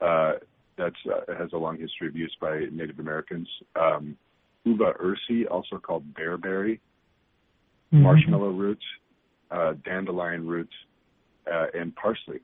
Uh, 0.00 0.34
that's 0.78 0.96
uh, 1.06 1.34
has 1.36 1.52
a 1.52 1.56
long 1.56 1.78
history 1.78 2.08
of 2.08 2.16
use 2.16 2.34
by 2.40 2.64
Native 2.72 2.98
Americans. 2.98 3.48
Um, 3.76 4.16
uva 4.64 4.94
ursi, 5.02 5.44
also 5.50 5.78
called 5.78 6.04
bearberry, 6.14 6.78
marshmallow 7.90 8.50
root, 8.50 8.82
uh, 9.50 9.74
dandelion 9.84 10.46
root, 10.46 10.70
uh, 11.52 11.66
and 11.74 11.94
parsley. 11.96 12.40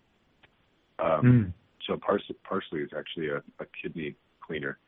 Um, 0.99 1.23
Mm. 1.23 1.53
So 1.89 1.97
parsley, 1.97 2.37
parsley 2.49 2.81
is 2.81 2.91
actually 2.97 3.29
a, 3.31 3.39
a 3.39 3.67
kidney 3.83 4.15
cleaner. 4.41 4.79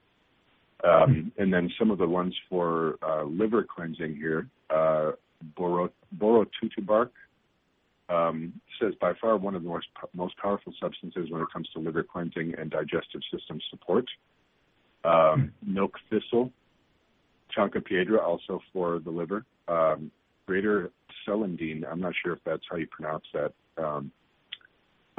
Um, 0.84 1.32
and 1.36 1.52
then 1.52 1.68
some 1.78 1.90
of 1.90 1.98
the 1.98 2.06
ones 2.06 2.34
for 2.48 2.96
uh, 3.02 3.24
liver 3.24 3.64
cleansing 3.64 4.14
here, 4.16 4.46
uh, 4.70 5.12
boro, 5.56 5.90
borotutu 6.16 6.86
bark 6.86 7.12
um, 8.10 8.52
says 8.80 8.94
by 9.00 9.12
far 9.20 9.36
one 9.36 9.54
of 9.54 9.62
the 9.62 9.68
most, 9.68 9.86
most 10.14 10.36
powerful 10.38 10.72
substances 10.80 11.30
when 11.30 11.40
it 11.42 11.48
comes 11.52 11.68
to 11.74 11.80
liver 11.80 12.02
cleansing 12.02 12.54
and 12.58 12.70
digestive 12.70 13.20
system 13.32 13.60
support. 13.70 14.06
Um, 15.04 15.52
milk 15.64 15.94
thistle, 16.10 16.52
Chanca 17.56 17.82
piedra 17.84 18.20
also 18.20 18.60
for 18.72 18.98
the 18.98 19.10
liver. 19.10 19.44
Um, 19.68 20.10
greater 20.46 20.90
celandine, 21.26 21.84
I'm 21.90 22.00
not 22.00 22.12
sure 22.22 22.32
if 22.32 22.40
that's 22.44 22.62
how 22.70 22.76
you 22.76 22.86
pronounce 22.86 23.24
that. 23.32 23.52
Um, 23.82 24.10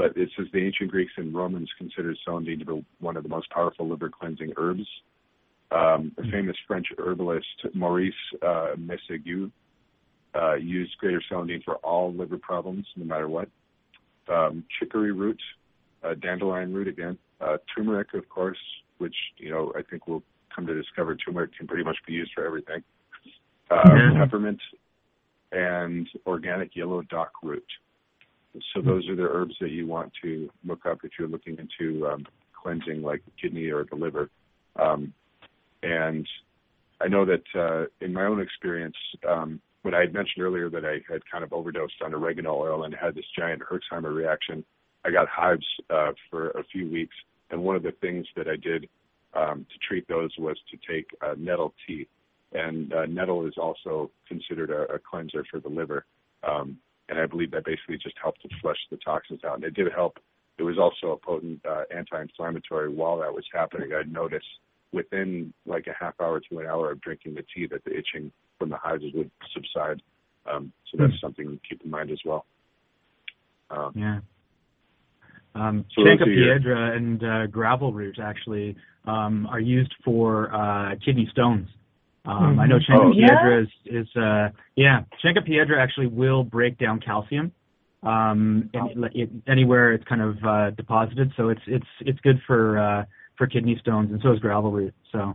but 0.01 0.17
it 0.17 0.29
says 0.35 0.47
the 0.51 0.59
ancient 0.59 0.89
Greeks 0.89 1.11
and 1.17 1.33
Romans 1.33 1.69
considered 1.77 2.17
celandine 2.27 2.57
to 2.59 2.65
be 2.65 2.85
one 2.99 3.17
of 3.17 3.23
the 3.23 3.29
most 3.29 3.49
powerful 3.51 3.87
liver 3.87 4.09
cleansing 4.09 4.53
herbs. 4.57 4.87
Um, 5.71 6.11
the 6.17 6.23
famous 6.31 6.55
French 6.67 6.87
herbalist 6.97 7.45
Maurice 7.75 8.13
uh, 8.41 8.73
Mességué 8.77 9.51
uh, 10.33 10.55
used 10.55 10.97
greater 10.97 11.21
celandine 11.31 11.63
for 11.63 11.75
all 11.77 12.13
liver 12.13 12.39
problems, 12.39 12.85
no 12.95 13.05
matter 13.05 13.29
what. 13.29 13.47
Um, 14.27 14.63
chicory 14.79 15.11
root, 15.11 15.39
uh, 16.03 16.15
dandelion 16.15 16.73
root 16.73 16.87
again, 16.87 17.17
uh, 17.39 17.57
turmeric, 17.75 18.13
of 18.15 18.27
course, 18.27 18.57
which 18.97 19.15
you 19.37 19.51
know 19.51 19.71
I 19.77 19.83
think 19.83 20.07
we'll 20.07 20.23
come 20.53 20.65
to 20.65 20.73
discover 20.73 21.15
turmeric 21.15 21.55
can 21.55 21.67
pretty 21.67 21.83
much 21.83 21.97
be 22.07 22.13
used 22.13 22.31
for 22.33 22.45
everything. 22.45 22.83
Uh, 23.69 23.83
Yeah. 23.85 24.25
Peppermint, 24.25 24.59
and 25.51 26.07
organic 26.25 26.75
yellow 26.75 27.01
dock 27.03 27.31
root. 27.43 27.65
So 28.73 28.81
those 28.81 29.07
are 29.07 29.15
the 29.15 29.23
herbs 29.23 29.55
that 29.61 29.71
you 29.71 29.87
want 29.87 30.11
to 30.23 30.49
look 30.65 30.85
up 30.85 30.99
if 31.03 31.11
you're 31.17 31.27
looking 31.27 31.57
into 31.57 32.07
um, 32.07 32.25
cleansing 32.61 33.01
like 33.01 33.23
the 33.25 33.31
kidney 33.41 33.69
or 33.69 33.85
the 33.85 33.95
liver. 33.95 34.29
Um, 34.75 35.13
and 35.83 36.27
I 36.99 37.07
know 37.07 37.25
that 37.25 37.43
uh, 37.55 38.05
in 38.05 38.13
my 38.13 38.25
own 38.25 38.41
experience, 38.41 38.95
um, 39.27 39.61
when 39.83 39.93
I 39.93 40.01
had 40.01 40.13
mentioned 40.13 40.43
earlier 40.43 40.69
that 40.69 40.85
I 40.85 41.01
had 41.11 41.21
kind 41.31 41.43
of 41.43 41.53
overdosed 41.53 42.01
on 42.03 42.13
oregano 42.13 42.53
oil 42.55 42.83
and 42.83 42.93
had 42.93 43.15
this 43.15 43.25
giant 43.37 43.61
Herxheimer 43.61 44.13
reaction, 44.13 44.63
I 45.03 45.11
got 45.11 45.27
hives 45.27 45.65
uh, 45.89 46.11
for 46.29 46.51
a 46.51 46.63
few 46.65 46.89
weeks. 46.89 47.15
And 47.49 47.63
one 47.63 47.75
of 47.75 47.83
the 47.83 47.93
things 48.01 48.27
that 48.35 48.47
I 48.47 48.55
did 48.55 48.87
um, 49.33 49.65
to 49.71 49.87
treat 49.87 50.07
those 50.07 50.29
was 50.37 50.57
to 50.69 50.93
take 50.93 51.07
uh, 51.21 51.33
nettle 51.37 51.73
tea. 51.87 52.07
And 52.53 52.93
uh, 52.93 53.05
nettle 53.05 53.47
is 53.47 53.53
also 53.57 54.11
considered 54.27 54.69
a, 54.69 54.93
a 54.93 54.99
cleanser 54.99 55.43
for 55.49 55.59
the 55.59 55.69
liver. 55.69 56.05
Um, 56.47 56.77
and 57.09 57.19
I 57.19 57.25
believe 57.25 57.51
that 57.51 57.65
basically 57.65 57.97
just 57.97 58.15
helped 58.21 58.41
to 58.43 58.49
flush 58.61 58.77
the 58.89 58.97
toxins 58.97 59.43
out. 59.43 59.55
And 59.55 59.63
it 59.63 59.73
did 59.73 59.87
help. 59.93 60.17
It 60.57 60.63
was 60.63 60.77
also 60.77 61.13
a 61.13 61.17
potent 61.17 61.61
uh, 61.65 61.83
anti-inflammatory. 61.95 62.89
While 62.89 63.19
that 63.19 63.33
was 63.33 63.45
happening, 63.53 63.91
I 63.93 64.03
noticed 64.03 64.45
within 64.91 65.53
like 65.65 65.87
a 65.87 65.93
half 65.97 66.13
hour 66.21 66.39
to 66.39 66.59
an 66.59 66.67
hour 66.67 66.91
of 66.91 67.01
drinking 67.01 67.35
the 67.35 67.43
tea 67.53 67.67
that 67.67 67.83
the 67.83 67.91
itching 67.91 68.31
from 68.59 68.69
the 68.69 68.77
hives 68.77 69.03
would 69.13 69.31
subside. 69.53 70.01
Um, 70.51 70.71
so 70.91 70.97
that's 70.97 71.13
mm. 71.13 71.21
something 71.21 71.47
to 71.47 71.59
keep 71.67 71.81
in 71.83 71.89
mind 71.89 72.11
as 72.11 72.19
well. 72.25 72.45
Um, 73.69 73.93
yeah. 73.95 74.19
Um, 75.53 75.85
so 75.95 76.03
Chanca 76.03 76.25
piedra 76.25 76.95
and 76.95 77.23
uh, 77.23 77.47
gravel 77.47 77.93
root 77.93 78.17
actually 78.21 78.75
um, 79.05 79.47
are 79.47 79.59
used 79.59 79.93
for 80.03 80.53
uh, 80.53 80.95
kidney 81.03 81.27
stones. 81.31 81.67
Um, 82.23 82.33
mm-hmm. 82.33 82.59
I 82.59 82.67
know 82.67 82.77
Chanca 82.77 83.13
piedra 83.13 83.39
oh, 83.41 83.49
yeah? 83.49 83.61
is, 83.61 84.05
is 84.05 84.15
uh, 84.15 84.49
yeah, 84.75 85.01
Chanca 85.23 85.43
piedra 85.45 85.81
actually 85.81 86.07
will 86.07 86.43
break 86.43 86.77
down 86.77 86.99
calcium 86.99 87.51
um, 88.03 88.69
in, 88.73 89.03
in, 89.13 89.43
anywhere 89.47 89.93
it's 89.93 90.03
kind 90.05 90.21
of 90.21 90.37
uh, 90.43 90.69
deposited. 90.71 91.31
So 91.37 91.49
it's 91.49 91.61
it's 91.67 91.85
it's 92.01 92.19
good 92.21 92.39
for 92.45 92.79
uh, 92.79 93.05
for 93.37 93.47
kidney 93.47 93.77
stones, 93.81 94.11
and 94.11 94.21
so 94.21 94.33
is 94.33 94.39
gravel 94.39 94.71
root. 94.71 94.93
So 95.11 95.33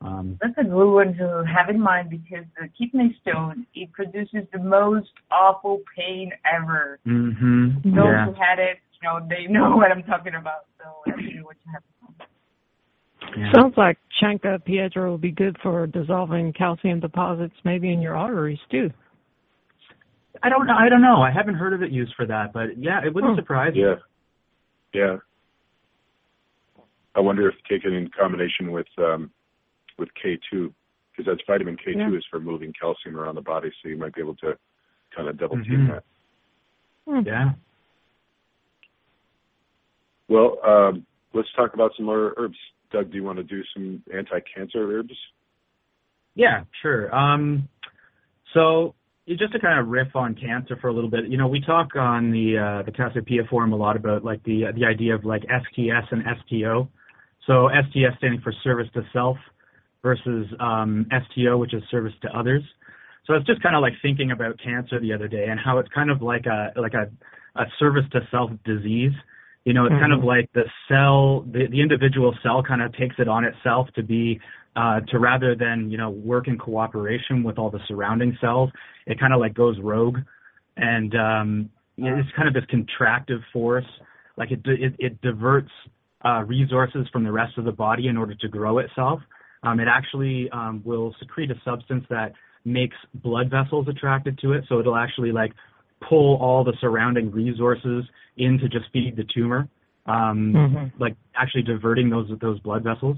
um, 0.00 0.38
that's 0.40 0.58
a 0.58 0.64
good 0.64 0.92
one 0.92 1.16
to 1.16 1.44
have 1.46 1.68
in 1.68 1.80
mind 1.80 2.10
because 2.10 2.44
the 2.60 2.68
kidney 2.78 3.16
stone 3.22 3.66
it 3.74 3.92
produces 3.92 4.42
the 4.52 4.58
most 4.58 5.10
awful 5.30 5.80
pain 5.96 6.32
ever. 6.44 6.98
Mm-hmm. 7.06 7.94
Those 7.94 8.04
yeah. 8.04 8.26
who 8.26 8.32
had 8.32 8.58
it, 8.58 8.78
you 9.00 9.08
know, 9.08 9.26
they 9.28 9.46
know 9.46 9.76
what 9.76 9.90
I'm 9.90 10.02
talking 10.02 10.34
about. 10.34 10.66
So 10.78 11.12
what 11.12 11.20
you 11.20 11.46
have 11.72 11.82
yeah. 13.36 13.52
Sounds 13.52 13.74
like 13.76 13.98
Chanca 14.20 14.62
piedra 14.64 15.10
will 15.10 15.18
be 15.18 15.30
good 15.30 15.56
for 15.62 15.86
dissolving 15.86 16.52
calcium 16.52 17.00
deposits, 17.00 17.54
maybe 17.64 17.92
in 17.92 18.00
your 18.00 18.16
arteries 18.16 18.58
too. 18.70 18.90
I 20.42 20.48
don't 20.48 20.66
know. 20.66 20.74
I 20.74 20.88
don't 20.88 21.02
know. 21.02 21.22
I 21.22 21.30
haven't 21.30 21.54
heard 21.54 21.72
of 21.72 21.82
it 21.82 21.90
used 21.90 22.14
for 22.16 22.26
that, 22.26 22.52
but 22.52 22.76
yeah, 22.76 23.00
it 23.04 23.14
wouldn't 23.14 23.34
oh. 23.34 23.36
surprise 23.36 23.74
me. 23.74 23.82
Yeah, 23.82 23.94
yeah. 24.92 25.16
I 27.14 27.20
wonder 27.20 27.48
if 27.48 27.54
taken 27.68 27.92
in 27.92 28.10
combination 28.18 28.72
with 28.72 28.86
um, 28.98 29.30
with 29.98 30.08
K2, 30.24 30.72
because 31.10 31.26
that's 31.26 31.40
vitamin 31.46 31.76
K2 31.76 31.96
yeah. 31.96 32.18
is 32.18 32.24
for 32.30 32.40
moving 32.40 32.72
calcium 32.78 33.16
around 33.16 33.36
the 33.36 33.40
body, 33.40 33.70
so 33.82 33.88
you 33.88 33.96
might 33.96 34.14
be 34.14 34.20
able 34.20 34.34
to 34.36 34.58
kind 35.14 35.28
of 35.28 35.38
double 35.38 35.56
team 35.56 35.88
mm-hmm. 35.88 35.92
that. 35.92 36.04
Hmm. 37.06 37.26
Yeah. 37.26 37.50
Well, 40.28 40.58
um, 40.66 41.06
let's 41.32 41.48
talk 41.54 41.74
about 41.74 41.92
some 41.96 42.06
more 42.06 42.34
herbs. 42.36 42.56
Doug, 42.94 43.10
do 43.10 43.16
you 43.16 43.24
want 43.24 43.38
to 43.38 43.42
do 43.42 43.60
some 43.74 44.02
anti-cancer 44.16 44.98
herbs? 44.98 45.14
Yeah, 46.36 46.62
sure. 46.80 47.14
Um, 47.14 47.68
so 48.54 48.94
just 49.28 49.52
to 49.52 49.58
kind 49.58 49.80
of 49.80 49.88
riff 49.88 50.14
on 50.14 50.34
cancer 50.34 50.76
for 50.80 50.88
a 50.88 50.92
little 50.92 51.10
bit, 51.10 51.26
you 51.26 51.36
know, 51.36 51.48
we 51.48 51.60
talk 51.60 51.96
on 51.96 52.30
the 52.30 52.58
uh, 52.58 52.82
the 52.84 52.92
Cassiopaea 52.92 53.48
forum 53.48 53.72
a 53.72 53.76
lot 53.76 53.96
about 53.96 54.24
like 54.24 54.42
the 54.44 54.64
the 54.76 54.84
idea 54.84 55.14
of 55.14 55.24
like 55.24 55.42
STS 55.42 56.06
and 56.12 56.22
STO. 56.46 56.88
So 57.46 57.68
STS 57.68 58.16
standing 58.18 58.40
for 58.42 58.52
service 58.62 58.88
to 58.94 59.02
self 59.12 59.36
versus 60.02 60.46
um, 60.60 61.06
STO, 61.10 61.58
which 61.58 61.74
is 61.74 61.82
service 61.90 62.12
to 62.22 62.28
others. 62.28 62.62
So 63.26 63.32
I 63.32 63.38
was 63.38 63.46
just 63.46 63.62
kind 63.62 63.74
of 63.74 63.82
like 63.82 63.94
thinking 64.02 64.30
about 64.30 64.60
cancer 64.62 65.00
the 65.00 65.12
other 65.12 65.28
day 65.28 65.46
and 65.48 65.58
how 65.58 65.78
it's 65.78 65.88
kind 65.94 66.10
of 66.10 66.22
like 66.22 66.46
a 66.46 66.72
like 66.80 66.94
a, 66.94 67.10
a 67.60 67.64
service 67.78 68.04
to 68.12 68.20
self 68.30 68.50
disease. 68.64 69.12
You 69.64 69.72
know, 69.72 69.86
it's 69.86 69.92
mm-hmm. 69.92 70.00
kind 70.02 70.12
of 70.12 70.18
mm-hmm. 70.18 70.28
like 70.28 70.50
the 70.52 70.64
cell, 70.88 71.40
the, 71.50 71.66
the 71.70 71.80
individual 71.80 72.36
cell 72.42 72.62
kind 72.62 72.82
of 72.82 72.92
takes 72.96 73.16
it 73.18 73.28
on 73.28 73.44
itself 73.44 73.88
to 73.96 74.02
be, 74.02 74.38
uh, 74.76 75.00
to 75.08 75.18
rather 75.18 75.54
than, 75.54 75.90
you 75.90 75.96
know, 75.96 76.10
work 76.10 76.48
in 76.48 76.58
cooperation 76.58 77.42
with 77.42 77.58
all 77.58 77.70
the 77.70 77.80
surrounding 77.88 78.36
cells, 78.40 78.70
it 79.06 79.18
kind 79.18 79.32
of 79.32 79.40
like 79.40 79.54
goes 79.54 79.76
rogue. 79.82 80.18
And, 80.76 81.14
um, 81.14 81.70
it's 81.96 82.28
kind 82.36 82.48
of 82.48 82.54
this 82.54 82.64
contractive 82.64 83.40
force. 83.52 83.86
Like 84.36 84.50
it, 84.50 84.60
it, 84.64 84.94
it 84.98 85.20
diverts, 85.22 85.70
uh, 86.24 86.42
resources 86.42 87.06
from 87.12 87.24
the 87.24 87.32
rest 87.32 87.56
of 87.56 87.64
the 87.64 87.72
body 87.72 88.08
in 88.08 88.16
order 88.16 88.34
to 88.34 88.48
grow 88.48 88.78
itself. 88.78 89.20
Um, 89.62 89.80
it 89.80 89.88
actually, 89.88 90.50
um, 90.50 90.82
will 90.84 91.14
secrete 91.20 91.50
a 91.50 91.54
substance 91.64 92.04
that 92.10 92.32
makes 92.66 92.96
blood 93.14 93.50
vessels 93.50 93.86
attracted 93.88 94.38
to 94.40 94.52
it. 94.52 94.64
So 94.68 94.80
it'll 94.80 94.96
actually 94.96 95.32
like 95.32 95.52
pull 96.08 96.36
all 96.36 96.64
the 96.64 96.74
surrounding 96.80 97.30
resources 97.30 98.04
in 98.36 98.58
to 98.58 98.68
just 98.68 98.86
feed 98.92 99.16
the 99.16 99.24
tumor, 99.34 99.68
um, 100.06 100.52
mm-hmm. 100.54 101.02
like 101.02 101.16
actually 101.36 101.62
diverting 101.62 102.10
those 102.10 102.30
those 102.40 102.58
blood 102.60 102.82
vessels 102.82 103.16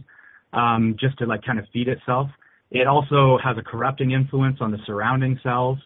um, 0.52 0.96
just 0.98 1.18
to 1.18 1.26
like 1.26 1.42
kind 1.44 1.58
of 1.58 1.66
feed 1.72 1.88
itself. 1.88 2.28
It 2.70 2.86
also 2.86 3.38
has 3.42 3.56
a 3.58 3.62
corrupting 3.62 4.10
influence 4.10 4.58
on 4.60 4.70
the 4.72 4.78
surrounding 4.86 5.38
cells. 5.42 5.78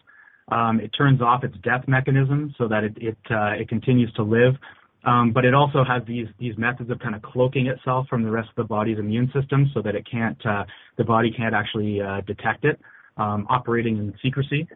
Um, 0.51 0.79
it 0.79 0.89
turns 0.89 1.21
off 1.21 1.43
its 1.43 1.55
death 1.63 1.83
mechanism 1.87 2.53
so 2.57 2.67
that 2.67 2.83
it 2.83 2.93
it, 2.97 3.17
uh, 3.29 3.51
it 3.51 3.69
continues 3.69 4.11
to 4.13 4.23
live. 4.23 4.55
Um, 5.03 5.31
but 5.33 5.45
it 5.45 5.53
also 5.53 5.83
has 5.83 6.03
these 6.07 6.27
these 6.39 6.57
methods 6.57 6.89
of 6.91 6.99
kind 6.99 7.15
of 7.15 7.21
cloaking 7.21 7.67
itself 7.67 8.07
from 8.07 8.23
the 8.23 8.29
rest 8.29 8.49
of 8.49 8.55
the 8.55 8.63
body's 8.63 8.99
immune 8.99 9.31
system 9.33 9.69
so 9.73 9.81
that 9.81 9.95
it 9.95 10.05
can't 10.09 10.43
uh, 10.45 10.63
the 10.97 11.03
body 11.03 11.31
can't 11.35 11.55
actually 11.55 12.01
uh, 12.01 12.21
detect 12.21 12.65
it, 12.65 12.79
um, 13.17 13.47
operating 13.49 13.97
in 13.97 14.13
secrecy. 14.21 14.67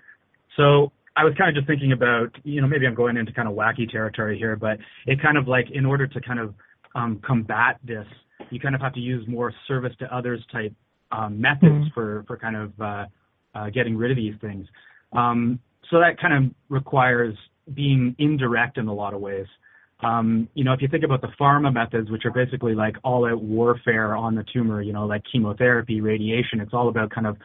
So 0.57 0.91
I 1.17 1.23
was 1.23 1.33
kind 1.37 1.49
of 1.49 1.55
just 1.55 1.67
thinking 1.67 1.93
about, 1.93 2.35
you 2.43 2.61
know, 2.61 2.67
maybe 2.67 2.85
I'm 2.85 2.95
going 2.95 3.15
into 3.17 3.31
kind 3.31 3.47
of 3.47 3.55
wacky 3.55 3.89
territory 3.89 4.37
here, 4.37 4.55
but 4.55 4.77
it 5.05 5.21
kind 5.21 5.37
of 5.37 5.47
like 5.47 5.67
in 5.71 5.85
order 5.85 6.07
to 6.07 6.21
kind 6.21 6.39
of 6.39 6.53
um, 6.93 7.21
combat 7.25 7.79
this, 7.83 8.05
you 8.49 8.59
kind 8.59 8.75
of 8.75 8.81
have 8.81 8.93
to 8.93 8.99
use 8.99 9.25
more 9.27 9.53
service 9.67 9.93
to 9.99 10.15
others 10.15 10.43
type 10.51 10.73
um, 11.11 11.39
methods 11.39 11.63
mm-hmm. 11.71 11.93
for 11.93 12.23
for 12.27 12.37
kind 12.37 12.55
of 12.55 12.81
uh, 12.81 13.05
uh, 13.53 13.69
getting 13.69 13.95
rid 13.95 14.11
of 14.11 14.17
these 14.17 14.33
things. 14.41 14.67
Um, 15.13 15.59
so 15.89 15.99
that 15.99 16.19
kind 16.19 16.33
of 16.33 16.51
requires 16.69 17.35
being 17.73 18.15
indirect 18.19 18.77
in 18.77 18.87
a 18.87 18.93
lot 18.93 19.13
of 19.13 19.21
ways. 19.21 19.47
Um, 20.01 20.49
you 20.53 20.63
know, 20.63 20.73
if 20.73 20.81
you 20.81 20.89
think 20.89 21.03
about 21.03 21.21
the 21.21 21.29
pharma 21.39 21.73
methods, 21.73 22.11
which 22.11 22.25
are 22.25 22.31
basically 22.31 22.75
like 22.75 22.97
all-out 23.03 23.41
warfare 23.41 24.15
on 24.15 24.35
the 24.35 24.43
tumor, 24.51 24.81
you 24.81 24.91
know, 24.91 25.05
like 25.05 25.23
chemotherapy, 25.31 26.01
radiation, 26.01 26.59
it's 26.59 26.73
all 26.73 26.89
about 26.89 27.11
kind 27.11 27.25
of 27.25 27.37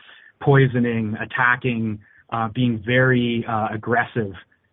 poisoning, 0.42 1.16
attacking, 1.20 2.00
uh, 2.30 2.48
being 2.54 2.82
very 2.84 3.44
uh, 3.48 3.68
aggressive 3.72 4.32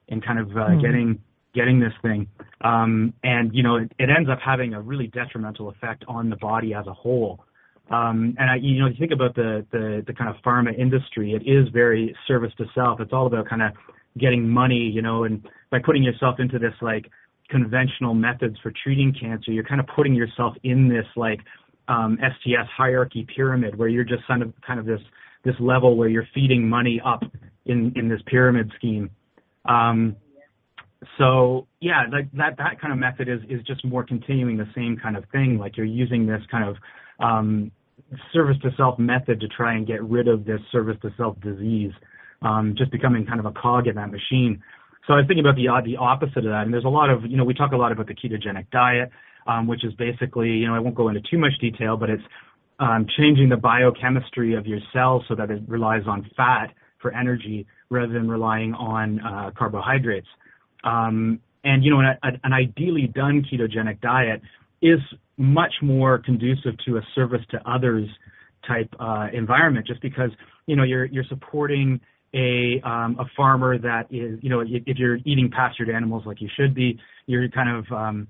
and 0.09 0.23
kind 0.25 0.39
of 0.39 0.51
uh, 0.51 0.69
mm. 0.69 0.81
getting 0.81 1.19
getting 1.53 1.79
this 1.79 1.93
thing. 2.01 2.27
Um, 2.61 3.13
and 3.23 3.53
you 3.53 3.63
know, 3.63 3.77
it, 3.77 3.91
it, 3.97 4.09
ends 4.15 4.29
up 4.29 4.39
having 4.43 4.73
a 4.73 4.81
really 4.81 5.07
detrimental 5.07 5.69
effect 5.69 6.03
on 6.07 6.29
the 6.29 6.35
body 6.35 6.73
as 6.73 6.85
a 6.87 6.93
whole. 6.93 7.43
Um, 7.89 8.35
and 8.37 8.49
I, 8.49 8.55
you 8.55 8.79
know, 8.79 8.87
if 8.87 8.93
you 8.93 8.99
think 8.99 9.11
about 9.11 9.35
the, 9.35 9.65
the 9.71 10.03
the 10.05 10.13
kind 10.13 10.29
of 10.29 10.35
pharma 10.43 10.77
industry, 10.77 11.33
it 11.33 11.49
is 11.49 11.67
very 11.69 12.15
service 12.27 12.51
to 12.57 12.65
self. 12.75 12.99
It's 12.99 13.13
all 13.13 13.27
about 13.27 13.47
kind 13.49 13.61
of 13.61 13.71
getting 14.19 14.47
money, 14.47 14.91
you 14.93 15.01
know, 15.01 15.23
and 15.23 15.47
by 15.71 15.79
putting 15.83 16.03
yourself 16.03 16.39
into 16.39 16.59
this 16.59 16.73
like 16.81 17.09
conventional 17.49 18.13
methods 18.13 18.57
for 18.61 18.71
treating 18.83 19.13
cancer, 19.19 19.51
you're 19.51 19.63
kind 19.63 19.79
of 19.79 19.87
putting 19.95 20.13
yourself 20.13 20.55
in 20.63 20.89
this 20.89 21.05
like 21.15 21.39
um, 21.87 22.17
STS 22.21 22.67
hierarchy 22.75 23.25
pyramid 23.33 23.77
where 23.77 23.87
you're 23.87 24.03
just 24.03 24.25
kind 24.27 24.41
of 24.41 24.53
kind 24.65 24.79
of 24.79 24.85
this 24.85 25.01
this 25.43 25.55
level 25.59 25.95
where 25.95 26.09
you're 26.09 26.27
feeding 26.33 26.67
money 26.67 27.01
up 27.03 27.23
in 27.65 27.93
in 27.95 28.09
this 28.09 28.21
pyramid 28.27 28.71
scheme. 28.77 29.09
Um, 29.65 30.15
so 31.17 31.67
yeah, 31.79 32.05
like 32.11 32.31
that 32.33 32.57
that 32.57 32.81
kind 32.81 32.91
of 32.91 32.99
method 32.99 33.27
is 33.29 33.39
is 33.49 33.65
just 33.65 33.85
more 33.85 34.03
continuing 34.03 34.57
the 34.57 34.69
same 34.75 34.97
kind 35.01 35.15
of 35.15 35.23
thing. 35.31 35.57
Like 35.59 35.77
you're 35.77 35.85
using 35.85 36.25
this 36.25 36.41
kind 36.49 36.67
of 36.67 36.75
um, 37.19 37.71
service 38.33 38.57
to 38.63 38.71
self 38.77 38.97
method 38.97 39.39
to 39.41 39.47
try 39.47 39.75
and 39.75 39.85
get 39.85 40.03
rid 40.03 40.27
of 40.27 40.45
this 40.45 40.59
service 40.71 40.97
to 41.03 41.11
self 41.17 41.39
disease, 41.41 41.91
um, 42.41 42.75
just 42.77 42.91
becoming 42.91 43.25
kind 43.25 43.39
of 43.39 43.45
a 43.45 43.51
cog 43.51 43.87
in 43.87 43.95
that 43.95 44.11
machine. 44.11 44.61
So 45.05 45.13
I 45.13 45.17
was 45.17 45.25
thinking 45.27 45.45
about 45.45 45.55
the 45.55 45.67
the 45.85 45.97
opposite 45.97 46.39
of 46.39 46.51
that, 46.51 46.63
and 46.63 46.73
there's 46.73 46.85
a 46.85 46.89
lot 46.89 47.09
of 47.09 47.25
you 47.25 47.37
know 47.37 47.43
we 47.43 47.53
talk 47.53 47.71
a 47.71 47.77
lot 47.77 47.91
about 47.91 48.07
the 48.07 48.15
ketogenic 48.15 48.69
diet, 48.71 49.11
um, 49.45 49.67
which 49.67 49.85
is 49.85 49.93
basically 49.93 50.49
you 50.49 50.67
know 50.67 50.75
I 50.75 50.79
won't 50.79 50.95
go 50.95 51.09
into 51.09 51.21
too 51.21 51.37
much 51.37 51.53
detail, 51.61 51.95
but 51.95 52.09
it's 52.09 52.23
um, 52.79 53.07
changing 53.17 53.49
the 53.49 53.57
biochemistry 53.57 54.55
of 54.55 54.67
your 54.67 54.79
cells 54.93 55.23
so 55.27 55.35
that 55.35 55.49
it 55.49 55.61
relies 55.67 56.03
on 56.07 56.29
fat 56.35 56.67
for 57.01 57.13
energy 57.13 57.65
rather 57.89 58.13
than 58.13 58.29
relying 58.29 58.73
on 58.73 59.19
uh, 59.19 59.51
carbohydrates. 59.57 60.27
Um, 60.83 61.39
and 61.63 61.83
you 61.83 61.91
know, 61.91 61.99
an, 61.99 62.39
an, 62.43 62.53
ideally 62.53 63.07
done 63.07 63.43
ketogenic 63.51 63.99
diet 64.01 64.41
is 64.81 64.99
much 65.37 65.73
more 65.81 66.19
conducive 66.19 66.73
to 66.85 66.97
a 66.97 67.01
service 67.15 67.41
to 67.51 67.57
others 67.69 68.07
type 68.67 68.89
uh, 68.99 69.27
environment, 69.33 69.87
just 69.87 70.01
because 70.01 70.29
you 70.65 70.75
know 70.75 70.83
you're 70.83 71.05
you're 71.05 71.25
supporting 71.29 71.99
a 72.33 72.81
um, 72.83 73.17
a 73.19 73.25
farmer 73.35 73.77
that 73.77 74.07
is, 74.11 74.39
you 74.41 74.49
know, 74.49 74.59
if, 74.59 74.83
if 74.85 74.97
you're 74.97 75.17
eating 75.25 75.49
pastured 75.49 75.89
animals 75.89 76.23
like 76.25 76.41
you 76.41 76.49
should 76.55 76.75
be, 76.75 76.99
you're 77.25 77.47
kind 77.49 77.69
of 77.69 77.91
um, 77.91 78.27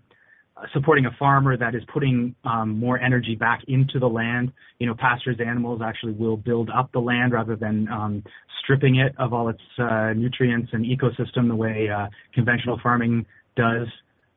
supporting 0.74 1.06
a 1.06 1.12
farmer 1.20 1.58
that 1.58 1.76
is 1.76 1.84
putting 1.94 2.36
um, 2.44 2.80
more 2.80 3.00
energy 3.00 3.36
back 3.36 3.62
into 3.68 4.00
the 4.00 4.08
land. 4.08 4.52
You 4.80 4.88
know, 4.88 4.96
pastures 4.96 5.38
animals 5.40 5.82
actually 5.84 6.14
will 6.14 6.38
build 6.38 6.70
up 6.70 6.92
the 6.92 7.00
land 7.00 7.34
rather 7.34 7.56
than 7.56 7.88
um, 7.90 8.24
stripping 8.64 8.98
it 8.98 9.14
of 9.18 9.34
all 9.34 9.50
its 9.50 9.62
uh, 9.78 10.14
nutrients 10.16 10.70
and 10.74 10.86
ecosystem 10.86 11.48
the 11.48 11.56
way 11.56 11.90
uh, 11.90 12.08
conventional 12.34 12.80
farming 12.82 13.26
does. 13.56 13.88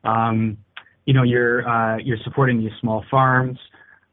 Um, 0.03 0.57
you 1.05 1.13
know, 1.13 1.23
you're 1.23 1.67
uh, 1.67 1.97
you're 1.97 2.17
supporting 2.23 2.59
these 2.59 2.71
small 2.79 3.03
farms, 3.09 3.57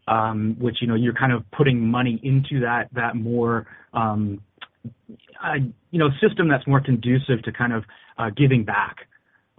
um, 0.07 0.57
which 0.59 0.77
you 0.81 0.87
know 0.87 0.95
you're 0.95 1.15
kind 1.15 1.33
of 1.33 1.45
putting 1.51 1.87
money 1.87 2.19
into 2.23 2.61
that 2.61 2.89
that 2.93 3.17
more 3.17 3.67
um, 3.93 4.41
uh, 5.43 5.55
you 5.91 5.99
know 5.99 6.09
system 6.21 6.49
that's 6.49 6.67
more 6.67 6.81
conducive 6.81 7.43
to 7.45 7.53
kind 7.53 7.73
of 7.73 7.85
uh, 8.19 8.31
giving 8.37 8.65
back. 8.65 8.97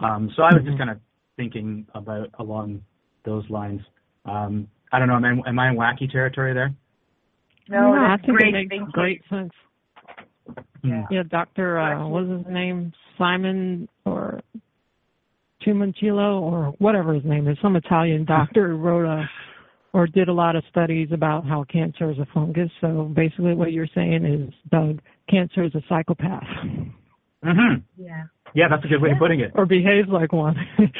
Um, 0.00 0.30
so 0.34 0.42
I 0.42 0.46
was 0.46 0.62
mm-hmm. 0.62 0.66
just 0.66 0.78
kind 0.78 0.90
of 0.90 0.98
thinking 1.36 1.86
about 1.94 2.28
along 2.38 2.82
those 3.24 3.48
lines. 3.50 3.80
Um, 4.24 4.68
I 4.92 4.98
don't 4.98 5.08
know. 5.08 5.16
Am 5.16 5.24
I, 5.24 5.48
am 5.48 5.58
I 5.58 5.68
in 5.70 5.76
wacky 5.76 6.10
territory 6.10 6.54
there? 6.54 6.74
No, 7.68 7.94
no 7.94 8.00
I 8.00 8.16
think 8.16 8.38
great. 8.38 8.54
it 8.54 8.68
makes 8.68 8.90
great 8.92 9.22
sense. 9.30 9.52
Yeah, 10.82 11.04
yeah 11.10 11.22
Doctor, 11.28 11.78
uh, 11.78 12.08
what 12.08 12.26
was 12.26 12.38
his 12.44 12.52
name? 12.52 12.92
Simon 13.16 13.88
or 14.04 14.40
Tumancillo 15.64 16.40
or 16.40 16.74
whatever 16.78 17.14
his 17.14 17.24
name 17.24 17.46
is, 17.48 17.58
some 17.60 17.76
Italian 17.76 18.24
doctor 18.24 18.70
who 18.70 18.76
wrote 18.76 19.06
a 19.06 19.28
or 19.92 20.06
did 20.06 20.28
a 20.28 20.32
lot 20.32 20.54
of 20.54 20.62
studies 20.70 21.08
about 21.12 21.44
how 21.44 21.64
cancer 21.64 22.10
is 22.10 22.18
a 22.18 22.26
fungus. 22.32 22.70
So 22.80 23.10
basically, 23.14 23.54
what 23.54 23.72
you're 23.72 23.88
saying 23.94 24.24
is, 24.24 24.54
Doug, 24.70 25.00
cancer 25.28 25.64
is 25.64 25.74
a 25.74 25.82
psychopath. 25.88 26.44
Mhm. 27.44 27.82
Yeah. 27.96 28.24
Yeah, 28.54 28.68
that's 28.68 28.84
a 28.84 28.88
good 28.88 29.00
way 29.00 29.10
of 29.10 29.18
putting 29.18 29.40
it. 29.40 29.52
Or 29.54 29.64
behaves 29.66 30.08
like 30.08 30.32
one. 30.32 30.56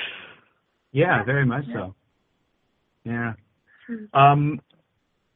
Yeah, 0.93 1.23
very 1.25 1.47
much 1.47 1.65
so. 1.73 1.95
Yeah. 3.05 3.35
Um, 4.13 4.61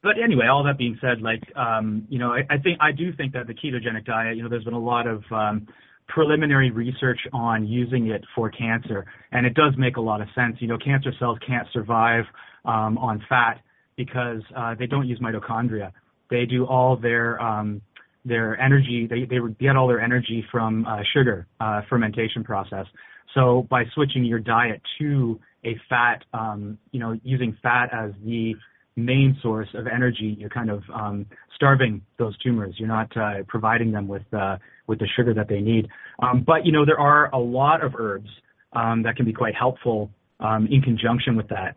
but 0.03 0.17
anyway, 0.23 0.47
all 0.47 0.65
that 0.65 0.79
being 0.79 0.99
said, 1.01 1.23
like 1.23 1.43
um, 1.57 2.07
you 2.09 2.19
know, 2.19 2.33
I, 2.33 2.41
I 2.51 2.59
think 2.59 2.79
I 2.81 2.93
do 2.93 3.13
think 3.13 3.33
that 3.33 3.47
the 3.47 3.55
ketogenic 3.55 4.05
diet, 4.05 4.37
you 4.37 4.43
know, 4.43 4.49
there's 4.49 4.65
been 4.65 4.75
a 4.75 4.79
lot 4.79 5.07
of 5.07 5.23
um, 5.31 5.67
preliminary 6.09 6.71
research 6.71 7.21
on 7.33 7.67
using 7.67 8.09
it 8.09 8.23
for 8.35 8.51
cancer, 8.51 9.07
and 9.33 9.47
it 9.47 9.55
does 9.55 9.73
make 9.79 9.97
a 9.97 10.01
lot 10.01 10.21
of 10.21 10.29
sense. 10.35 10.57
You 10.59 10.69
know, 10.69 10.79
cancer 10.79 11.13
cells 11.19 11.39
can't 11.47 11.67
survive 11.73 12.25
um, 12.65 12.99
on 12.99 13.25
fat 13.29 13.61
because 13.97 14.43
uh, 14.57 14.75
they 14.79 14.87
don't 14.87 15.07
use 15.07 15.21
mitochondria. 15.21 15.93
They 16.31 16.47
do 16.47 16.67
all 16.67 16.97
their 16.97 17.41
um, 17.41 17.81
their 18.25 18.59
energy. 18.61 19.07
They 19.09 19.25
they 19.25 19.39
get 19.61 19.77
all 19.77 19.87
their 19.89 20.01
energy 20.01 20.45
from 20.51 20.87
uh, 20.87 21.01
sugar 21.13 21.47
uh, 21.61 21.83
fermentation 21.89 22.45
process. 22.45 22.87
So 23.35 23.67
by 23.69 23.85
switching 23.95 24.25
your 24.25 24.39
diet 24.39 24.81
to 24.99 25.41
a 25.65 25.77
fat, 25.89 26.25
um, 26.33 26.79
you 26.93 27.01
know, 27.01 27.19
using 27.25 27.57
fat 27.63 27.89
as 27.93 28.13
the 28.25 28.55
main 28.97 29.37
source 29.43 29.69
of 29.75 29.87
energy, 29.87 30.37
you're 30.39 30.51
kind 30.51 30.71
of 30.71 30.83
um, 30.95 31.27
starving 31.57 32.03
those 32.19 32.37
tumors. 32.39 32.75
You're 32.79 32.89
not 32.89 33.15
uh, 33.17 33.43
providing 33.49 33.91
them 33.93 34.07
with 34.07 34.23
uh, 34.33 34.59
with 34.87 34.99
the 34.99 35.09
sugar 35.17 35.35
that 35.35 35.49
they 35.49 35.61
need. 35.61 35.89
Um, 36.23 36.45
but 36.47 36.65
you 36.65 36.73
know, 36.73 36.85
there 36.85 37.01
are 37.01 37.31
a 37.35 37.39
lot 37.39 37.83
of 37.85 37.95
herbs 37.99 38.29
um, 38.73 39.03
that 39.03 39.17
can 39.17 39.25
be 39.25 39.33
quite 39.33 39.55
helpful 39.55 40.11
um, 40.41 40.69
in 40.71 40.81
conjunction 40.83 41.37
with 41.37 41.49
that. 41.49 41.77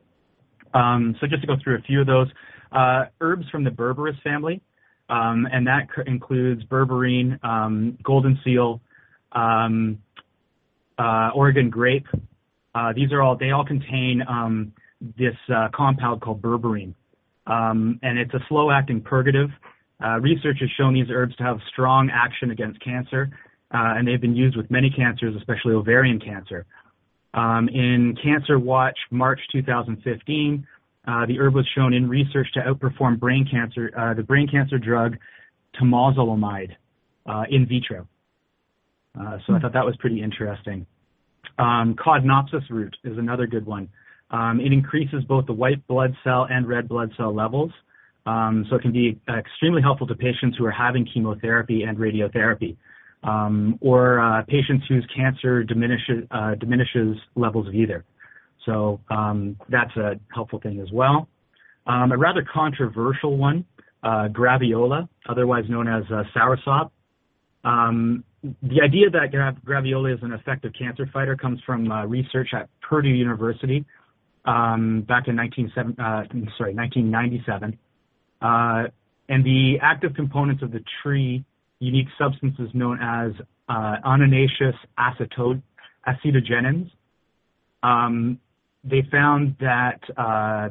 Um, 0.78 1.16
so 1.20 1.28
just 1.28 1.42
to 1.42 1.48
go 1.48 1.56
through 1.64 1.78
a 1.78 1.82
few 1.82 2.02
of 2.02 2.08
those, 2.08 2.28
uh, 2.72 3.06
herbs 3.22 3.46
from 3.50 3.64
the 3.64 3.70
berberis 3.70 4.22
family, 4.22 4.62
um, 5.10 5.48
and 5.52 5.66
that 5.68 5.88
includes 6.06 6.64
berberine, 6.66 7.40
golden 8.04 8.40
seal, 8.44 8.82
um, 9.32 10.00
uh, 10.98 11.30
Oregon 11.34 11.70
grape. 11.70 12.08
Uh, 12.74 12.94
these 12.94 13.12
are 13.12 13.22
all 13.22 13.36
they 13.36 13.52
all 13.52 13.66
contain 13.66 14.24
um, 14.28 14.74
this 15.18 15.36
uh, 15.54 15.68
compound 15.74 16.22
called 16.22 16.42
berberine, 16.42 16.94
um, 17.46 18.00
and 18.04 18.18
it's 18.18 18.34
a 18.34 18.40
slow-acting 18.50 19.02
purgative. 19.02 19.50
Uh, 20.04 20.20
research 20.20 20.58
has 20.60 20.70
shown 20.78 20.94
these 20.94 21.08
herbs 21.10 21.36
to 21.38 21.44
have 21.44 21.58
strong 21.72 22.10
action 22.14 22.52
against 22.52 22.80
cancer, 22.84 23.30
uh, 23.74 23.98
and 23.98 24.08
they've 24.08 24.22
been 24.22 24.36
used 24.36 24.56
with 24.56 24.70
many 24.70 24.90
cancers, 24.90 25.36
especially 25.36 25.74
ovarian 25.74 26.20
cancer. 26.20 26.66
Um, 27.34 27.68
in 27.70 28.16
Cancer 28.24 28.58
Watch 28.58 28.98
March 29.12 29.40
2015, 29.52 30.66
uh, 31.08 31.26
the 31.26 31.40
herb 31.40 31.56
was 31.56 31.68
shown 31.74 31.94
in 31.94 32.08
research 32.08 32.48
to 32.54 32.60
outperform 32.60 33.20
brain 33.20 33.48
cancer, 33.50 33.90
the 34.16 34.24
brain 34.24 34.48
cancer 34.48 34.78
drug 34.78 35.18
temozolomide 35.82 36.76
in 37.50 37.66
vitro. 37.66 38.08
Uh, 39.20 39.38
so 39.46 39.54
I 39.54 39.60
thought 39.60 39.74
that 39.74 39.86
was 39.86 39.96
pretty 39.98 40.22
interesting. 40.22 40.86
Um, 41.58 41.96
Codonopsis 41.96 42.70
root 42.70 42.96
is 43.04 43.18
another 43.18 43.48
good 43.48 43.66
one. 43.66 43.90
Um, 44.30 44.60
it 44.60 44.72
increases 44.72 45.24
both 45.24 45.46
the 45.46 45.54
white 45.54 45.86
blood 45.88 46.16
cell 46.24 46.48
and 46.50 46.68
red 46.68 46.88
blood 46.88 47.12
cell 47.18 47.34
levels. 47.34 47.72
Um, 48.26 48.66
so 48.70 48.76
it 48.76 48.82
can 48.82 48.92
be 48.92 49.18
extremely 49.30 49.82
helpful 49.82 50.06
to 50.08 50.16
patients 50.16 50.58
who 50.58 50.66
are 50.66 50.72
having 50.72 51.08
chemotherapy 51.12 51.84
and 51.84 51.98
radiotherapy, 51.98 52.76
um, 53.24 53.80
or 53.80 54.20
uh, 54.20 54.44
patients 54.44 54.86
whose 54.90 55.08
cancer 55.16 55.64
diminishes, 55.64 56.28
uh, 56.32 56.56
diminishes 56.56 57.16
levels 57.36 57.68
of 57.70 57.74
either. 57.74 58.04
So 58.68 59.00
um, 59.10 59.58
that's 59.70 59.96
a 59.98 60.20
helpful 60.36 60.60
thing 60.60 60.80
as 60.80 60.92
well. 60.92 61.28
Um, 61.88 62.12
a 62.12 62.18
rather 62.18 62.46
controversial 62.54 63.38
one, 63.38 63.66
uh, 64.04 64.28
graviola, 64.28 65.10
otherwise 65.28 65.64
known 65.70 65.88
as 65.88 66.04
uh, 66.12 66.24
soursop. 66.36 66.92
Um, 67.64 68.24
the 68.62 68.82
idea 68.84 69.10
that 69.10 69.32
gra- 69.32 69.56
graviola 69.66 70.14
is 70.14 70.20
an 70.22 70.34
effective 70.34 70.74
cancer 70.78 71.10
fighter 71.12 71.36
comes 71.36 71.60
from 71.66 71.92
uh, 71.92 72.06
research 72.06 72.50
at 72.54 72.70
Purdue 72.82 73.10
University 73.10 73.84
back 74.46 75.28
in 75.28 75.36
19, 75.36 75.72
uh, 75.76 76.24
sorry, 76.58 76.76
1997. 76.76 77.78
Uh, 78.42 78.84
and 79.30 79.44
the 79.46 79.78
active 79.82 80.14
components 80.14 80.62
of 80.62 80.72
the 80.72 80.84
tree, 81.02 81.44
unique 81.80 82.08
substances 82.18 82.70
known 82.74 83.00
as 83.02 83.32
annonaceous 83.70 84.76
acetogenins. 85.00 86.92
They 88.84 89.04
found 89.12 89.56
that 89.60 90.00
uh, 90.18 90.70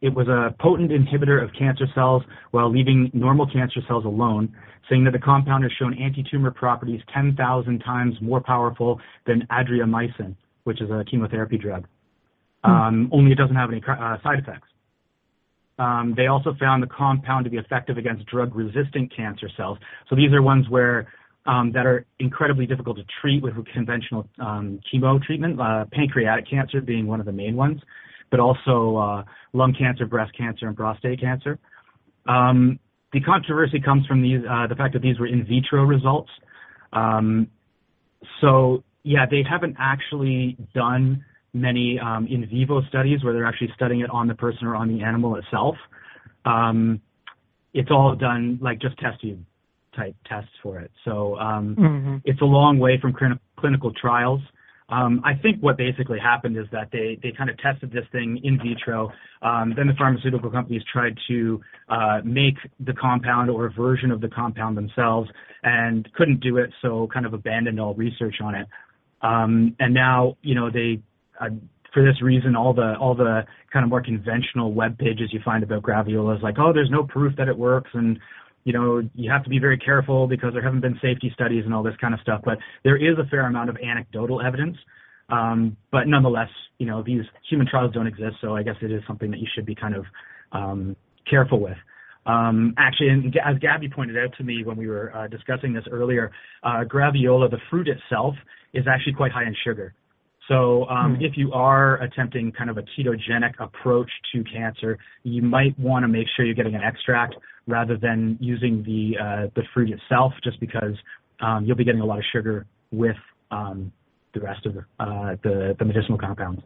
it 0.00 0.14
was 0.14 0.28
a 0.28 0.54
potent 0.60 0.90
inhibitor 0.90 1.42
of 1.42 1.50
cancer 1.56 1.86
cells 1.94 2.22
while 2.50 2.70
leaving 2.70 3.10
normal 3.14 3.46
cancer 3.46 3.80
cells 3.86 4.04
alone, 4.04 4.54
saying 4.90 5.04
that 5.04 5.12
the 5.12 5.18
compound 5.18 5.62
has 5.62 5.72
shown 5.78 5.94
anti-tumor 5.94 6.50
properties 6.50 7.00
10,000 7.14 7.78
times 7.80 8.14
more 8.20 8.40
powerful 8.40 9.00
than 9.26 9.46
adriamycin, 9.50 10.34
which 10.64 10.82
is 10.82 10.90
a 10.90 11.04
chemotherapy 11.08 11.56
drug. 11.56 11.86
Hmm. 12.64 12.70
Um, 12.70 13.10
only 13.12 13.32
it 13.32 13.38
doesn't 13.38 13.56
have 13.56 13.70
any 13.70 13.82
uh, 13.88 14.16
side 14.22 14.40
effects. 14.40 14.68
Um, 15.78 16.14
they 16.16 16.26
also 16.26 16.54
found 16.60 16.82
the 16.82 16.86
compound 16.86 17.44
to 17.44 17.50
be 17.50 17.56
effective 17.56 17.96
against 17.96 18.26
drug-resistant 18.26 19.14
cancer 19.16 19.48
cells. 19.56 19.78
So 20.08 20.16
these 20.16 20.32
are 20.32 20.42
ones 20.42 20.68
where 20.68 21.08
that 21.44 21.86
are 21.86 22.06
incredibly 22.18 22.66
difficult 22.66 22.96
to 22.96 23.04
treat 23.20 23.42
with 23.42 23.54
conventional 23.72 24.28
um, 24.38 24.80
chemo 24.92 25.22
treatment, 25.22 25.60
uh, 25.60 25.84
pancreatic 25.92 26.48
cancer 26.48 26.80
being 26.80 27.06
one 27.06 27.20
of 27.20 27.26
the 27.26 27.32
main 27.32 27.56
ones 27.56 27.80
but 28.32 28.40
also 28.40 28.96
uh, 28.96 29.22
lung 29.52 29.72
cancer, 29.78 30.06
breast 30.06 30.36
cancer, 30.36 30.66
and 30.66 30.76
prostate 30.76 31.20
cancer. 31.20 31.58
Um, 32.26 32.80
the 33.12 33.20
controversy 33.20 33.78
comes 33.78 34.06
from 34.06 34.22
these, 34.22 34.40
uh, 34.50 34.66
the 34.66 34.74
fact 34.74 34.94
that 34.94 35.02
these 35.02 35.20
were 35.20 35.26
in 35.26 35.44
vitro 35.46 35.84
results. 35.84 36.30
Um, 36.92 37.48
so 38.40 38.82
yeah, 39.04 39.26
they 39.30 39.42
haven't 39.48 39.76
actually 39.78 40.56
done 40.74 41.24
many 41.52 42.00
um, 42.00 42.26
in 42.26 42.46
vivo 42.48 42.80
studies 42.88 43.22
where 43.22 43.34
they're 43.34 43.44
actually 43.44 43.70
studying 43.76 44.00
it 44.00 44.10
on 44.10 44.26
the 44.26 44.34
person 44.34 44.66
or 44.66 44.74
on 44.74 44.88
the 44.88 45.04
animal 45.04 45.36
itself. 45.36 45.76
Um, 46.46 47.02
it's 47.74 47.90
all 47.90 48.16
done 48.16 48.58
like 48.62 48.80
just 48.80 48.98
test 48.98 49.20
tube 49.20 49.44
type 49.94 50.14
tests 50.26 50.50
for 50.62 50.80
it. 50.80 50.90
So 51.04 51.36
um, 51.38 51.76
mm-hmm. 51.76 52.16
it's 52.24 52.40
a 52.40 52.46
long 52.46 52.78
way 52.78 52.98
from 53.00 53.14
cl- 53.18 53.38
clinical 53.56 53.92
trials. 53.92 54.40
Um, 54.88 55.22
I 55.24 55.34
think 55.34 55.62
what 55.62 55.78
basically 55.78 56.18
happened 56.18 56.58
is 56.58 56.66
that 56.70 56.90
they, 56.92 57.18
they 57.22 57.32
kind 57.32 57.48
of 57.48 57.56
tested 57.58 57.92
this 57.92 58.04
thing 58.12 58.40
in 58.44 58.58
vitro. 58.58 59.10
Um, 59.40 59.72
then 59.74 59.86
the 59.86 59.94
pharmaceutical 59.94 60.50
companies 60.50 60.82
tried 60.92 61.16
to 61.28 61.60
uh, 61.88 62.20
make 62.24 62.56
the 62.78 62.92
compound 62.92 63.48
or 63.48 63.66
a 63.66 63.72
version 63.72 64.10
of 64.10 64.20
the 64.20 64.28
compound 64.28 64.76
themselves 64.76 65.30
and 65.62 66.12
couldn't 66.12 66.40
do 66.40 66.58
it, 66.58 66.70
so 66.82 67.08
kind 67.12 67.24
of 67.24 67.32
abandoned 67.32 67.80
all 67.80 67.94
research 67.94 68.36
on 68.42 68.54
it. 68.54 68.66
Um, 69.22 69.76
and 69.78 69.94
now, 69.94 70.36
you 70.42 70.54
know, 70.54 70.70
they, 70.70 71.00
uh, 71.40 71.48
for 71.94 72.02
this 72.04 72.20
reason, 72.20 72.56
all 72.56 72.74
the 72.74 72.96
all 72.98 73.14
the 73.14 73.44
kind 73.72 73.84
of 73.84 73.90
more 73.90 74.02
conventional 74.02 74.72
web 74.72 74.98
pages 74.98 75.30
you 75.32 75.40
find 75.44 75.62
about 75.62 75.82
graviola 75.82 76.36
is 76.36 76.42
like, 76.42 76.56
oh, 76.58 76.72
there's 76.72 76.90
no 76.90 77.04
proof 77.04 77.36
that 77.36 77.48
it 77.48 77.56
works, 77.56 77.90
and 77.94 78.18
you 78.64 78.72
know, 78.72 79.02
you 79.14 79.30
have 79.30 79.42
to 79.44 79.50
be 79.50 79.58
very 79.58 79.78
careful 79.78 80.26
because 80.26 80.52
there 80.52 80.62
haven't 80.62 80.80
been 80.80 80.98
safety 81.02 81.30
studies 81.34 81.64
and 81.64 81.74
all 81.74 81.82
this 81.82 81.96
kind 82.00 82.14
of 82.14 82.20
stuff. 82.20 82.40
But 82.44 82.58
there 82.84 82.96
is 82.96 83.18
a 83.18 83.28
fair 83.28 83.46
amount 83.46 83.70
of 83.70 83.76
anecdotal 83.76 84.40
evidence. 84.40 84.76
Um, 85.28 85.76
but 85.90 86.06
nonetheless, 86.06 86.50
you 86.78 86.86
know, 86.86 87.02
these 87.02 87.22
human 87.48 87.66
trials 87.66 87.92
don't 87.94 88.06
exist, 88.06 88.36
so 88.40 88.54
I 88.54 88.62
guess 88.62 88.76
it 88.82 88.92
is 88.92 89.02
something 89.06 89.30
that 89.30 89.40
you 89.40 89.46
should 89.54 89.64
be 89.64 89.74
kind 89.74 89.94
of 89.94 90.04
um, 90.52 90.96
careful 91.28 91.60
with. 91.60 91.76
Um, 92.26 92.74
actually, 92.78 93.08
and 93.08 93.36
as 93.44 93.58
Gabby 93.60 93.88
pointed 93.88 94.16
out 94.16 94.36
to 94.36 94.44
me 94.44 94.62
when 94.64 94.76
we 94.76 94.86
were 94.86 95.14
uh, 95.16 95.26
discussing 95.28 95.72
this 95.72 95.84
earlier, 95.90 96.30
uh, 96.62 96.84
graviola, 96.84 97.50
the 97.50 97.58
fruit 97.70 97.88
itself, 97.88 98.34
is 98.74 98.84
actually 98.88 99.14
quite 99.14 99.32
high 99.32 99.44
in 99.44 99.56
sugar. 99.64 99.94
So 100.48 100.86
um, 100.86 101.16
mm. 101.16 101.24
if 101.24 101.36
you 101.36 101.52
are 101.52 102.00
attempting 102.02 102.52
kind 102.52 102.68
of 102.68 102.78
a 102.78 102.82
ketogenic 102.82 103.52
approach 103.58 104.10
to 104.32 104.44
cancer, 104.44 104.98
you 105.22 105.42
might 105.42 105.78
want 105.78 106.04
to 106.04 106.08
make 106.08 106.26
sure 106.36 106.44
you're 106.44 106.54
getting 106.54 106.74
an 106.74 106.82
extract 106.82 107.34
rather 107.66 107.96
than 107.96 108.36
using 108.40 108.82
the 108.84 109.18
uh, 109.22 109.46
the 109.54 109.62
fruit 109.72 109.90
itself, 109.90 110.32
just 110.42 110.58
because 110.60 110.94
um, 111.40 111.64
you'll 111.64 111.76
be 111.76 111.84
getting 111.84 112.00
a 112.00 112.06
lot 112.06 112.18
of 112.18 112.24
sugar 112.32 112.66
with 112.90 113.16
um, 113.50 113.92
the 114.34 114.40
rest 114.40 114.66
of 114.66 114.74
the, 114.74 114.80
uh, 115.00 115.36
the 115.42 115.76
the 115.78 115.84
medicinal 115.84 116.18
compounds. 116.18 116.62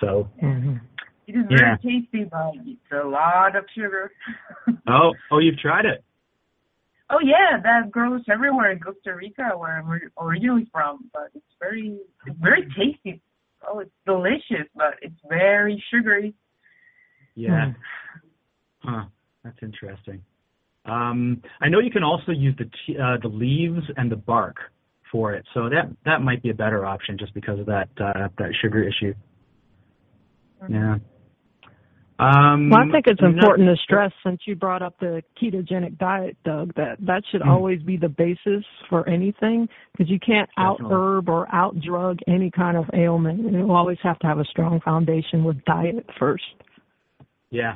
So 0.00 0.28
mm-hmm. 0.42 0.76
it 1.26 1.32
is 1.32 1.44
very 1.48 1.76
tasty, 1.76 2.24
but 2.24 2.52
it's 2.64 2.80
a 2.92 3.06
lot 3.06 3.56
of 3.56 3.64
sugar. 3.74 4.10
oh, 4.88 5.12
oh, 5.30 5.38
you've 5.38 5.58
tried 5.58 5.84
it. 5.84 6.04
Oh 7.10 7.18
yeah, 7.22 7.60
that 7.62 7.90
grows 7.90 8.22
everywhere 8.32 8.72
in 8.72 8.80
Costa 8.80 9.14
Rica, 9.14 9.50
where 9.56 9.78
I'm 9.78 10.00
originally 10.18 10.66
from. 10.72 11.10
But 11.12 11.30
it's 11.34 11.44
very, 11.60 11.98
it's 12.26 12.36
very 12.40 12.62
tasty. 12.76 13.20
Oh, 13.66 13.80
it's 13.80 13.90
delicious, 14.06 14.66
but 14.74 14.94
it's 15.02 15.14
very 15.28 15.82
sugary. 15.92 16.34
Yeah. 17.34 17.72
Hmm. 18.82 18.88
Huh. 18.88 19.04
That's 19.44 19.58
interesting. 19.62 20.22
Um, 20.86 21.42
I 21.60 21.68
know 21.68 21.80
you 21.80 21.90
can 21.90 22.02
also 22.02 22.32
use 22.32 22.54
the 22.58 22.64
t- 22.64 22.98
uh, 22.98 23.18
the 23.22 23.28
leaves 23.28 23.82
and 23.96 24.10
the 24.10 24.16
bark 24.16 24.56
for 25.12 25.32
it, 25.32 25.44
so 25.54 25.68
that 25.68 25.94
that 26.04 26.22
might 26.22 26.42
be 26.42 26.50
a 26.50 26.54
better 26.54 26.84
option 26.84 27.16
just 27.18 27.32
because 27.34 27.60
of 27.60 27.66
that 27.66 27.88
uh, 28.00 28.28
that 28.38 28.50
sugar 28.60 28.82
issue. 28.82 29.14
Mm-hmm. 30.62 30.74
Yeah. 30.74 30.96
Um, 32.16 32.70
well, 32.70 32.80
I 32.80 32.92
think 32.92 33.06
it's 33.08 33.20
important 33.20 33.68
to 33.68 33.76
stress, 33.82 34.12
since 34.24 34.40
you 34.46 34.54
brought 34.54 34.82
up 34.82 34.94
the 35.00 35.20
ketogenic 35.42 35.98
diet, 35.98 36.36
Doug, 36.44 36.72
that 36.76 36.96
that 37.00 37.24
should 37.30 37.40
mm. 37.40 37.48
always 37.48 37.82
be 37.82 37.96
the 37.96 38.08
basis 38.08 38.64
for 38.88 39.08
anything, 39.08 39.68
because 39.92 40.08
you 40.08 40.20
can't 40.20 40.48
out 40.56 40.80
herb 40.80 41.28
or 41.28 41.52
out 41.52 41.74
drug 41.80 42.20
any 42.28 42.52
kind 42.52 42.76
of 42.76 42.84
ailment. 42.94 43.52
You 43.52 43.72
always 43.72 43.98
have 44.04 44.18
to 44.20 44.28
have 44.28 44.38
a 44.38 44.44
strong 44.44 44.80
foundation 44.84 45.42
with 45.42 45.64
diet 45.64 46.06
first. 46.18 46.44
Yeah, 47.50 47.74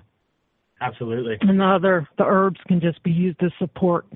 absolutely. 0.81 1.37
And 1.41 1.61
the 1.61 1.65
other, 1.65 2.09
the 2.19 2.25
herbs 2.25 2.61
can 2.67 2.81
just 2.81 3.03
be 3.03 3.11
used 3.11 3.41
to 3.41 3.51
support. 3.59 4.07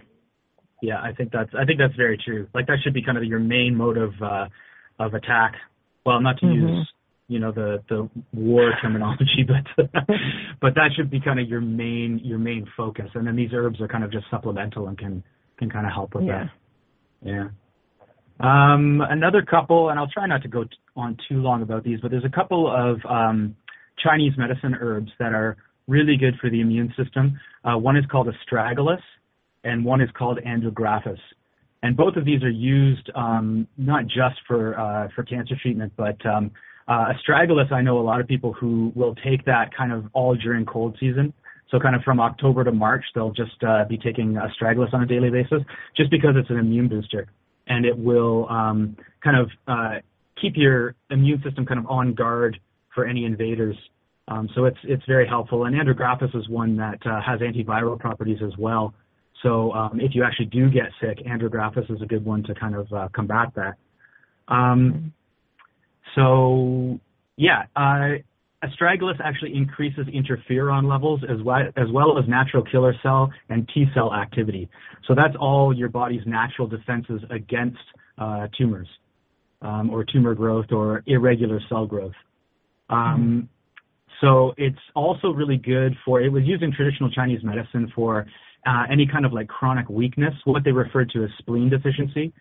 Yeah, 0.82 1.00
I 1.00 1.12
think 1.12 1.30
that's 1.32 1.50
I 1.58 1.64
think 1.64 1.78
that's 1.78 1.94
very 1.94 2.18
true. 2.22 2.48
Like 2.54 2.66
that 2.66 2.78
should 2.82 2.94
be 2.94 3.02
kind 3.02 3.16
of 3.16 3.24
your 3.24 3.38
main 3.38 3.76
mode 3.76 3.96
of 3.96 4.12
uh, 4.20 4.46
of 4.98 5.14
attack. 5.14 5.54
Well, 6.04 6.20
not 6.20 6.38
to 6.38 6.46
mm-hmm. 6.46 6.68
use 6.68 6.92
you 7.28 7.38
know 7.38 7.52
the 7.52 7.82
the 7.88 8.08
war 8.34 8.72
terminology, 8.82 9.46
but 9.46 9.86
but 10.60 10.74
that 10.74 10.90
should 10.96 11.10
be 11.10 11.20
kind 11.20 11.38
of 11.38 11.48
your 11.48 11.60
main 11.60 12.20
your 12.24 12.38
main 12.38 12.66
focus. 12.76 13.06
And 13.14 13.26
then 13.26 13.36
these 13.36 13.50
herbs 13.54 13.80
are 13.80 13.88
kind 13.88 14.02
of 14.02 14.10
just 14.10 14.26
supplemental 14.30 14.88
and 14.88 14.98
can 14.98 15.22
can 15.58 15.70
kind 15.70 15.86
of 15.86 15.92
help 15.92 16.14
with 16.14 16.24
yeah. 16.24 16.44
that. 17.22 17.28
Yeah. 17.28 17.48
Um, 18.40 19.00
another 19.08 19.42
couple, 19.42 19.90
and 19.90 19.98
I'll 20.00 20.10
try 20.10 20.26
not 20.26 20.42
to 20.42 20.48
go 20.48 20.64
t- 20.64 20.70
on 20.96 21.16
too 21.28 21.36
long 21.36 21.62
about 21.62 21.84
these, 21.84 22.00
but 22.00 22.10
there's 22.10 22.24
a 22.24 22.34
couple 22.34 22.66
of 22.68 22.98
um, 23.08 23.54
Chinese 24.02 24.32
medicine 24.36 24.74
herbs 24.80 25.10
that 25.20 25.32
are 25.32 25.56
really 25.88 26.16
good 26.16 26.34
for 26.40 26.50
the 26.50 26.60
immune 26.60 26.92
system. 26.96 27.38
Uh, 27.64 27.76
one 27.76 27.96
is 27.96 28.04
called 28.10 28.28
astragalus, 28.28 29.00
and 29.64 29.84
one 29.84 30.00
is 30.00 30.10
called 30.16 30.38
andrographis. 30.46 31.18
And 31.82 31.96
both 31.96 32.16
of 32.16 32.24
these 32.24 32.42
are 32.42 32.50
used 32.50 33.10
um, 33.14 33.66
not 33.76 34.04
just 34.06 34.40
for 34.46 34.78
uh, 34.78 35.08
for 35.14 35.24
cancer 35.24 35.54
treatment, 35.60 35.92
but 35.96 36.24
um, 36.24 36.52
uh, 36.88 37.12
astragalus, 37.12 37.72
I 37.72 37.82
know 37.82 37.98
a 37.98 38.02
lot 38.02 38.20
of 38.20 38.26
people 38.26 38.52
who 38.52 38.92
will 38.94 39.14
take 39.16 39.44
that 39.46 39.74
kind 39.76 39.92
of 39.92 40.06
all 40.12 40.34
during 40.34 40.64
cold 40.64 40.96
season. 41.00 41.32
So 41.70 41.80
kind 41.80 41.96
of 41.96 42.02
from 42.02 42.20
October 42.20 42.64
to 42.64 42.72
March, 42.72 43.04
they'll 43.14 43.32
just 43.32 43.62
uh, 43.66 43.84
be 43.88 43.96
taking 43.96 44.34
astragalus 44.34 44.92
on 44.92 45.02
a 45.02 45.06
daily 45.06 45.30
basis, 45.30 45.62
just 45.96 46.10
because 46.10 46.34
it's 46.36 46.50
an 46.50 46.58
immune 46.58 46.88
booster, 46.88 47.28
and 47.66 47.86
it 47.86 47.96
will 47.96 48.48
um, 48.48 48.96
kind 49.24 49.36
of 49.38 49.50
uh, 49.66 49.94
keep 50.40 50.52
your 50.56 50.94
immune 51.10 51.42
system 51.42 51.64
kind 51.64 51.80
of 51.80 51.86
on 51.86 52.14
guard 52.14 52.60
for 52.94 53.06
any 53.06 53.24
invaders. 53.24 53.76
Um, 54.28 54.48
so 54.54 54.64
it's 54.64 54.78
it's 54.84 55.04
very 55.06 55.26
helpful. 55.26 55.64
And 55.64 55.74
andrographis 55.74 56.34
is 56.36 56.48
one 56.48 56.76
that 56.76 56.98
uh, 57.04 57.20
has 57.20 57.40
antiviral 57.40 57.98
properties 57.98 58.38
as 58.44 58.56
well. 58.58 58.94
So 59.42 59.72
um, 59.72 60.00
if 60.00 60.14
you 60.14 60.22
actually 60.24 60.46
do 60.46 60.70
get 60.70 60.90
sick, 61.00 61.18
andrographis 61.26 61.90
is 61.90 62.00
a 62.00 62.06
good 62.06 62.24
one 62.24 62.44
to 62.44 62.54
kind 62.54 62.76
of 62.76 62.92
uh, 62.92 63.08
combat 63.12 63.48
that. 63.56 63.74
Um, 64.48 65.12
so 66.14 67.00
yeah, 67.36 67.64
uh, 67.74 68.18
astragalus 68.62 69.20
actually 69.22 69.56
increases 69.56 70.06
interferon 70.06 70.88
levels 70.88 71.22
as 71.28 71.42
well, 71.42 71.62
as 71.76 71.90
well 71.92 72.18
as 72.18 72.28
natural 72.28 72.62
killer 72.62 72.94
cell 73.02 73.30
and 73.48 73.68
T 73.74 73.86
cell 73.94 74.14
activity. 74.14 74.68
So 75.08 75.14
that's 75.14 75.34
all 75.38 75.76
your 75.76 75.88
body's 75.88 76.22
natural 76.26 76.68
defenses 76.68 77.22
against 77.30 77.80
uh, 78.18 78.46
tumors 78.56 78.88
um, 79.62 79.90
or 79.90 80.04
tumor 80.04 80.34
growth 80.34 80.66
or 80.70 81.02
irregular 81.06 81.60
cell 81.68 81.86
growth. 81.86 82.14
Um, 82.88 83.48
so 84.22 84.54
it's 84.56 84.78
also 84.94 85.28
really 85.28 85.58
good 85.58 85.94
for. 86.04 86.22
It 86.22 86.30
was 86.30 86.44
used 86.44 86.62
in 86.62 86.72
traditional 86.72 87.10
Chinese 87.10 87.40
medicine 87.42 87.92
for 87.94 88.24
uh, 88.66 88.84
any 88.90 89.06
kind 89.06 89.26
of 89.26 89.32
like 89.32 89.48
chronic 89.48 89.88
weakness, 89.88 90.32
what 90.44 90.64
they 90.64 90.70
refer 90.70 91.04
to 91.04 91.24
as 91.24 91.30
spleen 91.38 91.68
deficiency. 91.68 92.32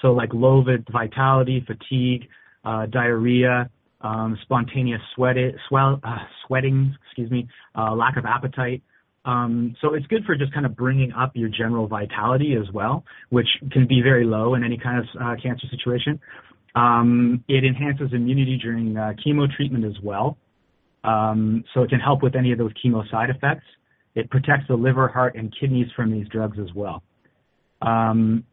So 0.00 0.12
like 0.12 0.30
low 0.32 0.64
vitality, 0.92 1.66
fatigue, 1.66 2.28
uh, 2.64 2.86
diarrhea, 2.86 3.68
um, 4.00 4.38
spontaneous 4.42 5.00
sweat, 5.14 5.36
swell, 5.68 6.00
uh, 6.04 6.18
sweating, 6.46 6.94
excuse 7.06 7.30
me, 7.30 7.48
uh, 7.76 7.94
lack 7.94 8.16
of 8.16 8.24
appetite. 8.24 8.82
Um, 9.24 9.74
so 9.80 9.94
it's 9.94 10.06
good 10.06 10.24
for 10.26 10.36
just 10.36 10.52
kind 10.52 10.66
of 10.66 10.76
bringing 10.76 11.12
up 11.12 11.32
your 11.34 11.48
general 11.48 11.88
vitality 11.88 12.54
as 12.60 12.72
well, 12.72 13.04
which 13.30 13.48
can 13.72 13.86
be 13.88 14.02
very 14.02 14.24
low 14.24 14.54
in 14.54 14.62
any 14.62 14.78
kind 14.78 14.98
of 14.98 15.04
uh, 15.20 15.34
cancer 15.42 15.66
situation. 15.70 16.20
Um, 16.76 17.42
it 17.48 17.64
enhances 17.64 18.12
immunity 18.12 18.58
during 18.60 18.96
uh, 18.96 19.14
chemo 19.24 19.50
treatment 19.50 19.84
as 19.84 19.94
well. 20.02 20.36
Um, 21.04 21.64
so 21.74 21.82
it 21.82 21.90
can 21.90 22.00
help 22.00 22.22
with 22.22 22.34
any 22.34 22.50
of 22.50 22.58
those 22.58 22.72
chemo 22.82 23.08
side 23.10 23.30
effects. 23.30 23.66
It 24.14 24.30
protects 24.30 24.66
the 24.68 24.74
liver, 24.74 25.06
heart, 25.08 25.36
and 25.36 25.54
kidneys 25.58 25.88
from 25.94 26.10
these 26.10 26.26
drugs 26.28 26.58
as 26.58 26.72
well. 26.74 27.02
Um, 27.82 28.44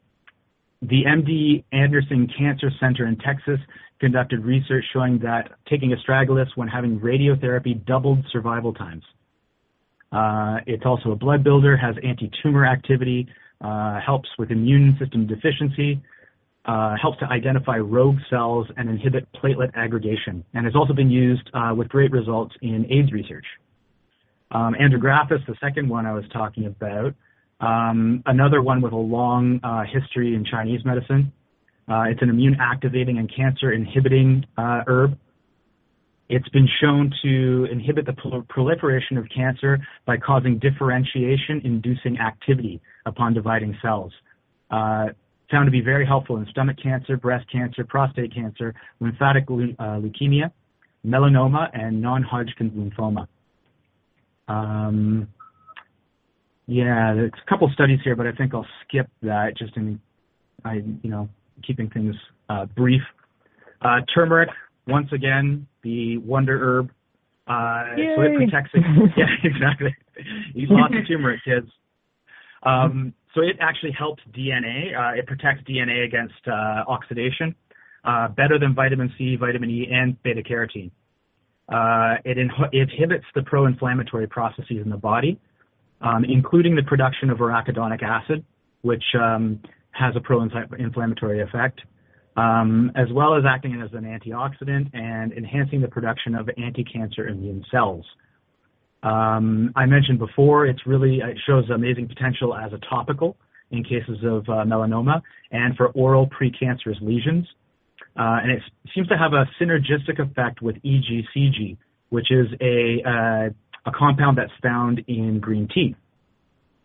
the 0.81 1.03
MD 1.05 1.63
Anderson 1.71 2.27
Cancer 2.37 2.71
Center 2.79 3.07
in 3.07 3.15
Texas 3.17 3.59
conducted 3.99 4.43
research 4.43 4.83
showing 4.91 5.19
that 5.19 5.51
taking 5.69 5.91
astragalus 5.95 6.47
when 6.55 6.67
having 6.67 6.99
radiotherapy 6.99 7.85
doubled 7.85 8.25
survival 8.31 8.73
times. 8.73 9.03
Uh, 10.11 10.57
it's 10.65 10.83
also 10.85 11.11
a 11.11 11.15
blood 11.15 11.43
builder, 11.43 11.77
has 11.77 11.95
anti-tumor 12.03 12.65
activity, 12.65 13.27
uh, 13.61 13.99
helps 14.01 14.27
with 14.37 14.51
immune 14.51 14.97
system 14.99 15.27
deficiency, 15.27 16.01
uh, 16.65 16.95
helps 17.01 17.17
to 17.19 17.25
identify 17.25 17.77
rogue 17.77 18.17
cells 18.29 18.67
and 18.77 18.89
inhibit 18.89 19.27
platelet 19.33 19.71
aggregation, 19.75 20.43
and 20.53 20.65
has 20.65 20.75
also 20.75 20.93
been 20.93 21.09
used 21.09 21.49
uh, 21.53 21.73
with 21.75 21.89
great 21.89 22.11
results 22.11 22.53
in 22.61 22.85
AIDS 22.91 23.11
research. 23.11 23.45
Um, 24.51 24.75
andrographis, 24.79 25.45
the 25.47 25.55
second 25.61 25.89
one 25.89 26.05
I 26.05 26.13
was 26.13 26.25
talking 26.33 26.65
about, 26.65 27.15
um, 27.61 28.21
another 28.25 28.61
one 28.61 28.81
with 28.81 28.91
a 28.91 28.97
long 28.97 29.59
uh, 29.63 29.83
history 29.91 30.35
in 30.35 30.45
Chinese 30.45 30.83
medicine. 30.83 31.31
Uh, 31.87 32.03
it's 32.03 32.21
an 32.21 32.29
immune 32.29 32.57
activating 32.59 33.17
and 33.17 33.33
cancer 33.33 33.71
inhibiting 33.71 34.45
uh, 34.57 34.81
herb. 34.87 35.17
It's 36.29 36.47
been 36.49 36.67
shown 36.79 37.11
to 37.23 37.67
inhibit 37.71 38.05
the 38.05 38.13
prol- 38.13 38.47
proliferation 38.47 39.17
of 39.17 39.25
cancer 39.35 39.79
by 40.05 40.17
causing 40.17 40.59
differentiation 40.59 41.61
inducing 41.63 42.19
activity 42.19 42.81
upon 43.05 43.33
dividing 43.33 43.77
cells. 43.81 44.13
Uh, 44.69 45.07
found 45.51 45.67
to 45.67 45.71
be 45.71 45.81
very 45.81 46.05
helpful 46.05 46.37
in 46.37 46.45
stomach 46.47 46.77
cancer, 46.81 47.17
breast 47.17 47.45
cancer, 47.51 47.83
prostate 47.83 48.33
cancer, 48.33 48.73
lymphatic 48.99 49.49
le- 49.49 49.75
uh, 49.79 49.99
leukemia, 49.99 50.51
melanoma, 51.05 51.69
and 51.73 52.01
non-Hodgkin's 52.01 52.71
lymphoma. 52.73 53.27
Um, 54.47 55.27
yeah, 56.67 57.13
there's 57.13 57.31
a 57.45 57.49
couple 57.49 57.69
studies 57.73 57.99
here, 58.03 58.15
but 58.15 58.27
I 58.27 58.31
think 58.31 58.53
I'll 58.53 58.67
skip 58.87 59.09
that 59.23 59.57
just 59.57 59.75
in, 59.75 59.99
I 60.63 60.75
you 61.01 61.09
know, 61.09 61.29
keeping 61.65 61.89
things 61.89 62.15
uh, 62.49 62.65
brief. 62.65 63.01
Uh, 63.81 63.97
turmeric, 64.13 64.49
once 64.87 65.09
again, 65.11 65.67
the 65.83 66.17
wonder 66.17 66.57
herb. 66.59 66.91
Uh, 67.47 67.95
so 68.15 68.21
it 68.21 68.35
protects. 68.37 68.71
It. 68.73 68.83
yeah, 69.17 69.25
exactly. 69.43 69.95
Eat 70.55 70.69
lots 70.69 70.93
of 70.95 71.07
turmeric, 71.07 71.41
kids. 71.43 71.67
Um, 72.63 73.13
so 73.33 73.41
it 73.41 73.57
actually 73.59 73.91
helps 73.91 74.21
DNA. 74.31 74.95
Uh, 74.95 75.17
it 75.17 75.25
protects 75.27 75.63
DNA 75.63 76.05
against 76.05 76.47
uh, 76.47 76.83
oxidation 76.87 77.55
uh, 78.03 78.27
better 78.29 78.57
than 78.59 78.73
vitamin 78.73 79.13
C, 79.17 79.35
vitamin 79.35 79.69
E, 79.69 79.87
and 79.91 80.21
beta 80.23 80.41
carotene. 80.41 80.91
Uh, 81.69 82.17
it, 82.25 82.37
it 82.37 82.89
inhibits 82.89 83.25
the 83.35 83.43
pro-inflammatory 83.43 84.27
processes 84.27 84.79
in 84.83 84.89
the 84.89 84.97
body, 84.97 85.39
um, 86.01 86.25
including 86.25 86.75
the 86.75 86.83
production 86.83 87.29
of 87.29 87.37
arachidonic 87.37 88.03
acid, 88.03 88.43
which 88.81 89.03
um, 89.19 89.61
has 89.91 90.15
a 90.15 90.19
pro-inflammatory 90.19 91.41
effect, 91.41 91.81
um, 92.35 92.91
as 92.95 93.07
well 93.13 93.35
as 93.35 93.43
acting 93.47 93.81
as 93.81 93.89
an 93.93 94.03
antioxidant 94.03 94.89
and 94.93 95.31
enhancing 95.33 95.79
the 95.79 95.87
production 95.87 96.35
of 96.35 96.49
anti-cancer 96.57 97.27
immune 97.27 97.63
cells. 97.71 98.05
Um, 99.03 99.71
I 99.75 99.85
mentioned 99.85 100.19
before, 100.19 100.65
it's 100.65 100.85
really 100.85 101.17
it 101.17 101.37
shows 101.47 101.69
amazing 101.69 102.07
potential 102.07 102.55
as 102.55 102.71
a 102.73 102.77
topical 102.89 103.37
in 103.71 103.83
cases 103.83 104.17
of 104.23 104.43
uh, 104.49 104.63
melanoma 104.65 105.21
and 105.51 105.75
for 105.75 105.87
oral 105.89 106.27
precancerous 106.27 107.01
lesions. 107.01 107.47
Uh, 108.19 108.43
and 108.43 108.51
it 108.51 108.61
seems 108.93 109.07
to 109.07 109.17
have 109.17 109.33
a 109.33 109.45
synergistic 109.59 110.19
effect 110.19 110.61
with 110.61 110.75
EGCG, 110.83 111.77
which 112.09 112.29
is 112.29 112.47
a 112.59 113.01
uh, 113.07 113.49
a 113.85 113.91
compound 113.97 114.37
that's 114.37 114.51
found 114.61 115.01
in 115.07 115.39
green 115.39 115.67
tea, 115.73 115.95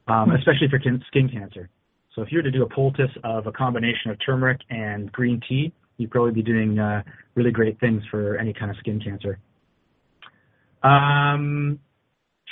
um, 0.08 0.30
especially 0.30 0.68
for 0.70 0.80
skin 1.08 1.28
cancer. 1.28 1.68
So 2.14 2.22
if 2.22 2.32
you 2.32 2.38
were 2.38 2.42
to 2.42 2.50
do 2.50 2.62
a 2.62 2.68
poultice 2.68 3.10
of 3.24 3.46
a 3.46 3.52
combination 3.52 4.10
of 4.10 4.16
turmeric 4.24 4.60
and 4.70 5.12
green 5.12 5.40
tea, 5.46 5.72
you'd 5.98 6.10
probably 6.10 6.32
be 6.32 6.42
doing 6.42 6.78
uh, 6.78 7.02
really 7.34 7.50
great 7.50 7.78
things 7.78 8.02
for 8.10 8.38
any 8.38 8.54
kind 8.54 8.70
of 8.70 8.78
skin 8.78 9.00
cancer. 9.00 9.38
Um, 10.82 11.78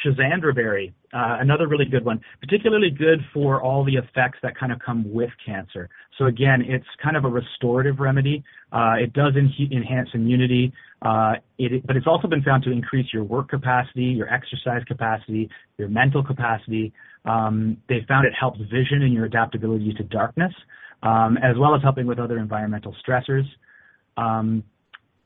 Schisandra 0.02 0.54
berry, 0.54 0.94
uh, 1.12 1.38
another 1.40 1.68
really 1.68 1.84
good 1.84 2.04
one, 2.04 2.20
particularly 2.40 2.90
good 2.90 3.20
for 3.32 3.62
all 3.62 3.84
the 3.84 3.94
effects 3.94 4.38
that 4.42 4.58
kind 4.58 4.72
of 4.72 4.78
come 4.84 5.12
with 5.12 5.30
cancer. 5.44 5.88
So 6.18 6.26
again, 6.26 6.62
it's 6.66 6.86
kind 7.02 7.16
of 7.16 7.24
a 7.24 7.28
restorative 7.28 8.00
remedy. 8.00 8.42
Uh, 8.72 8.94
it 8.98 9.12
does 9.12 9.34
en- 9.36 9.52
enhance 9.72 10.08
immunity, 10.12 10.72
uh, 11.02 11.34
it, 11.58 11.86
but 11.86 11.96
it's 11.96 12.06
also 12.06 12.26
been 12.26 12.42
found 12.42 12.64
to 12.64 12.72
increase 12.72 13.06
your 13.12 13.24
work 13.24 13.48
capacity, 13.48 14.04
your 14.04 14.32
exercise 14.32 14.82
capacity, 14.86 15.48
your 15.78 15.88
mental 15.88 16.24
capacity. 16.24 16.92
Um, 17.24 17.76
they 17.88 18.04
found 18.08 18.26
it 18.26 18.32
helps 18.38 18.58
vision 18.58 19.02
and 19.02 19.12
your 19.12 19.26
adaptability 19.26 19.94
to 19.94 20.02
darkness, 20.02 20.52
um, 21.02 21.36
as 21.38 21.56
well 21.56 21.74
as 21.74 21.82
helping 21.82 22.06
with 22.06 22.18
other 22.18 22.38
environmental 22.38 22.94
stressors. 23.06 23.44
Um, 24.16 24.64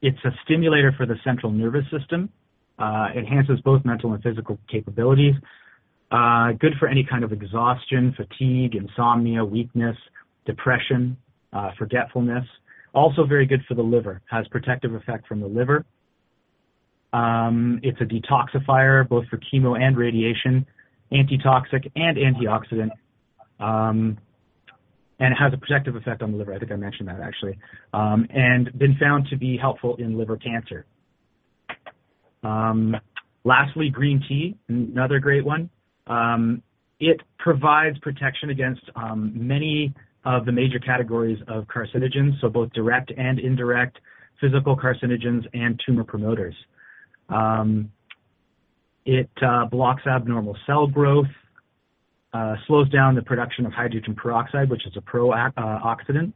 it's 0.03 0.19
a 0.25 0.31
stimulator 0.45 0.93
for 0.97 1.07
the 1.07 1.17
central 1.25 1.51
nervous 1.51 1.85
system, 1.91 2.31
uh, 2.79 3.09
enhances 3.17 3.61
both 3.61 3.85
mental 3.85 4.13
and 4.13 4.23
physical 4.23 4.59
capabilities. 4.71 5.35
Uh, 6.11 6.53
good 6.53 6.73
for 6.79 6.89
any 6.89 7.05
kind 7.05 7.25
of 7.25 7.33
exhaustion, 7.33 8.15
fatigue, 8.17 8.75
insomnia, 8.75 9.45
weakness, 9.45 9.97
depression, 10.47 11.17
uh, 11.53 11.71
forgetfulness. 11.79 12.45
Also 12.95 13.25
very 13.25 13.47
good 13.47 13.61
for 13.69 13.75
the 13.75 13.83
liver. 13.83 14.23
Has 14.31 14.47
protective 14.49 14.95
effect 14.95 15.27
from 15.27 15.41
the 15.41 15.47
liver. 15.47 15.85
Um, 17.13 17.81
it's 17.83 18.01
a 18.01 18.05
detoxifier 18.05 19.09
both 19.09 19.27
for 19.29 19.39
chemo 19.39 19.79
and 19.79 19.97
radiation, 19.97 20.67
antitoxic 21.13 21.91
and 21.97 22.17
antioxidant. 22.17 22.91
Um, 23.61 24.19
and 25.21 25.33
it 25.33 25.37
has 25.37 25.53
a 25.53 25.57
protective 25.57 25.97
effect 25.97 26.23
on 26.23 26.33
the 26.33 26.39
liver. 26.39 26.55
I 26.55 26.59
think 26.59 26.71
I 26.71 26.77
mentioned 26.77 27.09
that 27.09 27.21
actually, 27.21 27.59
um, 27.93 28.27
and 28.31 28.77
been 28.79 28.97
found 29.01 29.27
to 29.31 29.37
be 29.37 29.57
helpful 29.57 29.97
in 29.97 30.17
liver 30.17 30.37
cancer. 30.37 30.87
Um, 32.43 32.97
lastly, 33.45 33.91
green 33.91 34.23
tea, 34.29 34.57
another 34.69 35.19
great 35.19 35.45
one. 35.45 35.71
Um, 36.07 36.63
it 37.01 37.21
provides 37.39 37.99
protection 37.99 38.51
against 38.51 38.83
um, 38.97 39.33
many 39.35 39.95
of 40.25 40.45
the 40.45 40.53
major 40.53 40.79
categories 40.79 41.39
of 41.49 41.65
carcinogens, 41.65 42.41
so 42.41 42.49
both 42.49 42.73
direct 42.73 43.13
and 43.17 43.39
indirect 43.39 43.99
physical 44.41 44.77
carcinogens 44.77 45.47
and 45.55 45.81
tumor 45.85 46.05
promoters. 46.05 46.55
It 49.09 49.31
uh, 49.41 49.65
blocks 49.65 50.03
abnormal 50.07 50.55
cell 50.67 50.87
growth, 50.87 51.33
uh, 52.35 52.57
slows 52.67 52.91
down 52.91 53.15
the 53.15 53.23
production 53.23 53.65
of 53.65 53.73
hydrogen 53.73 54.15
peroxide, 54.15 54.69
which 54.69 54.87
is 54.87 54.93
a 54.99 55.01
pro-oxidant, 55.01 56.33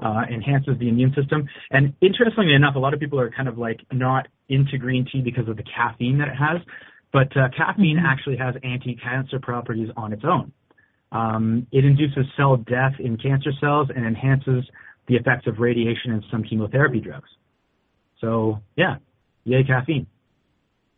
uh, 0.00 0.22
enhances 0.32 0.78
the 0.78 0.88
immune 0.88 1.12
system. 1.14 1.48
And 1.70 1.94
interestingly 2.00 2.54
enough, 2.54 2.76
a 2.76 2.78
lot 2.78 2.94
of 2.94 3.00
people 3.00 3.20
are 3.20 3.30
kind 3.30 3.48
of 3.48 3.58
like 3.58 3.80
not 3.92 4.28
into 4.48 4.78
green 4.78 5.06
tea 5.10 5.20
because 5.20 5.48
of 5.48 5.56
the 5.56 5.64
caffeine 5.64 6.18
that 6.18 6.28
it 6.28 6.36
has, 6.36 6.60
but 7.12 7.36
uh, 7.36 7.48
caffeine 7.56 7.96
mm-hmm. 7.96 8.06
actually 8.06 8.36
has 8.38 8.54
anti-cancer 8.62 9.38
properties 9.40 9.88
on 9.96 10.12
its 10.12 10.22
own. 10.24 10.52
Um, 11.12 11.66
it 11.72 11.84
induces 11.84 12.24
cell 12.36 12.56
death 12.56 12.94
in 12.98 13.18
cancer 13.18 13.50
cells 13.60 13.88
and 13.94 14.06
enhances 14.06 14.64
the 15.08 15.16
effects 15.16 15.46
of 15.46 15.58
radiation 15.58 16.12
and 16.12 16.24
some 16.30 16.42
chemotherapy 16.42 17.00
drugs. 17.00 17.28
So 18.20 18.60
yeah, 18.76 18.96
yay 19.44 19.64
caffeine. 19.64 20.06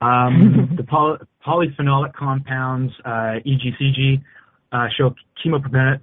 Um, 0.00 0.74
the 0.76 0.84
poly- 0.84 1.18
polyphenolic 1.44 2.12
compounds, 2.12 2.92
uh, 3.04 3.40
EGCG, 3.44 4.22
uh, 4.70 4.86
show 4.96 5.14
chemoprevent- 5.44 6.00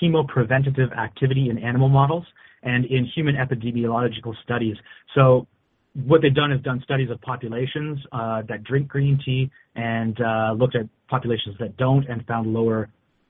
chemopreventative 0.00 0.96
activity 0.96 1.50
in 1.50 1.58
animal 1.58 1.88
models 1.88 2.24
and 2.62 2.84
in 2.84 3.04
human 3.14 3.36
epidemiological 3.36 4.34
studies. 4.42 4.76
So 5.14 5.46
what 5.94 6.22
they've 6.22 6.34
done 6.34 6.52
is 6.52 6.62
done 6.62 6.80
studies 6.84 7.10
of 7.10 7.20
populations 7.20 7.98
uh, 8.12 8.42
that 8.48 8.64
drink 8.64 8.88
green 8.88 9.18
tea 9.24 9.50
and 9.74 10.18
uh, 10.20 10.52
looked 10.56 10.76
at 10.76 10.86
populations 11.08 11.56
that 11.58 11.76
don't 11.76 12.08
and 12.08 12.24
found 12.26 12.52
lower 12.52 12.88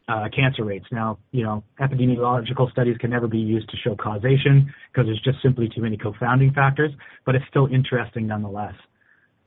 uh, 0.09 0.29
cancer 0.35 0.65
rates. 0.65 0.87
Now, 0.91 1.19
you 1.31 1.45
know, 1.45 1.63
epidemiological 1.81 2.71
studies 2.73 2.97
can 2.99 3.11
never 3.11 3.29
be 3.29 3.39
used 3.39 3.71
to 3.71 3.77
show 3.77 3.95
causation 3.95 4.73
because 4.93 5.07
there's 5.07 5.21
just 5.23 5.39
simply 5.43 5.71
too 5.75 5.81
many 5.81 5.97
confounding 5.97 6.53
factors, 6.53 6.91
but 7.25 7.35
it's 7.35 7.45
still 7.49 7.67
interesting 7.67 8.27
nonetheless. 8.27 8.75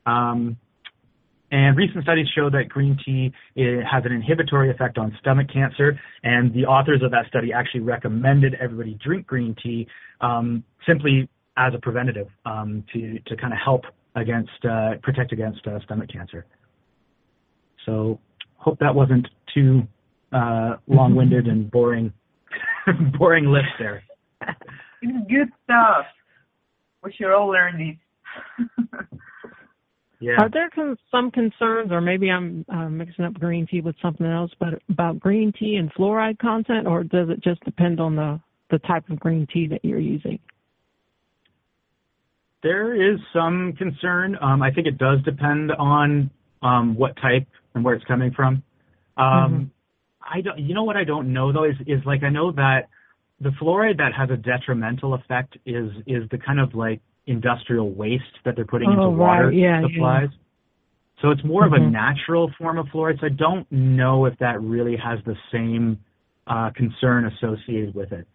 Um, 0.05 0.57
and 1.53 1.77
recent 1.77 2.03
studies 2.03 2.25
show 2.35 2.49
that 2.49 2.67
green 2.67 2.97
tea 3.05 3.31
has 3.55 4.03
an 4.05 4.11
inhibitory 4.11 4.71
effect 4.71 4.97
on 4.97 5.15
stomach 5.19 5.47
cancer. 5.53 5.99
And 6.23 6.51
the 6.51 6.65
authors 6.65 7.03
of 7.03 7.11
that 7.11 7.27
study 7.27 7.53
actually 7.53 7.81
recommended 7.81 8.55
everybody 8.59 8.97
drink 9.05 9.27
green 9.27 9.55
tea 9.61 9.87
um, 10.19 10.63
simply 10.87 11.29
as 11.55 11.75
a 11.75 11.77
preventative 11.77 12.27
um, 12.47 12.83
to 12.91 13.19
to 13.27 13.37
kind 13.37 13.53
of 13.53 13.59
help 13.63 13.83
against 14.15 14.65
uh, 14.67 14.95
protect 15.03 15.31
against 15.31 15.65
uh, 15.67 15.79
stomach 15.83 16.09
cancer. 16.11 16.43
So 17.85 18.19
hope 18.57 18.79
that 18.79 18.95
wasn't 18.95 19.27
too 19.53 19.83
uh, 20.31 20.77
long-winded 20.87 21.45
and 21.45 21.69
boring 21.69 22.11
boring 23.19 23.45
list 23.45 23.69
there. 23.77 24.01
It's 25.03 25.29
good 25.29 25.49
stuff. 25.65 26.05
We 27.03 27.13
should 27.13 27.31
all 27.31 27.49
learn 27.49 27.77
these. 27.77 28.67
Yeah. 30.23 30.35
Are 30.39 30.49
there 30.49 30.69
con- 30.69 30.97
some 31.11 31.31
concerns, 31.31 31.91
or 31.91 31.99
maybe 31.99 32.31
I'm 32.31 32.65
uh, 32.69 32.87
mixing 32.87 33.25
up 33.25 33.33
green 33.33 33.67
tea 33.69 33.81
with 33.81 33.97
something 34.01 34.25
else, 34.25 34.51
but 34.57 34.81
about 34.89 35.19
green 35.19 35.51
tea 35.51 35.75
and 35.75 35.93
fluoride 35.93 36.39
content, 36.39 36.87
or 36.87 37.03
does 37.03 37.27
it 37.27 37.43
just 37.43 37.61
depend 37.65 37.99
on 37.99 38.15
the 38.15 38.39
the 38.71 38.79
type 38.79 39.09
of 39.09 39.19
green 39.19 39.45
tea 39.53 39.67
that 39.67 39.83
you're 39.83 39.99
using? 39.99 40.39
There 42.63 42.95
is 42.95 43.19
some 43.33 43.73
concern. 43.77 44.37
Um, 44.41 44.61
I 44.61 44.71
think 44.71 44.87
it 44.87 44.97
does 44.97 45.21
depend 45.25 45.73
on 45.73 46.31
um, 46.61 46.95
what 46.95 47.17
type 47.17 47.45
and 47.75 47.83
where 47.83 47.93
it's 47.93 48.05
coming 48.05 48.31
from. 48.31 48.63
Um, 49.17 49.25
mm-hmm. 49.25 49.63
I 50.37 50.39
don't. 50.39 50.57
You 50.57 50.73
know 50.73 50.85
what 50.85 50.95
I 50.95 51.03
don't 51.03 51.33
know 51.33 51.51
though 51.51 51.65
is 51.65 51.75
is 51.85 51.99
like 52.05 52.23
I 52.23 52.29
know 52.29 52.53
that 52.53 52.87
the 53.41 53.49
fluoride 53.61 53.97
that 53.97 54.13
has 54.17 54.29
a 54.29 54.37
detrimental 54.37 55.15
effect 55.15 55.57
is 55.65 55.91
is 56.07 56.23
the 56.31 56.37
kind 56.37 56.61
of 56.61 56.73
like 56.75 57.01
industrial 57.25 57.91
waste 57.91 58.23
that 58.45 58.55
they're 58.55 58.65
putting 58.65 58.89
oh, 58.89 58.93
into 58.93 59.09
water 59.09 59.47
right. 59.47 59.55
yeah, 59.55 59.81
supplies. 59.81 60.29
Yeah. 60.31 60.37
So 61.21 61.29
it's 61.31 61.43
more 61.43 61.63
mm-hmm. 61.63 61.73
of 61.73 61.81
a 61.81 61.83
mm-hmm. 61.83 61.93
natural 61.93 62.51
form 62.57 62.77
of 62.77 62.87
fluoride. 62.87 63.19
So 63.21 63.27
I 63.27 63.29
don't 63.29 63.65
know 63.71 64.25
if 64.25 64.37
that 64.39 64.61
really 64.61 64.97
has 64.97 65.19
the 65.25 65.35
same 65.51 65.99
uh, 66.47 66.71
concern 66.75 67.25
associated 67.25 67.95
with 67.95 68.11
it. 68.11 68.27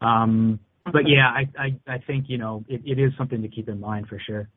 Um, 0.00 0.60
but 0.92 1.08
yeah, 1.08 1.28
I, 1.28 1.48
I, 1.58 1.94
I 1.94 1.98
think 2.06 2.26
you 2.28 2.38
know 2.38 2.64
it, 2.68 2.82
it 2.84 2.98
is 3.00 3.12
something 3.18 3.42
to 3.42 3.48
keep 3.48 3.68
in 3.68 3.80
mind 3.80 4.06
for 4.08 4.20
sure. 4.24 4.48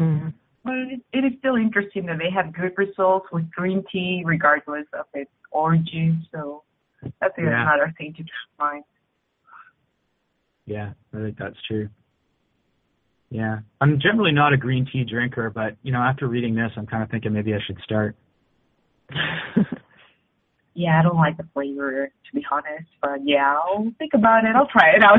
Mm-hmm. 0.00 0.28
Well, 0.64 0.86
it, 0.90 1.00
it 1.12 1.24
is 1.24 1.38
still 1.38 1.56
interesting 1.56 2.06
that 2.06 2.18
they 2.18 2.30
have 2.34 2.52
good 2.52 2.72
results 2.76 3.26
with 3.32 3.48
green 3.50 3.84
tea, 3.92 4.22
regardless 4.24 4.86
of 4.98 5.04
its 5.14 5.30
origin. 5.52 6.26
So 6.32 6.64
that's 7.20 7.34
yeah. 7.38 7.62
another 7.62 7.94
thing 7.96 8.12
to 8.12 8.22
keep 8.22 8.26
in 8.26 8.64
mind. 8.64 8.84
Yeah, 10.66 10.92
I 11.12 11.18
think 11.18 11.38
that's 11.38 11.56
true. 11.68 11.88
Yeah, 13.34 13.58
I'm 13.80 13.98
generally 14.00 14.30
not 14.30 14.52
a 14.52 14.56
green 14.56 14.86
tea 14.92 15.02
drinker, 15.02 15.50
but 15.50 15.76
you 15.82 15.90
know, 15.90 15.98
after 15.98 16.28
reading 16.28 16.54
this, 16.54 16.70
I'm 16.76 16.86
kind 16.86 17.02
of 17.02 17.10
thinking 17.10 17.32
maybe 17.32 17.52
I 17.52 17.58
should 17.66 17.78
start. 17.82 18.14
yeah, 20.74 21.00
I 21.00 21.02
don't 21.02 21.16
like 21.16 21.36
the 21.36 21.42
flavor 21.52 22.06
to 22.06 22.32
be 22.32 22.46
honest, 22.48 22.88
but 23.02 23.18
yeah, 23.24 23.56
I'll 23.56 23.92
think 23.98 24.12
about 24.14 24.44
it. 24.44 24.54
I'll 24.54 24.68
try 24.68 24.92
it 24.94 25.02
out. 25.02 25.18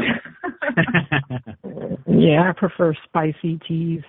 yeah, 2.07 2.49
I 2.49 2.53
prefer 2.57 2.93
spicy 3.03 3.59
teas. 3.67 4.03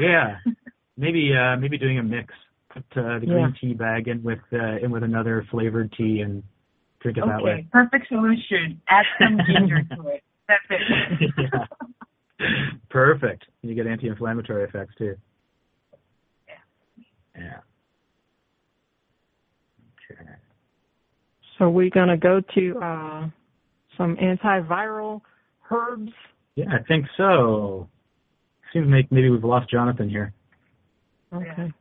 Yeah, 0.00 0.38
maybe 0.96 1.30
uh 1.40 1.56
maybe 1.56 1.78
doing 1.78 2.00
a 2.00 2.02
mix. 2.02 2.34
Put 2.74 2.82
uh, 2.96 3.20
the 3.20 3.26
green 3.26 3.54
yeah. 3.54 3.60
tea 3.60 3.74
bag 3.74 4.08
in 4.08 4.24
with 4.24 4.40
uh, 4.52 4.78
in 4.82 4.90
with 4.90 5.04
another 5.04 5.46
flavored 5.52 5.94
tea 5.96 6.22
and 6.22 6.42
drink 7.00 7.16
it 7.16 7.20
okay, 7.20 7.30
that 7.30 7.44
way. 7.44 7.52
Okay, 7.52 7.68
perfect 7.70 8.08
solution. 8.08 8.82
Add 8.88 9.04
some 9.22 9.38
ginger 9.46 9.84
to 9.94 10.08
it. 10.08 10.24
That's 10.48 10.64
it. 10.68 11.30
yeah. 11.52 11.64
Perfect. 12.90 13.44
You 13.62 13.74
get 13.74 13.86
anti-inflammatory 13.86 14.64
effects 14.64 14.94
too. 14.96 15.16
Yeah. 16.46 16.54
Yeah. 17.42 17.58
Okay. 20.10 20.30
So 21.58 21.68
we're 21.68 21.90
gonna 21.90 22.16
go 22.16 22.40
to 22.54 22.78
uh, 22.80 23.28
some 23.96 24.16
antiviral 24.16 25.20
herbs. 25.70 26.12
Yeah, 26.54 26.66
I 26.72 26.82
think 26.86 27.06
so. 27.16 27.88
Seems 28.72 28.88
like 28.90 29.10
maybe 29.10 29.30
we've 29.30 29.44
lost 29.44 29.70
Jonathan 29.70 30.08
here. 30.08 30.32
Okay. 31.32 31.72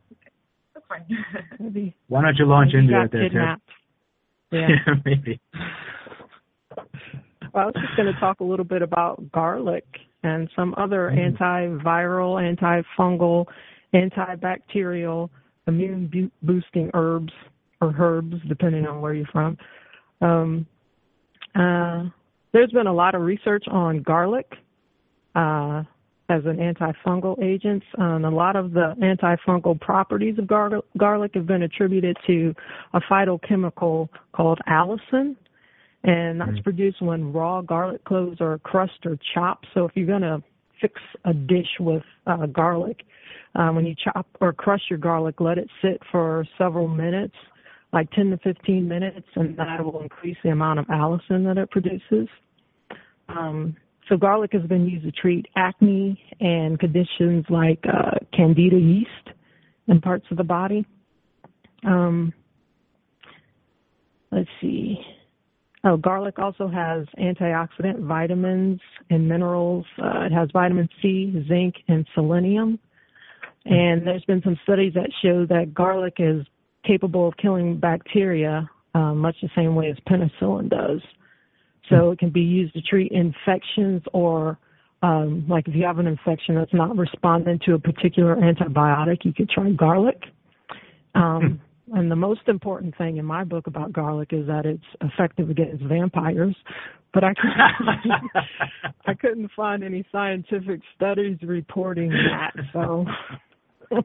fine. 0.88 1.06
Maybe 1.60 1.96
Why 2.08 2.22
don't 2.22 2.36
you 2.38 2.46
launch 2.46 2.72
maybe 2.74 2.86
into 2.86 2.94
got 2.94 3.04
it 3.06 3.12
there, 3.12 3.22
Ted? 3.24 3.32
kidnapped. 3.32 3.62
Yeah. 4.52 4.68
maybe. 5.04 5.42
Well, 7.54 7.64
I 7.64 7.66
was 7.66 7.74
just 7.76 7.98
going 7.98 8.14
to 8.14 8.18
talk 8.18 8.40
a 8.40 8.46
little 8.46 8.64
bit 8.64 8.82
about 8.82 9.30
garlic 9.34 9.84
and 10.28 10.50
some 10.56 10.74
other 10.78 11.10
Mm. 11.10 11.38
antiviral, 11.38 12.36
antifungal, 12.42 13.48
antibacterial, 13.94 15.30
immune 15.68 16.08
bu- 16.08 16.32
boosting 16.44 16.90
herbs 16.94 17.34
or 17.82 17.94
herbs, 17.98 18.42
depending 18.48 18.86
on 18.88 19.02
where 19.02 19.14
you're 19.14 19.28
from. 19.28 19.58
Um, 20.22 20.66
uh, 21.56 22.06
there's 22.52 22.72
been 22.72 22.88
a 22.88 22.94
lot 22.94 23.16
of 23.16 23.22
research 23.22 23.68
on 23.68 24.02
garlic 24.02 24.58
uh, 25.36 25.84
as 26.30 26.46
an 26.46 26.58
antifungal 26.58 27.42
agent. 27.42 27.84
Um, 27.98 28.26
a 28.26 28.30
lot 28.30 28.56
of 28.56 28.74
the 28.74 28.96
antifungal 29.02 29.80
properties 29.80 30.38
of 30.40 30.48
gar- 30.48 30.82
garlic 30.98 31.36
have 31.36 31.46
been 31.46 31.64
attributed 31.64 32.18
to 32.26 32.56
a 32.94 33.02
phytochemical 33.02 34.10
called 34.34 34.60
allicin 34.68 35.36
and 36.08 36.40
that's 36.40 36.58
Mm. 36.60 36.64
produced 36.64 37.02
when 37.02 37.34
raw 37.34 37.62
garlic 37.62 38.04
cloves 38.06 38.40
are 38.40 38.58
crushed 38.60 39.06
or 39.06 39.18
chopped. 39.34 39.68
So 39.74 39.86
if 39.86 39.92
you're 39.96 40.08
going 40.08 40.22
to 40.22 40.42
fix 40.80 41.00
a 41.26 41.34
dish 41.34 41.80
with 41.80 42.04
uh, 42.26 42.46
garlic, 42.48 43.04
um, 43.56 43.76
when 43.76 43.86
you 43.86 43.94
chop 43.96 44.26
or 44.40 44.54
crush 44.54 44.90
your 44.90 45.00
garlic, 45.00 45.42
let 45.42 45.58
it 45.58 45.70
sit 45.82 46.02
for 46.12 46.46
several 46.58 46.88
minutes, 46.88 47.36
like 47.92 48.10
10 48.12 48.32
to 48.32 48.38
15 48.38 48.88
minutes, 48.88 49.28
and 49.36 49.58
that 49.58 49.84
will 49.84 50.02
increase 50.02 50.38
the 50.44 50.50
amount 50.50 50.80
of 50.80 50.86
allicin 50.88 51.44
that 51.44 51.58
it 51.58 51.70
produces. 51.72 52.30
Um, 53.28 53.76
so 54.08 54.16
garlic 54.16 54.54
has 54.54 54.64
been 54.64 54.88
used 54.88 55.04
to 55.04 55.12
treat 55.12 55.46
acne 55.58 56.22
and 56.40 56.80
conditions 56.80 57.46
like 57.50 57.84
uh, 57.86 58.20
candida 58.32 58.78
yeast 58.78 59.30
in 59.88 60.00
parts 60.00 60.26
of 60.32 60.38
the 60.38 60.44
body. 60.44 60.86
Um, 61.84 62.32
let's 64.32 64.50
see. 64.62 64.98
Oh, 65.84 65.96
garlic 65.96 66.40
also 66.40 66.68
has 66.68 67.06
antioxidant 67.20 68.00
vitamins 68.00 68.80
and 69.10 69.28
minerals. 69.28 69.86
Uh, 70.02 70.26
it 70.26 70.32
has 70.32 70.50
vitamin 70.52 70.90
C, 71.02 71.46
zinc, 71.48 71.76
and 71.88 72.06
selenium. 72.14 72.80
And 73.66 74.06
there's 74.06 74.24
been 74.26 74.42
some 74.44 74.58
studies 74.64 74.94
that 74.96 75.10
show 75.22 75.46
that 75.46 75.74
garlic 75.74 76.16
is 76.20 76.46
capable 76.86 77.28
of 77.28 77.36
killing 77.38 77.80
bacteria 77.80 78.70
uh, 78.96 79.14
much 79.14 79.36
the 79.42 79.50
same 79.56 79.76
way 79.76 79.90
as 79.90 79.98
penicillin 80.10 80.70
does. 80.70 81.02
So 81.90 82.12
it 82.12 82.20
can 82.20 82.30
be 82.30 82.42
used 82.42 82.74
to 82.74 82.82
treat 82.82 83.12
infections 83.12 84.02
or 84.14 84.58
um, 85.04 85.46
like 85.48 85.68
if 85.68 85.76
you 85.76 85.86
have 85.86 86.00
an 86.00 86.08
infection 86.08 86.56
that's 86.56 86.74
not 86.74 86.98
responding 86.98 87.60
to 87.66 87.76
a 87.76 87.80
particular 87.80 88.36
antibiotic, 88.36 89.24
you 89.24 89.34
could 89.34 89.50
try 89.50 89.70
garlic. 89.72 90.18
Um, 91.14 91.62
and 91.94 92.12
the 92.12 92.16
most 92.16 92.42
important 92.48 92.98
thing 92.98 93.18
in 93.18 93.26
my 93.26 93.44
book 93.44 93.68
about 93.68 93.94
garlic 93.94 94.30
is 94.32 94.48
that 94.48 94.66
it's 94.66 94.84
effective 95.02 95.50
against 95.50 95.84
vampires. 95.84 96.56
But 97.14 97.24
I 97.24 97.34
couldn't, 97.34 98.42
I 99.08 99.14
couldn't 99.14 99.50
find 99.56 99.84
any 99.84 100.06
scientific 100.12 100.82
studies 100.96 101.38
reporting 101.42 102.10
that. 102.10 102.52
So 102.74 103.06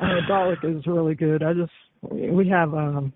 uh, 0.00 0.16
garlic 0.28 0.60
is 0.62 0.86
really 0.86 1.14
good. 1.14 1.42
I 1.42 1.52
just 1.52 1.72
we 2.10 2.48
have 2.48 2.72
um, 2.74 3.12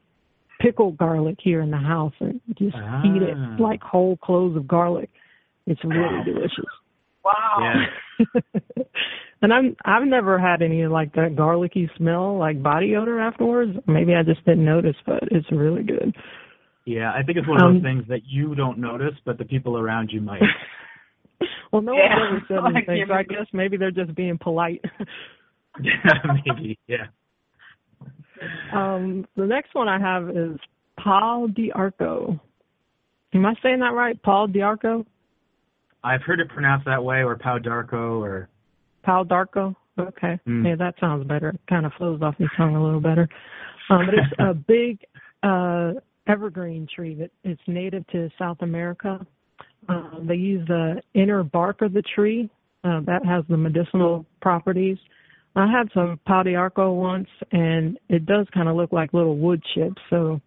pickled 0.61 0.97
garlic 0.99 1.37
here 1.41 1.61
in 1.61 1.71
the 1.71 1.77
house 1.77 2.13
and 2.21 2.41
just 2.59 2.77
eat 3.05 3.23
it 3.23 3.37
Ah. 3.37 3.57
like 3.59 3.81
whole 3.83 4.17
cloves 4.19 4.57
of 4.57 4.67
garlic. 4.67 5.11
It's 5.67 5.83
really 5.85 6.25
delicious. 6.25 6.65
wow. 7.25 7.75
Yeah. 8.21 8.41
and 9.43 9.53
I'm 9.53 9.77
I've 9.85 10.07
never 10.07 10.39
had 10.39 10.63
any 10.63 10.87
like 10.87 11.13
that 11.15 11.37
garlicky 11.37 11.91
smell, 11.97 12.39
like 12.39 12.63
body 12.63 12.97
odor 12.97 13.21
afterwards. 13.21 13.73
Maybe 13.87 14.15
I 14.15 14.23
just 14.23 14.45
didn't 14.45 14.65
notice, 14.65 14.97
but 15.05 15.23
it's 15.31 15.51
really 15.53 15.83
good. 15.83 16.15
Yeah, 16.85 17.13
I 17.13 17.23
think 17.23 17.37
it's 17.39 17.49
one 17.49 17.61
of 17.61 17.73
those 17.73 17.79
Um, 17.79 17.83
things 17.83 18.05
that 18.09 18.21
you 18.27 18.55
don't 18.55 18.79
notice, 18.79 19.15
but 19.25 19.39
the 19.39 19.45
people 19.45 19.77
around 19.77 20.11
you 20.13 20.21
might. 20.21 20.41
well, 21.73 21.83
no 21.83 21.95
Yeah, 21.95 22.17
one's 22.31 22.45
ever 22.49 22.61
said 22.61 22.63
like 22.75 22.89
anything, 22.89 23.05
so 23.09 23.15
I 23.15 23.23
guess 23.25 23.47
maybe 23.53 23.77
they're 23.77 23.91
just 23.91 24.15
being 24.15 24.39
polite. 24.39 24.85
yeah, 25.83 26.15
maybe. 26.47 26.79
Yeah. 26.87 27.07
um, 28.73 29.27
the 29.37 29.47
next 29.47 29.75
one 29.75 29.89
I 29.89 29.99
have 29.99 30.31
is 30.31 30.59
Paul 31.03 31.49
D'Arco. 31.49 32.39
Am 33.35 33.45
I 33.45 33.55
saying 33.63 33.81
that 33.81 33.93
right? 33.93 34.21
Paul 34.23 34.47
D'Arco? 34.47 35.05
I've 36.05 36.23
heard 36.23 36.39
it 36.41 36.49
pronounced 36.49 36.87
that 36.87 37.03
way, 37.03 37.25
or 37.25 37.37
Pau 37.37 37.59
Darko, 37.59 38.21
or 38.21 38.49
Paul 39.07 39.25
Darko? 39.25 39.75
Okay. 39.99 40.39
Mm. 40.47 40.67
Yeah, 40.67 40.75
that 40.75 40.95
sounds 41.01 41.27
better. 41.27 41.51
It 41.51 41.61
kind 41.71 41.87
of 41.87 41.93
flows 41.97 42.21
off 42.21 42.35
your 42.39 42.51
tongue 42.57 42.75
a 42.75 42.85
little 42.85 43.01
better. 43.01 43.29
Um, 43.89 44.05
but 44.05 44.15
it's 44.15 44.33
a 44.41 44.53
big 44.69 44.99
uh, 45.43 45.93
evergreen 46.27 46.87
tree 46.95 47.15
that 47.15 47.31
it's 47.45 47.63
native 47.67 48.07
to 48.09 48.29
South 48.39 48.59
America. 48.61 49.25
Um, 49.89 50.27
they 50.29 50.35
use 50.35 50.67
the 50.67 51.01
inner 51.15 51.45
bark 51.45 51.81
of 51.81 51.93
the 51.93 52.03
tree 52.03 52.51
uh, 52.83 53.01
that 53.07 53.25
has 53.25 53.45
the 53.49 53.57
medicinal 53.57 54.27
properties. 54.43 54.99
I 55.55 55.71
had 55.71 55.89
some 55.95 56.21
Pau 56.27 56.43
D'Arco 56.43 56.93
once, 56.93 57.29
and 57.53 57.99
it 58.09 58.27
does 58.27 58.47
kind 58.53 58.69
of 58.69 58.77
look 58.77 58.93
like 58.93 59.15
little 59.15 59.39
wood 59.39 59.63
chips. 59.75 60.03
So 60.11 60.41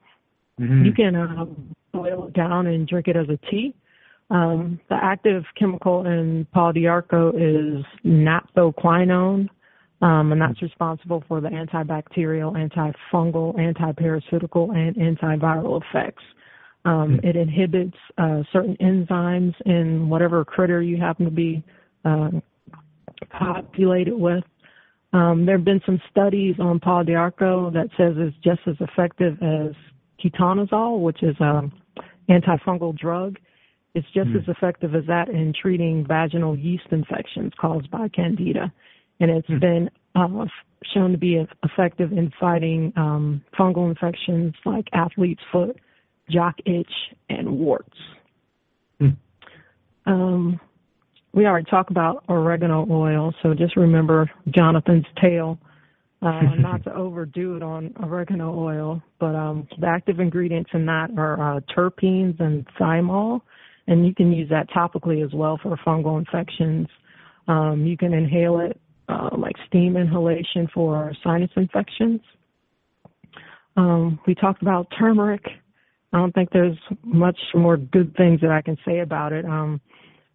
Mhm. 0.60 0.86
you 0.86 0.94
can 0.94 1.16
uh, 1.16 1.46
boil 1.94 2.28
it 2.28 2.34
down 2.34 2.68
and 2.68 2.86
drink 2.86 3.08
it 3.08 3.16
as 3.16 3.30
a 3.30 3.38
tea. 3.50 3.74
Um, 4.32 4.80
the 4.90 4.96
active 4.96 5.44
chemical 5.58 6.06
in 6.06 6.46
Paul 6.54 6.74
D'Arco 6.74 7.32
is 7.32 7.84
naphthoquinone, 8.06 9.50
um, 10.02 10.32
and 10.32 10.42
that's 10.42 10.62
responsible 10.62 11.24
for 11.28 11.42
the 11.42 11.50
antibacterial, 11.50 12.54
antifungal, 12.54 13.56
antiparasitical, 13.56 14.76
and 14.76 14.96
antiviral 14.96 15.82
effects. 15.82 16.24
Um, 16.86 17.20
it 17.24 17.36
inhibits 17.36 17.98
uh, 18.18 18.44
certain 18.54 18.78
enzymes 18.78 19.54
in 19.66 20.08
whatever 20.10 20.46
critter 20.46 20.82
you 20.82 20.98
happen 20.98 21.26
to 21.26 21.32
be 21.32 21.64
uh, 22.06 22.30
populated 23.32 24.16
with. 24.16 24.44
Um, 25.12 25.46
there 25.46 25.58
have 25.58 25.66
been 25.66 25.82
some 25.86 26.00
studies 26.12 26.56
on 26.60 26.80
Paul 26.80 27.04
that 27.04 27.90
says 27.98 28.14
it's 28.18 28.36
just 28.44 28.62
as 28.68 28.76
effective 28.80 29.42
as 29.42 29.72
ketoconazole, 30.24 31.02
which 31.02 31.24
is 31.24 31.36
an 31.40 31.72
antifungal 32.30 32.98
drug. 32.98 33.38
It's 34.00 34.10
just 34.12 34.30
Hmm. 34.30 34.38
as 34.38 34.48
effective 34.48 34.96
as 34.96 35.06
that 35.08 35.28
in 35.28 35.52
treating 35.52 36.06
vaginal 36.06 36.56
yeast 36.56 36.88
infections 36.92 37.54
caused 37.56 37.92
by 37.92 38.08
candida, 38.08 38.72
and 39.20 39.30
it's 39.30 39.48
Hmm. 39.48 39.58
been 39.58 39.90
uh, 40.16 40.48
shown 40.86 41.12
to 41.12 41.18
be 41.18 41.46
effective 41.64 42.14
in 42.14 42.30
fighting 42.40 42.94
um, 42.96 43.42
fungal 43.54 43.90
infections 43.90 44.56
like 44.64 44.88
athlete's 44.94 45.44
foot, 45.52 45.78
jock 46.30 46.56
itch, 46.66 47.14
and 47.30 47.60
warts. 47.60 47.98
Hmm. 49.00 49.10
Um, 50.06 50.60
we 51.34 51.46
already 51.46 51.66
talked 51.66 51.92
about 51.92 52.24
oregano 52.30 52.88
oil, 52.90 53.34
so 53.42 53.54
just 53.54 53.76
remember 53.76 54.32
Jonathan's 54.50 55.06
tale. 55.22 55.60
Uh, 56.22 56.56
not 56.56 56.84
to 56.86 56.94
overdo 56.94 57.58
it 57.58 57.64
on 57.64 57.94
oregano 58.02 58.58
oil, 58.58 59.04
but 59.20 59.36
um, 59.36 59.68
the 59.78 59.88
active 59.88 60.22
ingredients 60.22 60.70
in 60.74 60.86
that 60.86 61.12
are 61.18 61.58
uh, 61.58 61.60
terpenes 61.76 62.40
and 62.40 62.66
thymol, 62.80 63.42
and 63.90 64.06
you 64.06 64.14
can 64.14 64.32
use 64.32 64.48
that 64.50 64.70
topically 64.70 65.26
as 65.26 65.34
well 65.34 65.60
for 65.62 65.76
fungal 65.86 66.20
infections. 66.20 66.88
Um, 67.48 67.86
you 67.86 67.98
can 67.98 68.14
inhale 68.14 68.60
it 68.60 68.80
uh, 69.10 69.30
like 69.36 69.56
steam 69.68 69.98
inhalation 69.98 70.70
for 70.74 71.12
sinus 71.24 71.50
infections. 71.56 72.22
Um, 73.76 74.20
we 74.28 74.36
talked 74.36 74.62
about 74.62 74.88
turmeric. 74.98 75.44
I 76.14 76.20
don't 76.20 76.34
think 76.34 76.50
there's 76.52 76.78
much 77.04 77.38
more 77.56 77.78
good 77.78 78.16
things 78.16 78.42
that 78.42 78.52
I 78.52 78.62
can 78.62 78.78
say 78.86 79.00
about 79.00 79.34
it. 79.34 79.44
Um, 79.46 79.82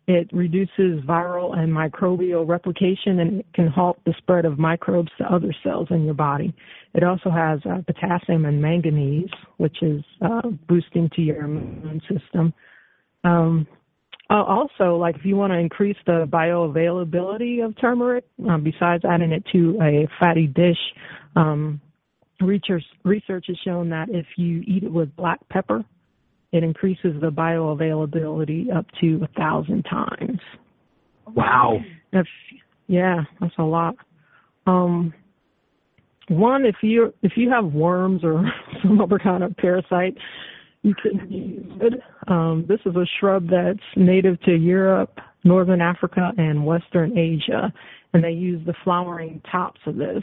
it 0.08 0.28
reduces 0.32 1.02
viral 1.06 1.56
and 1.56 1.72
microbial 1.72 2.46
replication 2.46 3.20
and 3.20 3.40
it 3.40 3.46
can 3.54 3.68
halt 3.68 3.98
the 4.04 4.14
spread 4.18 4.44
of 4.44 4.58
microbes 4.58 5.10
to 5.18 5.32
other 5.32 5.54
cells 5.62 5.88
in 5.90 6.04
your 6.04 6.14
body. 6.14 6.52
It 6.94 7.04
also 7.04 7.30
has 7.30 7.60
uh, 7.64 7.82
potassium 7.86 8.44
and 8.46 8.60
manganese, 8.60 9.30
which 9.58 9.80
is 9.80 10.02
uh, 10.20 10.42
boosting 10.68 11.08
to 11.14 11.22
your 11.22 11.44
immune 11.44 12.02
system. 12.08 12.52
Um, 13.24 13.66
uh, 14.30 14.42
also, 14.42 14.96
like 14.96 15.16
if 15.16 15.24
you 15.24 15.36
want 15.36 15.52
to 15.52 15.58
increase 15.58 15.96
the 16.06 16.26
bioavailability 16.28 17.64
of 17.64 17.78
turmeric, 17.80 18.24
um, 18.48 18.64
besides 18.64 19.04
adding 19.04 19.32
it 19.32 19.44
to 19.52 19.78
a 19.82 20.08
fatty 20.18 20.46
dish, 20.46 20.78
um, 21.36 21.80
research 22.40 22.84
research 23.04 23.46
has 23.48 23.56
shown 23.64 23.90
that 23.90 24.08
if 24.10 24.26
you 24.36 24.62
eat 24.66 24.82
it 24.82 24.92
with 24.92 25.14
black 25.16 25.40
pepper, 25.50 25.84
it 26.52 26.62
increases 26.62 27.20
the 27.20 27.30
bioavailability 27.30 28.74
up 28.74 28.86
to 29.00 29.20
a 29.24 29.38
thousand 29.38 29.82
times. 29.84 30.40
Wow. 31.34 31.80
If, 32.12 32.26
yeah, 32.86 33.22
that's 33.40 33.54
a 33.58 33.62
lot. 33.62 33.96
Um, 34.66 35.12
one, 36.28 36.64
if 36.64 36.76
you 36.82 37.12
if 37.22 37.32
you 37.36 37.50
have 37.50 37.66
worms 37.66 38.22
or 38.24 38.44
some 38.82 39.00
other 39.00 39.18
kind 39.18 39.42
of 39.44 39.56
parasite, 39.56 40.16
you 40.84 40.94
can 40.94 41.30
use 41.32 41.72
it. 41.80 41.94
Um, 42.28 42.64
this 42.68 42.78
is 42.86 42.94
a 42.94 43.04
shrub 43.18 43.48
that's 43.50 43.80
native 43.96 44.40
to 44.42 44.52
Europe, 44.54 45.18
Northern 45.42 45.80
Africa, 45.80 46.30
and 46.38 46.64
Western 46.64 47.18
Asia, 47.18 47.72
and 48.12 48.22
they 48.22 48.30
use 48.30 48.64
the 48.66 48.74
flowering 48.84 49.40
tops 49.50 49.80
of 49.86 49.96
this 49.96 50.22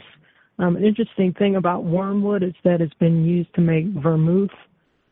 Um, 0.58 0.76
an 0.76 0.84
interesting 0.84 1.32
thing 1.32 1.56
about 1.56 1.84
wormwood 1.84 2.42
is 2.42 2.54
that 2.64 2.80
it's 2.80 2.94
been 2.94 3.24
used 3.24 3.52
to 3.54 3.60
make 3.60 3.86
vermouth, 3.86 4.50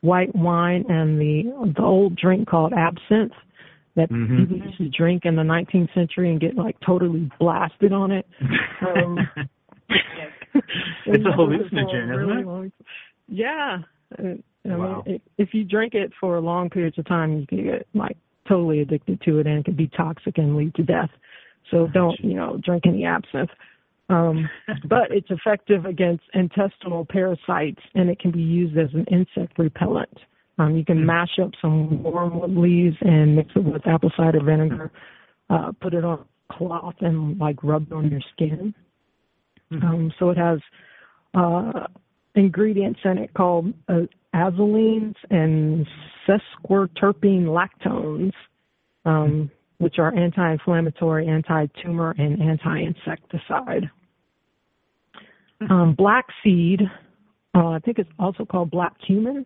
white 0.03 0.33
wine, 0.37 0.85
and 0.89 1.19
the 1.21 1.45
the 1.77 1.83
old 1.83 2.15
drink 2.15 2.47
called 2.47 2.73
absinthe 2.73 3.33
that 3.97 4.09
Mhm. 4.11 4.37
people 4.39 4.57
used 4.59 4.79
to 4.79 4.89
drink 4.91 5.25
in 5.25 5.35
the 5.37 5.43
19th 5.43 5.93
century 5.95 6.31
and 6.31 6.41
get 6.41 6.55
like 6.57 6.79
totally 6.81 7.29
blasted 7.41 7.93
on 7.93 8.13
it. 8.13 8.27
Um, 8.87 9.29
it's 11.07 11.25
a 11.27 11.33
hallucinogen, 11.39 12.09
really 12.17 12.33
isn't 12.33 12.39
it? 12.39 12.47
long- 12.47 12.73
Yeah. 13.29 13.79
I 14.65 14.69
mean, 14.69 14.79
Wow. 14.79 15.03
if, 15.07 15.23
if 15.39 15.55
you 15.55 15.65
drink 15.65 15.95
it 15.95 16.13
for 16.21 16.39
long 16.41 16.69
periods 16.71 16.99
of 16.99 17.07
time, 17.07 17.39
you 17.41 17.47
can 17.47 17.65
get 17.65 17.87
like 17.95 18.17
totally 18.49 18.81
addicted 18.81 19.21
to 19.23 19.39
it, 19.39 19.47
and 19.47 19.59
it 19.59 19.65
can 19.65 19.75
be 19.75 19.89
toxic 19.89 20.39
and 20.39 20.57
lead 20.57 20.75
to 20.75 20.83
death. 20.83 21.11
So 21.71 21.87
don't, 21.87 22.19
you 22.21 22.35
know, 22.35 22.59
drink 22.63 22.85
any 22.87 23.05
absinthe. 23.05 23.51
Um, 24.09 24.51
but 24.89 25.11
it's 25.11 25.31
effective 25.31 25.87
against 25.87 26.25
intestinal 26.35 27.07
parasites, 27.07 27.81
and 27.95 28.11
it 28.11 28.19
can 28.19 28.33
be 28.33 28.43
used 28.43 28.77
as 28.77 28.93
an 28.93 29.05
insect 29.11 29.59
repellent. 29.59 30.19
Um, 30.59 30.77
you 30.77 30.85
can 30.85 30.99
Hmm. 30.99 31.07
mash 31.07 31.39
up 31.39 31.53
some 31.63 32.03
wormwood 32.03 32.55
leaves 32.55 32.97
and 33.01 33.37
mix 33.37 33.51
it 33.57 33.65
with 33.65 33.87
apple 33.87 34.13
cider 34.17 34.43
vinegar. 34.43 34.91
Uh, 35.49 35.73
put 35.81 35.95
it 35.95 36.05
on 36.05 36.25
cloth 36.51 36.95
and 37.01 37.39
like 37.39 37.63
rub 37.63 37.87
it 37.91 37.95
on 37.95 38.11
your 38.11 38.21
skin. 38.33 38.75
Hmm. 39.71 39.83
Um, 39.83 40.13
so 40.19 40.31
it 40.31 40.37
has 40.37 40.61
uh, 41.35 41.87
ingredients 42.35 43.01
in 43.05 43.19
it 43.19 43.33
called 43.35 43.73
uh, 43.89 44.03
azulenes 44.35 45.15
and 45.31 45.87
sesquiterpene 46.27 47.47
lactones, 47.47 48.33
um, 49.05 49.51
which 49.79 49.99
are 49.99 50.15
anti-inflammatory, 50.15 51.27
anti-tumor, 51.27 52.15
and 52.19 52.41
anti-insecticide. 52.41 53.91
Um, 55.69 55.95
black 55.95 56.27
seed, 56.43 56.83
uh, 57.55 57.69
I 57.69 57.79
think 57.81 57.99
it's 57.99 58.11
also 58.19 58.45
called 58.45 58.71
black 58.71 58.95
cumin. 59.07 59.45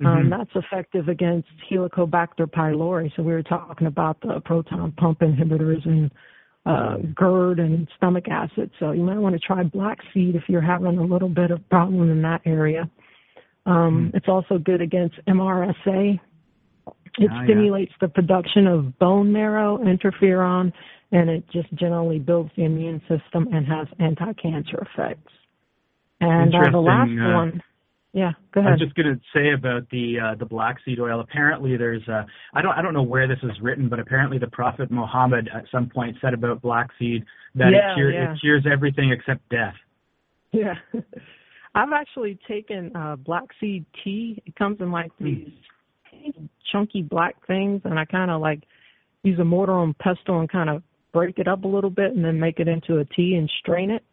Um, 0.00 0.06
Mhm. 0.06 0.30
That's 0.30 0.54
effective 0.54 1.08
against 1.08 1.48
Helicobacter 1.68 2.46
pylori. 2.46 3.14
So 3.16 3.22
we 3.22 3.32
were 3.32 3.42
talking 3.42 3.86
about 3.88 4.20
the 4.20 4.40
proton 4.40 4.92
pump 4.92 5.20
inhibitors 5.20 5.84
and 5.86 6.10
uh, 6.66 6.98
GERD 7.14 7.60
and 7.60 7.88
stomach 7.96 8.28
acid. 8.28 8.70
So 8.78 8.92
you 8.92 9.02
might 9.02 9.18
want 9.18 9.34
to 9.34 9.38
try 9.38 9.62
black 9.62 9.98
seed 10.12 10.36
if 10.36 10.48
you're 10.48 10.60
having 10.60 10.98
a 10.98 11.02
little 11.02 11.28
bit 11.28 11.50
of 11.50 11.66
problem 11.68 12.10
in 12.10 12.22
that 12.22 12.42
area. 12.44 12.88
Um, 13.68 14.10
Mm. 14.10 14.16
It's 14.16 14.28
also 14.28 14.58
good 14.58 14.80
against 14.80 15.16
MRSA. 15.26 16.18
It 17.18 17.30
Ah, 17.30 17.40
yeah. 17.40 17.44
stimulates 17.44 17.92
the 18.00 18.08
production 18.08 18.66
of 18.66 18.98
bone 18.98 19.30
marrow, 19.32 19.78
interferon, 19.78 20.72
and 21.12 21.28
it 21.28 21.44
just 21.50 21.72
generally 21.74 22.18
builds 22.18 22.50
the 22.56 22.64
immune 22.64 23.00
system 23.08 23.48
and 23.52 23.66
has 23.66 23.86
anti-cancer 23.98 24.78
effects. 24.78 25.32
And 26.20 26.54
uh, 26.54 26.70
the 26.70 26.78
last 26.78 27.10
uh, 27.10 27.34
one, 27.34 27.62
yeah, 28.12 28.32
go 28.52 28.60
ahead. 28.60 28.70
I 28.70 28.72
was 28.72 28.80
just 28.80 28.94
going 28.94 29.14
to 29.14 29.20
say 29.34 29.52
about 29.52 29.88
the 29.90 30.18
uh, 30.18 30.34
the 30.36 30.46
black 30.46 30.76
seed 30.84 30.98
oil. 30.98 31.20
Apparently, 31.20 31.76
there's 31.76 32.06
uh, 32.08 32.24
I 32.54 32.62
don't 32.62 32.72
I 32.72 32.82
don't 32.82 32.94
know 32.94 33.02
where 33.02 33.28
this 33.28 33.38
is 33.42 33.52
written, 33.60 33.88
but 33.88 34.00
apparently 34.00 34.38
the 34.38 34.48
Prophet 34.48 34.90
Muhammad 34.90 35.48
at 35.54 35.64
some 35.70 35.88
point 35.88 36.16
said 36.20 36.34
about 36.34 36.60
black 36.62 36.88
seed 36.98 37.24
that 37.54 37.70
Yeah, 37.72 37.92
it, 37.92 37.94
cure, 37.96 38.10
yeah. 38.12 38.32
it 38.32 38.40
cures 38.40 38.64
everything 38.70 39.10
except 39.12 39.46
death. 39.50 39.74
Yeah. 40.52 40.74
I've 41.74 41.92
actually 41.92 42.38
taken 42.48 42.94
uh 42.96 43.16
black 43.16 43.44
seed 43.60 43.84
tea. 44.02 44.42
It 44.46 44.56
comes 44.56 44.80
in 44.80 44.90
like 44.90 45.12
these 45.20 45.48
chunky 46.72 47.02
black 47.02 47.34
things 47.46 47.82
and 47.84 47.98
I 47.98 48.04
kinda 48.04 48.36
like 48.38 48.62
use 49.22 49.38
a 49.38 49.44
mortar 49.44 49.82
and 49.82 49.96
pestle 49.98 50.40
and 50.40 50.48
kind 50.48 50.70
of 50.70 50.82
break 51.12 51.38
it 51.38 51.48
up 51.48 51.64
a 51.64 51.68
little 51.68 51.90
bit 51.90 52.14
and 52.14 52.24
then 52.24 52.38
make 52.38 52.60
it 52.60 52.68
into 52.68 52.98
a 52.98 53.04
tea 53.04 53.34
and 53.34 53.50
strain 53.60 53.90
it. 53.90 54.04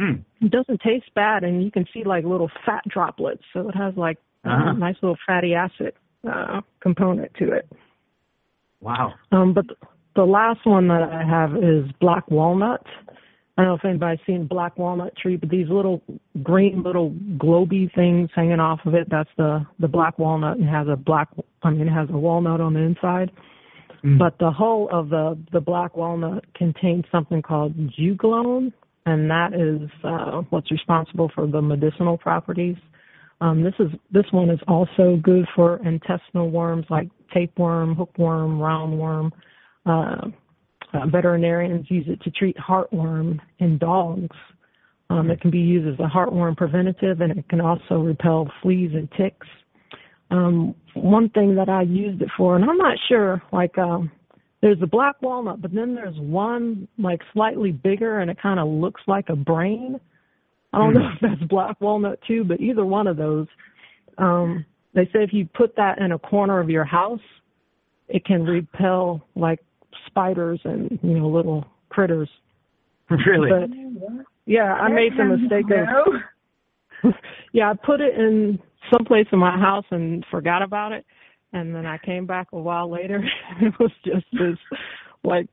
Mm. 0.00 0.24
It 0.40 0.50
doesn't 0.50 0.80
taste 0.80 1.12
bad 1.14 1.44
and 1.44 1.62
you 1.62 1.70
can 1.70 1.86
see 1.92 2.04
like 2.04 2.24
little 2.24 2.50
fat 2.64 2.82
droplets. 2.88 3.42
So 3.52 3.68
it 3.68 3.74
has 3.74 3.94
like 3.96 4.18
Uh-huh. 4.44 4.70
a 4.70 4.74
nice 4.74 4.96
little 5.02 5.18
fatty 5.26 5.54
acid 5.54 5.94
uh 6.28 6.60
component 6.80 7.32
to 7.34 7.52
it. 7.52 7.70
Wow. 8.80 9.14
Um, 9.30 9.54
but 9.54 9.66
the 10.16 10.24
last 10.24 10.66
one 10.66 10.88
that 10.88 11.02
I 11.02 11.22
have 11.24 11.56
is 11.56 11.90
black 12.00 12.28
walnut. 12.30 12.84
I 13.56 13.62
don't 13.62 13.70
know 13.70 13.74
if 13.74 13.84
anybody's 13.84 14.24
seen 14.26 14.46
black 14.46 14.78
walnut 14.78 15.14
tree, 15.16 15.36
but 15.36 15.50
these 15.50 15.68
little 15.68 16.00
green 16.42 16.82
little 16.82 17.10
globy 17.36 17.94
things 17.94 18.30
hanging 18.34 18.60
off 18.60 18.80
of 18.86 18.94
it, 18.94 19.08
that's 19.10 19.28
the, 19.36 19.66
the 19.78 19.88
black 19.88 20.18
walnut 20.18 20.56
and 20.56 20.68
has 20.68 20.86
a 20.88 20.96
black, 20.96 21.28
I 21.62 21.70
mean, 21.70 21.86
it 21.86 21.90
has 21.90 22.08
a 22.10 22.16
walnut 22.16 22.62
on 22.62 22.72
the 22.72 22.80
inside. 22.80 23.30
Mm. 24.02 24.18
But 24.18 24.38
the 24.38 24.50
whole 24.50 24.88
of 24.90 25.10
the, 25.10 25.38
the 25.52 25.60
black 25.60 25.96
walnut 25.96 26.44
contains 26.54 27.04
something 27.12 27.42
called 27.42 27.74
juglone, 27.90 28.72
and 29.04 29.30
that 29.30 29.52
is, 29.52 29.88
uh, 30.02 30.42
what's 30.48 30.70
responsible 30.70 31.30
for 31.34 31.46
the 31.46 31.60
medicinal 31.60 32.16
properties. 32.16 32.76
Um, 33.42 33.62
this 33.62 33.74
is, 33.78 33.88
this 34.10 34.24
one 34.30 34.48
is 34.48 34.60
also 34.66 35.20
good 35.22 35.46
for 35.54 35.84
intestinal 35.84 36.50
worms 36.50 36.86
like 36.88 37.08
tapeworm, 37.34 37.96
hookworm, 37.96 38.58
roundworm. 38.58 39.30
Uh, 39.84 40.30
uh, 40.92 41.06
veterinarians 41.06 41.86
use 41.90 42.06
it 42.08 42.20
to 42.22 42.30
treat 42.30 42.56
heartworm 42.56 43.38
in 43.58 43.78
dogs. 43.78 44.36
Um, 45.10 45.30
it 45.30 45.40
can 45.40 45.50
be 45.50 45.58
used 45.58 45.88
as 45.88 46.04
a 46.04 46.08
heartworm 46.08 46.56
preventative, 46.56 47.20
and 47.20 47.38
it 47.38 47.48
can 47.48 47.60
also 47.60 47.96
repel 47.96 48.50
fleas 48.62 48.92
and 48.94 49.10
ticks. 49.12 49.46
Um, 50.30 50.74
one 50.94 51.28
thing 51.30 51.54
that 51.56 51.68
I 51.68 51.82
used 51.82 52.22
it 52.22 52.28
for, 52.36 52.56
and 52.56 52.64
I'm 52.64 52.78
not 52.78 52.96
sure, 53.08 53.42
like 53.52 53.76
um, 53.76 54.10
there's 54.62 54.80
the 54.80 54.86
black 54.86 55.20
walnut, 55.20 55.60
but 55.60 55.74
then 55.74 55.94
there's 55.94 56.16
one 56.18 56.88
like 56.98 57.20
slightly 57.32 57.72
bigger, 57.72 58.20
and 58.20 58.30
it 58.30 58.40
kind 58.40 58.58
of 58.58 58.68
looks 58.68 59.02
like 59.06 59.28
a 59.28 59.36
brain. 59.36 60.00
I 60.72 60.78
don't 60.78 60.94
know 60.94 61.10
if 61.14 61.20
that's 61.20 61.50
black 61.50 61.78
walnut 61.80 62.18
too, 62.26 62.44
but 62.44 62.60
either 62.60 62.84
one 62.84 63.06
of 63.06 63.16
those. 63.16 63.46
Um, 64.18 64.64
they 64.94 65.04
say 65.06 65.22
if 65.22 65.32
you 65.32 65.48
put 65.54 65.74
that 65.76 65.98
in 65.98 66.12
a 66.12 66.18
corner 66.18 66.60
of 66.60 66.70
your 66.70 66.84
house, 66.84 67.20
it 68.08 68.24
can 68.24 68.44
repel 68.44 69.26
like 69.34 69.60
spiders 70.06 70.60
and 70.64 70.98
you 71.02 71.18
know 71.18 71.28
little 71.28 71.64
critters. 71.88 72.28
really? 73.26 73.50
But 73.50 74.26
yeah, 74.46 74.74
I 74.74 74.88
made 74.88 75.12
the 75.16 75.24
mistake 75.24 75.66
of 75.70 77.12
yeah, 77.52 77.70
I 77.70 77.74
put 77.74 78.00
it 78.00 78.18
in 78.18 78.58
someplace 78.92 79.26
in 79.32 79.38
my 79.38 79.58
house 79.58 79.84
and 79.90 80.24
forgot 80.30 80.62
about 80.62 80.92
it, 80.92 81.04
and 81.52 81.74
then 81.74 81.86
I 81.86 81.98
came 81.98 82.26
back 82.26 82.48
a 82.52 82.58
while 82.58 82.90
later 82.90 83.16
and 83.50 83.66
it 83.66 83.74
was 83.78 83.90
just 84.04 84.26
this 84.32 84.58
like 85.24 85.46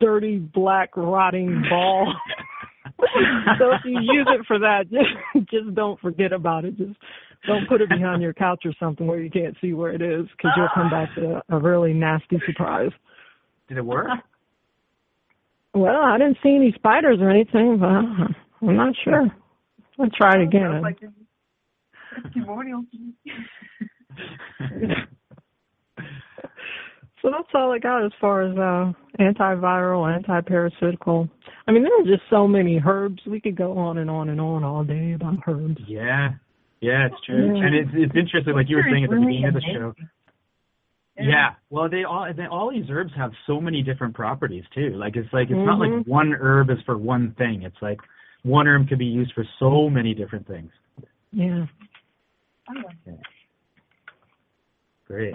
dirty 0.00 0.38
black 0.38 0.96
rotting 0.96 1.62
ball. 1.68 2.12
so 3.58 3.70
if 3.72 3.80
you 3.84 4.00
use 4.00 4.26
it 4.28 4.46
for 4.46 4.58
that, 4.58 4.84
just 4.90 5.50
just 5.50 5.74
don't 5.74 6.00
forget 6.00 6.32
about 6.32 6.64
it. 6.64 6.76
Just 6.76 6.96
don't 7.46 7.68
put 7.68 7.80
it 7.80 7.88
behind 7.88 8.22
your 8.22 8.32
couch 8.32 8.62
or 8.64 8.72
something 8.80 9.06
where 9.06 9.20
you 9.20 9.30
can't 9.30 9.56
see 9.60 9.72
where 9.72 9.92
it 9.92 10.02
is, 10.02 10.26
because 10.36 10.50
you'll 10.56 10.68
come 10.74 10.90
back 10.90 11.14
to 11.14 11.42
a, 11.48 11.56
a 11.56 11.60
really 11.60 11.92
nasty 11.92 12.38
surprise. 12.46 12.90
Did 13.68 13.78
it 13.78 13.84
work? 13.84 14.08
Well, 15.74 16.00
I 16.02 16.16
didn't 16.16 16.38
see 16.42 16.56
any 16.56 16.72
spiders 16.74 17.18
or 17.20 17.30
anything, 17.30 17.76
but 17.78 17.86
I'm 17.86 18.76
not 18.76 18.94
sure. 19.04 19.28
I'll 20.00 20.10
try 20.10 20.36
it 20.36 20.42
again. 20.42 20.82
testimonial. 22.24 22.82
So 27.20 27.30
that's 27.32 27.48
all 27.52 27.72
I 27.72 27.78
got 27.78 28.04
as 28.04 28.12
far 28.20 28.42
as 28.42 28.56
uh 28.56 28.92
antiviral, 29.20 30.14
anti-parasitical. 30.14 31.28
I 31.66 31.72
mean, 31.72 31.82
there 31.82 32.00
are 32.00 32.04
just 32.04 32.22
so 32.30 32.46
many 32.46 32.80
herbs. 32.84 33.20
We 33.26 33.40
could 33.40 33.56
go 33.56 33.76
on 33.76 33.98
and 33.98 34.08
on 34.08 34.28
and 34.28 34.40
on 34.40 34.62
all 34.62 34.84
day 34.84 35.14
about 35.14 35.38
herbs. 35.46 35.80
Yeah. 35.88 36.30
Yeah, 36.80 37.06
it's 37.06 37.20
true. 37.26 37.56
Yeah. 37.56 37.66
And 37.66 37.74
it's 37.74 37.90
it's 37.92 38.16
interesting, 38.16 38.54
like 38.54 38.68
you 38.68 38.76
were 38.76 38.84
saying 38.90 39.04
at 39.04 39.10
the 39.10 39.16
beginning 39.16 39.46
of 39.46 39.54
the 39.54 39.58
amazing. 39.58 39.94
Show. 41.18 41.24
Yeah. 41.28 41.50
Well, 41.70 41.88
they 41.88 42.04
all 42.04 42.26
they, 42.34 42.46
all 42.46 42.70
these 42.70 42.86
herbs 42.90 43.12
have 43.16 43.32
so 43.46 43.60
many 43.60 43.82
different 43.82 44.14
properties 44.14 44.64
too. 44.74 44.90
Like 44.96 45.16
it's 45.16 45.32
like 45.32 45.50
it's 45.50 45.56
not 45.66 45.78
like 45.78 45.90
Mhm. 45.90 46.06
one 46.06 46.32
herb 46.32 46.70
is 46.70 46.78
for 46.86 46.96
one 46.96 47.32
thing. 47.38 47.62
It's 47.62 47.80
like 47.82 48.00
one 48.42 48.66
herb 48.66 48.88
could 48.88 48.98
be 48.98 49.06
used 49.06 49.32
for 49.34 49.44
so 49.58 49.90
many 49.90 50.14
different 50.14 50.46
things. 50.46 50.70
Yeah. 51.32 51.66
Okay. 53.06 53.18
Great. 55.06 55.34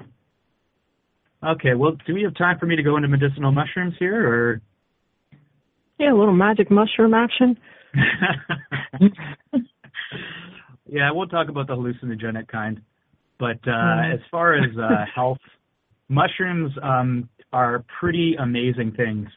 Okay. 1.43 1.73
Well, 1.73 1.97
do 2.05 2.13
we 2.13 2.23
have 2.23 2.35
time 2.35 2.57
for 2.59 2.65
me 2.65 2.75
to 2.75 2.83
go 2.83 2.95
into 2.95 3.07
medicinal 3.09 3.51
mushrooms 3.51 3.95
here, 3.99 4.27
or? 4.27 4.61
Yeah, 5.99 6.13
a 6.13 6.15
little 6.15 6.33
magic 6.33 6.71
mushroom 6.71 7.13
action. 7.13 7.57
yeah, 10.87 11.07
I 11.07 11.11
won't 11.11 11.31
talk 11.31 11.49
about 11.49 11.67
the 11.67 11.75
hallucinogenic 11.75 12.47
kind, 12.47 12.81
but 13.39 13.59
uh, 13.67 14.13
as 14.13 14.19
far 14.31 14.55
as 14.55 14.75
uh, 14.77 15.05
health, 15.13 15.37
mushrooms 16.09 16.71
um, 16.81 17.29
are 17.51 17.83
pretty 17.99 18.35
amazing 18.39 18.93
things. 18.95 19.27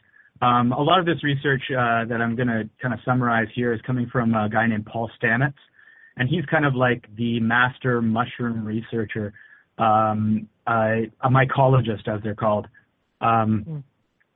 Um, 0.41 0.71
a 0.71 0.81
lot 0.81 0.99
of 0.99 1.05
this 1.05 1.23
research 1.23 1.63
uh, 1.71 2.05
that 2.05 2.19
I'm 2.21 2.35
going 2.35 2.47
to 2.47 2.69
kind 2.81 2.93
of 2.93 2.99
summarize 3.03 3.47
here 3.55 3.73
is 3.73 3.81
coming 3.81 4.07
from 4.11 4.33
a 4.35 4.47
guy 4.49 4.67
named 4.67 4.85
Paul 4.85 5.09
Stamets, 5.21 5.53
and 6.17 6.29
he's 6.29 6.45
kind 6.45 6.65
of 6.65 6.75
like 6.75 7.05
the 7.15 7.39
master 7.39 8.01
mushroom 8.01 8.65
researcher, 8.65 9.33
um, 9.77 10.47
uh, 10.67 11.07
a 11.21 11.29
mycologist 11.29 12.07
as 12.07 12.21
they're 12.23 12.35
called. 12.35 12.67
Um, 13.21 13.65
Mm. 13.67 13.83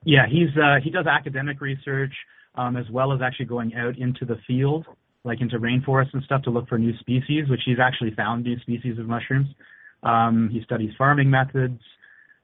yeah, 0.06 0.26
he's 0.28 0.50
uh, 0.58 0.78
he 0.84 0.90
does 0.90 1.06
academic 1.08 1.62
research. 1.62 2.14
um, 2.56 2.76
as 2.76 2.90
well 2.92 3.14
as 3.14 3.22
actually 3.22 3.46
going 3.46 3.74
out 3.76 3.98
into 3.98 4.26
the 4.26 4.36
field, 4.46 4.86
like 5.24 5.40
into 5.40 5.58
rainforests 5.58 6.14
and 6.14 6.22
stuff, 6.24 6.42
to 6.44 6.50
look 6.50 6.68
for 6.68 6.78
new 6.78 6.98
species, 7.00 7.48
which 7.50 7.62
he's 7.66 7.80
actually 7.80 8.12
found 8.12 8.44
new 8.44 8.60
species 8.60 9.00
of 9.00 9.06
mushrooms. 9.06 9.48
Um, 10.04 10.50
he 10.52 10.62
studies 10.64 10.92
farming 10.98 11.30
methods, 11.30 11.80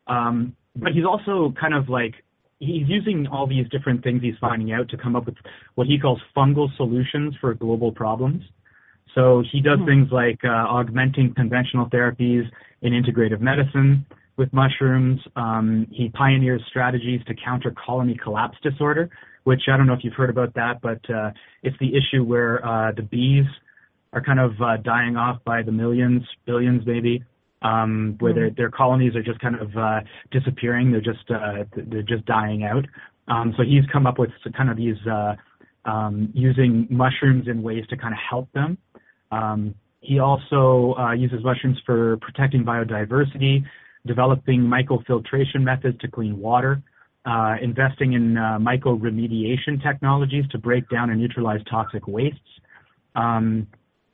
um, 0.08 0.56
but 0.76 0.92
he's 0.94 1.06
also 1.06 1.54
kind 1.60 1.74
of 1.74 1.90
like 1.90 2.16
he's 2.60 2.88
using 2.88 3.28
all 3.28 3.48
these 3.48 3.68
different 3.70 4.04
things 4.04 4.22
he's 4.22 4.38
finding 4.40 4.72
out 4.72 4.90
to 4.90 4.98
come 4.98 5.16
up 5.16 5.26
with 5.26 5.36
what 5.76 5.88
he 5.88 6.00
calls 6.00 6.20
fungal 6.36 6.76
solutions 6.78 7.36
for 7.40 7.54
global 7.54 7.92
problems. 7.92 8.44
So 9.16 9.44
he 9.52 9.62
does 9.62 9.78
mm-hmm. 9.80 9.88
things 9.88 10.08
like 10.12 10.40
uh, 10.44 10.50
augmenting 10.50 11.34
conventional 11.36 11.88
therapies 11.90 12.44
in 12.82 12.94
integrative 12.94 13.42
medicine 13.42 14.06
with 14.38 14.54
mushrooms. 14.54 15.20
Um, 15.36 15.88
he 15.92 16.10
pioneers 16.10 16.62
strategies 16.70 17.22
to 17.26 17.34
counter 17.34 17.74
colony 17.86 18.18
collapse 18.22 18.58
disorder, 18.62 19.10
which 19.44 19.62
I 19.72 19.78
don't 19.78 19.88
know 19.88 19.94
if 19.94 20.04
you've 20.04 20.14
heard 20.14 20.30
about 20.30 20.54
that, 20.54 20.82
but 20.82 21.00
uh, 21.10 21.32
it's 21.64 21.78
the 21.80 21.92
issue 21.96 22.24
where 22.24 22.64
uh, 22.66 22.92
the 22.92 23.02
bees 23.02 23.46
are 24.14 24.22
kind 24.22 24.40
of 24.40 24.52
uh, 24.62 24.78
dying 24.78 25.16
off 25.16 25.44
by 25.46 25.64
the 25.64 25.72
millions, 25.72 26.22
billions 26.46 26.84
maybe, 26.86 27.24
um, 27.62 28.16
where 28.20 28.32
mm-hmm. 28.32 28.40
their 28.40 28.50
their 28.52 28.72
colonies 28.72 29.16
are 29.16 29.24
just 29.24 29.40
kind 29.40 29.56
of 29.56 29.76
uh, 29.78 30.02
disappearing. 30.32 30.92
They're 30.92 31.02
just 31.02 31.30
uh, 31.30 31.64
they're 31.76 32.02
just 32.02 32.26
dying 32.26 32.64
out. 32.64 32.86
Um, 33.28 33.54
so 33.58 33.64
he's 33.64 33.84
come 33.92 34.06
up 34.06 34.20
with 34.20 34.30
kind 34.56 34.70
of 34.70 34.78
these 34.78 34.96
uh, 35.10 35.36
um, 35.86 36.30
using 36.34 36.88
mushrooms 36.90 37.48
in 37.48 37.62
ways 37.62 37.86
to 37.90 37.98
kind 37.98 38.14
of 38.14 38.20
help 38.30 38.52
them. 38.54 38.78
Um, 39.32 39.76
he 40.02 40.20
also 40.20 40.96
uh, 40.98 41.12
uses 41.12 41.44
mushrooms 41.44 41.78
for 41.86 42.18
protecting 42.18 42.64
biodiversity, 42.64 43.64
developing 44.06 44.62
microfiltration 44.62 45.62
methods 45.62 46.00
to 46.00 46.08
clean 46.08 46.40
water, 46.40 46.82
uh, 47.26 47.56
investing 47.62 48.14
in 48.14 48.38
uh, 48.38 48.58
mycoremediation 48.60 49.84
technologies 49.84 50.46
to 50.52 50.58
break 50.58 50.90
down 50.90 51.10
and 51.10 51.20
neutralize 51.20 51.60
toxic 51.70 52.08
wastes. 52.08 52.40
Um, 53.16 53.68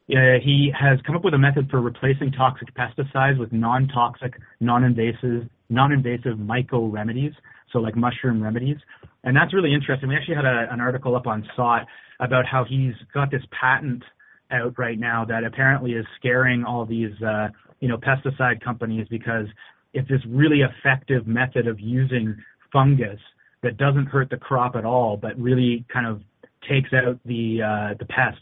uh, 0.10 0.40
he 0.44 0.72
has 0.78 1.00
come 1.06 1.16
up 1.16 1.24
with 1.24 1.34
a 1.34 1.38
method 1.38 1.70
for 1.70 1.80
replacing 1.80 2.32
toxic 2.32 2.74
pesticides 2.76 3.40
with 3.40 3.54
non-toxic, 3.54 4.34
non-invasive, 4.60 5.50
non-invasive 5.70 6.38
myco 6.38 6.92
remedies, 6.92 7.32
so 7.72 7.80
like 7.80 7.96
mushroom 7.96 8.44
remedies. 8.44 8.78
And 9.24 9.36
that's 9.36 9.54
really 9.54 9.74
interesting. 9.74 10.10
We 10.10 10.16
actually 10.16 10.36
had 10.36 10.46
a, 10.46 10.68
an 10.72 10.82
article 10.82 11.16
up 11.16 11.26
on 11.26 11.48
SOTT 11.56 11.86
about 12.20 12.46
how 12.46 12.66
he's 12.66 12.94
got 13.14 13.32
this 13.32 13.44
patent 13.58 14.04
out 14.52 14.78
right 14.78 15.00
now 15.00 15.26
that 15.26 15.46
apparently 15.46 15.94
is 15.94 16.06
scaring 16.20 16.66
all 16.66 16.86
these, 16.86 17.14
uh, 17.26 17.48
you 17.80 17.88
know, 17.88 17.98
pesticide 17.98 18.62
companies 18.62 19.08
because 19.10 19.48
it's 19.94 20.10
this 20.10 20.22
really 20.28 20.62
effective 20.62 21.28
method 21.28 21.66
of 21.66 21.80
using 21.80 22.36
fungus 22.72 23.20
that 23.62 23.78
doesn't 23.78 24.08
hurt 24.08 24.30
the 24.30 24.38
crop 24.38 24.76
at 24.76 24.84
all, 24.84 25.16
but 25.16 25.40
really 25.40 25.86
kind 25.92 26.06
of 26.06 26.22
takes 26.70 26.92
out 26.94 27.20
the 27.26 27.62
uh, 27.62 27.96
the 28.00 28.06
pests 28.06 28.40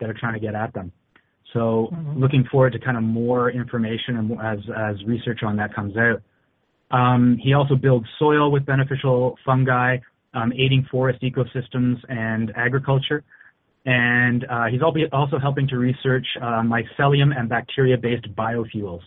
that 0.00 0.08
are 0.08 0.14
trying 0.14 0.34
to 0.34 0.40
get 0.40 0.54
at 0.54 0.72
them. 0.72 0.90
So 1.52 1.90
mm-hmm. 1.92 2.20
looking 2.20 2.44
forward 2.50 2.72
to 2.72 2.78
kind 2.78 2.96
of 2.96 3.02
more 3.02 3.50
information 3.50 4.38
as 4.42 4.58
as 4.76 4.96
research 5.06 5.40
on 5.42 5.56
that 5.56 5.74
comes 5.74 5.94
out. 5.96 6.22
Um, 6.90 7.38
he 7.42 7.54
also 7.54 7.74
builds 7.74 8.06
soil 8.18 8.50
with 8.50 8.66
beneficial 8.66 9.36
fungi, 9.46 9.98
um, 10.34 10.52
aiding 10.52 10.86
forest 10.90 11.22
ecosystems 11.22 11.96
and 12.08 12.52
agriculture. 12.56 13.24
And 13.84 14.44
uh, 14.44 14.66
he's 14.70 14.80
also 14.82 15.38
helping 15.38 15.66
to 15.68 15.76
research 15.76 16.26
uh, 16.40 16.62
mycelium 16.62 17.36
and 17.36 17.48
bacteria-based 17.48 18.32
biofuels. 18.36 19.00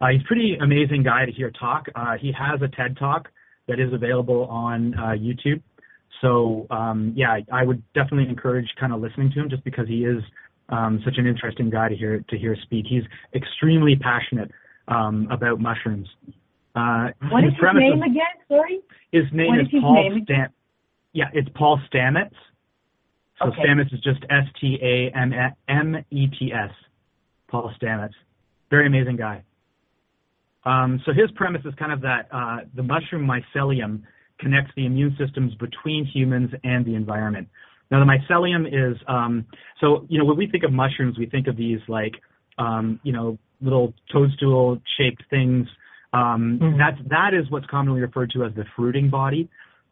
Uh, 0.00 0.08
he's 0.08 0.22
a 0.22 0.26
pretty 0.26 0.56
amazing 0.60 1.04
guy 1.04 1.24
to 1.26 1.32
hear 1.32 1.50
talk. 1.50 1.86
Uh, 1.94 2.14
he 2.20 2.32
has 2.32 2.60
a 2.60 2.68
TED 2.68 2.96
talk 2.98 3.28
that 3.68 3.78
is 3.78 3.92
available 3.92 4.46
on 4.46 4.94
uh, 4.94 5.12
YouTube. 5.12 5.62
So 6.20 6.66
um, 6.70 7.12
yeah, 7.16 7.38
I 7.52 7.64
would 7.64 7.82
definitely 7.94 8.28
encourage 8.28 8.66
kind 8.80 8.92
of 8.92 9.00
listening 9.00 9.30
to 9.34 9.40
him 9.40 9.50
just 9.50 9.62
because 9.62 9.86
he 9.86 10.04
is 10.04 10.22
um, 10.68 11.00
such 11.04 11.14
an 11.18 11.26
interesting 11.26 11.70
guy 11.70 11.88
to 11.88 11.96
hear 11.96 12.24
to 12.28 12.38
hear 12.38 12.56
speak. 12.62 12.86
He's 12.88 13.02
extremely 13.34 13.96
passionate 13.96 14.50
um, 14.88 15.28
about 15.30 15.60
mushrooms. 15.60 16.08
Uh, 16.74 17.08
what 17.30 17.44
is 17.44 17.52
his, 17.52 17.60
name 17.74 18.02
of, 18.02 18.10
again? 18.10 18.34
Sorry. 18.48 18.80
His 19.12 19.24
name 19.32 19.48
what 19.48 19.60
is, 19.60 19.66
is 19.66 19.80
Paul 19.80 20.10
name? 20.10 20.24
Stam. 20.24 20.48
Yeah, 21.12 21.26
it's 21.32 21.48
Paul 21.54 21.80
Stamets. 21.92 22.34
So 23.38 23.48
okay. 23.48 23.62
Stamets 23.62 23.92
is 23.92 24.00
just 24.00 24.20
S 24.30 24.44
T 24.60 24.78
A 24.82 25.16
M 25.16 25.32
M 25.68 26.04
E 26.10 26.26
T 26.26 26.52
S. 26.52 26.70
Paul 27.48 27.72
Stamets. 27.80 28.14
Very 28.70 28.86
amazing 28.86 29.16
guy. 29.16 29.44
Um, 30.64 31.00
so 31.04 31.12
his 31.12 31.30
premise 31.36 31.62
is 31.64 31.74
kind 31.78 31.92
of 31.92 32.00
that 32.00 32.26
uh, 32.32 32.58
the 32.74 32.82
mushroom 32.82 33.28
mycelium 33.28 34.02
connects 34.40 34.72
the 34.76 34.86
immune 34.86 35.16
systems 35.18 35.54
between 35.54 36.04
humans 36.04 36.50
and 36.64 36.84
the 36.84 36.94
environment. 36.94 37.48
Now 37.94 38.04
the 38.04 38.10
mycelium 38.10 38.66
is 38.66 38.96
um, 39.06 39.46
so 39.80 40.04
you 40.08 40.18
know 40.18 40.24
when 40.24 40.36
we 40.36 40.48
think 40.48 40.64
of 40.64 40.72
mushrooms, 40.72 41.16
we 41.16 41.26
think 41.26 41.46
of 41.46 41.56
these 41.56 41.78
like 41.86 42.14
um, 42.58 42.98
you 43.04 43.12
know 43.12 43.38
little 43.60 43.94
toadstool 44.12 44.80
shaped 44.98 45.22
things. 45.30 45.68
Um, 46.12 46.58
mm-hmm. 46.60 46.76
That's 46.76 46.98
that 47.10 47.34
is 47.34 47.48
what's 47.52 47.66
commonly 47.66 48.00
referred 48.00 48.32
to 48.32 48.42
as 48.44 48.52
the 48.56 48.64
fruiting 48.74 49.10
body. 49.10 49.48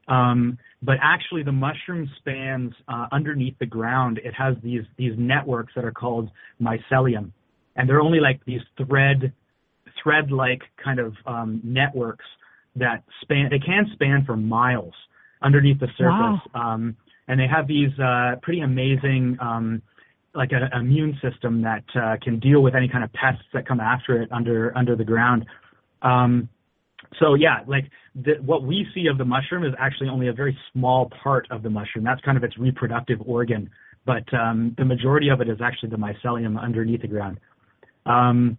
Um, 0.09 0.59
but 0.83 0.97
actually, 1.01 1.45
the 1.45 1.53
mushroom 1.53 2.11
spans 2.19 2.73
uh, 2.89 3.07
underneath 3.13 3.57
the 3.61 3.67
ground. 3.67 4.19
It 4.25 4.35
has 4.35 4.57
these 4.65 4.83
these 4.99 5.13
networks 5.17 5.73
that 5.77 5.85
are 5.85 5.93
called 5.93 6.29
mycelium, 6.61 7.31
and 7.77 7.89
they're 7.89 8.03
only 8.03 8.19
like 8.19 8.45
these 8.45 8.63
thread 8.85 9.33
thread 10.03 10.33
like 10.33 10.63
kind 10.83 10.99
of 10.99 11.15
um, 11.25 11.61
networks 11.63 12.25
that 12.75 13.05
span. 13.21 13.47
They 13.49 13.61
can 13.61 13.87
span 13.93 14.25
for 14.27 14.37
miles 14.37 14.95
underneath 15.41 15.79
the 15.79 15.89
surface. 15.97 16.41
Wow. 16.53 16.75
Um, 16.75 16.97
and 17.29 17.39
they 17.39 17.47
have 17.47 17.67
these 17.67 17.97
uh, 17.99 18.37
pretty 18.43 18.61
amazing 18.61 19.37
um, 19.41 19.83
like 20.35 20.51
an 20.53 20.63
immune 20.79 21.19
system 21.23 21.63
that 21.63 21.85
uh, 21.95 22.17
can 22.23 22.39
deal 22.39 22.63
with 22.63 22.75
any 22.75 22.89
kind 22.89 23.05
of 23.05 23.13
pests 23.13 23.45
that 23.53 23.67
come 23.67 23.81
after 23.81 24.23
it 24.23 24.33
under 24.33 24.77
under 24.77 24.97
the 24.97 25.05
ground. 25.05 25.45
Um, 26.03 26.49
so 27.21 27.35
yeah, 27.35 27.61
like 27.67 27.85
the, 28.15 28.35
what 28.45 28.63
we 28.63 28.87
see 28.95 29.07
of 29.07 29.19
the 29.19 29.25
mushroom 29.25 29.65
is 29.65 29.75
actually 29.79 30.09
only 30.09 30.29
a 30.29 30.33
very 30.33 30.57
small 30.73 31.11
part 31.23 31.47
of 31.51 31.63
the 31.63 31.71
mushroom. 31.71 32.05
That's 32.05 32.21
kind 32.23 32.37
of 32.37 32.45
its 32.45 32.57
reproductive 32.59 33.21
organ, 33.25 33.71
but 34.07 34.25
um, 34.33 34.75
the 34.79 34.85
majority 34.85 35.29
of 35.29 35.41
it 35.41 35.49
is 35.49 35.59
actually 35.63 35.91
the 35.91 35.97
mycelium 35.97 36.61
underneath 36.61 37.03
the 37.03 37.09
ground. 37.09 37.39
Um, 38.07 38.57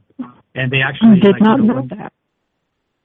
and 0.55 0.71
they 0.71 0.81
actually 0.81 1.17
I 1.17 1.25
did 1.25 1.31
like, 1.33 1.41
not 1.41 1.59
you 1.59 1.65
know, 1.65 1.73
know 1.81 1.87
that. 1.97 2.13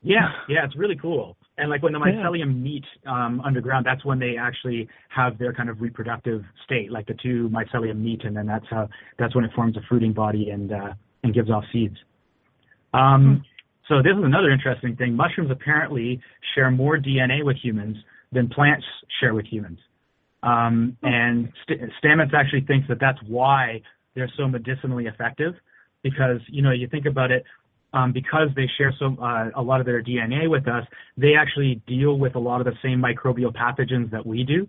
Yeah, 0.09 0.31
yeah, 0.49 0.65
it's 0.65 0.75
really 0.75 0.97
cool. 0.97 1.37
And 1.59 1.71
like 1.71 1.83
when 1.83 1.93
the 1.93 1.99
mycelium 1.99 2.63
meet 2.63 2.85
um, 3.07 3.41
underground, 3.45 3.85
that's 3.85 4.05
when 4.05 4.19
they 4.19 4.37
actually 4.41 4.89
have 5.15 5.39
their 5.39 5.53
kind 5.53 5.69
of 5.69 5.81
reproductive 5.81 6.43
state. 6.65 6.91
Like 6.91 7.07
the 7.07 7.15
two 7.23 7.51
mycelium 7.53 8.01
meet, 8.01 8.25
and 8.25 8.37
then 8.37 8.47
that's 8.47 8.65
how 8.71 8.89
that's 9.19 9.35
when 9.35 9.45
it 9.45 9.51
forms 9.55 9.77
a 9.77 9.81
fruiting 9.89 10.13
body 10.13 10.51
and 10.51 10.73
uh, 10.73 10.95
and 11.23 11.35
gives 11.35 11.51
off 11.51 11.65
seeds. 11.73 11.97
Um, 12.95 13.45
so 13.89 13.97
this 13.97 14.13
is 14.17 14.25
another 14.25 14.51
interesting 14.51 14.97
thing. 14.97 15.15
Mushrooms 15.15 15.51
apparently 15.51 16.21
share 16.55 16.71
more 16.71 16.97
DNA 16.97 17.45
with 17.45 17.57
humans 17.63 17.97
than 18.33 18.49
plants 18.49 18.87
share 19.21 19.35
with 19.35 19.47
humans. 19.47 19.79
Um, 20.43 20.97
and 21.03 21.53
St- 21.65 21.81
Stamets 22.03 22.33
actually 22.35 22.61
thinks 22.63 22.87
that 22.89 22.99
that's 23.01 23.19
why 23.27 23.83
they're 24.15 24.31
so 24.37 24.47
medicinally 24.47 25.07
effective 25.07 25.55
because 26.03 26.41
you 26.49 26.63
know 26.63 26.71
you 26.71 26.87
think 26.87 27.07
about 27.07 27.33
it 27.33 27.45
um, 27.93 28.12
because 28.12 28.48
they 28.55 28.69
share 28.77 28.94
so 28.98 29.16
uh, 29.23 29.51
a 29.56 29.62
lot 29.62 29.81
of 29.81 29.86
their 29.86 30.02
DNA 30.02 30.48
with 30.48 30.69
us, 30.69 30.85
they 31.16 31.35
actually 31.35 31.81
deal 31.86 32.19
with 32.19 32.35
a 32.35 32.39
lot 32.39 32.60
of 32.60 32.66
the 32.66 32.74
same 32.82 33.02
microbial 33.02 33.55
pathogens 33.55 34.10
that 34.10 34.24
we 34.27 34.44
do. 34.44 34.69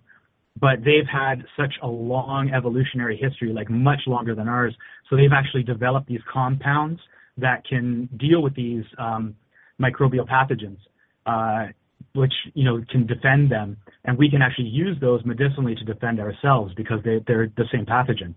But 0.60 0.84
they've 0.84 1.08
had 1.10 1.46
such 1.58 1.74
a 1.82 1.88
long 1.88 2.52
evolutionary 2.52 3.18
history, 3.18 3.54
like 3.54 3.70
much 3.70 4.02
longer 4.08 4.36
than 4.36 4.48
ours. 4.48 4.76
So 5.10 5.16
they've 5.16 5.32
actually 5.32 5.64
developed 5.64 6.08
these 6.08 6.22
compounds 6.32 7.00
that 7.38 7.66
can 7.66 8.10
deal 8.18 8.42
with 8.42 8.56
these 8.56 8.84
um, 8.98 9.36
microbial 9.80 10.28
pathogens, 10.28 10.78
uh, 11.26 11.72
which 12.14 12.34
you 12.54 12.66
know 12.66 12.84
can 12.90 13.06
defend 13.06 13.52
them, 13.52 13.78
and 14.06 14.18
we 14.18 14.30
can 14.30 14.42
actually 14.42 14.68
use 14.68 14.98
those 15.00 15.24
medicinally 15.26 15.76
to 15.76 15.84
defend 15.86 16.20
ourselves 16.20 16.74
because 16.76 17.00
they, 17.06 17.22
they're 17.28 17.52
the 17.56 17.66
same 17.72 17.86
pathogen. 17.86 18.34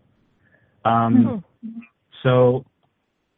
Um, 0.85 1.43
mm-hmm. 1.65 1.81
So 2.23 2.65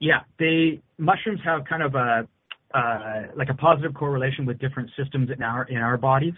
yeah, 0.04 0.20
they 0.38 0.80
mushrooms 0.98 1.40
have 1.44 1.64
kind 1.64 1.82
of 1.82 1.94
a 1.94 2.28
uh, 2.74 3.22
like 3.36 3.48
a 3.48 3.54
positive 3.54 3.94
correlation 3.94 4.44
with 4.44 4.58
different 4.58 4.90
systems 4.98 5.30
in 5.34 5.42
our 5.42 5.64
in 5.64 5.78
our 5.78 5.96
bodies. 5.96 6.34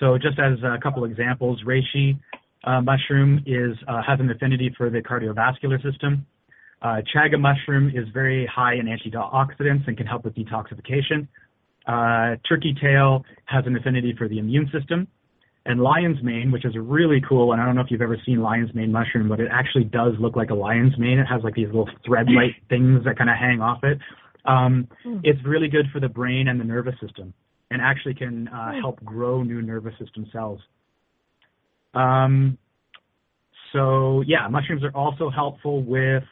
So 0.00 0.18
just 0.18 0.38
as 0.38 0.58
a 0.64 0.78
couple 0.82 1.04
examples, 1.04 1.62
reishi 1.64 2.18
uh, 2.64 2.80
mushroom 2.80 3.44
is 3.46 3.76
uh, 3.86 4.02
has 4.02 4.18
an 4.18 4.30
affinity 4.30 4.74
for 4.76 4.90
the 4.90 5.00
cardiovascular 5.00 5.80
system. 5.80 6.26
Uh, 6.82 7.00
chaga 7.14 7.38
mushroom 7.38 7.88
is 7.94 8.08
very 8.12 8.46
high 8.46 8.74
in 8.74 8.86
antioxidants 8.86 9.86
and 9.86 9.96
can 9.96 10.06
help 10.06 10.24
with 10.24 10.34
detoxification. 10.34 11.28
Uh, 11.86 12.36
turkey 12.48 12.74
tail 12.80 13.24
has 13.46 13.64
an 13.66 13.76
affinity 13.76 14.12
for 14.18 14.28
the 14.28 14.38
immune 14.38 14.68
system. 14.72 15.06
And 15.68 15.82
lion's 15.82 16.16
mane, 16.22 16.50
which 16.50 16.64
is 16.64 16.72
really 16.80 17.20
cool 17.28 17.52
And 17.52 17.60
I 17.60 17.66
don't 17.66 17.74
know 17.74 17.82
if 17.82 17.90
you've 17.90 18.00
ever 18.00 18.16
seen 18.24 18.40
lion's 18.40 18.74
mane 18.74 18.90
mushroom, 18.90 19.28
but 19.28 19.38
it 19.38 19.48
actually 19.52 19.84
does 19.84 20.14
look 20.18 20.34
like 20.34 20.48
a 20.48 20.54
lion's 20.54 20.98
mane. 20.98 21.18
It 21.18 21.26
has 21.26 21.42
like 21.44 21.54
these 21.54 21.66
little 21.66 21.90
thread-like 22.06 22.56
things 22.70 23.04
that 23.04 23.18
kind 23.18 23.28
of 23.28 23.36
hang 23.36 23.60
off 23.60 23.84
it. 23.84 23.98
Um, 24.46 24.88
mm. 25.06 25.20
It's 25.22 25.38
really 25.44 25.68
good 25.68 25.84
for 25.92 26.00
the 26.00 26.08
brain 26.08 26.48
and 26.48 26.58
the 26.58 26.64
nervous 26.64 26.94
system, 27.02 27.34
and 27.70 27.82
actually 27.82 28.14
can 28.14 28.48
uh, 28.48 28.72
mm. 28.72 28.80
help 28.80 29.04
grow 29.04 29.42
new 29.42 29.60
nervous 29.60 29.92
system 29.98 30.26
cells. 30.32 30.58
Um, 31.92 32.56
so 33.74 34.22
yeah, 34.26 34.48
mushrooms 34.48 34.82
are 34.82 34.96
also 34.96 35.28
helpful 35.28 35.82
with 35.82 36.24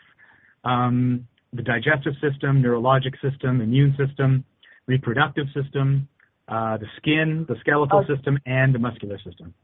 um, 0.64 1.28
the 1.52 1.62
digestive 1.62 2.14
system, 2.22 2.62
neurologic 2.62 3.20
system, 3.20 3.60
immune 3.60 3.94
system, 3.98 4.44
reproductive 4.86 5.46
system, 5.54 6.08
uh, 6.48 6.77
the 6.77 6.86
skin, 6.97 7.47
the 7.48 7.56
skeletal 7.60 8.05
oh. 8.09 8.14
system, 8.14 8.39
and 8.47 8.74
the 8.74 8.78
muscular 8.78 9.18
system. 9.18 9.55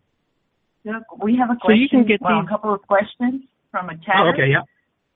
Look, 0.84 1.22
we 1.22 1.36
have 1.36 1.50
a 1.50 1.56
question. 1.56 1.68
So 1.68 1.72
you 1.74 1.88
can 1.88 2.06
get 2.06 2.20
well, 2.20 2.40
a 2.40 2.48
couple 2.48 2.74
of 2.74 2.82
questions 2.82 3.42
from 3.70 3.88
a 3.88 3.94
chat. 3.96 4.16
Oh, 4.18 4.30
okay, 4.30 4.50
yeah. 4.50 4.62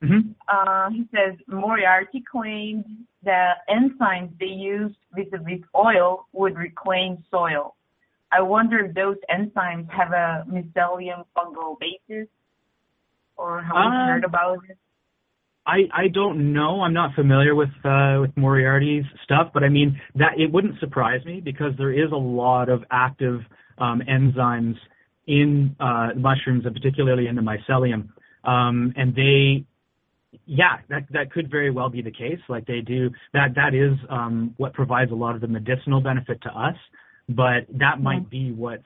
Mm-hmm. 0.03 0.31
Uh, 0.47 0.89
he 0.91 1.07
says 1.11 1.37
Moriarty 1.47 2.23
claimed 2.31 2.85
that 3.23 3.65
enzymes 3.69 4.37
they 4.39 4.45
used 4.45 4.95
vis-a-vis 5.13 5.61
oil 5.75 6.27
would 6.33 6.55
reclaim 6.55 7.23
soil. 7.31 7.75
I 8.31 8.41
wonder 8.41 8.79
if 8.79 8.93
those 8.93 9.17
enzymes 9.29 9.89
have 9.91 10.11
a 10.11 10.45
mycelium 10.49 11.25
fungal 11.35 11.77
basis, 11.79 12.27
or 13.35 13.61
have 13.61 13.75
uh, 13.75 13.79
you 13.79 13.91
heard 13.91 14.23
about 14.23 14.59
it? 14.69 14.77
I 15.67 15.81
I 15.93 16.07
don't 16.07 16.53
know. 16.53 16.81
I'm 16.81 16.93
not 16.93 17.13
familiar 17.13 17.53
with 17.53 17.69
uh, 17.83 18.19
with 18.21 18.35
Moriarty's 18.37 19.03
stuff, 19.25 19.49
but 19.53 19.63
I 19.63 19.69
mean 19.69 19.99
that 20.15 20.39
it 20.39 20.51
wouldn't 20.51 20.79
surprise 20.79 21.23
me 21.25 21.41
because 21.41 21.73
there 21.77 21.91
is 21.91 22.11
a 22.11 22.17
lot 22.17 22.69
of 22.69 22.83
active 22.89 23.41
um, 23.77 24.01
enzymes 24.09 24.75
in 25.27 25.75
uh, 25.79 26.09
mushrooms, 26.15 26.65
and 26.65 26.73
particularly 26.73 27.27
in 27.27 27.35
the 27.35 27.41
mycelium, 27.41 28.07
um, 28.49 28.93
and 28.95 29.13
they 29.13 29.65
yeah, 30.45 30.77
that 30.89 31.03
that 31.11 31.31
could 31.33 31.51
very 31.51 31.69
well 31.69 31.89
be 31.89 32.01
the 32.01 32.11
case. 32.11 32.39
Like 32.47 32.65
they 32.65 32.79
do 32.79 33.09
that 33.33 33.49
that 33.55 33.73
is 33.73 33.97
um, 34.09 34.53
what 34.55 34.73
provides 34.73 35.11
a 35.11 35.15
lot 35.15 35.35
of 35.35 35.41
the 35.41 35.47
medicinal 35.47 35.99
benefit 35.99 36.41
to 36.43 36.49
us, 36.49 36.75
but 37.27 37.67
that 37.77 38.01
might 38.01 38.29
be 38.29 38.53
what's 38.53 38.83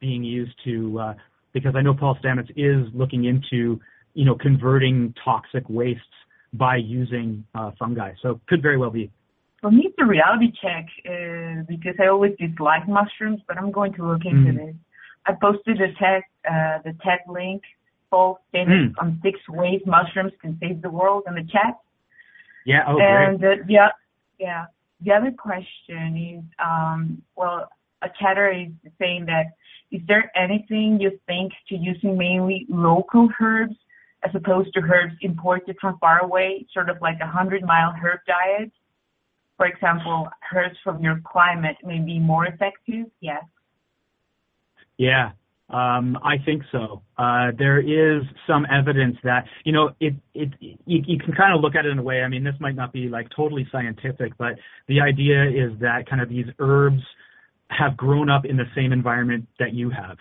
being 0.00 0.24
used 0.24 0.54
to 0.64 0.98
uh, 0.98 1.14
because 1.52 1.74
I 1.76 1.82
know 1.82 1.94
Paul 1.94 2.16
Stamets 2.24 2.50
is 2.56 2.92
looking 2.94 3.24
into 3.24 3.78
you 4.14 4.24
know 4.24 4.34
converting 4.34 5.14
toxic 5.24 5.64
wastes 5.68 6.02
by 6.52 6.76
using 6.76 7.44
uh, 7.54 7.72
fungi. 7.78 8.12
So 8.22 8.40
could 8.48 8.62
very 8.62 8.78
well 8.78 8.90
be. 8.90 9.10
For 9.60 9.70
me, 9.70 9.86
it's 9.86 9.96
a 10.00 10.04
reality 10.04 10.52
check 10.62 10.86
uh, 11.08 11.62
because 11.68 11.94
I 12.00 12.08
always 12.08 12.32
dislike 12.38 12.86
mushrooms, 12.88 13.40
but 13.48 13.58
I'm 13.58 13.72
going 13.72 13.92
to 13.94 14.06
look 14.06 14.24
into 14.24 14.52
mm. 14.52 14.66
this. 14.66 14.74
I 15.26 15.32
posted 15.40 15.78
the 15.78 15.88
TED 15.98 16.22
uh, 16.48 16.78
the 16.84 16.94
TED 17.02 17.20
link 17.28 17.62
Paul 18.10 18.40
Stamets 18.52 18.90
mm. 18.90 18.94
on 19.00 19.20
six 19.22 19.40
ways 19.48 19.80
mushrooms 19.86 20.32
can 20.40 20.56
save 20.60 20.82
the 20.82 20.90
world 20.90 21.24
in 21.26 21.34
the 21.34 21.42
chat. 21.50 21.78
Yeah. 22.64 22.84
Oh, 22.86 22.98
and 23.00 23.40
great. 23.40 23.60
Uh, 23.60 23.64
yeah, 23.68 23.88
yeah. 24.38 24.64
The 25.04 25.12
other 25.12 25.32
question 25.32 26.16
is, 26.16 26.44
um, 26.64 27.22
well, 27.36 27.68
a 28.02 28.08
chatter 28.20 28.52
is 28.52 28.68
saying 28.98 29.26
that 29.26 29.46
is 29.90 30.00
there 30.06 30.30
anything 30.36 30.98
you 31.00 31.18
think 31.26 31.52
to 31.68 31.76
using 31.76 32.16
mainly 32.16 32.66
local 32.68 33.28
herbs 33.40 33.76
as 34.24 34.34
opposed 34.34 34.72
to 34.74 34.80
herbs 34.80 35.14
imported 35.20 35.76
from 35.80 35.98
far 35.98 36.20
away, 36.20 36.66
sort 36.72 36.88
of 36.88 36.96
like 37.00 37.18
a 37.20 37.26
hundred 37.26 37.62
mile 37.62 37.92
herb 37.92 38.20
diet? 38.26 38.72
For 39.56 39.66
example, 39.66 40.28
herbs 40.52 40.76
from 40.82 41.02
your 41.02 41.20
climate 41.24 41.76
may 41.84 42.00
be 42.00 42.18
more 42.18 42.46
effective. 42.46 43.06
Yes. 43.20 43.44
Yeah, 44.96 45.32
um, 45.70 46.18
I 46.22 46.36
think 46.44 46.62
so. 46.70 47.02
Uh, 47.16 47.50
there 47.58 47.80
is 47.80 48.22
some 48.46 48.66
evidence 48.70 49.16
that 49.24 49.44
you 49.64 49.72
know 49.72 49.90
it. 49.98 50.14
It 50.34 50.50
you, 50.60 50.76
you 50.84 51.18
can 51.18 51.32
kind 51.32 51.54
of 51.54 51.62
look 51.62 51.74
at 51.74 51.86
it 51.86 51.90
in 51.90 51.98
a 51.98 52.02
way. 52.02 52.22
I 52.22 52.28
mean, 52.28 52.44
this 52.44 52.54
might 52.60 52.76
not 52.76 52.92
be 52.92 53.08
like 53.08 53.28
totally 53.34 53.66
scientific, 53.72 54.36
but 54.38 54.52
the 54.88 55.00
idea 55.00 55.44
is 55.44 55.78
that 55.80 56.08
kind 56.08 56.20
of 56.20 56.28
these 56.28 56.46
herbs 56.58 57.02
have 57.68 57.96
grown 57.96 58.28
up 58.28 58.44
in 58.44 58.56
the 58.56 58.66
same 58.76 58.92
environment 58.92 59.46
that 59.58 59.72
you 59.72 59.90
have. 59.90 60.18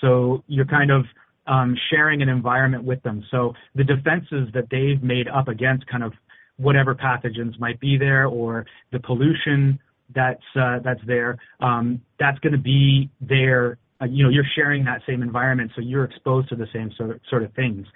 So 0.00 0.42
you're 0.48 0.66
kind 0.66 0.90
of 0.90 1.04
um, 1.46 1.76
sharing 1.90 2.22
an 2.22 2.28
environment 2.28 2.84
with 2.84 3.02
them. 3.02 3.24
So 3.30 3.54
the 3.74 3.84
defenses 3.84 4.48
that 4.54 4.68
they've 4.70 5.02
made 5.02 5.28
up 5.28 5.48
against 5.48 5.86
kind 5.86 6.04
of 6.04 6.12
whatever 6.56 6.94
pathogens 6.94 7.58
might 7.58 7.80
be 7.80 7.96
there 7.96 8.26
or 8.26 8.66
the 8.92 9.00
pollution 9.00 9.78
that's 10.14 10.42
uh, 10.60 10.80
that's 10.84 11.00
there, 11.06 11.38
um, 11.60 12.00
that's 12.18 12.38
going 12.40 12.52
to 12.52 12.58
be 12.58 13.10
there 13.20 13.78
uh, 14.00 14.06
you 14.06 14.24
know, 14.24 14.30
you're 14.30 14.44
sharing 14.54 14.84
that 14.84 15.02
same 15.06 15.22
environment, 15.22 15.70
so 15.74 15.82
you're 15.82 16.04
exposed 16.04 16.48
to 16.48 16.56
the 16.56 16.66
same 16.72 16.90
sort 16.96 17.10
of, 17.10 17.20
sort 17.28 17.42
of 17.42 17.52
things. 17.52 17.86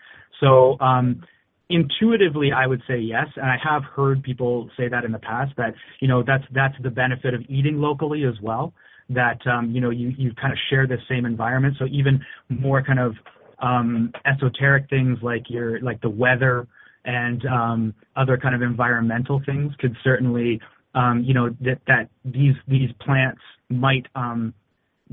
So 0.40 0.78
um, 0.80 1.22
intuitively, 1.70 2.52
I 2.52 2.66
would 2.66 2.82
say 2.86 2.98
yes, 2.98 3.26
and 3.36 3.46
I 3.46 3.56
have 3.62 3.84
heard 3.84 4.22
people 4.22 4.68
say 4.76 4.88
that 4.88 5.04
in 5.04 5.12
the 5.12 5.18
past 5.18 5.52
that 5.56 5.74
you 6.00 6.08
know 6.08 6.22
that's 6.22 6.44
that's 6.52 6.74
the 6.82 6.90
benefit 6.90 7.34
of 7.34 7.42
eating 7.48 7.78
locally 7.78 8.24
as 8.24 8.34
well. 8.42 8.74
That 9.10 9.46
um, 9.46 9.70
you 9.72 9.80
know 9.80 9.90
you 9.90 10.08
you 10.16 10.32
kind 10.34 10.52
of 10.52 10.58
share 10.70 10.86
the 10.86 10.98
same 11.08 11.26
environment, 11.26 11.76
so 11.78 11.86
even 11.86 12.24
more 12.48 12.82
kind 12.82 12.98
of 12.98 13.14
um, 13.58 14.12
esoteric 14.24 14.88
things 14.88 15.18
like 15.22 15.50
your 15.50 15.80
like 15.80 16.00
the 16.00 16.08
weather 16.08 16.66
and 17.04 17.44
um, 17.46 17.94
other 18.16 18.38
kind 18.38 18.54
of 18.54 18.62
environmental 18.62 19.42
things 19.44 19.72
could 19.78 19.94
certainly 20.02 20.60
um, 20.94 21.22
you 21.22 21.34
know 21.34 21.50
that 21.60 21.80
that 21.86 22.08
these 22.24 22.54
these 22.66 22.90
plants 23.00 23.42
might 23.68 24.06
um, 24.14 24.54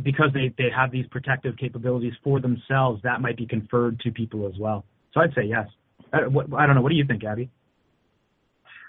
because 0.02 0.30
they, 0.34 0.54
they 0.58 0.70
have 0.76 0.92
these 0.92 1.06
protective 1.08 1.58
capabilities 1.58 2.14
for 2.24 2.40
themselves, 2.40 3.02
that 3.04 3.22
might 3.22 3.38
be 3.38 3.46
conferred 3.46 4.00
to 4.02 4.12
people 4.12 4.48
as 4.48 4.54
well. 4.60 4.86
So 5.14 5.22
I'd 5.22 5.34
say 5.36 5.44
yes. 5.44 5.68
I, 6.14 6.28
what, 6.28 6.48
I 6.58 6.66
don't 6.66 6.76
know. 6.76 6.82
What 6.82 6.90
do 6.90 6.96
you 6.96 7.06
think, 7.06 7.24
Abby? 7.24 7.50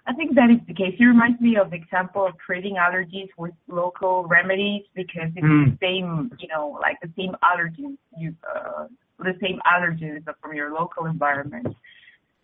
I 0.06 0.12
think 0.14 0.34
that 0.34 0.50
is 0.50 0.58
the 0.66 0.74
case. 0.74 0.96
It 0.98 1.04
reminds 1.04 1.40
me 1.40 1.56
of 1.56 1.70
the 1.70 1.76
example 1.76 2.26
of 2.26 2.34
treating 2.44 2.74
allergies 2.74 3.28
with 3.38 3.52
local 3.68 4.26
remedies 4.26 4.82
because 4.94 5.30
it's 5.36 5.46
mm. 5.46 5.70
the 5.70 5.78
same, 5.80 6.32
you 6.40 6.48
know, 6.48 6.76
like 6.80 6.96
the 7.00 7.10
same 7.16 7.36
allergens, 7.44 7.98
you, 8.18 8.34
uh, 8.42 8.86
the 9.20 9.36
same 9.40 9.60
allergens 9.64 10.24
from 10.40 10.54
your 10.54 10.72
local 10.72 11.06
environment. 11.06 11.68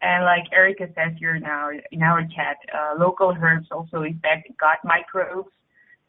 And 0.00 0.24
like 0.24 0.44
Erica 0.52 0.86
says 0.94 1.14
here 1.18 1.38
now 1.40 1.70
in 1.90 2.02
our 2.02 2.22
chat, 2.22 2.58
uh, 2.72 2.94
local 2.96 3.36
herbs 3.36 3.66
also 3.72 4.04
affect 4.04 4.56
gut 4.58 4.78
microbes 4.84 5.50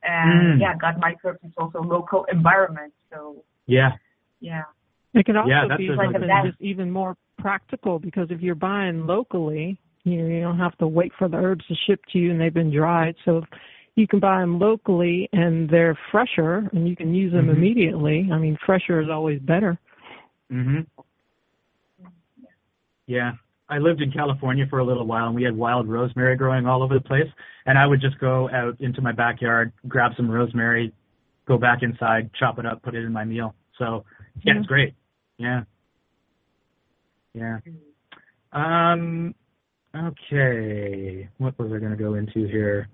and 0.03 0.59
mm. 0.59 0.61
yeah, 0.61 0.75
gut 0.77 0.99
microbes 0.99 1.39
is 1.43 1.51
also 1.57 1.81
local 1.81 2.25
environment. 2.31 2.93
So 3.11 3.43
yeah, 3.65 3.93
yeah. 4.39 4.63
It 5.13 5.25
can 5.25 5.35
also 5.35 5.49
yeah, 5.49 5.75
be 5.75 5.89
like 5.89 6.11
just 6.45 6.61
even 6.61 6.91
more 6.91 7.17
practical 7.39 7.97
because 7.97 8.27
if 8.29 8.41
you're 8.41 8.53
buying 8.53 9.07
locally, 9.07 9.79
you 10.03 10.21
know, 10.21 10.27
you 10.27 10.41
don't 10.41 10.59
have 10.59 10.77
to 10.77 10.87
wait 10.87 11.11
for 11.17 11.27
the 11.27 11.37
herbs 11.37 11.65
to 11.67 11.75
ship 11.87 12.01
to 12.11 12.17
you 12.17 12.31
and 12.31 12.39
they've 12.39 12.53
been 12.53 12.71
dried. 12.71 13.15
So 13.25 13.43
you 13.95 14.07
can 14.07 14.19
buy 14.19 14.39
them 14.39 14.59
locally 14.59 15.29
and 15.33 15.69
they're 15.69 15.97
fresher 16.11 16.69
and 16.71 16.87
you 16.87 16.95
can 16.95 17.13
use 17.13 17.33
them 17.33 17.47
mm-hmm. 17.47 17.57
immediately. 17.57 18.29
I 18.31 18.37
mean, 18.37 18.57
fresher 18.65 19.01
is 19.01 19.09
always 19.09 19.39
better. 19.41 19.77
Mhm. 20.51 20.87
Yeah, 23.05 23.33
I 23.69 23.77
lived 23.77 24.01
in 24.01 24.11
California 24.11 24.65
for 24.69 24.79
a 24.79 24.83
little 24.83 25.05
while, 25.05 25.27
and 25.27 25.35
we 25.35 25.43
had 25.43 25.55
wild 25.55 25.87
rosemary 25.87 26.35
growing 26.35 26.65
all 26.65 26.83
over 26.83 26.95
the 26.95 27.03
place. 27.03 27.27
And 27.65 27.77
I 27.77 27.85
would 27.85 28.01
just 28.01 28.19
go 28.19 28.49
out 28.51 28.79
into 28.79 29.01
my 29.01 29.11
backyard, 29.11 29.71
grab 29.87 30.11
some 30.15 30.29
rosemary, 30.29 30.93
go 31.47 31.57
back 31.57 31.83
inside, 31.83 32.29
chop 32.39 32.59
it 32.59 32.65
up, 32.65 32.81
put 32.81 32.95
it 32.95 33.03
in 33.03 33.11
my 33.11 33.25
meal. 33.25 33.55
So 33.77 34.05
yeah, 34.43 34.53
it's 34.57 34.67
great. 34.67 34.93
Yeah. 35.37 35.63
Yeah. 37.33 37.59
Um. 38.53 39.35
Okay. 39.95 41.27
What 41.37 41.57
was 41.57 41.71
I 41.73 41.79
going 41.79 41.91
to 41.91 41.97
go 41.97 42.13
into 42.13 42.47
here? 42.47 42.87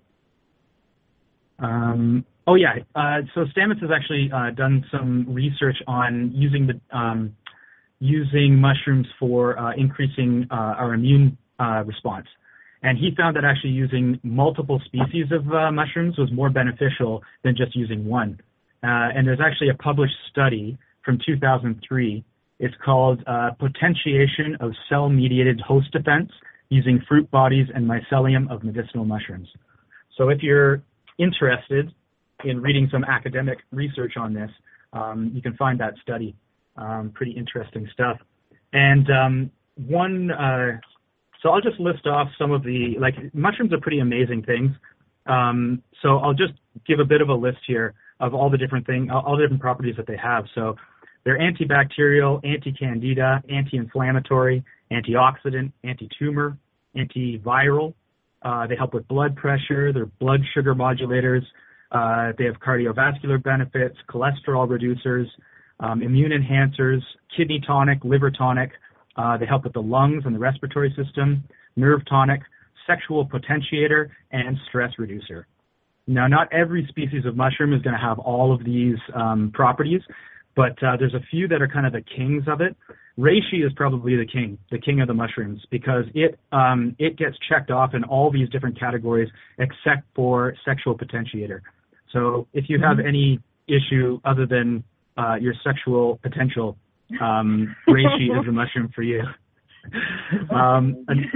Um. 1.59 2.25
Oh 2.47 2.55
yeah. 2.55 2.75
Uh, 2.95 3.21
so 3.33 3.45
Stamets 3.55 3.81
has 3.81 3.89
actually 3.93 4.29
uh, 4.33 4.51
done 4.51 4.85
some 4.91 5.25
research 5.33 5.77
on 5.87 6.31
using 6.33 6.67
the 6.67 6.97
um, 6.97 7.35
using 7.99 8.59
mushrooms 8.59 9.07
for 9.19 9.57
uh, 9.57 9.73
increasing 9.75 10.47
uh, 10.51 10.53
our 10.53 10.93
immune 10.93 11.37
uh, 11.59 11.83
response. 11.85 12.27
And 12.83 12.97
he 12.99 13.09
found 13.17 13.35
that 13.35 13.43
actually 13.43 13.71
using 13.71 14.19
multiple 14.21 14.79
species 14.85 15.25
of 15.31 15.51
uh, 15.51 15.71
mushrooms 15.71 16.17
was 16.17 16.31
more 16.31 16.51
beneficial 16.51 17.23
than 17.43 17.55
just 17.55 17.75
using 17.75 18.05
one. 18.05 18.39
And 18.83 19.25
there's 19.25 19.39
actually 19.43 19.69
a 19.69 19.73
published 19.73 20.13
study 20.29 20.77
from 21.03 21.17
2003. 21.25 22.23
It's 22.59 22.75
called 22.85 23.25
Potentiation 23.57 24.57
of 24.59 24.73
Cell-Mediated 24.87 25.59
Host 25.61 25.91
Defense 25.91 26.29
Using 26.69 27.01
Fruit 27.07 27.29
Bodies 27.31 27.67
and 27.73 27.87
Mycelium 27.87 28.51
of 28.51 28.63
Medicinal 28.63 29.05
Mushrooms. 29.05 29.47
So 30.17 30.29
if 30.29 30.41
you're 30.41 30.81
interested 31.17 31.93
in 32.43 32.61
reading 32.61 32.89
some 32.91 33.03
academic 33.03 33.59
research 33.71 34.13
on 34.17 34.33
this, 34.33 34.49
um, 34.93 35.31
you 35.33 35.41
can 35.41 35.55
find 35.55 35.79
that 35.79 35.93
study. 36.01 36.35
Um, 36.77 37.11
pretty 37.13 37.31
interesting 37.31 37.87
stuff. 37.93 38.17
And 38.73 39.09
um, 39.09 39.51
one, 39.87 40.31
uh, 40.31 40.79
so 41.41 41.49
I'll 41.49 41.61
just 41.61 41.79
list 41.79 42.05
off 42.07 42.27
some 42.37 42.51
of 42.51 42.63
the 42.63 42.95
like 42.99 43.15
mushrooms 43.33 43.71
are 43.71 43.79
pretty 43.79 43.99
amazing 43.99 44.43
things. 44.43 44.71
Um, 45.27 45.81
so 46.01 46.17
I'll 46.17 46.33
just 46.33 46.53
give 46.85 46.99
a 46.99 47.05
bit 47.05 47.21
of 47.21 47.29
a 47.29 47.33
list 47.33 47.59
here 47.65 47.93
of 48.19 48.33
all 48.33 48.49
the 48.49 48.57
different 48.57 48.85
things, 48.85 49.09
all 49.11 49.37
the 49.37 49.43
different 49.43 49.61
properties 49.61 49.95
that 49.97 50.07
they 50.07 50.17
have. 50.17 50.45
So 50.53 50.75
they're 51.25 51.39
antibacterial, 51.39 52.39
anti-candida, 52.45 53.43
anti-inflammatory, 53.49 54.63
antioxidant, 54.91 55.71
anti-tumor, 55.83 56.57
antiviral. 56.95 57.93
Uh, 58.43 58.67
they 58.67 58.75
help 58.75 58.93
with 58.93 59.07
blood 59.07 59.35
pressure. 59.35 59.91
They're 59.91 60.05
blood 60.05 60.41
sugar 60.53 60.75
modulators. 60.75 61.41
Uh, 61.91 62.33
they 62.37 62.45
have 62.45 62.55
cardiovascular 62.55 63.41
benefits, 63.41 63.97
cholesterol 64.07 64.67
reducers, 64.67 65.25
um, 65.79 66.03
immune 66.03 66.31
enhancers, 66.31 67.01
kidney 67.35 67.59
tonic, 67.65 68.03
liver 68.03 68.29
tonic. 68.29 68.71
Uh, 69.17 69.37
they 69.37 69.45
help 69.45 69.63
with 69.63 69.73
the 69.73 69.81
lungs 69.81 70.23
and 70.25 70.35
the 70.35 70.39
respiratory 70.39 70.93
system, 70.95 71.43
nerve 71.75 72.01
tonic, 72.07 72.41
sexual 72.85 73.27
potentiator, 73.27 74.09
and 74.31 74.57
stress 74.67 74.91
reducer. 74.99 75.47
Now, 76.07 76.27
not 76.27 76.53
every 76.53 76.85
species 76.87 77.25
of 77.25 77.35
mushroom 77.35 77.73
is 77.73 77.81
going 77.81 77.95
to 77.95 78.01
have 78.01 78.19
all 78.19 78.53
of 78.53 78.63
these 78.63 78.97
um, 79.15 79.51
properties, 79.53 80.01
but 80.55 80.81
uh, 80.83 80.95
there's 80.97 81.13
a 81.13 81.23
few 81.29 81.47
that 81.49 81.61
are 81.61 81.67
kind 81.67 81.85
of 81.85 81.93
the 81.93 82.01
kings 82.01 82.43
of 82.47 82.61
it. 82.61 82.75
Reishi 83.17 83.65
is 83.65 83.71
probably 83.75 84.15
the 84.15 84.25
king, 84.25 84.57
the 84.71 84.79
king 84.79 84.99
of 85.01 85.07
the 85.07 85.13
mushrooms, 85.13 85.61
because 85.71 86.05
it 86.13 86.37
um, 86.51 86.95
it 86.99 87.17
gets 87.17 87.35
checked 87.49 87.71
off 87.71 87.93
in 87.93 88.03
all 88.03 88.31
these 88.31 88.49
different 88.49 88.79
categories 88.79 89.29
except 89.57 90.03
for 90.13 90.55
sexual 90.65 90.97
potentiator. 90.97 91.61
So 92.11 92.47
if 92.53 92.65
you 92.67 92.79
have 92.79 92.97
mm-hmm. 92.97 93.07
any 93.07 93.39
issue 93.67 94.19
other 94.25 94.45
than 94.45 94.83
uh, 95.17 95.35
your 95.35 95.53
sexual 95.63 96.19
potential, 96.23 96.77
um, 97.21 97.75
reishi 97.87 98.37
is 98.37 98.45
the 98.45 98.51
mushroom 98.53 98.91
for 98.93 99.01
you. 99.01 99.21
um, 100.51 101.05
an- 101.07 101.31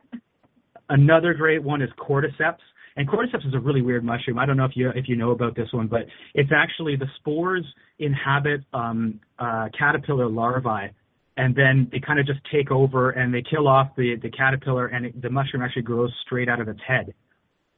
another 0.90 1.32
great 1.34 1.62
one 1.62 1.80
is 1.80 1.90
cordyceps. 1.98 2.58
And 2.98 3.08
cordyceps 3.08 3.46
is 3.46 3.54
a 3.54 3.60
really 3.60 3.80
weird 3.80 4.04
mushroom. 4.04 4.40
I 4.40 4.44
don't 4.44 4.56
know 4.56 4.64
if 4.64 4.72
you 4.74 4.90
if 4.90 5.08
you 5.08 5.14
know 5.14 5.30
about 5.30 5.54
this 5.54 5.68
one, 5.72 5.86
but 5.86 6.00
it's 6.34 6.50
actually 6.52 6.96
the 6.96 7.06
spores 7.20 7.64
inhabit 8.00 8.62
um, 8.74 9.20
uh, 9.38 9.68
caterpillar 9.78 10.28
larvae, 10.28 10.92
and 11.36 11.54
then 11.54 11.88
they 11.92 12.00
kind 12.00 12.18
of 12.18 12.26
just 12.26 12.40
take 12.52 12.72
over 12.72 13.10
and 13.10 13.32
they 13.32 13.42
kill 13.48 13.68
off 13.68 13.90
the 13.96 14.16
the 14.20 14.28
caterpillar, 14.28 14.88
and 14.88 15.06
it, 15.06 15.22
the 15.22 15.30
mushroom 15.30 15.62
actually 15.62 15.82
grows 15.82 16.12
straight 16.26 16.48
out 16.48 16.60
of 16.60 16.66
its 16.66 16.80
head. 16.84 17.14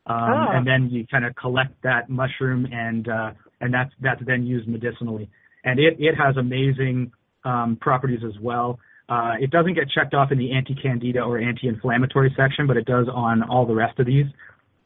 Um, 0.07 0.17
oh. 0.17 0.47
And 0.55 0.67
then 0.67 0.89
you 0.91 1.07
kind 1.07 1.27
of 1.27 1.37
collect 1.37 1.75
that 1.83 2.09
mushroom, 2.09 2.67
and 2.73 3.07
uh, 3.07 3.33
and 3.61 3.75
that's 3.75 3.93
that's 4.01 4.23
then 4.27 4.47
used 4.47 4.69
medicinally. 4.69 5.29
And 5.65 5.79
it 5.79 5.97
it 5.99 6.15
has 6.15 6.39
amazing 6.39 7.13
um, 7.45 7.77
properties 7.79 8.21
as 8.27 8.41
well. 8.41 8.79
Uh, 9.11 9.33
it 9.39 9.51
doesn't 9.51 9.75
get 9.75 9.91
checked 9.91 10.15
off 10.15 10.31
in 10.31 10.39
the 10.39 10.53
anti-candida 10.53 11.21
or 11.21 11.37
anti-inflammatory 11.39 12.33
section, 12.37 12.69
but 12.69 12.77
it 12.77 12.87
does 12.87 13.07
on 13.13 13.43
all 13.43 13.67
the 13.67 13.75
rest 13.75 13.99
of 13.99 14.07
these. 14.07 14.27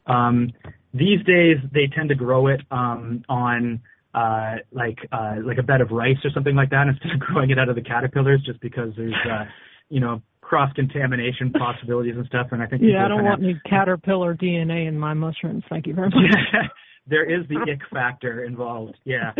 Um, 0.07 0.51
these 0.93 1.23
days, 1.25 1.57
they 1.73 1.87
tend 1.93 2.09
to 2.09 2.15
grow 2.15 2.47
it 2.47 2.61
um, 2.71 3.23
on 3.27 3.81
uh, 4.13 4.55
like 4.71 4.97
uh, 5.11 5.35
like 5.43 5.57
a 5.57 5.63
bed 5.63 5.81
of 5.81 5.91
rice 5.91 6.17
or 6.23 6.31
something 6.33 6.55
like 6.55 6.69
that 6.69 6.87
instead 6.89 7.11
of 7.11 7.19
growing 7.19 7.49
it 7.49 7.59
out 7.59 7.69
of 7.69 7.75
the 7.75 7.81
caterpillars, 7.81 8.41
just 8.45 8.59
because 8.61 8.93
there's 8.95 9.13
uh, 9.29 9.45
you 9.89 9.99
know 9.99 10.21
cross 10.41 10.71
contamination 10.73 11.51
possibilities 11.59 12.15
and 12.15 12.25
stuff. 12.27 12.47
And 12.51 12.61
I 12.61 12.67
think 12.67 12.81
yeah, 12.83 13.05
I 13.05 13.07
don't 13.09 13.23
want 13.23 13.43
any 13.43 13.59
caterpillar 13.69 14.35
DNA 14.35 14.87
in 14.87 14.97
my 14.97 15.13
mushrooms. 15.13 15.63
Thank 15.69 15.87
you 15.87 15.93
very 15.93 16.09
much. 16.13 16.69
there 17.07 17.29
is 17.29 17.47
the 17.49 17.59
ick 17.71 17.81
factor 17.91 18.45
involved. 18.45 18.95
Yeah, 19.03 19.33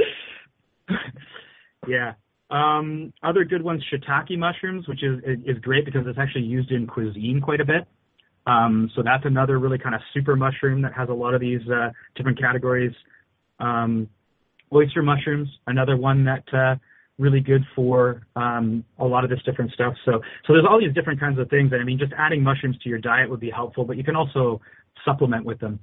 yeah. 1.88 2.14
Um, 2.52 3.12
other 3.24 3.44
good 3.44 3.64
ones, 3.64 3.84
shiitake 3.92 4.38
mushrooms, 4.38 4.88
which 4.88 5.04
is 5.04 5.20
is 5.46 5.58
great 5.62 5.86
because 5.86 6.02
it's 6.06 6.20
actually 6.20 6.44
used 6.44 6.72
in 6.72 6.86
cuisine 6.86 7.42
quite 7.42 7.62
a 7.62 7.66
bit. 7.66 7.88
Um, 8.46 8.92
so 8.96 9.02
that's 9.04 9.26
another 9.26 9.60
really 9.60 9.78
kind 9.78 9.96
of 9.96 10.02
super 10.14 10.36
mushroom 10.36 10.82
that 10.84 10.94
has 10.94 11.10
a 11.10 11.14
lot 11.14 11.34
of 11.34 11.42
these 11.42 11.62
uh, 11.70 11.90
different 12.16 12.40
categories. 12.40 12.94
Um, 13.60 14.08
oyster 14.74 15.02
mushrooms, 15.02 15.50
another 15.68 15.98
one 15.98 16.26
that 16.26 16.44
uh, 16.54 16.76
really 17.18 17.40
good 17.40 17.64
for 17.76 18.22
um, 18.36 18.84
a 19.00 19.06
lot 19.06 19.24
of 19.24 19.30
this 19.30 19.40
different 19.46 19.72
stuff. 19.72 19.94
So 20.06 20.22
so 20.46 20.54
there's 20.54 20.66
all 20.70 20.80
these 20.80 20.94
different 20.94 21.20
kinds 21.20 21.40
of 21.40 21.50
things. 21.50 21.72
And 21.72 21.82
I 21.82 21.86
mean, 21.86 21.98
just 21.98 22.14
adding 22.18 22.44
mushrooms 22.44 22.78
to 22.84 22.90
your 22.90 23.00
diet 23.00 23.30
would 23.30 23.40
be 23.40 23.50
helpful, 23.50 23.86
but 23.86 23.98
you 23.98 24.04
can 24.04 24.16
also 24.16 24.62
supplement 25.04 25.46
with 25.46 25.60
them. 25.60 25.80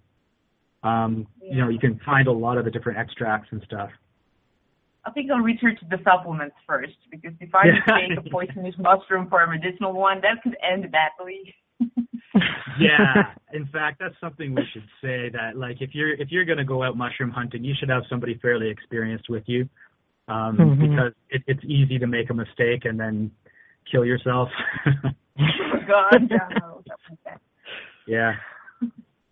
Um, 0.83 1.27
yeah. 1.41 1.55
You 1.55 1.61
know, 1.63 1.69
you 1.69 1.79
can 1.79 2.01
find 2.05 2.29
a 2.29 2.33
lot 2.33 2.59
of 2.59 2.65
the 2.65 2.71
different 2.71 2.99
extracts 2.99 3.49
and 3.51 3.63
stuff. 3.65 3.91
I 5.05 5.11
think 5.11 5.31
I'll 5.31 5.39
research 5.39 5.79
the 5.91 5.99
supplements 6.05 6.55
first 6.67 6.97
because 7.11 7.33
if 7.41 7.53
I 7.55 7.65
take 7.65 8.19
a 8.19 8.31
poisonous 8.31 8.75
mushroom 8.79 9.29
for 9.29 9.43
a 9.43 9.49
medicinal 9.49 9.93
one, 9.93 10.21
that 10.21 10.43
could 10.43 10.57
end 10.63 10.93
badly. 10.93 11.55
yeah, 12.79 13.35
in 13.53 13.67
fact, 13.67 13.99
that's 14.01 14.15
something 14.21 14.55
we 14.55 14.63
should 14.73 14.87
say 15.03 15.29
that 15.31 15.57
like 15.57 15.79
if 15.81 15.91
you're 15.95 16.13
if 16.15 16.31
you're 16.31 16.45
going 16.45 16.59
to 16.59 16.65
go 16.65 16.83
out 16.83 16.97
mushroom 16.97 17.31
hunting, 17.31 17.65
you 17.65 17.75
should 17.79 17.89
have 17.89 18.03
somebody 18.09 18.39
fairly 18.41 18.69
experienced 18.69 19.29
with 19.29 19.45
you, 19.47 19.69
um, 20.29 20.57
mm-hmm. 20.57 20.91
because 20.91 21.13
it, 21.31 21.43
it's 21.47 21.65
easy 21.65 21.99
to 21.99 22.07
make 22.07 22.31
a 22.31 22.35
mistake 22.35 22.85
and 22.85 22.99
then 22.99 23.31
kill 23.91 24.05
yourself. 24.05 24.49
oh 24.87 25.11
God, 25.87 26.31
no. 26.31 26.83
yeah. 28.07 28.35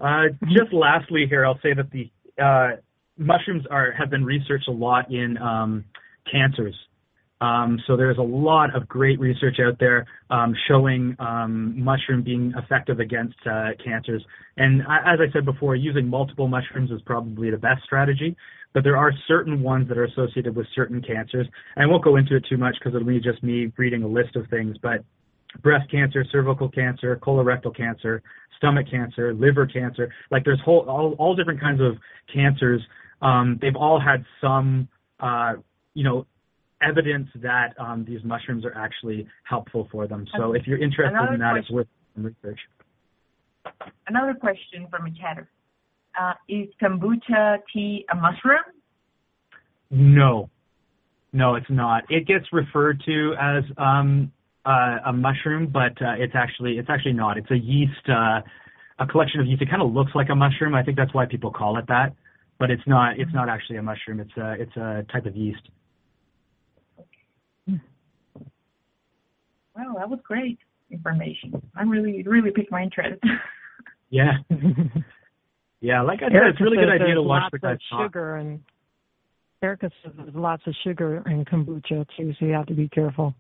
Uh, 0.01 0.25
just 0.49 0.73
lastly 0.73 1.27
here, 1.29 1.45
I'll 1.45 1.61
say 1.63 1.75
that 1.75 1.91
the 1.91 2.11
uh, 2.43 2.77
mushrooms 3.19 3.65
are 3.71 3.93
have 3.93 4.11
been 4.11 4.25
researched 4.25 4.69
a 4.69 4.73
lot 4.73 5.11
in 5.11 5.37
um, 5.39 5.85
cancers. 6.31 6.75
Um, 7.41 7.81
so 7.87 7.97
there's 7.97 8.19
a 8.19 8.23
lot 8.23 8.75
of 8.77 8.87
great 8.87 9.19
research 9.19 9.57
out 9.65 9.79
there 9.79 10.07
um, 10.29 10.55
showing 10.69 11.17
um, 11.19 11.83
mushroom 11.83 12.23
being 12.23 12.53
effective 12.57 13.01
against 13.01 13.37
uh, 13.51 13.71
cancers. 13.83 14.23
And 14.57 14.83
as 14.83 15.19
I 15.21 15.33
said 15.33 15.45
before, 15.47 15.75
using 15.75 16.07
multiple 16.07 16.49
mushrooms 16.49 16.91
is 16.91 17.01
probably 17.07 17.51
the 17.51 17.57
best 17.57 17.83
strategy. 17.85 18.37
But 18.73 18.85
there 18.85 18.97
are 18.97 19.13
certain 19.27 19.63
ones 19.63 19.89
that 19.89 19.99
are 19.99 20.05
associated 20.05 20.55
with 20.55 20.67
certain 20.75 21.03
cancers. 21.03 21.47
And 21.75 21.83
I 21.83 21.87
won't 21.87 22.05
go 22.05 22.17
into 22.17 22.37
it 22.37 22.45
too 22.49 22.57
much 22.57 22.77
because 22.79 22.95
it'll 22.95 23.09
be 23.09 23.21
just 23.21 23.43
me 23.43 23.73
reading 23.77 24.03
a 24.03 24.09
list 24.09 24.37
of 24.37 24.47
things. 24.49 24.77
But 24.83 25.03
breast 25.63 25.91
cancer, 25.91 26.25
cervical 26.31 26.69
cancer, 26.69 27.17
colorectal 27.17 27.75
cancer, 27.75 28.23
stomach 28.59 28.87
cancer, 28.91 29.35
liver 29.35 29.67
cancer, 29.67 30.13
like 30.31 30.45
there's 30.45 30.61
whole 30.65 30.81
all, 30.89 31.15
all 31.19 31.35
different 31.35 31.61
kinds 31.61 31.81
of 31.81 31.97
cancers. 32.33 32.81
Um, 33.23 33.59
they've 33.61 33.75
all 33.75 33.99
had 33.99 34.25
some 34.41 34.89
uh, 35.19 35.55
you 35.95 36.05
know, 36.05 36.27
evidence 36.83 37.29
that 37.37 37.75
um, 37.79 38.05
these 38.07 38.21
mushrooms 38.25 38.65
are 38.65 38.75
actually 38.77 39.27
helpful 39.45 39.89
for 39.93 40.07
them. 40.07 40.27
So 40.37 40.53
if 40.55 40.67
you're 40.67 40.83
interested 40.83 41.15
Another 41.15 41.35
in 41.35 41.41
that, 41.41 41.51
question. 41.53 41.65
it's 41.65 41.71
worth 41.71 41.87
some 42.15 42.25
research. 42.25 42.61
Another 44.09 44.35
question 44.35 44.87
from 44.91 45.07
a 45.07 45.11
chatter. 45.11 45.49
Uh, 46.21 46.33
is 46.49 46.69
kombucha 46.83 47.59
tea 47.73 48.05
a 48.13 48.17
mushroom? 48.17 48.65
No. 49.91 50.51
No, 51.33 51.55
it's 51.55 51.71
not. 51.71 52.05
It 52.11 52.27
gets 52.27 52.47
referred 52.53 53.03
to 53.07 53.35
as 53.41 53.63
um, 53.79 54.33
uh, 54.65 54.99
a 55.07 55.13
mushroom, 55.13 55.71
but 55.73 55.93
uh, 56.03 56.15
it's 56.19 56.35
actually 56.35 56.79
it's 56.79 56.89
actually 56.91 57.13
not. 57.13 57.39
It's 57.39 57.51
a 57.51 57.57
yeast, 57.57 58.09
uh, 58.09 58.41
a 58.99 59.07
collection 59.07 59.41
of 59.41 59.47
yeast. 59.47 59.63
It 59.63 59.71
kind 59.71 59.83
of 59.83 59.93
looks 59.93 60.11
like 60.15 60.29
a 60.31 60.35
mushroom. 60.35 60.75
I 60.75 60.83
think 60.83 60.97
that's 60.97 61.15
why 61.15 61.27
people 61.27 61.53
call 61.53 61.79
it 61.79 61.85
that, 61.87 62.15
but 62.59 62.71
it's 62.71 62.83
not. 62.87 63.19
It's 63.19 63.33
not 63.33 63.49
actually 63.49 63.77
a 63.77 63.83
mushroom. 63.83 64.19
It's 64.19 64.37
a 64.37 64.53
it's 64.59 64.77
a 64.77 65.05
type 65.13 65.27
of 65.27 65.37
yeast. 65.37 65.63
Well, 69.75 69.95
that 69.99 70.09
was 70.09 70.19
great 70.23 70.59
information. 70.91 71.61
I 71.77 71.83
really, 71.83 72.23
really 72.25 72.51
piqued 72.51 72.71
my 72.71 72.83
interest. 72.83 73.23
yeah. 74.11 74.33
yeah, 75.81 76.03
like 76.03 76.21
I 76.23 76.27
said, 76.27 76.35
Erica 76.35 76.51
it's 76.51 76.61
a 76.61 76.65
really 76.65 76.77
good 76.77 76.91
idea 76.91 77.15
to 77.15 77.23
watch 77.23 77.51
the 77.53 77.59
guys 77.59 77.79
talk. 77.91 78.07
Sugar 78.07 78.37
and 78.37 78.61
Erica 79.63 79.91
says 80.03 80.13
there's 80.17 80.35
lots 80.35 80.63
of 80.67 80.75
sugar 80.85 81.23
in 81.27 81.45
kombucha 81.45 82.07
too, 82.17 82.33
so 82.39 82.47
you 82.47 82.53
have 82.53 82.67
to 82.67 82.75
be 82.75 82.89
careful. 82.89 83.35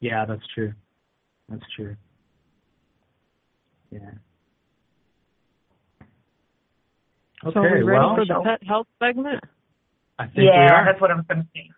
Yeah, 0.00 0.24
that's 0.26 0.46
true. 0.54 0.72
That's 1.48 1.62
true. 1.74 1.96
Yeah. 3.90 4.00
Okay, 7.44 7.54
so 7.54 7.60
are 7.60 7.74
we 7.74 7.82
ready 7.82 7.98
well, 7.98 8.16
for 8.16 8.24
the 8.26 8.40
pet 8.44 8.66
health 8.66 8.86
segment? 8.98 9.40
I 10.18 10.26
think 10.26 10.38
yeah, 10.38 10.84
that's 10.84 11.00
what 11.00 11.10
I'm 11.10 11.24
going 11.28 11.42
to 11.42 11.48
say. 11.54 11.70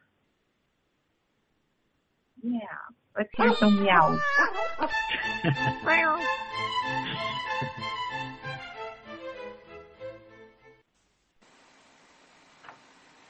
Yeah. 2.43 2.61
Let's 3.17 3.31
hear 3.35 3.55
some. 3.55 3.79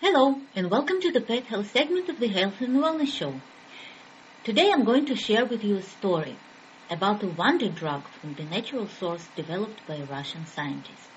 Hello, 0.01 0.41
and 0.57 0.71
welcome 0.73 1.01
to 1.01 1.13
the 1.13 1.21
Pet 1.21 1.45
Health 1.45 1.71
segment 1.71 2.09
of 2.09 2.19
the 2.19 2.27
Health 2.27 2.61
and 2.61 2.79
Wellness 2.79 3.17
Show. 3.17 3.35
Today 4.43 4.73
I'm 4.73 4.85
going 4.85 5.07
to 5.07 5.15
share 5.15 5.45
with 5.45 5.63
you 5.63 5.77
a 5.77 5.83
story 5.83 6.35
about 6.91 7.23
a 7.23 7.29
wonder 7.29 7.69
drug 7.69 8.09
from 8.09 8.35
the 8.35 8.43
natural 8.43 8.89
source 8.89 9.29
developed 9.37 9.87
by 9.87 9.95
a 9.99 10.05
Russian 10.07 10.47
scientist. 10.47 11.11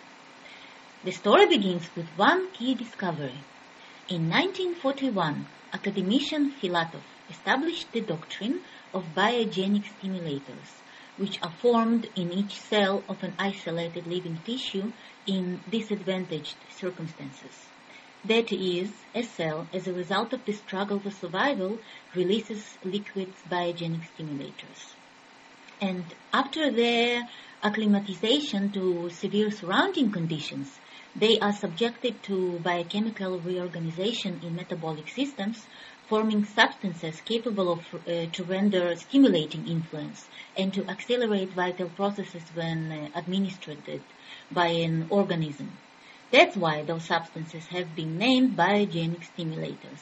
The 1.04 1.12
story 1.12 1.48
begins 1.48 1.90
with 1.96 2.06
one 2.16 2.52
key 2.52 2.76
discovery. 2.76 3.40
In 4.10 4.30
1941, 4.30 5.48
academician 5.74 6.52
Filatov 6.52 7.02
established 7.30 7.92
the 7.92 8.02
doctrine 8.02 8.62
of 8.94 9.14
biogenic 9.14 9.86
stimulators, 9.96 10.68
which 11.18 11.40
are 11.42 11.52
formed 11.52 12.08
in 12.16 12.32
each 12.34 12.60
cell 12.70 13.04
of 13.08 13.22
an 13.24 13.36
isolated 13.38 14.08
living 14.08 14.38
tissue 14.44 14.92
in 15.28 15.62
disadvantaged 15.70 16.58
circumstances. 16.70 17.56
That 18.26 18.52
is, 18.52 18.92
a 19.16 19.24
cell, 19.24 19.70
as 19.74 19.88
a 19.88 19.94
result 19.94 20.34
of 20.34 20.44
the 20.44 20.54
struggle 20.54 21.00
for 21.00 21.12
survival, 21.12 21.80
releases 22.16 22.78
liquid 22.84 23.34
biogenic 23.48 24.04
stimulators. 24.12 24.80
And 25.82 26.04
after 26.34 26.72
their 26.72 27.24
acclimatization 27.64 28.72
to 28.74 29.10
severe 29.10 29.50
surrounding 29.50 30.12
conditions, 30.12 30.78
they 31.16 31.40
are 31.40 31.54
subjected 31.54 32.22
to 32.24 32.60
biochemical 32.60 33.40
reorganization 33.40 34.42
in 34.44 34.56
metabolic 34.56 35.08
systems, 35.08 35.66
forming 36.10 36.44
substances 36.44 37.22
capable 37.22 37.72
of 37.72 37.80
uh, 37.94 38.26
to 38.32 38.44
render 38.44 38.96
stimulating 38.96 39.68
influence 39.68 40.28
and 40.58 40.74
to 40.74 40.84
accelerate 40.90 41.50
vital 41.50 41.88
processes 41.90 42.42
when 42.56 42.92
uh, 42.92 43.20
administered 43.20 44.02
by 44.52 44.68
an 44.68 45.06
organism. 45.12 45.72
That's 46.32 46.56
why 46.58 46.82
those 46.82 47.06
substances 47.06 47.68
have 47.68 47.96
been 47.96 48.18
named 48.18 48.58
biogenic 48.58 49.24
stimulators. 49.32 50.02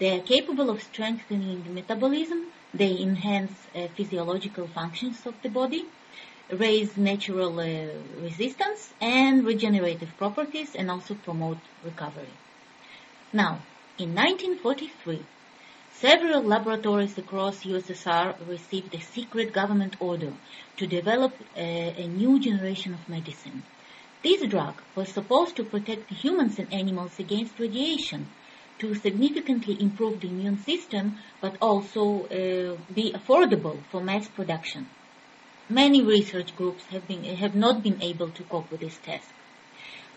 They 0.00 0.10
are 0.18 0.22
capable 0.22 0.70
of 0.70 0.82
strengthening 0.82 1.72
metabolism, 1.72 2.46
they 2.74 3.00
enhance 3.00 3.52
uh, 3.74 3.86
physiological 3.96 4.66
functions 4.66 5.24
of 5.24 5.40
the 5.42 5.48
body, 5.48 5.86
raise 6.50 6.96
natural 6.96 7.60
uh, 7.60 8.22
resistance 8.22 8.92
and 9.00 9.44
regenerative 9.44 10.16
properties 10.16 10.74
and 10.74 10.90
also 10.90 11.14
promote 11.14 11.58
recovery. 11.84 12.34
Now, 13.32 13.58
in 13.98 14.14
1943, 14.14 15.20
several 15.92 16.42
laboratories 16.42 17.18
across 17.18 17.64
USSR 17.64 18.36
received 18.48 18.94
a 18.94 19.00
secret 19.00 19.52
government 19.52 19.96
order 20.00 20.32
to 20.76 20.86
develop 20.86 21.32
a, 21.56 21.94
a 21.98 22.06
new 22.06 22.38
generation 22.38 22.94
of 22.94 23.08
medicine. 23.08 23.64
This 24.22 24.46
drug 24.46 24.74
was 24.94 25.08
supposed 25.08 25.56
to 25.56 25.64
protect 25.64 26.10
humans 26.10 26.58
and 26.60 26.72
animals 26.72 27.18
against 27.18 27.58
radiation, 27.58 28.28
to 28.78 28.94
significantly 28.94 29.76
improve 29.80 30.20
the 30.20 30.28
immune 30.28 30.58
system, 30.58 31.18
but 31.40 31.56
also 31.60 32.26
uh, 32.26 32.76
be 32.94 33.12
affordable 33.12 33.82
for 33.90 34.00
mass 34.00 34.28
production. 34.28 34.86
Many 35.68 36.02
research 36.02 36.56
groups 36.56 36.84
have, 36.86 37.06
been, 37.08 37.24
have 37.24 37.56
not 37.56 37.82
been 37.82 38.00
able 38.00 38.30
to 38.30 38.42
cope 38.44 38.70
with 38.70 38.80
this 38.80 38.96
task. 38.98 39.28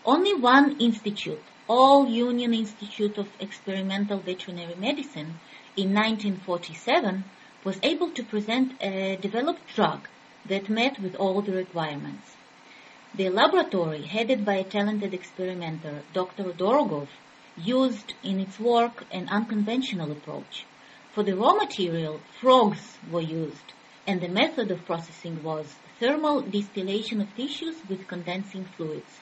Only 0.04 0.34
one 0.34 0.80
institute, 0.80 1.42
All 1.68 2.08
Union 2.08 2.52
Institute 2.52 3.16
of 3.18 3.30
Experimental 3.38 4.18
Veterinary 4.18 4.74
Medicine, 4.74 5.38
in 5.76 5.94
1947, 5.94 7.22
was 7.62 7.78
able 7.84 8.10
to 8.10 8.24
present 8.24 8.72
a 8.82 9.16
developed 9.20 9.68
drug 9.72 10.08
that 10.44 10.68
met 10.68 10.98
with 10.98 11.14
all 11.14 11.40
the 11.40 11.52
requirements. 11.52 12.34
The 13.14 13.30
laboratory, 13.30 14.02
headed 14.02 14.44
by 14.44 14.54
a 14.54 14.64
talented 14.64 15.14
experimenter, 15.14 16.02
Dr. 16.12 16.52
Dorogov, 16.52 17.06
used 17.56 18.14
in 18.24 18.40
its 18.40 18.58
work 18.58 19.04
an 19.12 19.28
unconventional 19.28 20.10
approach. 20.10 20.66
For 21.12 21.22
the 21.22 21.36
raw 21.36 21.52
material, 21.54 22.20
frogs 22.40 22.98
were 23.08 23.20
used, 23.20 23.72
and 24.04 24.20
the 24.20 24.26
method 24.26 24.72
of 24.72 24.84
processing 24.84 25.44
was 25.44 25.76
thermal 26.00 26.40
distillation 26.40 27.20
of 27.20 27.36
tissues 27.36 27.76
with 27.88 28.08
condensing 28.08 28.64
fluids. 28.64 29.20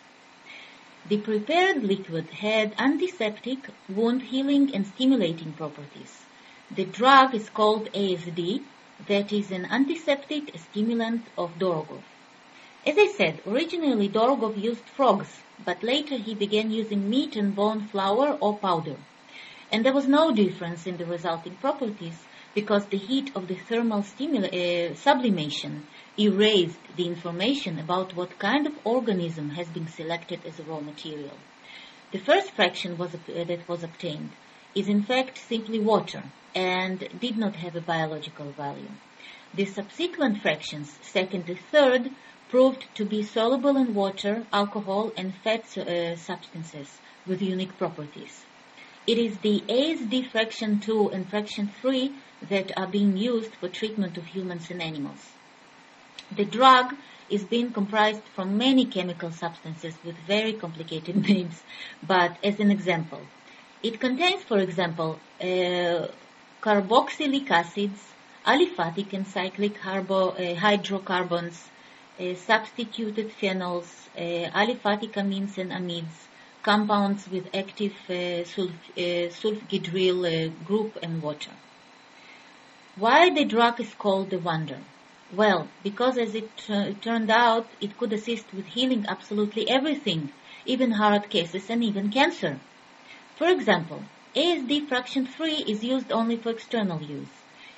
The 1.09 1.16
prepared 1.18 1.82
liquid 1.82 2.27
had 2.31 2.74
antiseptic, 2.78 3.59
wound 3.89 4.22
healing, 4.22 4.74
and 4.74 4.86
stimulating 4.86 5.52
properties. 5.52 6.24
The 6.70 6.85
drug 6.85 7.35
is 7.35 7.48
called 7.48 7.90
ASD, 7.93 8.62
that 9.09 9.32
is 9.32 9.51
an 9.51 9.64
antiseptic 9.66 10.56
stimulant 10.59 11.22
of 11.39 11.59
Dorogov. 11.59 12.02
As 12.86 12.97
I 12.98 13.09
said, 13.09 13.40
originally 13.47 14.09
Dorogov 14.09 14.62
used 14.62 14.85
frogs, 14.85 15.40
but 15.64 15.82
later 15.82 16.16
he 16.16 16.35
began 16.35 16.70
using 16.70 17.09
meat 17.09 17.35
and 17.35 17.56
bone 17.56 17.86
flour 17.89 18.36
or 18.40 18.59
powder. 18.59 18.97
And 19.72 19.85
there 19.85 19.94
was 19.94 20.06
no 20.06 20.32
difference 20.32 20.86
in 20.86 20.97
the 20.97 21.06
resulting 21.06 21.55
properties 21.56 22.18
because 22.55 22.86
the 22.86 22.98
heat 22.98 23.31
of 23.35 23.48
the 23.48 23.56
thermal 23.56 24.01
uh, 24.01 24.94
sublimation 24.94 25.86
erased 26.19 26.97
the 26.97 27.07
information 27.07 27.78
about 27.78 28.15
what 28.15 28.39
kind 28.39 28.66
of 28.66 28.74
organism 28.85 29.51
has 29.51 29.69
been 29.69 29.89
selected 29.89 30.41
as 30.45 30.59
a 30.59 30.65
raw 30.65 30.81
material. 30.81 31.37
The 32.12 32.19
first 32.19 32.51
fraction 32.53 32.99
was, 32.99 33.15
uh, 33.15 33.45
that 33.45 33.69
was 33.69 33.85
obtained 33.85 34.31
is 34.74 34.89
in 34.89 35.03
fact 35.03 35.39
simply 35.39 35.78
water 35.78 36.23
and 36.55 37.09
did 37.20 37.37
not 37.37 37.57
have 37.57 37.77
a 37.77 37.81
biological 37.81 38.51
value. 38.53 38.91
The 39.55 39.65
subsequent 39.65 40.43
fractions, 40.43 40.99
second 41.03 41.47
to 41.47 41.57
third, 41.57 42.11
proved 42.49 42.87
to 42.97 43.05
be 43.05 43.23
soluble 43.23 43.77
in 43.77 43.95
water, 43.95 44.45
alcohol, 44.53 45.12
and 45.16 45.35
fat 45.35 45.77
uh, 45.78 46.16
substances 46.16 46.99
with 47.27 47.43
unique 47.43 47.77
properties. 47.78 48.45
It 49.07 49.19
is 49.19 49.39
the 49.39 49.61
ASD 49.69 50.31
fraction 50.31 50.81
2 50.81 51.11
and 51.11 51.28
fraction 51.28 51.70
3 51.81 52.12
that 52.49 52.77
are 52.77 52.87
being 52.87 53.16
used 53.16 53.55
for 53.55 53.69
treatment 53.69 54.16
of 54.16 54.27
humans 54.27 54.70
and 54.70 54.82
animals. 54.82 55.31
The 56.32 56.44
drug 56.44 56.94
is 57.28 57.43
being 57.44 57.73
comprised 57.73 58.23
from 58.36 58.57
many 58.57 58.86
chemical 58.86 59.32
substances 59.32 59.98
with 60.05 60.16
very 60.27 60.52
complicated 60.52 61.16
names, 61.28 61.61
but 62.07 62.39
as 62.44 62.61
an 62.61 62.70
example, 62.70 63.20
it 63.82 63.98
contains, 63.98 64.44
for 64.44 64.59
example, 64.59 65.19
uh, 65.40 66.07
carboxylic 66.62 67.51
acids, 67.51 68.01
aliphatic 68.47 69.12
and 69.12 69.27
cyclic 69.27 69.81
carbo, 69.81 70.31
uh, 70.31 70.55
hydrocarbons, 70.55 71.69
uh, 72.20 72.35
substituted 72.35 73.32
phenols, 73.40 73.90
uh, 74.16 74.51
aliphatic 74.52 75.15
amines 75.15 75.59
and 75.59 75.73
amides, 75.73 76.28
compounds 76.62 77.27
with 77.28 77.48
active 77.55 77.94
uh, 78.09 78.44
sulf- 78.52 78.94
sulfhydryl 79.40 80.65
group 80.65 80.97
and 81.02 81.20
water. 81.20 81.51
Why 82.97 83.31
the 83.31 83.47
drug 83.47 83.81
is 83.81 83.93
called 83.94 84.31
the 84.31 84.39
wonder? 84.39 84.78
Well, 85.32 85.69
because 85.85 86.19
as 86.19 86.35
it 86.35 86.57
t- 86.57 86.94
turned 86.94 87.31
out, 87.31 87.69
it 87.81 87.97
could 87.97 88.12
assist 88.12 88.52
with 88.52 88.66
healing 88.66 89.07
absolutely 89.09 89.69
everything, 89.69 90.32
even 90.66 90.90
heart 90.90 91.31
cases 91.31 91.70
and 91.70 91.85
even 91.85 92.11
cancer. 92.11 92.59
For 93.36 93.47
example, 93.48 94.02
ASD 94.35 94.89
fraction 94.89 95.27
3 95.27 95.65
is 95.69 95.85
used 95.85 96.11
only 96.11 96.36
for 96.36 96.51
external 96.51 97.01
use. 97.01 97.28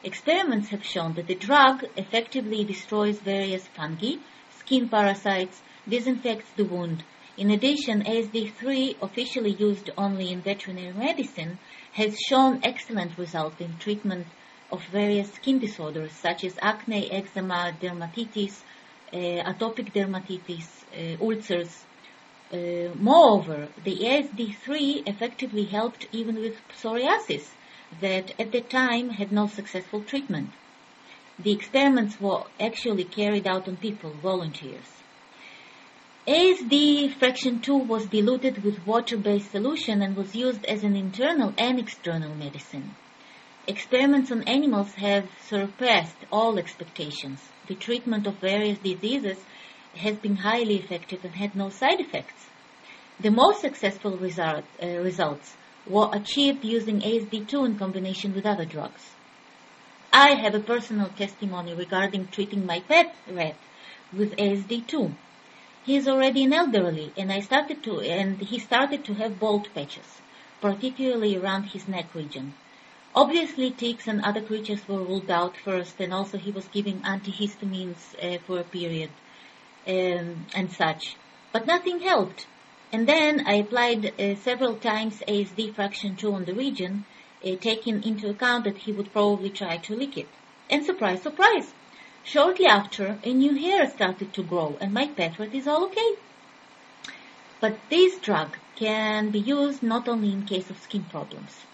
Experiments 0.02 0.70
have 0.70 0.84
shown 0.84 1.12
that 1.14 1.26
the 1.26 1.34
drug 1.34 1.84
effectively 1.96 2.64
destroys 2.64 3.18
various 3.18 3.66
fungi, 3.66 4.16
skin 4.58 4.88
parasites, 4.88 5.60
disinfects 5.86 6.50
the 6.56 6.64
wound. 6.64 7.02
In 7.36 7.50
addition, 7.50 8.02
ASD3, 8.02 8.96
officially 9.02 9.52
used 9.52 9.90
only 9.98 10.32
in 10.32 10.40
veterinary 10.40 10.94
medicine, 10.94 11.58
has 11.92 12.18
shown 12.18 12.60
excellent 12.62 13.18
results 13.18 13.60
in 13.60 13.76
treatment 13.78 14.26
of 14.72 14.82
various 14.86 15.30
skin 15.34 15.58
disorders 15.58 16.12
such 16.12 16.44
as 16.44 16.58
acne, 16.62 17.12
eczema, 17.12 17.76
dermatitis, 17.80 18.62
uh, 19.12 19.16
atopic 19.52 19.92
dermatitis, 19.92 20.66
uh, 20.96 21.22
ulcers. 21.22 21.84
Uh, 22.52 22.92
moreover, 22.98 23.68
the 23.84 23.96
ASD3 23.98 25.06
effectively 25.06 25.64
helped 25.64 26.06
even 26.12 26.36
with 26.36 26.56
psoriasis, 26.80 27.46
that 28.00 28.32
at 28.40 28.50
the 28.52 28.62
time 28.62 29.10
had 29.10 29.30
no 29.30 29.46
successful 29.46 30.02
treatment. 30.02 30.50
The 31.38 31.52
experiments 31.52 32.20
were 32.20 32.44
actually 32.58 33.04
carried 33.04 33.46
out 33.46 33.68
on 33.68 33.76
people, 33.76 34.10
volunteers. 34.10 34.90
ASD 36.26 37.12
fraction 37.14 37.60
2 37.60 37.76
was 37.76 38.06
diluted 38.06 38.62
with 38.62 38.86
water-based 38.86 39.50
solution 39.50 40.02
and 40.02 40.16
was 40.16 40.36
used 40.36 40.64
as 40.66 40.84
an 40.84 40.94
internal 40.94 41.52
and 41.58 41.78
external 41.78 42.34
medicine. 42.34 42.94
Experiments 43.68 44.32
on 44.32 44.42
animals 44.42 44.94
have 44.94 45.30
surpassed 45.46 46.16
all 46.32 46.58
expectations. 46.58 47.40
The 47.68 47.76
treatment 47.76 48.26
of 48.26 48.40
various 48.40 48.78
diseases 48.78 49.38
has 49.94 50.16
been 50.16 50.34
highly 50.34 50.78
effective 50.78 51.24
and 51.24 51.36
had 51.36 51.54
no 51.54 51.70
side 51.70 52.00
effects. 52.00 52.48
The 53.20 53.30
most 53.30 53.60
successful 53.60 54.16
result, 54.16 54.64
uh, 54.82 54.88
results 54.98 55.56
were 55.86 56.10
achieved 56.12 56.64
using 56.64 57.02
ASD2 57.02 57.66
in 57.66 57.78
combination 57.78 58.34
with 58.34 58.46
other 58.46 58.64
drugs. 58.64 59.14
I 60.12 60.34
have 60.34 60.56
a 60.56 60.60
personal 60.60 61.10
testimony 61.10 61.72
regarding 61.72 62.26
treating 62.32 62.66
my 62.66 62.80
pet 62.80 63.14
rat 63.28 63.54
with 64.12 64.34
ASD2. 64.38 65.14
He 65.84 65.94
is 65.94 66.08
already 66.08 66.42
an 66.42 66.52
elderly 66.52 67.12
and 67.16 67.30
I 67.30 67.38
started 67.38 67.84
to, 67.84 68.00
and 68.00 68.40
he 68.40 68.58
started 68.58 69.04
to 69.04 69.14
have 69.14 69.38
bald 69.38 69.72
patches, 69.72 70.20
particularly 70.60 71.36
around 71.36 71.66
his 71.66 71.86
neck 71.86 72.12
region. 72.12 72.54
Obviously, 73.14 73.70
ticks 73.70 74.08
and 74.08 74.22
other 74.22 74.40
creatures 74.40 74.88
were 74.88 75.04
ruled 75.04 75.30
out 75.30 75.54
first, 75.58 76.00
and 76.00 76.14
also 76.14 76.38
he 76.38 76.50
was 76.50 76.66
giving 76.68 77.00
antihistamines 77.00 78.14
uh, 78.22 78.38
for 78.46 78.58
a 78.58 78.64
period 78.64 79.10
um, 79.86 80.46
and 80.54 80.72
such. 80.72 81.16
But 81.52 81.66
nothing 81.66 82.00
helped. 82.00 82.46
And 82.90 83.06
then 83.06 83.46
I 83.46 83.54
applied 83.54 84.18
uh, 84.18 84.36
several 84.36 84.76
times 84.76 85.22
ASD 85.28 85.74
fraction 85.74 86.16
2 86.16 86.32
on 86.32 86.46
the 86.46 86.54
region, 86.54 87.04
uh, 87.44 87.56
taking 87.60 88.02
into 88.02 88.30
account 88.30 88.64
that 88.64 88.78
he 88.78 88.92
would 88.92 89.12
probably 89.12 89.50
try 89.50 89.76
to 89.76 89.94
lick 89.94 90.16
it. 90.16 90.28
And 90.70 90.82
surprise, 90.84 91.20
surprise! 91.20 91.74
Shortly 92.24 92.66
after, 92.66 93.18
a 93.24 93.34
new 93.34 93.54
hair 93.56 93.90
started 93.90 94.32
to 94.32 94.42
grow 94.42 94.78
and 94.80 94.94
my 94.94 95.08
pet 95.08 95.38
rat 95.38 95.54
is 95.54 95.66
all 95.66 95.84
okay. 95.84 96.14
But 97.60 97.78
this 97.90 98.18
drug 98.20 98.56
can 98.76 99.30
be 99.30 99.40
used 99.40 99.82
not 99.82 100.08
only 100.08 100.32
in 100.32 100.46
case 100.46 100.70
of 100.70 100.78
skin 100.78 101.04
problems. 101.04 101.66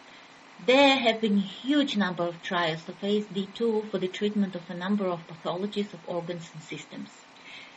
There 0.67 0.99
have 0.99 1.21
been 1.21 1.39
a 1.39 1.41
huge 1.41 1.97
number 1.97 2.25
of 2.25 2.43
trials 2.43 2.89
of 2.89 3.01
ASD2 3.01 3.91
for 3.91 3.99
the 3.99 4.09
treatment 4.09 4.57
of 4.57 4.69
a 4.69 4.75
number 4.75 5.07
of 5.07 5.27
pathologies 5.29 5.95
of 5.95 6.01
organs 6.09 6.51
and 6.53 6.61
systems. 6.63 7.11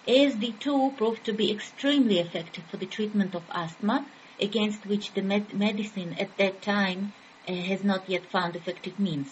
ASD2 0.08 0.98
proved 0.98 1.24
to 1.26 1.32
be 1.32 1.52
extremely 1.52 2.18
effective 2.18 2.64
for 2.66 2.78
the 2.78 2.88
treatment 2.88 3.36
of 3.36 3.44
asthma, 3.52 4.08
against 4.42 4.88
which 4.88 5.14
the 5.14 5.22
med- 5.22 5.54
medicine 5.54 6.16
at 6.20 6.36
that 6.38 6.64
time 6.64 7.14
uh, 7.48 7.54
has 7.54 7.84
not 7.84 8.10
yet 8.10 8.26
found 8.26 8.56
effective 8.56 9.00
means. 9.00 9.32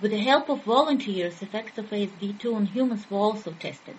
With 0.00 0.12
the 0.12 0.18
help 0.18 0.48
of 0.48 0.62
volunteers, 0.62 1.42
effects 1.42 1.76
of 1.76 1.90
ASD2 1.90 2.54
on 2.54 2.66
humans 2.66 3.10
were 3.10 3.18
also 3.18 3.50
tested. 3.50 3.96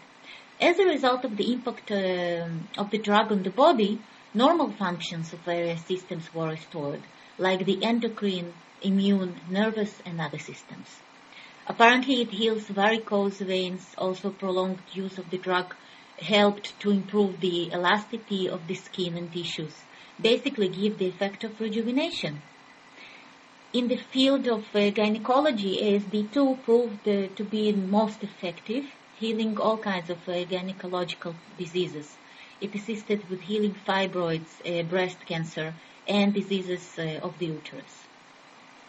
As 0.62 0.80
a 0.80 0.86
result 0.86 1.26
of 1.26 1.36
the 1.36 1.52
impact 1.52 1.92
uh, 1.92 2.48
of 2.78 2.90
the 2.90 3.00
drug 3.00 3.34
on 3.34 3.44
the 3.44 3.50
body, 3.50 4.00
normal 4.34 4.72
functions 4.72 5.34
of 5.34 5.40
various 5.40 5.84
systems 5.86 6.34
were 6.34 6.48
restored, 6.48 7.02
like 7.42 7.66
the 7.66 7.84
endocrine, 7.84 8.54
immune, 8.84 9.36
nervous, 9.50 10.00
and 10.06 10.22
other 10.22 10.38
systems. 10.38 10.88
Apparently, 11.66 12.22
it 12.22 12.30
heals 12.30 12.68
varicose 12.68 13.40
veins. 13.40 13.96
Also, 13.98 14.30
prolonged 14.30 14.80
use 14.94 15.18
of 15.18 15.30
the 15.32 15.40
drug 15.40 15.74
helped 16.20 16.80
to 16.80 16.92
improve 16.92 17.40
the 17.40 17.72
elasticity 17.72 18.48
of 18.48 18.68
the 18.68 18.76
skin 18.76 19.18
and 19.18 19.34
tissues, 19.34 19.76
basically 20.22 20.70
give 20.70 21.00
the 21.00 21.08
effect 21.08 21.44
of 21.44 21.60
rejuvenation. 21.60 22.40
In 23.74 23.88
the 23.88 23.98
field 23.98 24.48
of 24.48 24.64
uh, 24.76 24.92
gynecology, 24.92 25.78
ASD2 25.82 26.62
proved 26.64 27.08
uh, 27.08 27.28
to 27.36 27.44
be 27.44 27.72
most 27.72 28.22
effective, 28.22 28.86
healing 29.18 29.58
all 29.58 29.78
kinds 29.78 30.10
of 30.12 30.18
uh, 30.30 30.34
gynecological 30.54 31.34
diseases. 31.58 32.18
It 32.60 32.76
assisted 32.76 33.28
with 33.30 33.42
healing 33.42 33.76
fibroids, 33.88 34.52
uh, 34.64 34.84
breast 34.84 35.26
cancer, 35.26 35.74
and 36.08 36.34
diseases 36.34 36.98
uh, 36.98 37.20
of 37.22 37.38
the 37.40 37.48
uterus. 37.48 38.06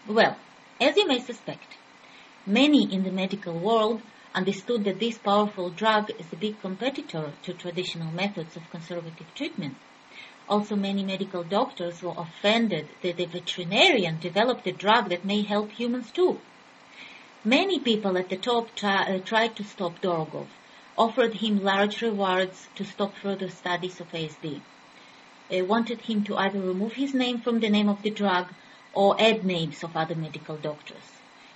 Well, 0.07 0.37
as 0.81 0.97
you 0.97 1.07
may 1.07 1.21
suspect, 1.21 1.77
many 2.47 2.93
in 2.93 3.05
the 3.05 3.13
medical 3.13 3.59
world 3.59 4.03
understood 4.35 4.85
that 4.85 4.99
this 4.99 5.19
powerful 5.19 5.71
drug 5.71 6.11
is 6.19 6.33
a 6.33 6.37
big 6.37 6.61
competitor 6.61 7.33
to 7.43 7.53
traditional 7.53 8.11
methods 8.11 8.57
of 8.57 8.71
conservative 8.71 9.33
treatment. 9.35 9.77
Also, 10.49 10.75
many 10.75 11.05
medical 11.05 11.45
doctors 11.45 12.03
were 12.03 12.15
offended 12.17 12.89
that 13.03 13.21
a 13.21 13.27
veterinarian 13.27 14.19
developed 14.19 14.67
a 14.67 14.73
drug 14.73 15.09
that 15.11 15.25
may 15.25 15.43
help 15.43 15.71
humans 15.71 16.11
too. 16.11 16.41
Many 17.45 17.79
people 17.79 18.17
at 18.19 18.29
the 18.29 18.37
top 18.37 18.75
try, 18.75 19.03
uh, 19.03 19.19
tried 19.19 19.57
to 19.57 19.65
stop 19.65 20.01
Dorogov, 20.01 20.47
offered 20.97 21.35
him 21.35 21.63
large 21.63 22.03
rewards 22.03 22.69
to 22.77 22.85
stop 22.85 23.15
further 23.17 23.49
studies 23.49 24.01
of 24.01 24.11
ASD. 24.13 24.61
They 25.53 25.61
wanted 25.61 26.01
him 26.01 26.25
to 26.25 26.37
either 26.39 26.59
remove 26.59 26.95
his 26.95 27.13
name 27.13 27.43
from 27.43 27.61
the 27.61 27.69
name 27.69 27.91
of 27.91 28.03
the 28.03 28.09
drug 28.09 28.47
or 28.95 29.21
add 29.21 29.45
names 29.45 29.85
of 29.85 29.95
other 29.95 30.15
medical 30.15 30.57
doctors. 30.57 31.05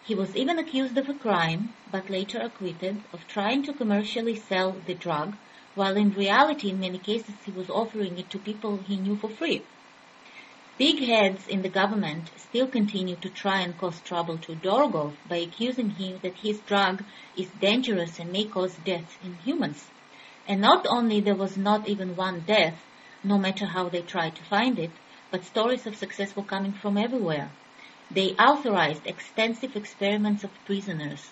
He 0.05 0.15
was 0.15 0.37
even 0.37 0.59
accused 0.59 0.99
of 0.99 1.09
a 1.09 1.15
crime, 1.15 1.73
but 1.91 2.11
later 2.11 2.39
acquitted, 2.39 3.03
of 3.15 3.27
trying 3.27 3.63
to 3.63 3.73
commercially 3.73 4.35
sell 4.35 4.73
the 4.73 4.93
drug 4.93 5.35
while 5.75 5.97
in 5.97 6.11
reality 6.11 6.69
in 6.69 6.79
many 6.79 6.99
cases 6.99 7.37
he 7.43 7.53
was 7.53 7.71
offering 7.71 8.19
it 8.19 8.29
to 8.29 8.39
people 8.39 8.77
he 8.87 8.97
knew 8.97 9.17
for 9.17 9.31
free. 9.31 9.63
Big 10.77 11.03
heads 11.03 11.49
in 11.49 11.63
the 11.63 11.71
government 11.71 12.29
still 12.37 12.67
continue 12.67 13.17
to 13.17 13.31
try 13.31 13.63
and 13.63 13.79
cause 13.79 13.99
trouble 14.03 14.37
to 14.37 14.57
Dorogov 14.57 15.15
by 15.27 15.37
accusing 15.37 15.89
him 15.89 16.19
that 16.23 16.37
his 16.37 16.61
drug 16.61 17.03
is 17.35 17.49
dangerous 17.59 18.19
and 18.19 18.31
may 18.31 18.45
cause 18.45 18.77
death 18.85 19.17
in 19.25 19.39
humans. 19.43 19.87
And 20.47 20.61
not 20.61 20.85
only 20.87 21.23
there 21.23 21.35
was 21.35 21.57
not 21.57 21.89
even 21.89 22.15
one 22.15 22.41
death, 22.41 22.79
no 23.27 23.39
matter 23.39 23.67
how 23.67 23.89
they 23.89 24.03
tried 24.03 24.35
to 24.37 24.45
find 24.45 24.79
it, 24.79 24.91
but 25.31 25.45
stories 25.45 25.87
of 25.87 25.97
success 25.97 26.35
were 26.35 26.51
coming 26.55 26.73
from 26.73 26.97
everywhere. 26.97 27.51
They 28.11 28.31
authorized 28.37 29.07
extensive 29.07 29.77
experiments 29.77 30.45
of 30.45 30.65
prisoners 30.65 31.29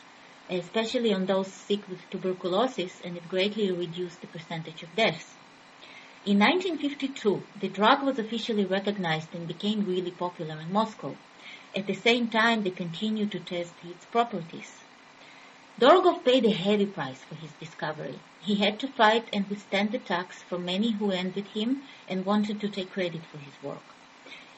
especially 0.51 1.13
on 1.13 1.25
those 1.27 1.47
sick 1.47 1.89
with 1.89 2.11
tuberculosis, 2.11 3.01
and 3.05 3.17
it 3.17 3.29
greatly 3.29 3.71
reduced 3.71 4.21
the 4.21 4.27
percentage 4.27 4.83
of 4.83 4.95
deaths. 4.95 5.35
In 6.27 6.39
1952, 6.39 7.43
the 7.61 7.69
drug 7.69 8.03
was 8.03 8.19
officially 8.19 8.65
recognized 8.65 9.35
and 9.35 9.47
became 9.47 9.85
really 9.85 10.11
popular 10.11 10.59
in 10.61 10.73
Moscow. 10.73 11.15
At 11.77 11.87
the 11.87 11.95
same 11.95 12.29
time, 12.29 12.63
they 12.63 12.71
continued 12.71 13.33
to 13.33 13.41
test 13.41 13.73
its 13.85 14.05
properties. 14.07 14.71
Dorogov 15.81 16.25
paid 16.25 16.45
a 16.45 16.51
heavy 16.51 16.87
price 16.87 17.21
for 17.25 17.35
his 17.35 17.51
discovery. 17.53 18.19
He 18.45 18.57
had 18.57 18.79
to 18.81 18.89
fight 18.89 19.31
and 19.33 19.49
withstand 19.49 19.95
attacks 19.95 20.43
from 20.43 20.67
many 20.67 20.91
who 20.91 21.11
envied 21.11 21.47
him 21.49 21.83
and 22.07 22.27
wanted 22.27 22.61
to 22.61 22.69
take 22.69 22.91
credit 22.93 23.25
for 23.25 23.39
his 23.39 23.55
work. 23.63 23.83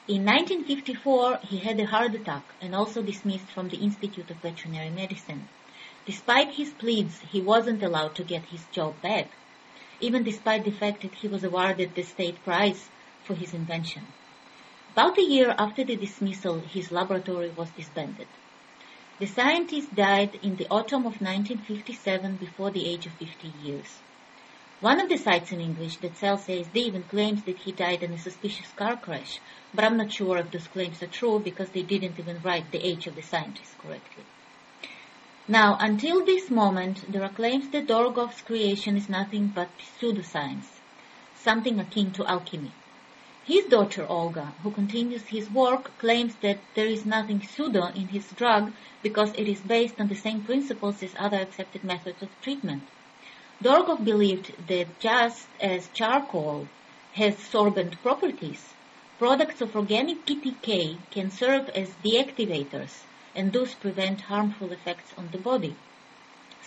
In 0.08 0.24
1954, 0.24 1.38
he 1.48 1.58
had 1.58 1.78
a 1.78 1.86
heart 1.86 2.14
attack 2.16 2.42
and 2.60 2.74
also 2.74 3.00
dismissed 3.00 3.46
from 3.46 3.68
the 3.68 3.76
Institute 3.76 4.28
of 4.28 4.38
Veterinary 4.38 4.90
Medicine. 4.90 5.48
Despite 6.04 6.54
his 6.54 6.70
pleas, 6.70 7.20
he 7.30 7.40
wasn't 7.40 7.84
allowed 7.84 8.16
to 8.16 8.24
get 8.24 8.46
his 8.46 8.64
job 8.72 9.00
back, 9.02 9.30
even 10.00 10.24
despite 10.24 10.64
the 10.64 10.72
fact 10.72 11.02
that 11.02 11.14
he 11.14 11.28
was 11.28 11.44
awarded 11.44 11.94
the 11.94 12.02
state 12.02 12.42
prize 12.42 12.88
for 13.22 13.34
his 13.34 13.54
invention. 13.54 14.06
About 14.92 15.16
a 15.18 15.22
year 15.22 15.54
after 15.56 15.84
the 15.84 15.94
dismissal, 15.94 16.58
his 16.58 16.90
laboratory 16.90 17.50
was 17.50 17.70
disbanded. 17.70 18.26
The 19.18 19.26
scientist 19.26 19.94
died 19.94 20.38
in 20.42 20.56
the 20.56 20.66
autumn 20.70 21.06
of 21.06 21.22
1957 21.22 22.36
before 22.36 22.70
the 22.70 22.86
age 22.86 23.06
of 23.06 23.12
50 23.12 23.48
years. 23.62 23.98
One 24.80 25.00
of 25.00 25.08
the 25.08 25.16
sites 25.16 25.52
in 25.52 25.60
English 25.60 25.96
that 25.98 26.18
sells 26.18 26.46
ASD 26.46 26.76
even 26.76 27.02
claims 27.02 27.42
that 27.44 27.56
he 27.56 27.72
died 27.72 28.02
in 28.02 28.12
a 28.12 28.18
suspicious 28.18 28.70
car 28.72 28.94
crash, 28.94 29.40
but 29.72 29.86
I'm 29.86 29.96
not 29.96 30.12
sure 30.12 30.36
if 30.36 30.50
those 30.50 30.68
claims 30.68 31.02
are 31.02 31.06
true 31.06 31.38
because 31.38 31.70
they 31.70 31.80
didn't 31.80 32.18
even 32.18 32.42
write 32.42 32.70
the 32.70 32.86
age 32.86 33.06
of 33.06 33.14
the 33.14 33.22
scientist 33.22 33.78
correctly. 33.78 34.24
Now, 35.48 35.78
until 35.80 36.22
this 36.22 36.50
moment, 36.50 37.10
there 37.10 37.22
are 37.22 37.30
claims 37.30 37.70
that 37.70 37.86
Dorogov's 37.86 38.42
creation 38.42 38.98
is 38.98 39.08
nothing 39.08 39.46
but 39.46 39.70
pseudoscience, 39.98 40.68
something 41.36 41.80
akin 41.80 42.10
to 42.12 42.26
alchemy. 42.26 42.72
His 43.46 43.66
daughter 43.66 44.04
Olga, 44.08 44.54
who 44.64 44.72
continues 44.72 45.28
his 45.28 45.48
work, 45.48 45.96
claims 45.98 46.34
that 46.42 46.58
there 46.74 46.88
is 46.88 47.06
nothing 47.06 47.40
pseudo 47.40 47.86
in 47.94 48.08
his 48.08 48.26
drug 48.32 48.72
because 49.04 49.32
it 49.34 49.46
is 49.46 49.60
based 49.60 50.00
on 50.00 50.08
the 50.08 50.16
same 50.16 50.42
principles 50.42 51.00
as 51.00 51.14
other 51.16 51.36
accepted 51.36 51.84
methods 51.84 52.20
of 52.24 52.40
treatment. 52.42 52.82
Dorogov 53.62 54.04
believed 54.04 54.50
that 54.66 54.98
just 54.98 55.46
as 55.60 55.88
charcoal 55.94 56.66
has 57.12 57.36
sorbent 57.36 58.02
properties, 58.02 58.74
products 59.16 59.60
of 59.60 59.76
organic 59.76 60.26
KTK 60.26 60.96
can 61.12 61.30
serve 61.30 61.68
as 61.68 61.94
deactivators 62.04 63.04
and 63.36 63.52
thus 63.52 63.74
prevent 63.74 64.22
harmful 64.22 64.72
effects 64.72 65.14
on 65.16 65.28
the 65.30 65.38
body. 65.38 65.76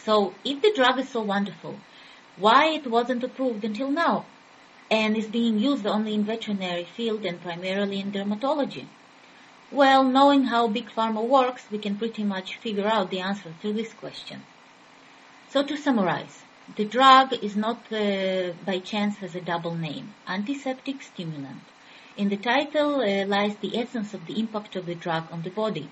So 0.05 0.33
if 0.45 0.61
the 0.61 0.71
drug 0.73 0.97
is 0.97 1.09
so 1.09 1.23
wonderful, 1.23 1.75
why 2.37 2.69
it 2.69 2.87
wasn't 2.87 3.25
approved 3.25 3.65
until 3.65 3.91
now 3.91 4.25
and 4.89 5.15
is 5.15 5.27
being 5.27 5.59
used 5.59 5.85
only 5.85 6.13
in 6.13 6.23
veterinary 6.23 6.83
field 6.83 7.25
and 7.25 7.41
primarily 7.41 7.99
in 7.99 8.11
dermatology? 8.11 8.85
Well, 9.71 10.03
knowing 10.03 10.45
how 10.45 10.67
big 10.67 10.89
pharma 10.89 11.23
works, 11.23 11.65
we 11.71 11.77
can 11.77 11.95
pretty 11.95 12.23
much 12.23 12.55
figure 12.57 12.87
out 12.87 13.11
the 13.11 13.19
answer 13.19 13.53
to 13.61 13.73
this 13.73 13.93
question. 13.93 14.43
So 15.49 15.63
to 15.63 15.77
summarize, 15.77 16.43
the 16.75 16.85
drug 16.85 17.33
is 17.33 17.55
not 17.55 17.79
uh, 17.91 18.53
by 18.65 18.79
chance 18.79 19.17
has 19.17 19.35
a 19.35 19.41
double 19.41 19.75
name, 19.75 20.13
antiseptic 20.27 21.01
stimulant. 21.03 21.61
In 22.17 22.29
the 22.29 22.37
title 22.37 23.01
uh, 23.01 23.25
lies 23.25 23.55
the 23.57 23.77
essence 23.77 24.13
of 24.13 24.25
the 24.25 24.39
impact 24.39 24.75
of 24.75 24.85
the 24.85 24.95
drug 24.95 25.31
on 25.31 25.43
the 25.43 25.49
body 25.49 25.89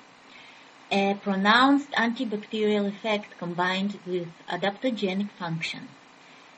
a 0.92 1.14
pronounced 1.16 1.92
antibacterial 1.92 2.88
effect 2.88 3.38
combined 3.38 4.00
with 4.06 4.28
adaptogenic 4.48 5.30
function. 5.32 5.86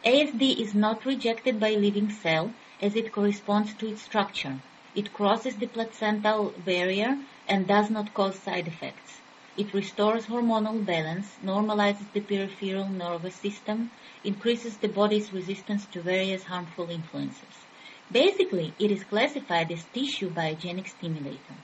ASD 0.06 0.62
is 0.62 0.74
not 0.74 1.06
rejected 1.06 1.60
by 1.60 1.72
living 1.72 2.10
cell 2.10 2.54
as 2.82 2.96
it 2.96 3.12
corresponds 3.12 3.74
to 3.74 3.90
its 3.90 4.02
structure. 4.02 4.58
It 4.96 5.14
crosses 5.14 5.58
the 5.58 5.68
placental 5.68 6.54
barrier 6.64 7.18
and 7.50 7.68
does 7.68 7.90
not 7.90 8.14
cause 8.14 8.40
side 8.40 8.70
effects. 8.70 9.20
It 9.58 9.74
restores 9.74 10.28
hormonal 10.28 10.86
balance, 10.86 11.28
normalizes 11.44 12.10
the 12.14 12.22
peripheral 12.22 12.88
nervous 12.88 13.36
system, 13.36 13.92
increases 14.24 14.78
the 14.78 14.88
body's 14.88 15.34
resistance 15.34 15.86
to 15.88 16.02
various 16.02 16.46
harmful 16.46 16.90
influences. 16.90 17.66
Basically, 18.10 18.74
it 18.80 18.92
is 18.92 19.04
classified 19.04 19.70
as 19.70 19.84
tissue 19.94 20.30
biogenic 20.30 20.88
stimulator. 20.88 21.56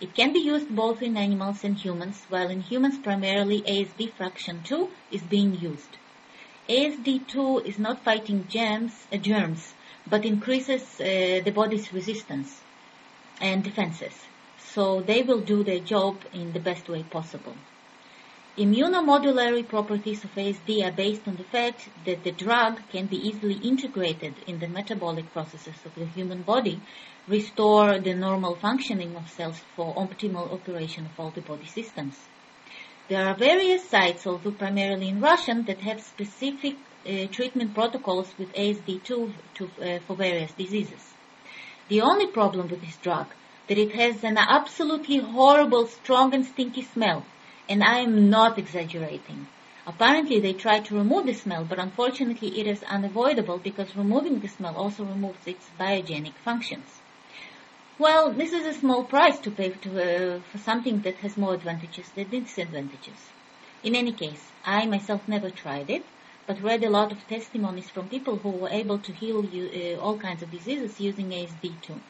It 0.00 0.14
can 0.14 0.32
be 0.32 0.40
used 0.40 0.74
both 0.74 1.02
in 1.02 1.18
animals 1.18 1.62
and 1.62 1.76
humans, 1.76 2.24
while 2.30 2.48
in 2.48 2.60
humans 2.62 2.96
primarily 2.96 3.60
ASD 3.60 4.14
fraction 4.14 4.62
2 4.62 4.88
is 5.12 5.20
being 5.20 5.54
used. 5.54 5.98
ASD2 6.70 7.66
is 7.66 7.80
not 7.80 8.04
fighting 8.04 8.46
germs, 8.46 8.92
uh, 9.12 9.16
germs 9.16 9.74
but 10.08 10.24
increases 10.24 10.82
uh, 11.00 11.40
the 11.44 11.50
body's 11.52 11.92
resistance 11.92 12.60
and 13.40 13.64
defenses. 13.64 14.14
So 14.72 15.00
they 15.00 15.22
will 15.22 15.40
do 15.40 15.64
their 15.64 15.80
job 15.80 16.24
in 16.32 16.52
the 16.52 16.60
best 16.60 16.88
way 16.88 17.02
possible. 17.02 17.56
Immunomodulatory 18.56 19.66
properties 19.68 20.22
of 20.22 20.30
ASD 20.36 20.84
are 20.84 20.92
based 20.92 21.26
on 21.26 21.34
the 21.34 21.50
fact 21.56 21.88
that 22.04 22.22
the 22.22 22.30
drug 22.30 22.78
can 22.92 23.06
be 23.06 23.16
easily 23.16 23.58
integrated 23.64 24.34
in 24.46 24.60
the 24.60 24.68
metabolic 24.68 25.32
processes 25.32 25.74
of 25.84 25.92
the 25.96 26.04
human 26.04 26.42
body, 26.42 26.78
restore 27.26 27.98
the 27.98 28.14
normal 28.14 28.54
functioning 28.54 29.16
of 29.16 29.28
cells 29.30 29.58
for 29.74 29.92
optimal 29.96 30.52
operation 30.52 31.04
of 31.06 31.18
all 31.18 31.32
the 31.32 31.40
body 31.40 31.66
systems. 31.66 32.16
There 33.10 33.26
are 33.26 33.34
various 33.34 33.88
sites, 33.88 34.24
although 34.24 34.52
primarily 34.52 35.08
in 35.08 35.20
Russian, 35.20 35.64
that 35.64 35.80
have 35.80 36.00
specific 36.00 36.76
uh, 37.04 37.26
treatment 37.32 37.74
protocols 37.74 38.32
with 38.38 38.52
ASD2 38.52 39.32
to, 39.54 39.64
uh, 39.64 39.98
for 40.06 40.14
various 40.14 40.52
diseases. 40.52 41.12
The 41.88 42.02
only 42.02 42.28
problem 42.28 42.68
with 42.68 42.80
this 42.80 42.96
drug 42.98 43.26
that 43.66 43.78
it 43.78 43.90
has 43.96 44.22
an 44.22 44.38
absolutely 44.38 45.16
horrible, 45.16 45.88
strong 45.88 46.32
and 46.34 46.46
stinky 46.46 46.82
smell, 46.82 47.24
and 47.68 47.82
I 47.82 47.98
am 47.98 48.30
not 48.30 48.60
exaggerating. 48.60 49.48
Apparently 49.88 50.38
they 50.38 50.52
tried 50.52 50.84
to 50.84 50.94
remove 50.94 51.26
the 51.26 51.34
smell, 51.34 51.64
but 51.64 51.80
unfortunately 51.80 52.60
it 52.60 52.68
is 52.68 52.84
unavoidable 52.84 53.58
because 53.58 53.96
removing 53.96 54.38
the 54.38 54.46
smell 54.46 54.76
also 54.76 55.02
removes 55.02 55.48
its 55.48 55.66
biogenic 55.80 56.34
functions. 56.44 56.99
Well, 58.00 58.32
this 58.32 58.54
is 58.54 58.64
a 58.64 58.72
small 58.72 59.04
price 59.04 59.38
to 59.40 59.50
pay 59.50 59.68
to, 59.68 59.90
uh, 59.90 60.40
for 60.50 60.56
something 60.56 61.02
that 61.02 61.16
has 61.16 61.36
more 61.36 61.52
advantages 61.52 62.08
than 62.12 62.30
disadvantages. 62.30 63.18
In 63.84 63.94
any 63.94 64.12
case, 64.12 64.42
I 64.64 64.86
myself 64.86 65.28
never 65.28 65.50
tried 65.50 65.90
it, 65.90 66.02
but 66.46 66.62
read 66.62 66.82
a 66.82 66.88
lot 66.88 67.12
of 67.12 67.28
testimonies 67.28 67.90
from 67.90 68.08
people 68.08 68.36
who 68.36 68.52
were 68.52 68.70
able 68.70 68.98
to 69.00 69.12
heal 69.12 69.44
you, 69.44 69.64
uh, 69.68 70.00
all 70.00 70.16
kinds 70.16 70.42
of 70.42 70.50
diseases 70.50 70.98
using 70.98 71.28
ASD2. 71.28 72.00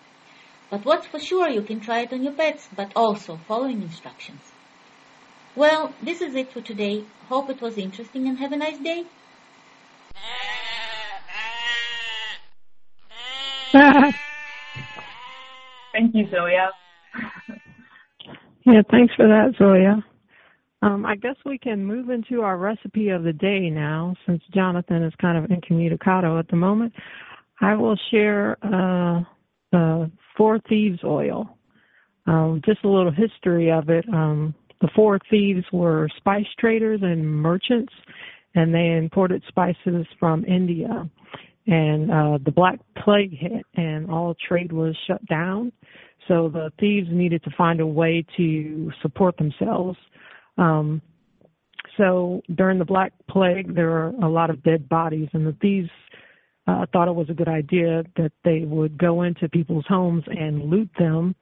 But 0.71 0.85
what's 0.85 1.09
for 1.09 1.19
sure, 1.19 1.49
you 1.49 1.63
can 1.63 1.81
try 1.81 2.03
it 2.03 2.13
on 2.13 2.23
your 2.23 2.35
pets, 2.35 2.69
but 2.77 2.93
also 2.95 3.41
following 3.49 3.83
instructions. 3.83 4.43
Well, 5.57 5.93
this 6.01 6.21
is 6.21 6.37
it 6.37 6.53
for 6.53 6.61
today. 6.61 7.03
Hope 7.29 7.51
it 7.51 7.61
was 7.61 7.77
interesting 7.77 8.29
and 8.29 8.39
have 8.39 8.53
a 8.53 8.57
nice 8.57 8.79
day. 8.79 9.07
Thank 15.93 16.15
you, 16.15 16.27
Zoya. 16.31 16.71
yeah, 18.65 18.83
thanks 18.91 19.15
for 19.15 19.27
that, 19.27 19.55
Zoya. 19.59 20.05
Um, 20.83 21.05
I 21.05 21.17
guess 21.17 21.37
we 21.45 21.59
can 21.59 21.85
move 21.85 22.09
into 22.09 22.43
our 22.43 22.57
recipe 22.57 23.11
of 23.11 23.23
the 23.23 23.33
day 23.33 23.69
now, 23.69 24.15
since 24.27 24.43
Jonathan 24.55 25.03
is 25.03 25.13
kind 25.21 25.37
of 25.37 25.51
incommunicado 25.51 26.39
at 26.39 26.49
the 26.49 26.57
moment. 26.57 26.93
I 27.61 27.75
will 27.75 27.99
share 28.11 28.57
uh, 28.63 29.23
uh, 29.77 30.07
Four 30.37 30.61
Thieves 30.69 31.01
oil. 31.05 31.57
Um, 32.27 32.63
just 32.65 32.85
a 32.85 32.89
little 32.89 33.11
history 33.11 33.71
of 33.71 33.91
it. 33.91 34.05
Um, 34.13 34.55
the 34.81 34.89
four 34.95 35.19
thieves 35.31 35.65
were 35.73 36.09
spice 36.17 36.47
traders 36.59 37.01
and 37.03 37.27
merchants, 37.27 37.93
and 38.55 38.75
they 38.75 38.97
imported 38.97 39.43
spices 39.49 40.07
from 40.19 40.45
India. 40.45 41.09
And 41.71 42.11
uh, 42.11 42.39
the 42.45 42.51
Black 42.51 42.81
Plague 42.99 43.33
hit, 43.33 43.65
and 43.77 44.11
all 44.11 44.35
trade 44.49 44.73
was 44.73 44.97
shut 45.07 45.25
down. 45.27 45.73
So 46.27 46.49
the 46.49 46.73
thieves 46.81 47.07
needed 47.11 47.45
to 47.45 47.51
find 47.57 47.81
a 47.81 47.87
way 47.87 48.27
to 48.37 48.91
support 49.03 49.37
themselves. 49.37 49.97
Um, 50.59 51.01
so 51.97 52.43
during 52.57 52.81
the 52.81 52.85
Black 52.85 53.13
Plague, 53.29 53.75
there 53.75 53.89
were 53.89 54.13
a 54.23 54.29
lot 54.29 54.51
of 54.51 54.63
dead 54.65 54.89
bodies, 54.89 55.29
and 55.33 55.47
the 55.47 55.57
thieves 55.63 55.89
uh, 56.67 56.87
thought 56.93 57.07
it 57.07 57.15
was 57.15 57.31
a 57.31 57.35
good 57.35 57.49
idea 57.49 58.03
that 58.17 58.33
they 58.45 58.65
would 58.65 58.99
go 58.99 59.23
into 59.23 59.49
people's 59.49 59.87
homes 59.89 60.25
and 60.27 60.71
loot 60.71 60.91
them 60.99 61.37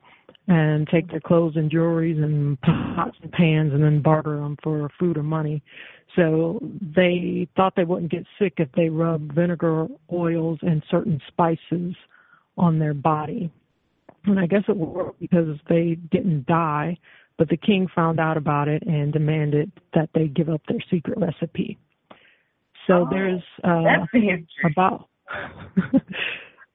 and 0.47 0.89
take 0.89 1.09
their 1.11 1.21
clothes 1.21 1.57
and 1.57 1.71
jewelries 1.71 2.23
and 2.23 2.61
pots 2.61 3.17
and 3.23 3.33
pans 3.33 3.73
and 3.73 3.83
then 3.83 4.01
barter 4.03 4.37
them 4.37 4.57
for 4.63 4.91
food 4.99 5.17
or 5.17 5.23
money. 5.23 5.63
So 6.19 6.59
they 6.97 7.47
thought 7.55 7.75
they 7.77 7.85
wouldn't 7.85 8.11
get 8.11 8.25
sick 8.41 8.55
if 8.57 8.69
they 8.73 8.89
rubbed 8.89 9.33
vinegar 9.33 9.87
oils 10.13 10.59
and 10.63 10.83
certain 10.91 11.21
spices 11.29 11.95
on 12.57 12.81
their 12.81 12.93
body. 12.93 13.53
And 14.25 14.41
I 14.41 14.47
guess 14.47 14.65
it 14.69 14.77
worked 14.77 15.21
because 15.21 15.57
they 15.69 15.97
didn't 16.11 16.47
die, 16.47 16.99
but 17.39 17.49
the 17.49 17.57
king 17.57 17.87
found 17.95 18.19
out 18.19 18.37
about 18.37 18.67
it 18.67 18.83
and 18.83 19.13
demanded 19.13 19.71
that 19.95 20.11
they 20.13 20.27
give 20.27 20.49
up 20.49 20.61
their 20.67 20.81
secret 20.91 21.19
recipe. 21.19 21.79
So 22.89 23.07
oh, 23.07 23.09
there's 23.09 23.43
uh, 23.63 24.07
about 24.73 25.09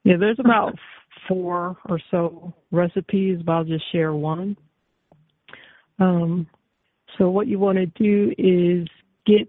yeah, 0.06 0.16
there's 0.18 0.40
about 0.40 0.74
four 1.28 1.76
or 1.90 2.00
so 2.12 2.54
recipes, 2.72 3.40
but 3.46 3.52
I'll 3.52 3.64
just 3.66 3.92
share 3.92 4.14
one. 4.14 4.56
Um, 6.00 6.48
so 7.18 7.30
what 7.30 7.48
you 7.48 7.60
want 7.60 7.78
to 7.78 7.86
do 7.88 8.32
is 8.38 8.88
get 9.26 9.48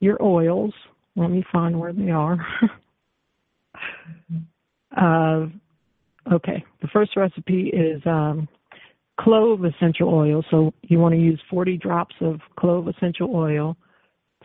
your 0.00 0.22
oils. 0.22 0.72
Let 1.16 1.30
me 1.30 1.44
find 1.52 1.78
where 1.78 1.92
they 1.92 2.10
are. 2.10 2.38
uh, 4.96 5.46
okay, 6.32 6.64
the 6.82 6.88
first 6.92 7.16
recipe 7.16 7.68
is 7.68 8.02
um, 8.06 8.48
clove 9.18 9.64
essential 9.64 10.12
oil. 10.12 10.44
So 10.50 10.72
you 10.82 10.98
want 10.98 11.14
to 11.14 11.20
use 11.20 11.40
40 11.50 11.78
drops 11.78 12.14
of 12.20 12.40
clove 12.58 12.88
essential 12.88 13.34
oil, 13.34 13.76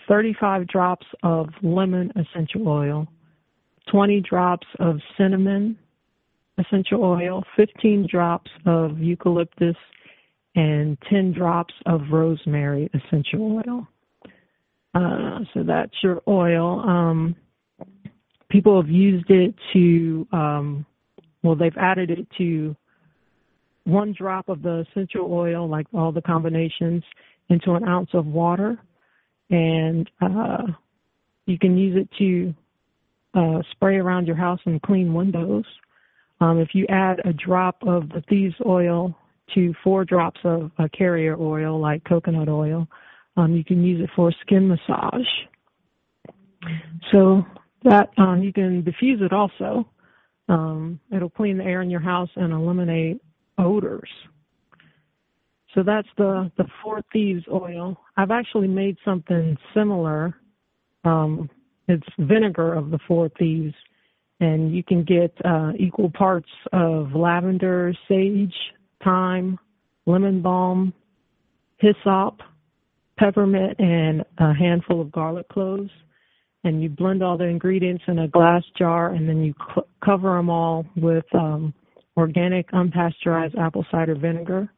35 0.07 0.67
drops 0.67 1.05
of 1.23 1.49
lemon 1.61 2.11
essential 2.15 2.67
oil, 2.67 3.07
20 3.91 4.21
drops 4.21 4.67
of 4.79 4.99
cinnamon 5.17 5.77
essential 6.57 7.03
oil, 7.03 7.43
15 7.55 8.07
drops 8.09 8.51
of 8.65 8.99
eucalyptus, 8.99 9.75
and 10.55 10.97
10 11.09 11.33
drops 11.33 11.73
of 11.85 12.01
rosemary 12.11 12.89
essential 12.93 13.61
oil. 13.65 13.87
Uh, 14.93 15.39
so 15.53 15.63
that's 15.63 15.93
your 16.03 16.21
oil. 16.27 16.79
Um, 16.81 17.35
people 18.49 18.81
have 18.81 18.89
used 18.89 19.29
it 19.29 19.55
to, 19.73 20.27
um, 20.33 20.85
well, 21.43 21.55
they've 21.55 21.77
added 21.77 22.09
it 22.11 22.27
to 22.37 22.75
one 23.85 24.13
drop 24.17 24.49
of 24.49 24.61
the 24.61 24.85
essential 24.89 25.31
oil, 25.31 25.67
like 25.67 25.87
all 25.93 26.11
the 26.11 26.21
combinations, 26.21 27.03
into 27.49 27.73
an 27.73 27.83
ounce 27.83 28.09
of 28.13 28.25
water. 28.25 28.77
And 29.49 30.09
uh, 30.21 30.67
you 31.45 31.57
can 31.57 31.77
use 31.77 31.97
it 31.97 32.09
to 32.17 32.53
uh, 33.33 33.61
spray 33.71 33.97
around 33.97 34.27
your 34.27 34.35
house 34.35 34.59
and 34.65 34.81
clean 34.81 35.13
windows. 35.13 35.65
Um, 36.39 36.59
if 36.59 36.69
you 36.73 36.85
add 36.89 37.21
a 37.25 37.33
drop 37.33 37.77
of 37.83 38.09
the 38.09 38.23
thieves 38.27 38.55
oil 38.65 39.15
to 39.55 39.73
four 39.83 40.05
drops 40.05 40.39
of 40.43 40.71
a 40.79 40.89
carrier 40.89 41.37
oil 41.39 41.79
like 41.79 42.03
coconut 42.03 42.49
oil, 42.49 42.87
um, 43.37 43.55
you 43.55 43.63
can 43.63 43.83
use 43.83 44.01
it 44.01 44.09
for 44.15 44.31
skin 44.41 44.67
massage. 44.67 45.27
So 47.11 47.43
that 47.83 48.09
um, 48.17 48.43
you 48.43 48.53
can 48.53 48.83
diffuse 48.83 49.21
it 49.21 49.33
also. 49.33 49.87
Um, 50.47 50.99
it'll 51.15 51.29
clean 51.29 51.57
the 51.57 51.63
air 51.63 51.81
in 51.81 51.89
your 51.89 52.01
house 52.01 52.29
and 52.35 52.53
eliminate 52.53 53.21
odors. 53.57 54.09
So 55.73 55.83
that's 55.83 56.07
the 56.17 56.51
the 56.57 56.65
four 56.83 57.01
thieves 57.13 57.43
oil. 57.51 57.97
I've 58.17 58.31
actually 58.31 58.67
made 58.67 58.97
something 59.05 59.57
similar. 59.73 60.35
Um, 61.03 61.49
it's 61.87 62.07
vinegar 62.19 62.73
of 62.73 62.91
the 62.91 62.99
four 63.07 63.29
thieves 63.39 63.73
and 64.41 64.75
you 64.75 64.83
can 64.83 65.03
get 65.03 65.33
uh, 65.45 65.71
equal 65.77 66.09
parts 66.09 66.49
of 66.73 67.13
lavender, 67.13 67.93
sage, 68.09 68.53
thyme, 69.03 69.57
lemon 70.07 70.41
balm, 70.41 70.93
hyssop, 71.77 72.41
peppermint, 73.17 73.79
and 73.79 74.23
a 74.37 74.53
handful 74.53 75.01
of 75.01 75.11
garlic 75.11 75.47
cloves. 75.49 75.89
And 76.63 76.81
you 76.81 76.89
blend 76.89 77.23
all 77.23 77.37
the 77.37 77.45
ingredients 77.45 78.03
in 78.07 78.19
a 78.19 78.27
glass 78.27 78.63
jar, 78.77 79.09
and 79.09 79.27
then 79.27 79.43
you 79.43 79.53
cl- 79.73 79.87
cover 80.03 80.35
them 80.35 80.49
all 80.49 80.85
with 80.95 81.25
um, 81.33 81.73
organic 82.17 82.69
unpasteurized 82.71 83.57
apple 83.57 83.85
cider 83.91 84.15
vinegar. 84.15 84.69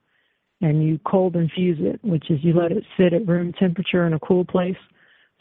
And 0.62 0.82
you 0.82 0.98
cold 1.06 1.36
infuse 1.36 1.78
it, 1.82 2.00
which 2.04 2.32
is 2.32 2.40
you 2.42 2.54
let 2.54 2.72
it 2.72 2.86
sit 2.98 3.12
at 3.12 3.28
room 3.28 3.52
temperature 3.60 4.08
in 4.08 4.14
a 4.14 4.20
cool 4.20 4.46
place 4.46 4.78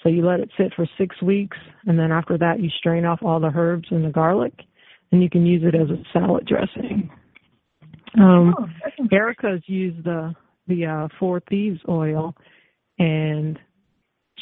so 0.03 0.09
you 0.09 0.27
let 0.27 0.41
it 0.41 0.51
sit 0.59 0.73
for 0.75 0.87
six 0.99 1.21
weeks, 1.23 1.57
and 1.87 1.99
then 1.99 2.11
after 2.11 2.37
that, 2.39 2.61
you 2.61 2.69
strain 2.79 3.05
off 3.05 3.21
all 3.23 3.39
the 3.39 3.53
herbs 3.55 3.87
and 3.91 4.05
the 4.05 4.11
garlic, 4.11 4.53
and 5.13 5.23
you 5.23 5.31
can 5.31 5.47
use 5.47 5.63
it 5.65 5.77
as 5.77 5.89
a 5.91 6.03
salad 6.13 6.47
dressing. 6.47 7.09
Um, 8.19 8.55
oh, 8.59 9.07
Erica's 9.13 9.63
used 9.67 10.05
the 10.05 10.35
the 10.67 10.87
uh, 10.87 11.09
Four 11.19 11.41
Thieves 11.49 11.81
oil, 11.89 12.35
and 13.03 13.59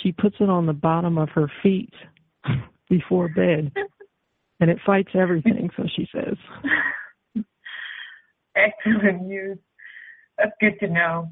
she 0.02 0.12
puts 0.12 0.36
it 0.38 0.50
on 0.50 0.66
the 0.66 0.72
bottom 0.72 1.16
of 1.16 1.30
her 1.30 1.50
feet 1.62 1.92
before 2.90 3.28
bed, 3.28 3.72
and 4.60 4.70
it 4.70 4.78
fights 4.84 5.10
everything. 5.14 5.70
So 5.76 5.84
she 5.96 6.06
says. 6.14 6.36
Excellent 8.56 9.22
news. 9.22 9.58
That's 10.36 10.52
good 10.60 10.78
to 10.80 10.88
know. 10.92 11.30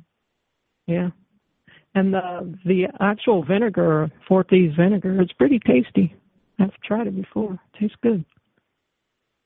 Yeah. 0.87 1.11
And 1.95 2.15
the 2.15 2.55
the 2.65 2.85
actual 3.01 3.45
vinegar, 3.45 4.11
Four 4.27 4.45
Thieves 4.45 4.77
vinegar, 4.77 5.21
it's 5.21 5.33
pretty 5.33 5.59
tasty. 5.59 6.15
I've 6.59 6.73
tried 6.85 7.09
it 7.09 7.17
before. 7.17 7.55
It 7.55 7.79
tastes 7.81 7.97
good. 8.03 8.25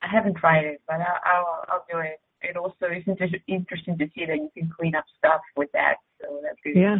I 0.01 0.07
haven't 0.07 0.37
tried 0.37 0.65
it, 0.65 0.81
but 0.87 0.95
I, 0.95 1.17
I'll 1.25 1.65
I'll 1.69 1.85
do 1.91 1.99
it. 1.99 2.19
It 2.41 2.55
also 2.57 2.87
is 2.95 3.03
interesting 3.47 3.97
to 3.97 4.05
see 4.15 4.25
that 4.25 4.35
you 4.35 4.49
can 4.55 4.69
clean 4.77 4.95
up 4.95 5.05
stuff 5.17 5.41
with 5.57 5.71
that. 5.73 5.95
So 6.21 6.39
that's 6.43 6.57
good. 6.63 6.79
Yeah. 6.79 6.97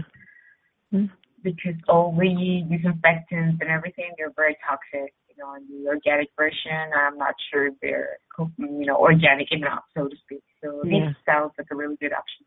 Yeah. 0.94 1.08
Because 1.44 1.76
oh, 1.90 1.94
all 1.94 2.16
the 2.18 2.64
disinfectants 2.70 3.58
and 3.60 3.70
everything, 3.70 4.12
they're 4.18 4.32
very 4.36 4.56
toxic. 4.66 5.14
You 5.28 5.36
know, 5.38 5.56
in 5.56 5.68
the 5.68 5.90
organic 5.90 6.30
version, 6.38 6.94
I'm 6.96 7.18
not 7.18 7.34
sure 7.52 7.68
if 7.68 7.74
they're 7.82 8.18
you 8.58 8.86
know 8.86 8.96
organic 8.96 9.52
enough, 9.52 9.84
so 9.98 10.08
to 10.08 10.16
speak. 10.24 10.44
So 10.64 10.82
yeah. 10.86 11.10
it 11.10 11.16
sounds 11.26 11.52
like 11.58 11.68
a 11.72 11.76
really 11.76 11.98
good 11.98 12.14
option. 12.14 12.46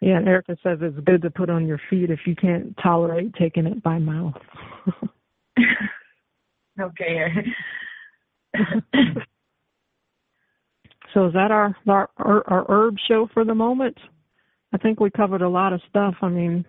Yeah, 0.00 0.18
and 0.18 0.28
Erica 0.28 0.56
says 0.62 0.78
it's 0.80 0.98
good 1.04 1.22
to 1.22 1.30
put 1.30 1.50
on 1.50 1.66
your 1.66 1.80
feet 1.90 2.10
if 2.10 2.20
you 2.26 2.36
can't 2.36 2.76
tolerate 2.82 3.34
taking 3.34 3.66
it 3.66 3.82
by 3.82 3.98
mouth. 3.98 4.34
okay. 6.80 7.26
so 11.12 11.26
is 11.26 11.32
that 11.32 11.50
our, 11.50 11.74
our 11.86 12.44
our 12.46 12.64
herb 12.68 12.96
show 13.08 13.28
for 13.34 13.44
the 13.44 13.54
moment? 13.54 13.98
I 14.72 14.78
think 14.78 15.00
we 15.00 15.10
covered 15.10 15.42
a 15.42 15.48
lot 15.48 15.72
of 15.72 15.80
stuff. 15.88 16.14
I 16.22 16.28
mean, 16.28 16.64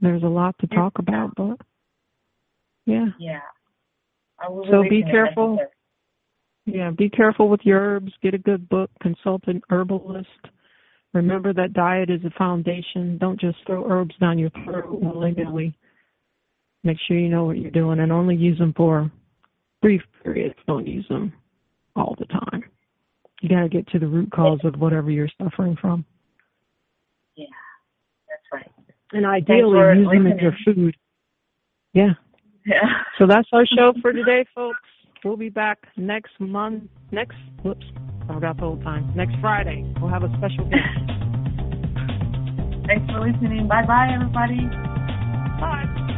there's 0.00 0.22
a 0.22 0.28
lot 0.28 0.54
to 0.60 0.66
talk 0.68 0.98
about, 0.98 1.34
but 1.36 1.58
yeah. 2.86 3.06
Yeah. 3.18 3.40
so 4.70 4.82
be 4.88 5.02
careful. 5.02 5.58
Yeah, 6.64 6.90
be 6.90 7.08
careful 7.08 7.48
with 7.48 7.60
your 7.64 7.80
herbs. 7.80 8.12
Get 8.22 8.34
a 8.34 8.38
good 8.38 8.68
book. 8.68 8.90
Consult 9.00 9.42
an 9.46 9.62
herbalist. 9.70 10.28
Remember 11.14 11.52
that 11.54 11.72
diet 11.72 12.10
is 12.10 12.20
a 12.24 12.30
foundation. 12.38 13.16
Don't 13.18 13.40
just 13.40 13.56
throw 13.66 13.90
herbs 13.90 14.14
down 14.20 14.38
your 14.38 14.50
throat 14.64 14.86
willy 14.90 15.32
nilly. 15.32 15.76
Make 16.84 16.98
sure 17.06 17.18
you 17.18 17.28
know 17.28 17.44
what 17.44 17.58
you're 17.58 17.70
doing 17.70 18.00
and 18.00 18.12
only 18.12 18.36
use 18.36 18.58
them 18.58 18.74
for 18.76 19.10
brief 19.80 20.02
periods. 20.22 20.54
Don't 20.66 20.86
use 20.86 21.06
them 21.08 21.32
all 21.96 22.14
the 22.18 22.26
time. 22.26 22.64
You 23.40 23.48
got 23.48 23.62
to 23.62 23.68
get 23.68 23.88
to 23.88 23.98
the 23.98 24.06
root 24.06 24.30
cause 24.32 24.60
of 24.64 24.78
whatever 24.80 25.10
you're 25.10 25.28
suffering 25.42 25.76
from. 25.80 26.04
Yeah, 27.36 27.46
that's 28.28 28.42
right. 28.52 28.70
And 29.12 29.26
ideally, 29.26 29.78
use 29.98 30.08
them 30.12 30.26
in 30.26 30.38
your 30.38 30.56
food. 30.64 30.96
Yeah. 31.94 32.14
Yeah. 32.66 32.82
So 33.18 33.26
that's 33.26 33.48
our 33.52 33.66
show 33.66 33.94
for 34.02 34.12
today, 34.12 34.44
folks. 34.54 34.78
We'll 35.24 35.36
be 35.36 35.48
back 35.48 35.78
next 35.96 36.38
month. 36.38 36.84
Next, 37.10 37.36
whoops, 37.64 37.86
I 38.28 38.34
forgot 38.34 38.56
the 38.56 38.62
whole 38.62 38.80
time. 38.82 39.10
Next 39.16 39.34
Friday, 39.40 39.90
we'll 40.00 40.10
have 40.10 40.22
a 40.22 40.28
special 40.36 40.68
guest. 40.68 40.84
Thanks 42.86 43.10
for 43.10 43.20
listening. 43.20 43.68
Bye 43.68 43.86
bye, 43.86 44.10
everybody. 44.14 44.60
Bye. 45.60 46.14